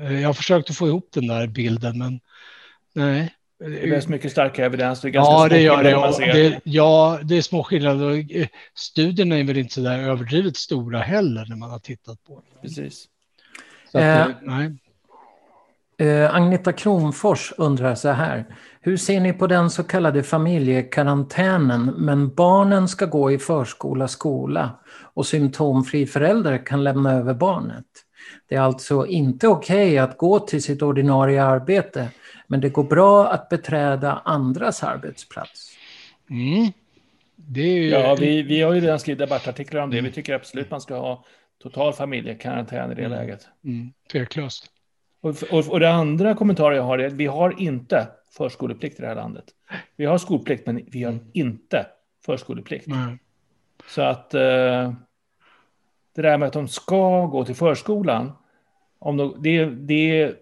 Eh, 0.00 0.20
jag 0.20 0.28
har 0.28 0.34
försökt 0.34 0.70
att 0.70 0.76
få 0.76 0.86
ihop 0.86 1.08
den 1.12 1.26
där 1.26 1.46
bilden, 1.46 1.98
men 1.98 2.20
nej. 2.94 3.34
Det 3.58 3.68
behövs 3.68 4.08
mycket 4.08 4.32
starkare 4.32 4.66
evidens. 4.66 5.00
Det 5.00 5.08
ja, 5.08 5.48
det 5.48 5.60
gör 5.60 5.82
det. 5.82 5.90
Ja, 5.90 6.14
det. 6.18 6.60
Ja, 6.64 7.18
det 7.22 7.36
är 7.36 7.42
små 7.42 7.64
skillnader. 7.64 8.36
Eh, 8.36 8.46
studierna 8.74 9.38
är 9.38 9.44
väl 9.44 9.58
inte 9.58 9.74
så 9.74 9.80
där 9.80 9.98
överdrivet 9.98 10.56
stora 10.56 10.98
heller 10.98 11.46
när 11.48 11.56
man 11.56 11.70
har 11.70 11.78
tittat 11.78 12.24
på 12.24 12.40
det. 12.40 12.60
Precis. 12.60 13.08
Så 13.92 13.98
att, 13.98 14.28
eh, 14.28 14.34
nej. 14.42 14.70
Eh, 16.02 16.34
Agneta 16.34 16.72
Kronfors 16.72 17.52
undrar 17.56 17.94
så 17.94 18.08
här. 18.08 18.44
Hur 18.80 18.96
ser 18.96 19.20
ni 19.20 19.32
på 19.32 19.46
den 19.46 19.70
så 19.70 19.82
kallade 19.82 20.22
familjekarantänen 20.22 21.94
men 21.96 22.34
barnen 22.34 22.88
ska 22.88 23.06
gå 23.06 23.32
i 23.32 23.38
förskola, 23.38 24.08
skola 24.08 24.70
och 25.14 25.26
symptomfri 25.26 26.06
förälder 26.06 26.66
kan 26.66 26.84
lämna 26.84 27.12
över 27.12 27.34
barnet? 27.34 27.84
Det 28.48 28.54
är 28.54 28.60
alltså 28.60 29.06
inte 29.06 29.48
okej 29.48 29.86
okay 29.86 29.98
att 29.98 30.18
gå 30.18 30.38
till 30.38 30.62
sitt 30.62 30.82
ordinarie 30.82 31.44
arbete 31.44 32.08
men 32.46 32.60
det 32.60 32.68
går 32.68 32.84
bra 32.84 33.28
att 33.28 33.48
beträda 33.48 34.22
andras 34.24 34.82
arbetsplats. 34.82 35.72
Mm. 36.30 36.72
Ju... 37.54 37.88
Ja, 37.88 38.16
vi, 38.20 38.42
vi 38.42 38.62
har 38.62 38.74
ju 38.74 38.80
redan 38.80 39.00
skrivit 39.00 39.18
debattartiklar 39.18 39.82
om 39.82 39.90
det. 39.90 40.00
Vi 40.00 40.12
tycker 40.12 40.34
absolut 40.34 40.70
man 40.70 40.80
ska 40.80 40.96
ha 40.96 41.24
total 41.62 41.92
familjekarantän 41.92 42.92
i 42.92 42.94
det 42.94 43.04
mm. 43.04 43.18
läget. 43.18 43.48
Mm. 43.64 43.92
Tveklöst. 44.12 44.72
Och, 45.22 45.42
och, 45.50 45.68
och 45.68 45.80
det 45.80 45.90
andra 45.90 46.34
kommentarer 46.34 46.76
jag 46.76 46.82
har 46.82 46.98
är 46.98 47.06
att 47.06 47.12
vi 47.12 47.26
har 47.26 47.60
inte 47.60 48.08
förskoleplikt 48.36 48.98
i 48.98 49.02
det 49.02 49.08
här 49.08 49.14
landet. 49.14 49.44
Vi 49.96 50.04
har 50.04 50.18
skolplikt, 50.18 50.66
men 50.66 50.84
vi 50.86 51.02
har 51.02 51.18
inte 51.32 51.86
förskoleplikt. 52.24 52.86
Mm. 52.86 53.18
Så 53.86 54.02
att 54.02 54.34
eh, 54.34 54.92
det 56.14 56.22
där 56.22 56.38
med 56.38 56.46
att 56.46 56.52
de 56.52 56.68
ska 56.68 57.26
gå 57.26 57.44
till 57.44 57.54
förskolan, 57.54 58.32
om 58.98 59.16
de, 59.16 59.36
det, 59.42 59.64
det, 59.64 60.34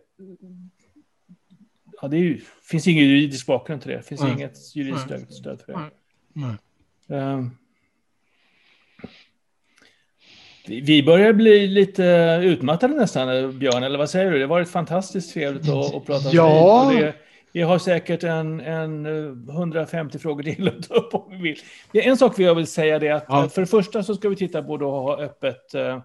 ja, 2.02 2.08
det 2.08 2.40
finns 2.62 2.86
ingen 2.86 3.04
juridisk 3.04 3.46
bakgrund 3.46 3.82
till 3.82 3.90
det. 3.90 3.96
Det 3.96 4.02
finns 4.02 4.20
mm. 4.20 4.32
inget 4.32 4.76
juridiskt 4.76 5.34
stöd, 5.34 5.60
för 5.60 5.72
det. 5.72 5.90
Um, 7.16 7.56
vi 10.66 11.02
börjar 11.02 11.32
bli 11.32 11.66
lite 11.66 12.04
utmattade 12.44 12.94
nästan, 12.94 13.58
Björn, 13.58 13.82
eller 13.82 13.98
vad 13.98 14.10
säger 14.10 14.30
du? 14.30 14.38
Det 14.38 14.44
har 14.44 14.48
varit 14.48 14.68
fantastiskt 14.68 15.32
trevligt 15.32 15.68
att, 15.68 15.94
att 15.94 16.06
prata 16.06 16.28
ja. 16.32 16.92
det, 16.94 17.14
vi 17.52 17.62
har 17.62 17.78
säkert 17.78 18.24
en, 18.24 18.60
en 18.60 19.06
150 19.50 20.16
eh, 20.16 20.20
frågor 20.20 20.42
till 20.42 20.68
att 20.68 20.88
ta 20.88 20.94
upp 20.94 21.14
om 21.14 21.30
vi 21.30 21.36
vill. 21.36 21.58
Det 21.92 22.06
är 22.06 22.10
en 22.10 22.16
sak 22.16 22.38
jag 22.38 22.54
vill 22.54 22.66
säga 22.66 22.98
det 22.98 23.10
att 23.10 23.24
ja. 23.28 23.48
för 23.48 23.60
det 23.60 23.66
första 23.66 24.02
så 24.02 24.14
ska 24.14 24.28
vi 24.28 24.36
titta 24.36 24.62
på 24.62 24.74
att 24.74 24.80
ha 24.80 25.20
öppet 25.20 25.74
eh, 25.74 26.00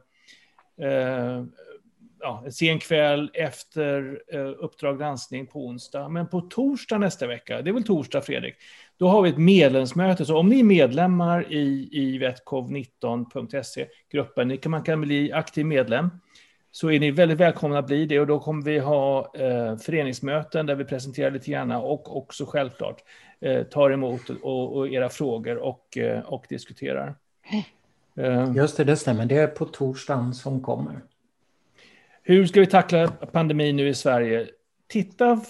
eh, 0.82 1.44
ja, 2.20 2.44
en 2.46 2.52
sen 2.52 2.80
kväll 2.80 3.32
efter 3.34 4.20
eh, 4.34 4.54
Uppdrag 4.58 5.00
granskning 5.00 5.48
på 5.48 5.66
onsdag. 5.66 6.10
Men 6.10 6.28
på 6.28 6.42
torsdag 6.42 6.98
nästa 6.98 7.28
vecka, 7.28 7.62
det 7.62 7.70
är 7.70 7.74
väl 7.74 7.84
torsdag 7.84 8.22
Fredrik, 8.22 8.56
då 8.98 9.08
har 9.08 9.22
vi 9.22 9.30
ett 9.30 9.38
medlemsmöte. 9.38 10.26
Så 10.26 10.38
om 10.38 10.50
ni 10.50 10.60
är 10.60 10.64
medlemmar 10.64 11.54
i, 11.54 11.90
i 11.92 12.20
vetcov19.se, 12.20 13.88
gruppen, 14.12 14.48
ni 14.48 14.58
kan, 14.58 14.72
man 14.72 14.84
kan 14.84 15.02
bli 15.02 15.32
aktiv 15.32 15.66
medlem, 15.66 16.10
så 16.72 16.92
är 16.92 17.00
ni 17.00 17.12
väldigt 17.12 17.38
välkomna 17.38 17.80
att 17.80 17.88
bli 17.88 18.06
det. 18.06 18.20
Och 18.20 18.28
då 18.28 18.40
kommer 18.40 18.64
vi 18.64 18.80
ha 18.80 19.32
eh, 19.36 19.78
föreningsmöten 19.78 20.66
där 20.66 20.76
vi 20.76 20.86
presenterar 20.86 21.32
lite 21.32 21.52
grann 21.52 21.72
och 21.72 22.18
också 22.18 22.46
självklart 22.46 23.04
eh, 23.42 23.64
tar 23.64 23.92
emot 23.92 24.30
och, 24.30 24.78
och 24.78 24.88
era 24.90 25.10
frågor 25.10 25.58
och, 25.58 25.98
eh, 25.98 26.20
och 26.20 26.46
diskuterar. 26.50 27.16
Eh, 28.18 28.52
Just 28.56 28.78
det, 28.78 28.84
det 28.84 28.96
stämmer. 28.96 29.26
Det 29.26 29.38
är 29.38 29.48
på 29.48 29.66
torsdagen 29.66 30.34
som 30.34 30.62
kommer. 30.62 31.02
Hur 32.24 32.46
ska 32.46 32.60
vi 32.60 32.68
tackla 32.68 33.08
pandemin 33.08 33.76
nu 33.76 33.88
i 33.88 33.94
Sverige? 33.94 34.48
Titta 34.88 35.42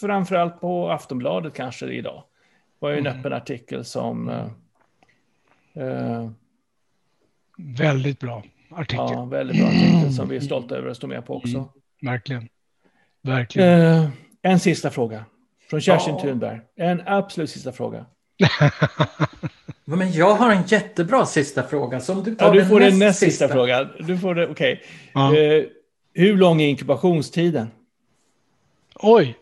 framförallt 0.00 0.60
på 0.60 0.90
Aftonbladet 0.90 1.54
kanske 1.54 1.86
idag. 1.86 2.24
Var 2.82 2.90
ju 2.90 2.98
en 2.98 3.06
mm. 3.06 3.18
öppen 3.18 3.32
artikel 3.32 3.84
som... 3.84 4.28
Eh, 4.28 4.46
eh, 5.84 6.30
väldigt 7.56 8.18
bra 8.18 8.42
artikel. 8.70 9.06
Ja, 9.10 9.24
väldigt 9.24 9.56
bra 9.56 9.66
artikel 9.66 10.12
som 10.12 10.28
vi 10.28 10.36
är 10.36 10.40
stolta 10.40 10.76
över 10.76 10.90
att 10.90 10.96
stå 10.96 11.06
med 11.06 11.26
på 11.26 11.36
också. 11.36 11.56
Mm, 11.56 11.68
verkligen. 12.02 12.48
Verkligen. 13.22 13.80
Eh, 13.80 14.08
en 14.42 14.60
sista 14.60 14.90
fråga 14.90 15.24
från 15.70 15.80
Kerstin 15.80 16.14
ja. 16.14 16.20
Thunberg. 16.20 16.60
En 16.76 17.02
absolut 17.06 17.50
sista 17.50 17.72
fråga. 17.72 18.06
Men 19.84 20.12
jag 20.12 20.34
har 20.34 20.52
en 20.52 20.62
jättebra 20.66 21.26
sista 21.26 21.62
fråga. 21.62 22.00
Som 22.00 22.24
du, 22.24 22.34
tar 22.34 22.46
ja, 22.46 22.52
du 22.52 22.66
får 22.66 22.80
den 22.80 22.98
näst 22.98 23.18
sista, 23.18 23.30
sista 23.30 23.48
frågan. 23.48 23.88
Du 23.98 24.18
får 24.18 24.34
det, 24.34 24.48
okej. 24.48 24.72
Okay. 24.72 24.86
Ja. 25.12 25.36
Eh, 25.36 25.64
hur 26.14 26.36
lång 26.36 26.62
är 26.62 26.68
inkubationstiden? 26.68 27.70
Oj, 28.94 29.38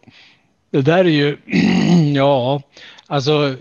det 0.71 0.83
där 0.83 1.05
är 1.05 1.09
ju, 1.09 1.37
ja, 2.15 2.63
alltså 3.11 3.57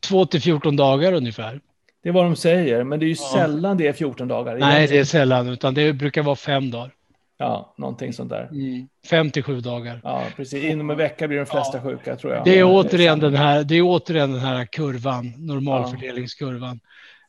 två 0.00 0.26
till 0.26 0.42
14 0.42 0.76
dagar 0.76 1.12
ungefär. 1.12 1.60
Det 2.02 2.08
är 2.08 2.12
vad 2.12 2.24
de 2.24 2.36
säger, 2.36 2.84
men 2.84 3.00
det 3.00 3.06
är 3.06 3.08
ju 3.08 3.16
ja. 3.18 3.30
sällan 3.34 3.76
det 3.76 3.86
är 3.86 3.92
14 3.92 4.28
dagar. 4.28 4.58
Nej, 4.58 4.86
det 4.86 4.98
är 4.98 5.04
sällan, 5.04 5.48
utan 5.48 5.74
det 5.74 5.92
brukar 5.92 6.22
vara 6.22 6.36
fem 6.36 6.70
dagar. 6.70 6.92
Ja, 7.38 7.74
någonting 7.78 8.12
sånt 8.12 8.30
där. 8.30 8.48
Mm. 8.52 8.88
Fem 9.10 9.30
till 9.30 9.42
sju 9.42 9.60
dagar. 9.60 10.00
Ja, 10.04 10.24
precis. 10.36 10.64
Inom 10.64 10.90
en 10.90 10.96
vecka 10.96 11.28
blir 11.28 11.38
de 11.38 11.46
flesta 11.46 11.76
ja. 11.78 11.82
sjuka, 11.82 12.16
tror 12.16 12.34
jag. 12.34 12.44
Det 12.44 12.58
är, 12.58 12.64
återigen 12.64 13.20
den 13.20 13.34
här, 13.34 13.64
det 13.64 13.74
är 13.74 13.82
återigen 13.82 14.32
den 14.32 14.40
här 14.40 14.64
kurvan, 14.64 15.32
normalfördelningskurvan. 15.36 16.80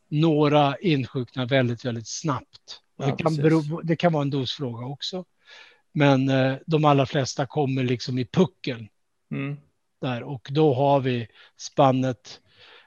Några 0.08 0.78
insjuknar 0.78 1.46
väldigt, 1.46 1.86
väldigt 1.86 2.08
snabbt. 2.08 2.82
Ja, 2.98 3.06
det, 3.06 3.24
kan 3.24 3.36
bero, 3.36 3.82
det 3.82 3.96
kan 3.96 4.14
vara 4.14 4.22
en 4.22 4.30
dosfråga 4.30 4.86
också. 4.86 5.26
Men 5.92 6.30
eh, 6.30 6.56
de 6.66 6.86
allra 6.86 7.06
flesta 7.06 7.46
kommer 7.46 7.84
liksom 7.84 8.18
i 8.18 8.26
puckeln. 8.26 8.88
Mm. 9.32 9.58
Där, 10.02 10.24
och 10.24 10.48
då 10.52 10.74
har 10.74 11.00
vi 11.00 11.28
spannet 11.58 12.42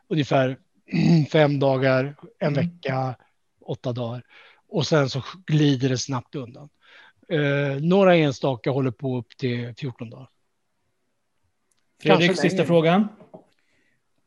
ungefär 0.08 0.58
fem 1.32 1.58
dagar, 1.58 2.16
en 2.38 2.52
mm. 2.52 2.54
vecka, 2.54 3.16
åtta 3.60 3.92
dagar. 3.92 4.22
Och 4.68 4.86
sen 4.86 5.10
så 5.10 5.22
glider 5.46 5.88
det 5.88 5.98
snabbt 5.98 6.34
undan. 6.34 6.68
Eh, 7.28 7.80
några 7.80 8.16
enstaka 8.16 8.70
håller 8.70 8.90
på 8.90 9.18
upp 9.18 9.36
till 9.36 9.74
14 9.78 10.10
dagar. 10.10 10.28
Fredrik, 12.02 12.40
sista 12.40 12.64
frågan. 12.64 13.08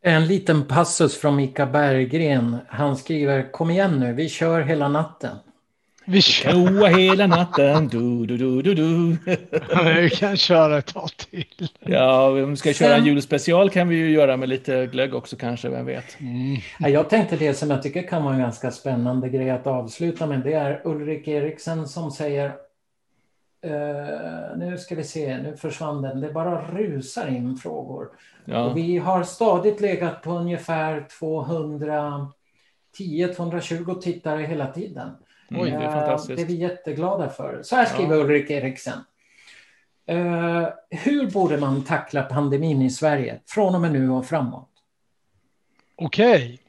En 0.02 0.28
liten 0.28 0.68
passus 0.68 1.18
från 1.18 1.36
Mika 1.36 1.66
Berggren. 1.66 2.58
Han 2.68 2.98
skriver, 2.98 3.52
kom 3.52 3.70
igen 3.70 4.00
nu, 4.00 4.14
vi 4.14 4.30
kör 4.30 4.62
hela 4.62 4.88
natten. 4.88 5.38
Vi 6.06 6.22
kör 6.22 6.98
hela 6.98 7.28
natten, 7.28 7.88
du, 7.88 8.26
du, 8.26 8.38
du, 8.38 8.62
du, 8.62 8.74
du. 8.74 9.18
vi 10.02 10.10
kan 10.10 10.38
köra 10.38 10.78
ett 10.78 10.94
tag 10.94 11.10
till. 11.18 11.70
Ja, 11.80 12.28
om 12.30 12.50
vi 12.50 12.58
ska 12.58 12.74
köra 12.74 12.96
en 12.96 13.06
julspecial 13.06 13.70
kan 13.70 13.88
vi 13.88 13.96
ju 13.96 14.10
göra 14.10 14.38
med 14.38 14.50
lite 14.50 14.86
glögg 14.86 15.16
också 15.16 15.36
kanske, 15.36 15.70
vem 15.70 15.86
vet. 15.86 16.20
Mm. 16.20 16.58
Jag 16.94 17.10
tänkte 17.10 17.36
det 17.36 17.54
som 17.54 17.70
jag 17.70 17.84
tycker 17.84 18.08
kan 18.08 18.24
vara 18.24 18.34
en 18.34 18.40
ganska 18.40 18.72
spännande 18.72 19.30
grej 19.30 19.50
att 19.50 19.68
avsluta 19.68 20.28
med, 20.28 20.40
det 20.40 20.54
är 20.54 20.82
Ulrik 20.84 21.28
Eriksen 21.28 21.88
som 21.88 22.12
säger 22.12 22.54
Uh, 23.66 24.58
nu 24.58 24.78
ska 24.78 24.96
vi 24.96 25.04
se, 25.04 25.38
nu 25.38 25.58
försvann 25.58 26.02
den. 26.02 26.22
Det 26.22 26.34
bara 26.34 26.62
rusar 26.72 27.28
in 27.28 27.58
frågor. 27.58 28.10
Ja. 28.46 28.64
Och 28.64 28.78
vi 28.78 28.98
har 28.98 29.24
stadigt 29.24 29.82
legat 29.82 30.22
på 30.22 30.32
ungefär 30.32 31.08
210-220 32.98 34.00
tittare 34.00 34.42
hela 34.42 34.68
tiden. 34.68 35.10
Oj, 35.56 35.70
det 35.70 35.76
är 35.76 35.92
fantastiskt. 35.92 36.38
Det 36.38 36.44
är 36.44 36.48
vi 36.48 36.56
jätteglada 36.56 37.30
för. 37.30 37.64
Så 37.64 37.76
här 37.76 37.86
skriver 37.86 38.16
ja. 38.16 38.24
Ulrik 38.24 38.50
Eriksen. 38.50 39.00
Uh, 40.12 40.68
hur 40.90 41.32
borde 41.32 41.58
man 41.58 41.84
tackla 41.84 42.24
pandemin 42.24 42.82
i 42.82 42.90
Sverige 42.90 43.40
från 43.46 43.76
och 43.76 43.82
med 43.82 43.92
nu 43.92 44.10
och 44.10 44.26
framåt? 44.26 44.70
Okej. 45.96 46.60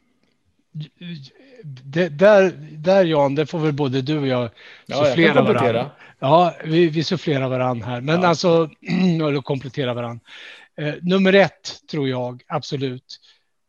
Okay. 0.74 2.08
där, 2.10 2.52
där 2.72 3.04
Jan, 3.04 3.34
det 3.34 3.46
får 3.46 3.58
väl 3.58 3.72
både 3.72 4.02
du 4.02 4.18
och 4.18 4.26
jag 4.26 4.50
sufflera 4.88 5.34
ja, 5.34 5.42
varandra. 5.42 5.90
Ja, 6.18 6.54
vi, 6.64 6.88
vi 6.88 7.04
sufflerar 7.04 7.48
varandra 7.48 7.86
här, 7.86 8.00
men 8.00 8.22
ja. 8.22 8.28
alltså, 8.28 8.70
eller 9.28 9.42
komplettera 9.42 9.94
varandra. 9.94 10.24
Uh, 10.80 10.94
nummer 11.02 11.32
ett 11.32 11.80
tror 11.90 12.08
jag 12.08 12.42
absolut. 12.46 13.20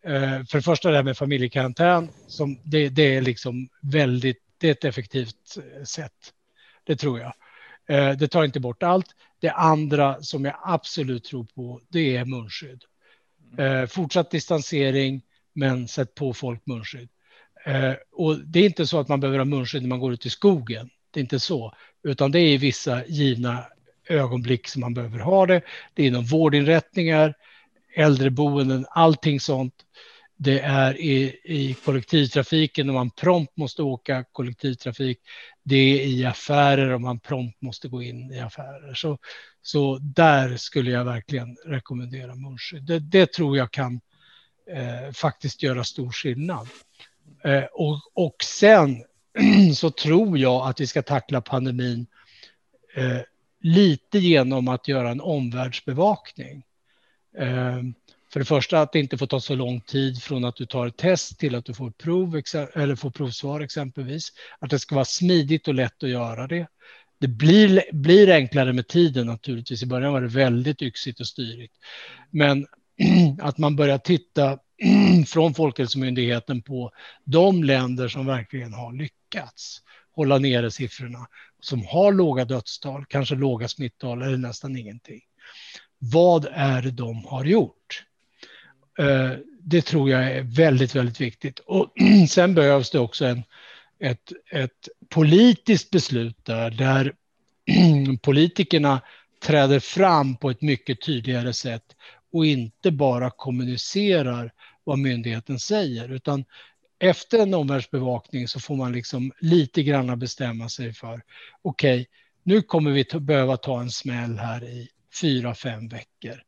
Uh, 0.08 0.44
för 0.46 0.58
det 0.58 0.62
första 0.62 0.90
det 0.90 0.96
här 0.96 1.04
med 1.04 1.18
familjekarantän, 1.18 2.10
som 2.28 2.60
det, 2.64 2.90
det 2.90 3.16
är 3.16 3.22
liksom 3.22 3.70
väldigt 3.82 4.45
det 4.58 4.68
är 4.68 4.72
ett 4.72 4.86
effektivt 4.86 5.58
eh, 5.58 5.84
sätt. 5.84 6.34
Det 6.84 6.96
tror 6.96 7.20
jag. 7.20 7.34
Eh, 7.88 8.18
det 8.18 8.28
tar 8.28 8.44
inte 8.44 8.60
bort 8.60 8.84
allt. 8.84 9.08
Det 9.40 9.50
andra 9.50 10.22
som 10.22 10.46
jag 10.46 10.56
absolut 10.64 11.24
tror 11.24 11.44
på, 11.44 11.82
det 11.90 12.16
är 12.18 12.26
munskydd. 12.26 12.84
Eh, 13.58 13.86
fortsatt 13.86 14.32
distansering, 14.32 15.22
men 15.54 15.88
sätt 15.88 16.16
på 16.16 16.34
folk 16.34 16.66
munskydd. 16.66 17.10
Och 18.12 18.40
det 18.40 18.60
är 18.60 18.66
inte 18.66 18.88
så 18.88 19.00
att 19.00 19.08
man 19.08 19.20
behöver 19.20 19.38
ha 19.38 19.46
munskydd 19.46 19.82
när 19.82 19.90
man 19.90 20.00
går 20.00 20.14
ut 20.14 20.26
i 20.26 20.30
skogen. 20.30 20.90
Det 21.12 21.20
är 21.20 21.22
inte 21.22 21.40
så, 21.40 21.74
utan 22.04 22.32
det 22.32 22.40
är 22.40 22.48
i 22.48 22.58
vissa 22.58 23.06
givna 23.06 23.66
ögonblick 24.10 24.68
som 24.68 24.82
man 24.82 24.94
behöver 24.94 25.20
ha 25.20 25.46
det. 25.46 25.62
Det 25.94 26.04
är 26.04 26.08
inom 26.08 26.26
vårdinrättningar, 26.26 27.34
äldreboenden, 27.96 28.86
allting 28.90 29.40
sånt 29.40 29.74
det 30.38 30.60
är 30.60 31.02
i, 31.02 31.40
i 31.44 31.74
kollektivtrafiken 31.74 32.90
om 32.90 32.96
man 32.96 33.10
prompt 33.10 33.58
måste 33.58 33.84
åka 33.84 34.24
kollektivtrafik. 34.32 35.20
Det 35.64 35.76
är 35.76 36.08
i 36.08 36.26
affärer 36.26 36.94
om 36.94 37.02
man 37.02 37.20
prompt 37.20 37.62
måste 37.62 37.88
gå 37.88 38.02
in 38.02 38.32
i 38.32 38.40
affärer. 38.40 38.94
Så, 38.94 39.18
så 39.62 39.98
där 39.98 40.58
skulle 40.58 40.92
jag 40.92 41.06
verkligen 41.06 41.58
rekommendera 41.66 42.36
munskydd. 42.36 42.84
Det, 42.84 43.00
det, 43.00 43.34
tror 43.34 43.58
jag 43.58 43.72
kan 43.72 44.02
eh, 44.72 45.12
faktiskt 45.14 45.64
göra 45.64 45.84
stor 45.84 46.12
skillnad. 46.12 46.68
Eh, 47.44 47.64
och, 47.64 48.00
och 48.14 48.36
sen 48.44 49.04
så 49.76 49.92
tror 49.92 50.38
jag 50.38 50.68
att 50.68 50.80
vi 50.80 50.88
ska 50.88 51.02
tackla 51.02 51.42
pandemin 51.42 52.08
eh, 52.96 53.22
lite 53.60 54.20
genom 54.20 54.68
att 54.68 54.88
göra 54.88 55.10
en 55.10 55.22
omvärldsbevakning. 55.22 56.64
Eh, 57.38 57.82
för 58.36 58.40
det 58.40 58.46
första 58.46 58.82
att 58.82 58.92
det 58.92 59.00
inte 59.00 59.18
får 59.18 59.28
ta 59.28 59.40
så 59.40 59.56
lång 59.56 59.82
tid 59.82 60.24
från 60.24 60.46
att 60.46 60.56
du 60.56 60.66
tar 60.66 60.88
ett 60.88 60.98
test 60.98 61.40
till 61.40 61.56
att 61.56 61.66
du 61.66 61.74
får 61.74 61.92
prov 61.92 62.42
eller 62.74 62.96
får 62.96 63.12
provsvar 63.12 63.62
exempelvis. 63.62 64.32
Att 64.60 64.70
det 64.70 64.80
ska 64.80 64.96
vara 64.96 65.06
smidigt 65.06 65.68
och 65.68 65.74
lätt 65.74 66.04
att 66.04 66.10
göra 66.10 66.48
det. 66.48 66.68
Det 67.20 67.28
blir, 67.28 67.84
blir 67.92 68.30
enklare 68.30 68.74
med 68.74 68.88
tiden 68.88 69.28
naturligtvis. 69.28 69.84
I 69.84 69.86
början 69.86 70.14
var 70.14 70.22
det 70.22 70.28
väldigt 70.28 70.82
yxigt 70.82 71.20
och 71.20 71.28
styrigt. 71.28 71.74
Men 72.32 72.66
att 73.42 73.58
man 73.58 73.76
börjar 73.76 73.98
titta 73.98 74.60
från 75.28 75.54
Folkhälsomyndigheten 75.54 76.62
på 76.62 76.92
de 77.24 77.64
länder 77.64 78.08
som 78.08 78.26
verkligen 78.26 78.74
har 78.74 78.94
lyckats. 78.94 79.82
hålla 80.12 80.38
nere 80.38 80.72
siffrorna, 80.72 81.28
som 81.60 81.86
har 81.86 82.12
låga 82.12 82.46
dödstal, 82.46 83.06
kanske 83.06 83.36
låga 83.36 83.68
smittal 83.68 84.22
eller 84.22 84.38
nästan 84.38 84.78
ingenting. 84.78 85.22
Vad 86.00 86.48
är 86.52 86.82
det 86.82 86.92
de 86.92 87.26
har 87.26 87.46
gjort? 87.46 88.06
Eh, 89.00 89.32
det 89.60 89.82
tror 89.82 90.10
jag 90.10 90.24
är 90.24 90.42
väldigt, 90.42 90.96
väldigt 90.96 91.22
viktigt. 91.22 91.60
Och 91.60 91.94
sen 92.30 92.56
behövs 92.56 92.90
det 92.90 93.00
också 93.00 93.26
en, 93.26 93.44
ett, 94.00 94.32
ett 94.52 94.90
politiskt 95.10 95.90
beslut 95.90 96.46
där, 96.46 96.70
där 96.70 97.14
politikerna 98.22 99.02
träder 99.44 99.80
fram 99.80 100.36
på 100.38 100.50
ett 100.50 100.62
mycket 100.62 101.02
tydligare 101.02 101.54
sätt 101.54 101.96
och 102.32 102.46
inte 102.46 102.92
bara 102.92 103.30
kommunicerar 103.30 104.52
vad 104.84 105.00
myndigheten 105.00 105.60
säger, 105.60 106.10
utan 106.12 106.46
efter 107.00 107.40
en 107.40 107.54
omvärldsbevakning 107.54 108.48
så 108.48 108.60
får 108.60 108.76
man 108.76 108.92
liksom 108.92 109.32
lite 109.40 109.84
grann 109.84 110.20
bestämma 110.20 110.70
sig 110.70 110.94
för 110.94 111.22
okej, 111.62 112.02
okay, 112.02 112.06
nu 112.44 112.62
kommer 112.62 112.92
vi 112.92 113.06
behöva 113.20 113.58
ta 113.58 113.82
en 113.82 113.92
smäll 113.92 114.38
här 114.38 114.64
i 114.64 114.90
fyra, 115.22 115.56
fem 115.56 115.88
veckor 115.88 116.42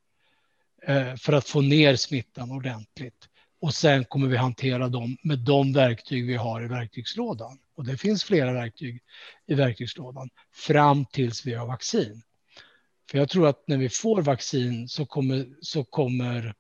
för 1.18 1.34
att 1.34 1.48
få 1.48 1.62
ner 1.62 1.96
smittan 1.96 2.52
ordentligt. 2.52 3.30
Och 3.60 3.74
sen 3.74 4.06
kommer 4.06 4.28
vi 4.28 4.38
hantera 4.38 4.90
dem 4.90 5.18
med 5.24 5.40
de 5.40 5.74
verktyg 5.74 6.28
vi 6.28 6.36
har 6.36 6.64
i 6.64 6.68
verktygslådan. 6.68 7.60
Och 7.76 7.86
det 7.86 7.98
finns 7.98 8.24
flera 8.24 8.54
verktyg 8.54 9.02
i 9.48 9.56
verktygslådan 9.56 10.30
fram 10.54 11.06
tills 11.06 11.46
vi 11.46 11.54
har 11.54 11.68
vaccin. 11.68 12.22
För 13.12 13.18
jag 13.18 13.30
tror 13.30 13.48
att 13.48 13.68
när 13.68 13.78
vi 13.78 13.90
får 13.90 14.22
vaccin 14.22 14.88
så 14.90 15.06
kommer, 15.06 15.48
så 15.62 15.84
kommer 15.84 16.56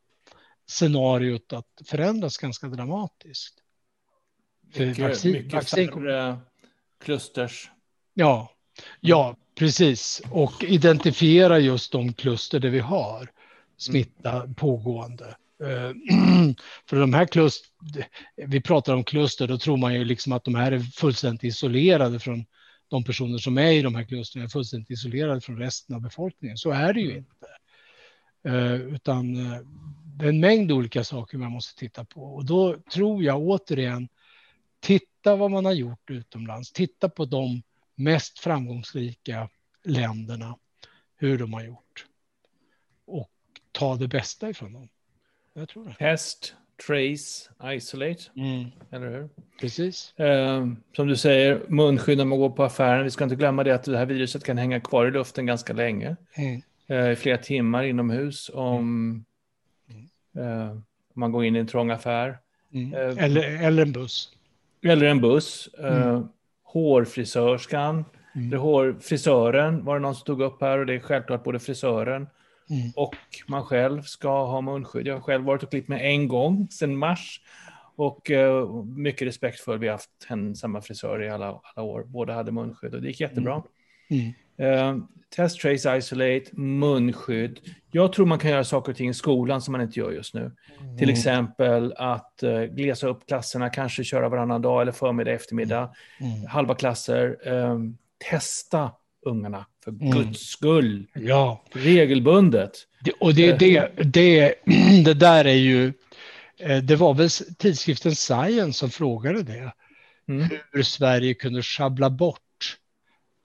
scenariot 0.68 1.53
att 1.53 1.81
förändras 1.85 2.38
ganska 2.38 2.68
dramatiskt. 2.68 3.56
Mycket, 4.76 4.99
vaccin, 4.99 5.31
mycket 5.31 5.53
vaccin 5.53 5.91
färre 5.91 6.38
klusters. 6.99 7.72
Ja, 8.14 8.52
ja, 8.99 9.35
precis. 9.56 10.22
Och 10.31 10.64
identifiera 10.64 11.60
just 11.60 11.91
de 11.91 12.14
kluster 12.14 12.60
där 12.60 12.69
vi 12.69 12.80
har 12.80 13.31
smitta 13.78 14.54
pågående. 14.56 15.36
Eh, 15.64 15.91
för 16.90 16.99
de 16.99 17.14
här 17.14 17.26
kluster, 17.26 17.70
vi 18.48 18.62
pratar 18.62 18.94
om 18.94 19.04
kluster, 19.04 19.48
då 19.48 19.58
tror 19.58 19.78
man 19.78 19.94
ju 19.94 20.06
liksom 20.06 20.32
att 20.32 20.44
de 20.44 20.56
här 20.56 20.72
är 20.72 20.80
fullständigt 20.80 21.44
isolerade 21.44 22.20
från 22.20 22.45
de 22.88 23.04
personer 23.04 23.38
som 23.38 23.58
är 23.58 23.72
i 23.72 23.82
de 23.82 23.95
här 23.95 24.04
klustren, 24.04 24.44
är 24.44 24.48
fullständigt 24.48 24.91
isolerade 24.91 25.41
från 25.41 25.58
resten 25.58 25.95
av 25.95 26.02
befolkningen. 26.02 26.58
Så 26.58 26.72
är 26.72 26.94
det 26.94 27.02
ju 27.02 27.12
mm. 27.12 27.18
inte. 27.18 27.48
Eh, 28.44 28.95
utan 28.95 29.36
eh, 29.36 29.62
det 30.18 30.26
är 30.26 30.30
en 30.30 30.40
mängd 30.40 30.72
olika 30.72 31.04
saker 31.04 31.38
man 31.38 31.52
måste 31.52 31.80
titta 31.80 32.06
på. 32.06 32.24
Och 32.24 32.45
då 32.45 32.78
tror 32.94 33.24
jag 33.24 33.40
återigen, 33.40 34.10
titta 34.80 35.36
vad 35.36 35.52
man 35.52 35.66
har 35.66 35.74
gjort 35.74 36.10
utomlands. 36.10 36.72
Titta 36.72 37.10
på 37.10 37.26
de 37.26 37.64
mest 37.95 38.40
framgångsrika 38.40 39.49
länderna, 39.84 40.58
hur 41.16 41.38
de 41.38 41.54
har 41.54 41.64
gjort. 41.64 42.06
Och 43.06 43.32
ta 43.78 43.95
det 43.95 44.08
bästa 44.08 44.49
ifrån 44.49 44.74
dem. 44.74 44.90
Jag 45.54 45.70
tror 45.70 45.86
det. 45.86 45.94
Test, 45.94 46.56
trace, 46.88 47.49
isolate. 47.76 48.22
Mm. 48.36 48.66
Eller 48.91 49.10
hur? 49.10 49.30
Precis. 49.60 50.20
Eh, 50.20 50.68
som 50.95 51.08
du 51.08 51.16
säger, 51.16 51.62
munskydd 51.68 52.18
när 52.18 52.26
man 52.26 52.40
går 52.40 52.49
på 52.49 52.64
affären. 52.64 53.04
Vi 53.04 53.12
ska 53.12 53.24
inte 53.24 53.36
glömma 53.36 53.64
det 53.64 53.76
att 53.76 53.84
det 53.84 53.98
här 53.98 54.06
viruset 54.06 54.44
kan 54.44 54.58
hänga 54.58 54.80
kvar 54.80 55.06
i 55.06 55.12
luften 55.12 55.45
ganska 55.45 55.74
länge. 55.74 56.16
Mm. 56.36 56.62
Eh, 56.88 57.12
I 57.12 57.16
flera 57.16 57.38
timmar 57.38 57.84
inomhus 57.84 58.52
om, 58.54 59.26
eh, 60.38 60.70
om 60.70 60.84
man 61.14 61.32
går 61.32 61.45
in 61.45 61.56
i 61.56 61.60
en 61.60 61.68
trång 61.68 61.91
affär. 61.91 62.38
Mm. 62.74 62.94
Eh, 62.94 63.24
eller, 63.24 63.64
eller 63.64 63.82
en 63.82 63.91
buss. 63.91 64.32
Eller 64.84 65.06
en 65.08 65.22
buss. 65.22 65.70
Eh, 65.80 66.08
mm. 66.08 66.28
Hårfrisörskan, 66.64 68.06
mm. 68.36 68.48
eller 68.48 68.58
hårfrisören 68.58 69.86
var 69.86 69.95
det 69.95 70.02
någon 70.02 70.16
som 70.16 70.26
tog 70.26 70.41
upp 70.41 70.62
här 70.62 70.78
och 70.78 70.86
det 70.86 70.94
är 70.94 70.99
självklart 70.99 71.44
både 71.44 71.60
frisören 71.60 72.28
Mm. 72.69 72.91
Och 72.95 73.15
man 73.48 73.64
själv 73.64 74.02
ska 74.02 74.45
ha 74.45 74.61
munskydd. 74.61 75.07
Jag 75.07 75.14
har 75.14 75.22
själv 75.22 75.45
varit 75.45 75.64
och 75.64 75.69
klippt 75.69 75.88
mig 75.88 76.07
en 76.15 76.27
gång 76.27 76.68
sedan 76.72 76.98
mars. 76.98 77.41
Och 77.95 78.30
uh, 78.30 78.84
mycket 78.84 79.27
respektfull. 79.27 79.80
Vi 79.80 79.88
har 79.88 79.94
haft 79.94 80.10
en 80.27 80.56
samma 80.56 80.81
frisör 80.81 81.23
i 81.23 81.30
alla, 81.30 81.61
alla 81.76 81.85
år. 81.88 82.03
Båda 82.03 82.34
hade 82.34 82.52
munskydd 82.52 82.95
och 82.95 83.02
det 83.02 83.07
gick 83.07 83.19
jättebra. 83.19 83.64
Mm. 84.10 84.98
Uh, 84.98 85.03
test, 85.35 85.60
trace, 85.60 85.98
isolate, 85.98 86.45
munskydd. 86.53 87.60
Jag 87.91 88.14
tror 88.14 88.26
man 88.26 88.39
kan 88.39 88.52
göra 88.52 88.64
saker 88.64 88.91
och 88.91 88.98
ting 88.98 89.10
i 89.10 89.14
skolan 89.14 89.61
som 89.61 89.72
man 89.72 89.81
inte 89.81 89.99
gör 89.99 90.11
just 90.11 90.34
nu. 90.34 90.52
Mm. 90.81 90.98
Till 90.98 91.10
exempel 91.10 91.94
att 91.98 92.44
uh, 92.44 92.64
glesa 92.64 93.07
upp 93.07 93.27
klasserna, 93.27 93.69
kanske 93.69 94.03
köra 94.03 94.30
varannan 94.30 94.61
dag 94.61 94.81
eller 94.81 94.91
förmiddag, 94.91 95.31
eftermiddag. 95.31 95.94
Mm. 96.19 96.45
Halva 96.48 96.76
klasser. 96.76 97.48
Um, 97.48 97.98
testa 98.30 98.91
ungarna, 99.28 99.66
för 99.84 99.91
mm. 99.91 100.12
guds 100.12 100.40
skull. 100.40 101.08
Ja. 101.14 101.64
Regelbundet. 101.72 102.72
Det, 103.02 103.12
och 103.12 103.34
det, 103.34 103.49
eh. 103.49 103.58
det, 103.58 103.91
det, 104.04 104.56
det 105.06 105.14
där 105.14 105.45
är 105.45 105.54
ju, 105.54 105.94
eh, 106.60 106.78
det 106.78 106.95
var 106.95 107.14
väl 107.14 107.30
tidskriften 107.58 108.16
Science 108.16 108.80
som 108.80 108.90
frågade 108.90 109.44
det. 109.44 109.74
Mm. 110.30 110.48
Hur 110.72 110.84
Sverige 110.84 111.34
kunde 111.34 111.62
schabbla 111.62 112.10
bort 112.10 112.41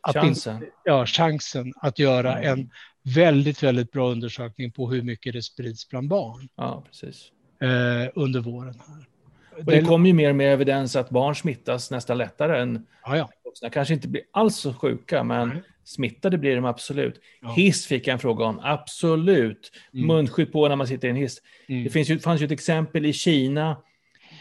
att 0.01 0.15
chansen. 0.15 0.55
Inte, 0.55 0.67
ja, 0.85 1.07
chansen 1.07 1.73
att 1.77 1.99
göra 1.99 2.39
mm. 2.39 2.59
en 2.59 2.71
väldigt, 3.15 3.63
väldigt 3.63 3.93
bra 3.93 4.11
undersökning 4.11 4.73
på 4.73 4.91
hur 4.91 5.03
mycket 5.03 5.33
det 5.33 5.43
sprids 5.43 5.89
bland 5.89 6.09
barn. 6.09 6.49
Ja, 6.57 6.85
precis. 6.87 7.31
Eh, 7.63 8.11
under 8.15 8.41
våren. 8.41 8.81
Här. 8.87 9.07
Och 9.59 9.65
det 9.65 9.83
kommer 9.83 10.07
ju 10.07 10.15
mer 10.15 10.31
och 10.31 10.37
mer 10.37 10.49
evidens 10.49 10.97
att 10.97 11.11
barn 11.11 11.35
smittas 11.35 11.91
nästan 11.91 12.19
lättare 12.19 12.63
än 12.63 12.87
ja, 13.05 13.17
ja. 13.17 13.31
vuxna. 13.45 13.71
Kanske 13.71 13.95
inte 13.95 14.09
blir 14.09 14.23
alls 14.31 14.57
så 14.57 14.75
sjuka, 14.75 15.25
men 15.25 15.49
Nej. 15.49 15.63
Smittade 15.85 16.39
blir 16.39 16.57
de 16.57 16.65
absolut. 16.65 17.21
Ja. 17.43 17.53
Hiss 17.53 17.87
fick 17.87 18.07
jag 18.07 18.13
en 18.13 18.19
fråga 18.19 18.45
om. 18.45 18.61
Absolut. 18.63 19.73
Mm. 19.95 20.07
Munskydd 20.07 20.53
på 20.53 20.69
när 20.69 20.77
man 20.77 20.87
sitter 20.87 21.09
i 21.09 21.11
en 21.11 21.17
hiss. 21.17 21.43
Mm. 21.69 21.85
Det 21.85 21.91
finns 21.91 22.11
ju, 22.11 22.19
fanns 22.19 22.41
ju 22.41 22.45
ett 22.45 22.53
exempel 22.53 23.07
i 23.07 23.13
Kina 23.13 23.71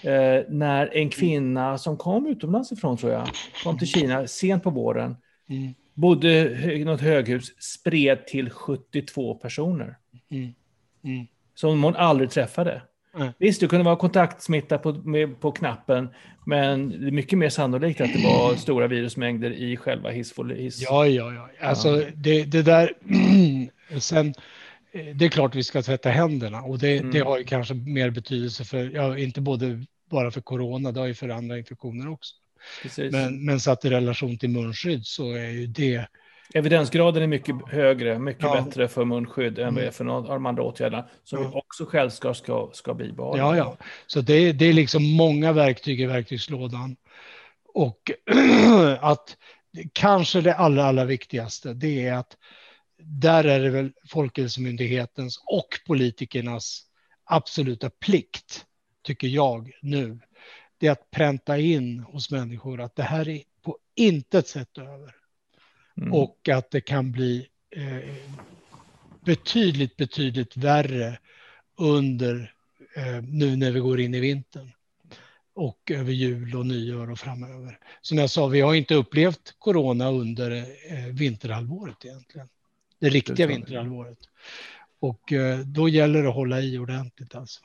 eh, 0.04 0.44
när 0.50 0.98
en 0.98 1.10
kvinna 1.10 1.78
som 1.78 1.98
kom 1.98 2.28
utomlands 2.28 2.72
ifrån, 2.72 2.98
tror 2.98 3.12
jag, 3.12 3.28
kom 3.64 3.78
till 3.78 3.88
Kina 3.88 4.28
sent 4.28 4.64
på 4.64 4.70
våren, 4.70 5.16
mm. 5.50 5.74
bodde 5.94 6.50
i 6.74 6.84
något 6.86 7.02
höghus, 7.02 7.64
spred 7.64 8.28
till 8.28 8.50
72 8.50 9.36
personer. 9.36 9.98
Mm. 10.32 10.54
Mm. 11.04 11.28
Som 11.56 11.84
hon 11.84 11.96
aldrig 11.96 12.30
träffade. 12.30 12.82
Mm. 13.16 13.34
Visst, 13.38 13.62
det 13.62 13.68
kunde 13.68 13.86
vara 13.86 13.96
kontaktsmitta 13.96 14.78
på, 14.78 14.94
med, 14.94 15.40
på 15.40 15.52
knappen, 15.52 16.10
men 16.46 16.90
det 16.90 17.08
är 17.08 17.12
mycket 17.12 17.40
mer 17.40 17.50
sannolikt 17.50 18.02
att 18.02 18.14
det 18.14 18.24
var 18.24 18.56
stora 18.56 18.88
virusmängder 18.88 19.52
i 19.52 19.78
själva 19.78 20.10
hissfolis. 20.10 20.82
Ja, 20.82 21.08
ja, 21.08 21.34
ja. 21.34 21.50
Alltså 21.68 22.02
ja. 22.02 22.08
Det, 22.16 22.44
det 22.44 22.62
där, 22.62 22.94
sen, 24.00 24.34
det 25.16 25.26
är 25.26 25.30
klart 25.30 25.56
vi 25.56 25.64
ska 25.64 25.82
tvätta 25.82 26.10
händerna 26.10 26.62
och 26.62 26.80
det, 26.80 26.98
mm. 26.98 27.12
det 27.12 27.20
har 27.20 27.38
ju 27.38 27.44
kanske 27.44 27.74
mer 27.74 28.10
betydelse 28.10 28.66
för, 28.66 28.92
ja, 28.96 29.18
inte 29.18 29.42
både 29.42 29.86
bara 30.10 30.32
för 30.32 30.42
corona, 30.42 30.92
det 30.92 31.00
har 31.00 31.08
ju 31.08 31.14
för 31.14 31.30
andra 31.30 31.58
infektioner 31.58 32.12
också. 32.12 32.36
Men, 33.12 33.46
men 33.46 33.60
satt 33.60 33.86
i 33.86 33.90
relation 33.90 34.38
till 34.38 34.50
munskydd 34.50 35.06
så 35.06 35.32
är 35.32 35.50
ju 35.50 35.68
det 35.68 36.08
Evidensgraden 36.54 37.24
är 37.24 37.28
mycket 37.28 37.56
högre, 37.68 38.20
mycket 38.20 38.44
ja. 38.44 38.62
bättre 38.62 38.88
för 38.88 39.06
munskydd 39.06 39.60
än 39.60 39.78
mm. 39.78 39.92
för 39.92 40.04
någon 40.04 40.24
av 40.24 40.30
de 40.30 40.46
andra 40.46 40.64
åtgärderna 40.64 41.08
som 41.24 41.44
ja. 41.44 41.52
också 41.54 41.86
självklart 41.86 42.38
ska, 42.38 42.70
ska 42.74 42.94
bibehålla. 42.94 43.38
Ja, 43.38 43.58
ja, 43.58 43.78
så 44.08 44.22
det, 44.22 44.52
det 44.52 44.66
är 44.66 44.74
liksom 44.74 45.04
många 45.04 45.54
verktyg 45.54 46.02
i 46.02 46.06
verktygslådan. 46.06 46.96
Och 47.74 48.12
att 49.00 49.38
kanske 49.94 50.42
det 50.42 50.56
allra, 50.56 50.84
allra 50.84 51.06
viktigaste, 51.06 51.74
det 51.74 52.08
är 52.08 52.14
att 52.14 52.38
där 53.04 53.44
är 53.44 53.60
det 53.60 53.70
väl 53.70 53.92
Folkhälsomyndighetens 54.10 55.44
och 55.46 55.68
politikernas 55.88 56.82
absoluta 57.24 57.90
plikt, 57.90 58.66
tycker 59.04 59.28
jag 59.28 59.72
nu, 59.82 60.20
det 60.78 60.88
är 60.88 60.92
att 60.92 61.12
pränta 61.12 61.58
in 61.58 62.00
hos 62.00 62.32
människor 62.32 62.82
att 62.82 62.96
det 62.96 63.04
här 63.04 63.30
är 63.30 63.42
på 63.62 63.78
intet 63.96 64.48
sätt 64.48 64.78
över. 64.78 65.21
Mm. 66.02 66.14
Och 66.14 66.50
att 66.50 66.72
det 66.72 66.82
kan 66.82 67.12
bli 67.12 67.48
eh, 67.76 68.16
betydligt, 69.26 69.98
betydligt 69.98 70.58
värre 70.58 71.18
under 71.76 72.54
eh, 72.96 73.24
nu 73.24 73.56
när 73.56 73.72
vi 73.72 73.80
går 73.80 74.00
in 74.00 74.14
i 74.14 74.20
vintern 74.20 74.72
och 75.54 75.92
över 75.92 76.12
jul 76.12 76.56
och 76.56 76.66
nyår 76.66 77.12
och 77.12 77.20
framöver. 77.20 77.80
Som 78.02 78.18
jag 78.18 78.30
sa, 78.30 78.48
vi 78.48 78.62
har 78.62 78.74
inte 78.74 78.96
upplevt 78.96 79.56
corona 79.60 80.10
under 80.12 80.52
eh, 80.92 81.06
vinterhalvåret 81.12 82.06
egentligen. 82.06 82.48
Det 83.00 83.10
riktiga 83.10 83.48
vinterhalvåret. 83.48 84.20
Och 85.00 85.34
eh, 85.34 85.60
då 85.60 85.90
gäller 85.90 86.24
det 86.24 86.30
att 86.30 86.36
hålla 86.36 86.62
i 86.62 86.78
ordentligt 86.78 87.36
alltså. 87.36 87.62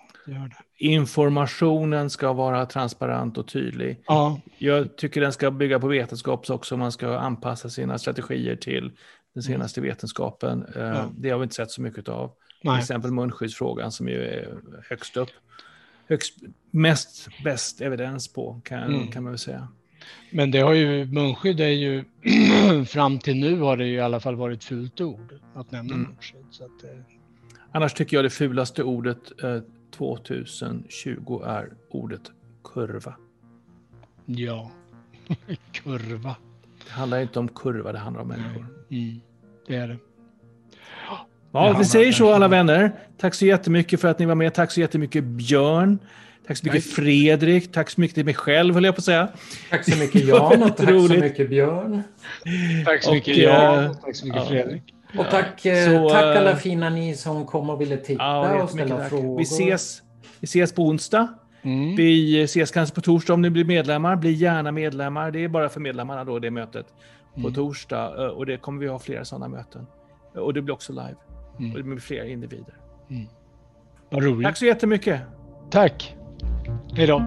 Informationen 0.79 2.11
ska 2.11 2.33
vara 2.33 2.67
transparent 2.67 3.39
och 3.39 3.49
tydlig. 3.49 4.01
Ja. 4.07 4.41
Jag 4.59 4.97
tycker 4.97 5.21
den 5.21 5.33
ska 5.33 5.51
bygga 5.51 5.81
på 5.81 5.89
vetenskap 5.89 6.51
också. 6.51 6.77
Man 6.77 6.93
ska 6.93 7.19
anpassa 7.19 7.69
sina 7.69 7.99
strategier 7.99 8.57
till 8.57 8.93
den 9.35 9.43
senaste 9.43 9.81
vetenskapen. 9.81 10.67
Eh, 10.77 10.83
ja. 10.83 11.11
Det 11.17 11.31
har 11.31 11.39
vi 11.39 11.43
inte 11.43 11.55
sett 11.55 11.71
så 11.71 11.83
mycket 11.83 12.09
av. 12.09 12.33
Nej. 12.63 12.75
Till 12.75 12.83
exempel 12.83 13.11
munskyddsfrågan 13.11 13.93
som 13.93 14.09
ju 14.09 14.23
är 14.23 14.59
högst 14.89 15.17
upp. 15.17 15.29
Högst, 16.09 16.35
mest, 16.71 17.29
bäst 17.45 17.81
evidens 17.81 18.33
på 18.33 18.61
kan, 18.65 18.83
mm. 18.83 19.09
kan 19.11 19.23
man 19.23 19.33
väl 19.33 19.39
säga. 19.39 19.69
Men 20.31 20.51
det 20.51 20.61
har 20.61 20.73
ju, 20.73 21.05
munskydd 21.05 21.61
är 21.61 21.69
ju, 21.69 22.05
fram 22.87 23.19
till 23.19 23.41
nu 23.41 23.61
har 23.61 23.77
det 23.77 23.87
ju 23.87 23.95
i 23.95 24.01
alla 24.01 24.21
fall 24.21 24.37
varit 24.37 24.65
fult 24.65 25.01
ord 25.01 25.35
att 25.55 25.71
nämna 25.71 25.95
mm. 25.95 26.09
munskydd. 26.09 26.47
Så 26.51 26.65
att, 26.65 26.85
eh. 26.85 26.91
Annars 27.73 27.95
tycker 27.95 28.17
jag 28.17 28.25
det 28.25 28.31
fulaste 28.31 28.83
ordet 28.83 29.43
eh, 29.43 29.59
2020 29.91 31.43
är 31.45 31.73
ordet 31.91 32.23
kurva. 32.65 33.15
Ja, 34.27 34.71
kurva. 35.73 36.37
Det 36.87 36.93
handlar 36.93 37.21
inte 37.21 37.39
om 37.39 37.49
kurva, 37.49 37.93
det 37.93 37.99
handlar 37.99 38.23
om 38.23 38.29
människor. 38.29 38.67
Mm, 38.91 39.21
det 39.67 39.77
är 39.77 39.89
det. 39.89 39.99
Ja, 41.53 41.77
vi 41.79 41.85
säger 41.85 42.13
så 42.13 42.33
alla 42.33 42.49
vänner. 42.49 42.93
Tack 43.19 43.35
så 43.35 43.47
jättemycket 43.47 44.01
för 44.01 44.09
att 44.09 44.19
ni 44.19 44.27
var 44.27 44.35
med. 44.35 44.55
Tack 44.55 44.71
så 44.71 44.81
jättemycket 44.81 45.25
Björn. 45.25 45.99
Tack 46.47 46.57
så 46.57 46.67
mycket 46.67 46.85
tack. 46.85 46.93
Fredrik. 46.93 47.73
Tack 47.73 47.91
så 47.91 48.01
mycket 48.01 48.15
till 48.15 48.25
mig 48.25 48.35
själv, 48.35 48.75
höll 48.75 48.85
jag 48.85 48.95
på 48.95 48.99
att 48.99 49.05
säga. 49.05 49.29
Tack 49.71 49.85
så 49.85 49.99
mycket 49.99 50.25
Jan 50.29 50.63
och 50.63 50.77
tack 50.77 50.89
så 50.89 51.15
mycket 51.21 51.49
Björn. 51.49 52.03
Tack 52.85 53.03
så 53.03 53.13
mycket 53.13 53.37
Jan 53.37 53.91
och 53.91 54.01
tack 54.03 54.17
så 54.17 54.27
mycket 54.27 54.43
ja. 54.43 54.49
Fredrik. 54.49 54.96
Och 55.19 55.31
tack, 55.31 55.67
eh, 55.67 55.85
så, 55.85 56.09
tack 56.09 56.37
alla 56.37 56.51
eh, 56.51 56.57
fina 56.57 56.91
ni 56.91 57.15
som 57.15 57.47
kom 57.47 57.71
och 57.71 57.81
ville 57.81 57.97
titta 57.97 58.25
ja, 58.25 58.63
och 58.63 58.71
ställa 58.71 58.97
tack. 58.97 59.09
frågor. 59.09 59.39
Vi 59.39 59.43
ses, 59.43 60.03
vi 60.41 60.45
ses 60.45 60.73
på 60.73 60.83
onsdag. 60.83 61.29
Mm. 61.63 61.97
Vi 61.97 62.43
ses 62.43 62.71
kanske 62.71 62.95
på 62.95 63.01
torsdag 63.01 63.35
om 63.35 63.43
ni 63.43 63.51
blir 63.51 63.65
medlemmar. 63.65 64.17
Bli 64.17 64.33
gärna 64.33 64.73
medlemmar. 64.73 65.31
Det 65.31 65.45
är 65.45 65.49
bara 65.49 65.69
för 65.69 65.81
medlemmarna 65.81 66.25
då, 66.25 66.39
det 66.39 66.51
mötet. 66.51 66.87
På 67.35 67.41
mm. 67.41 67.55
torsdag. 67.55 68.25
Eh, 68.25 68.31
och 68.31 68.47
det 68.47 68.57
kommer 68.57 68.81
vi 68.81 68.87
ha 68.87 68.99
flera 68.99 69.25
sådana 69.25 69.49
möten. 69.49 69.87
Och 70.35 70.55
det 70.55 70.63
blir 70.63 70.75
också 70.75 70.93
live. 70.93 71.17
Mm. 71.59 71.71
Och 71.71 71.77
det 71.77 71.83
blir 71.83 71.99
fler 71.99 72.25
individer. 72.25 72.75
Mm. 73.11 73.27
Vad 74.11 74.25
roligt. 74.25 74.47
Tack 74.47 74.57
så 74.57 74.67
jättemycket. 74.67 75.21
Tack. 75.71 76.17
Hej 76.95 77.07
då. 77.07 77.23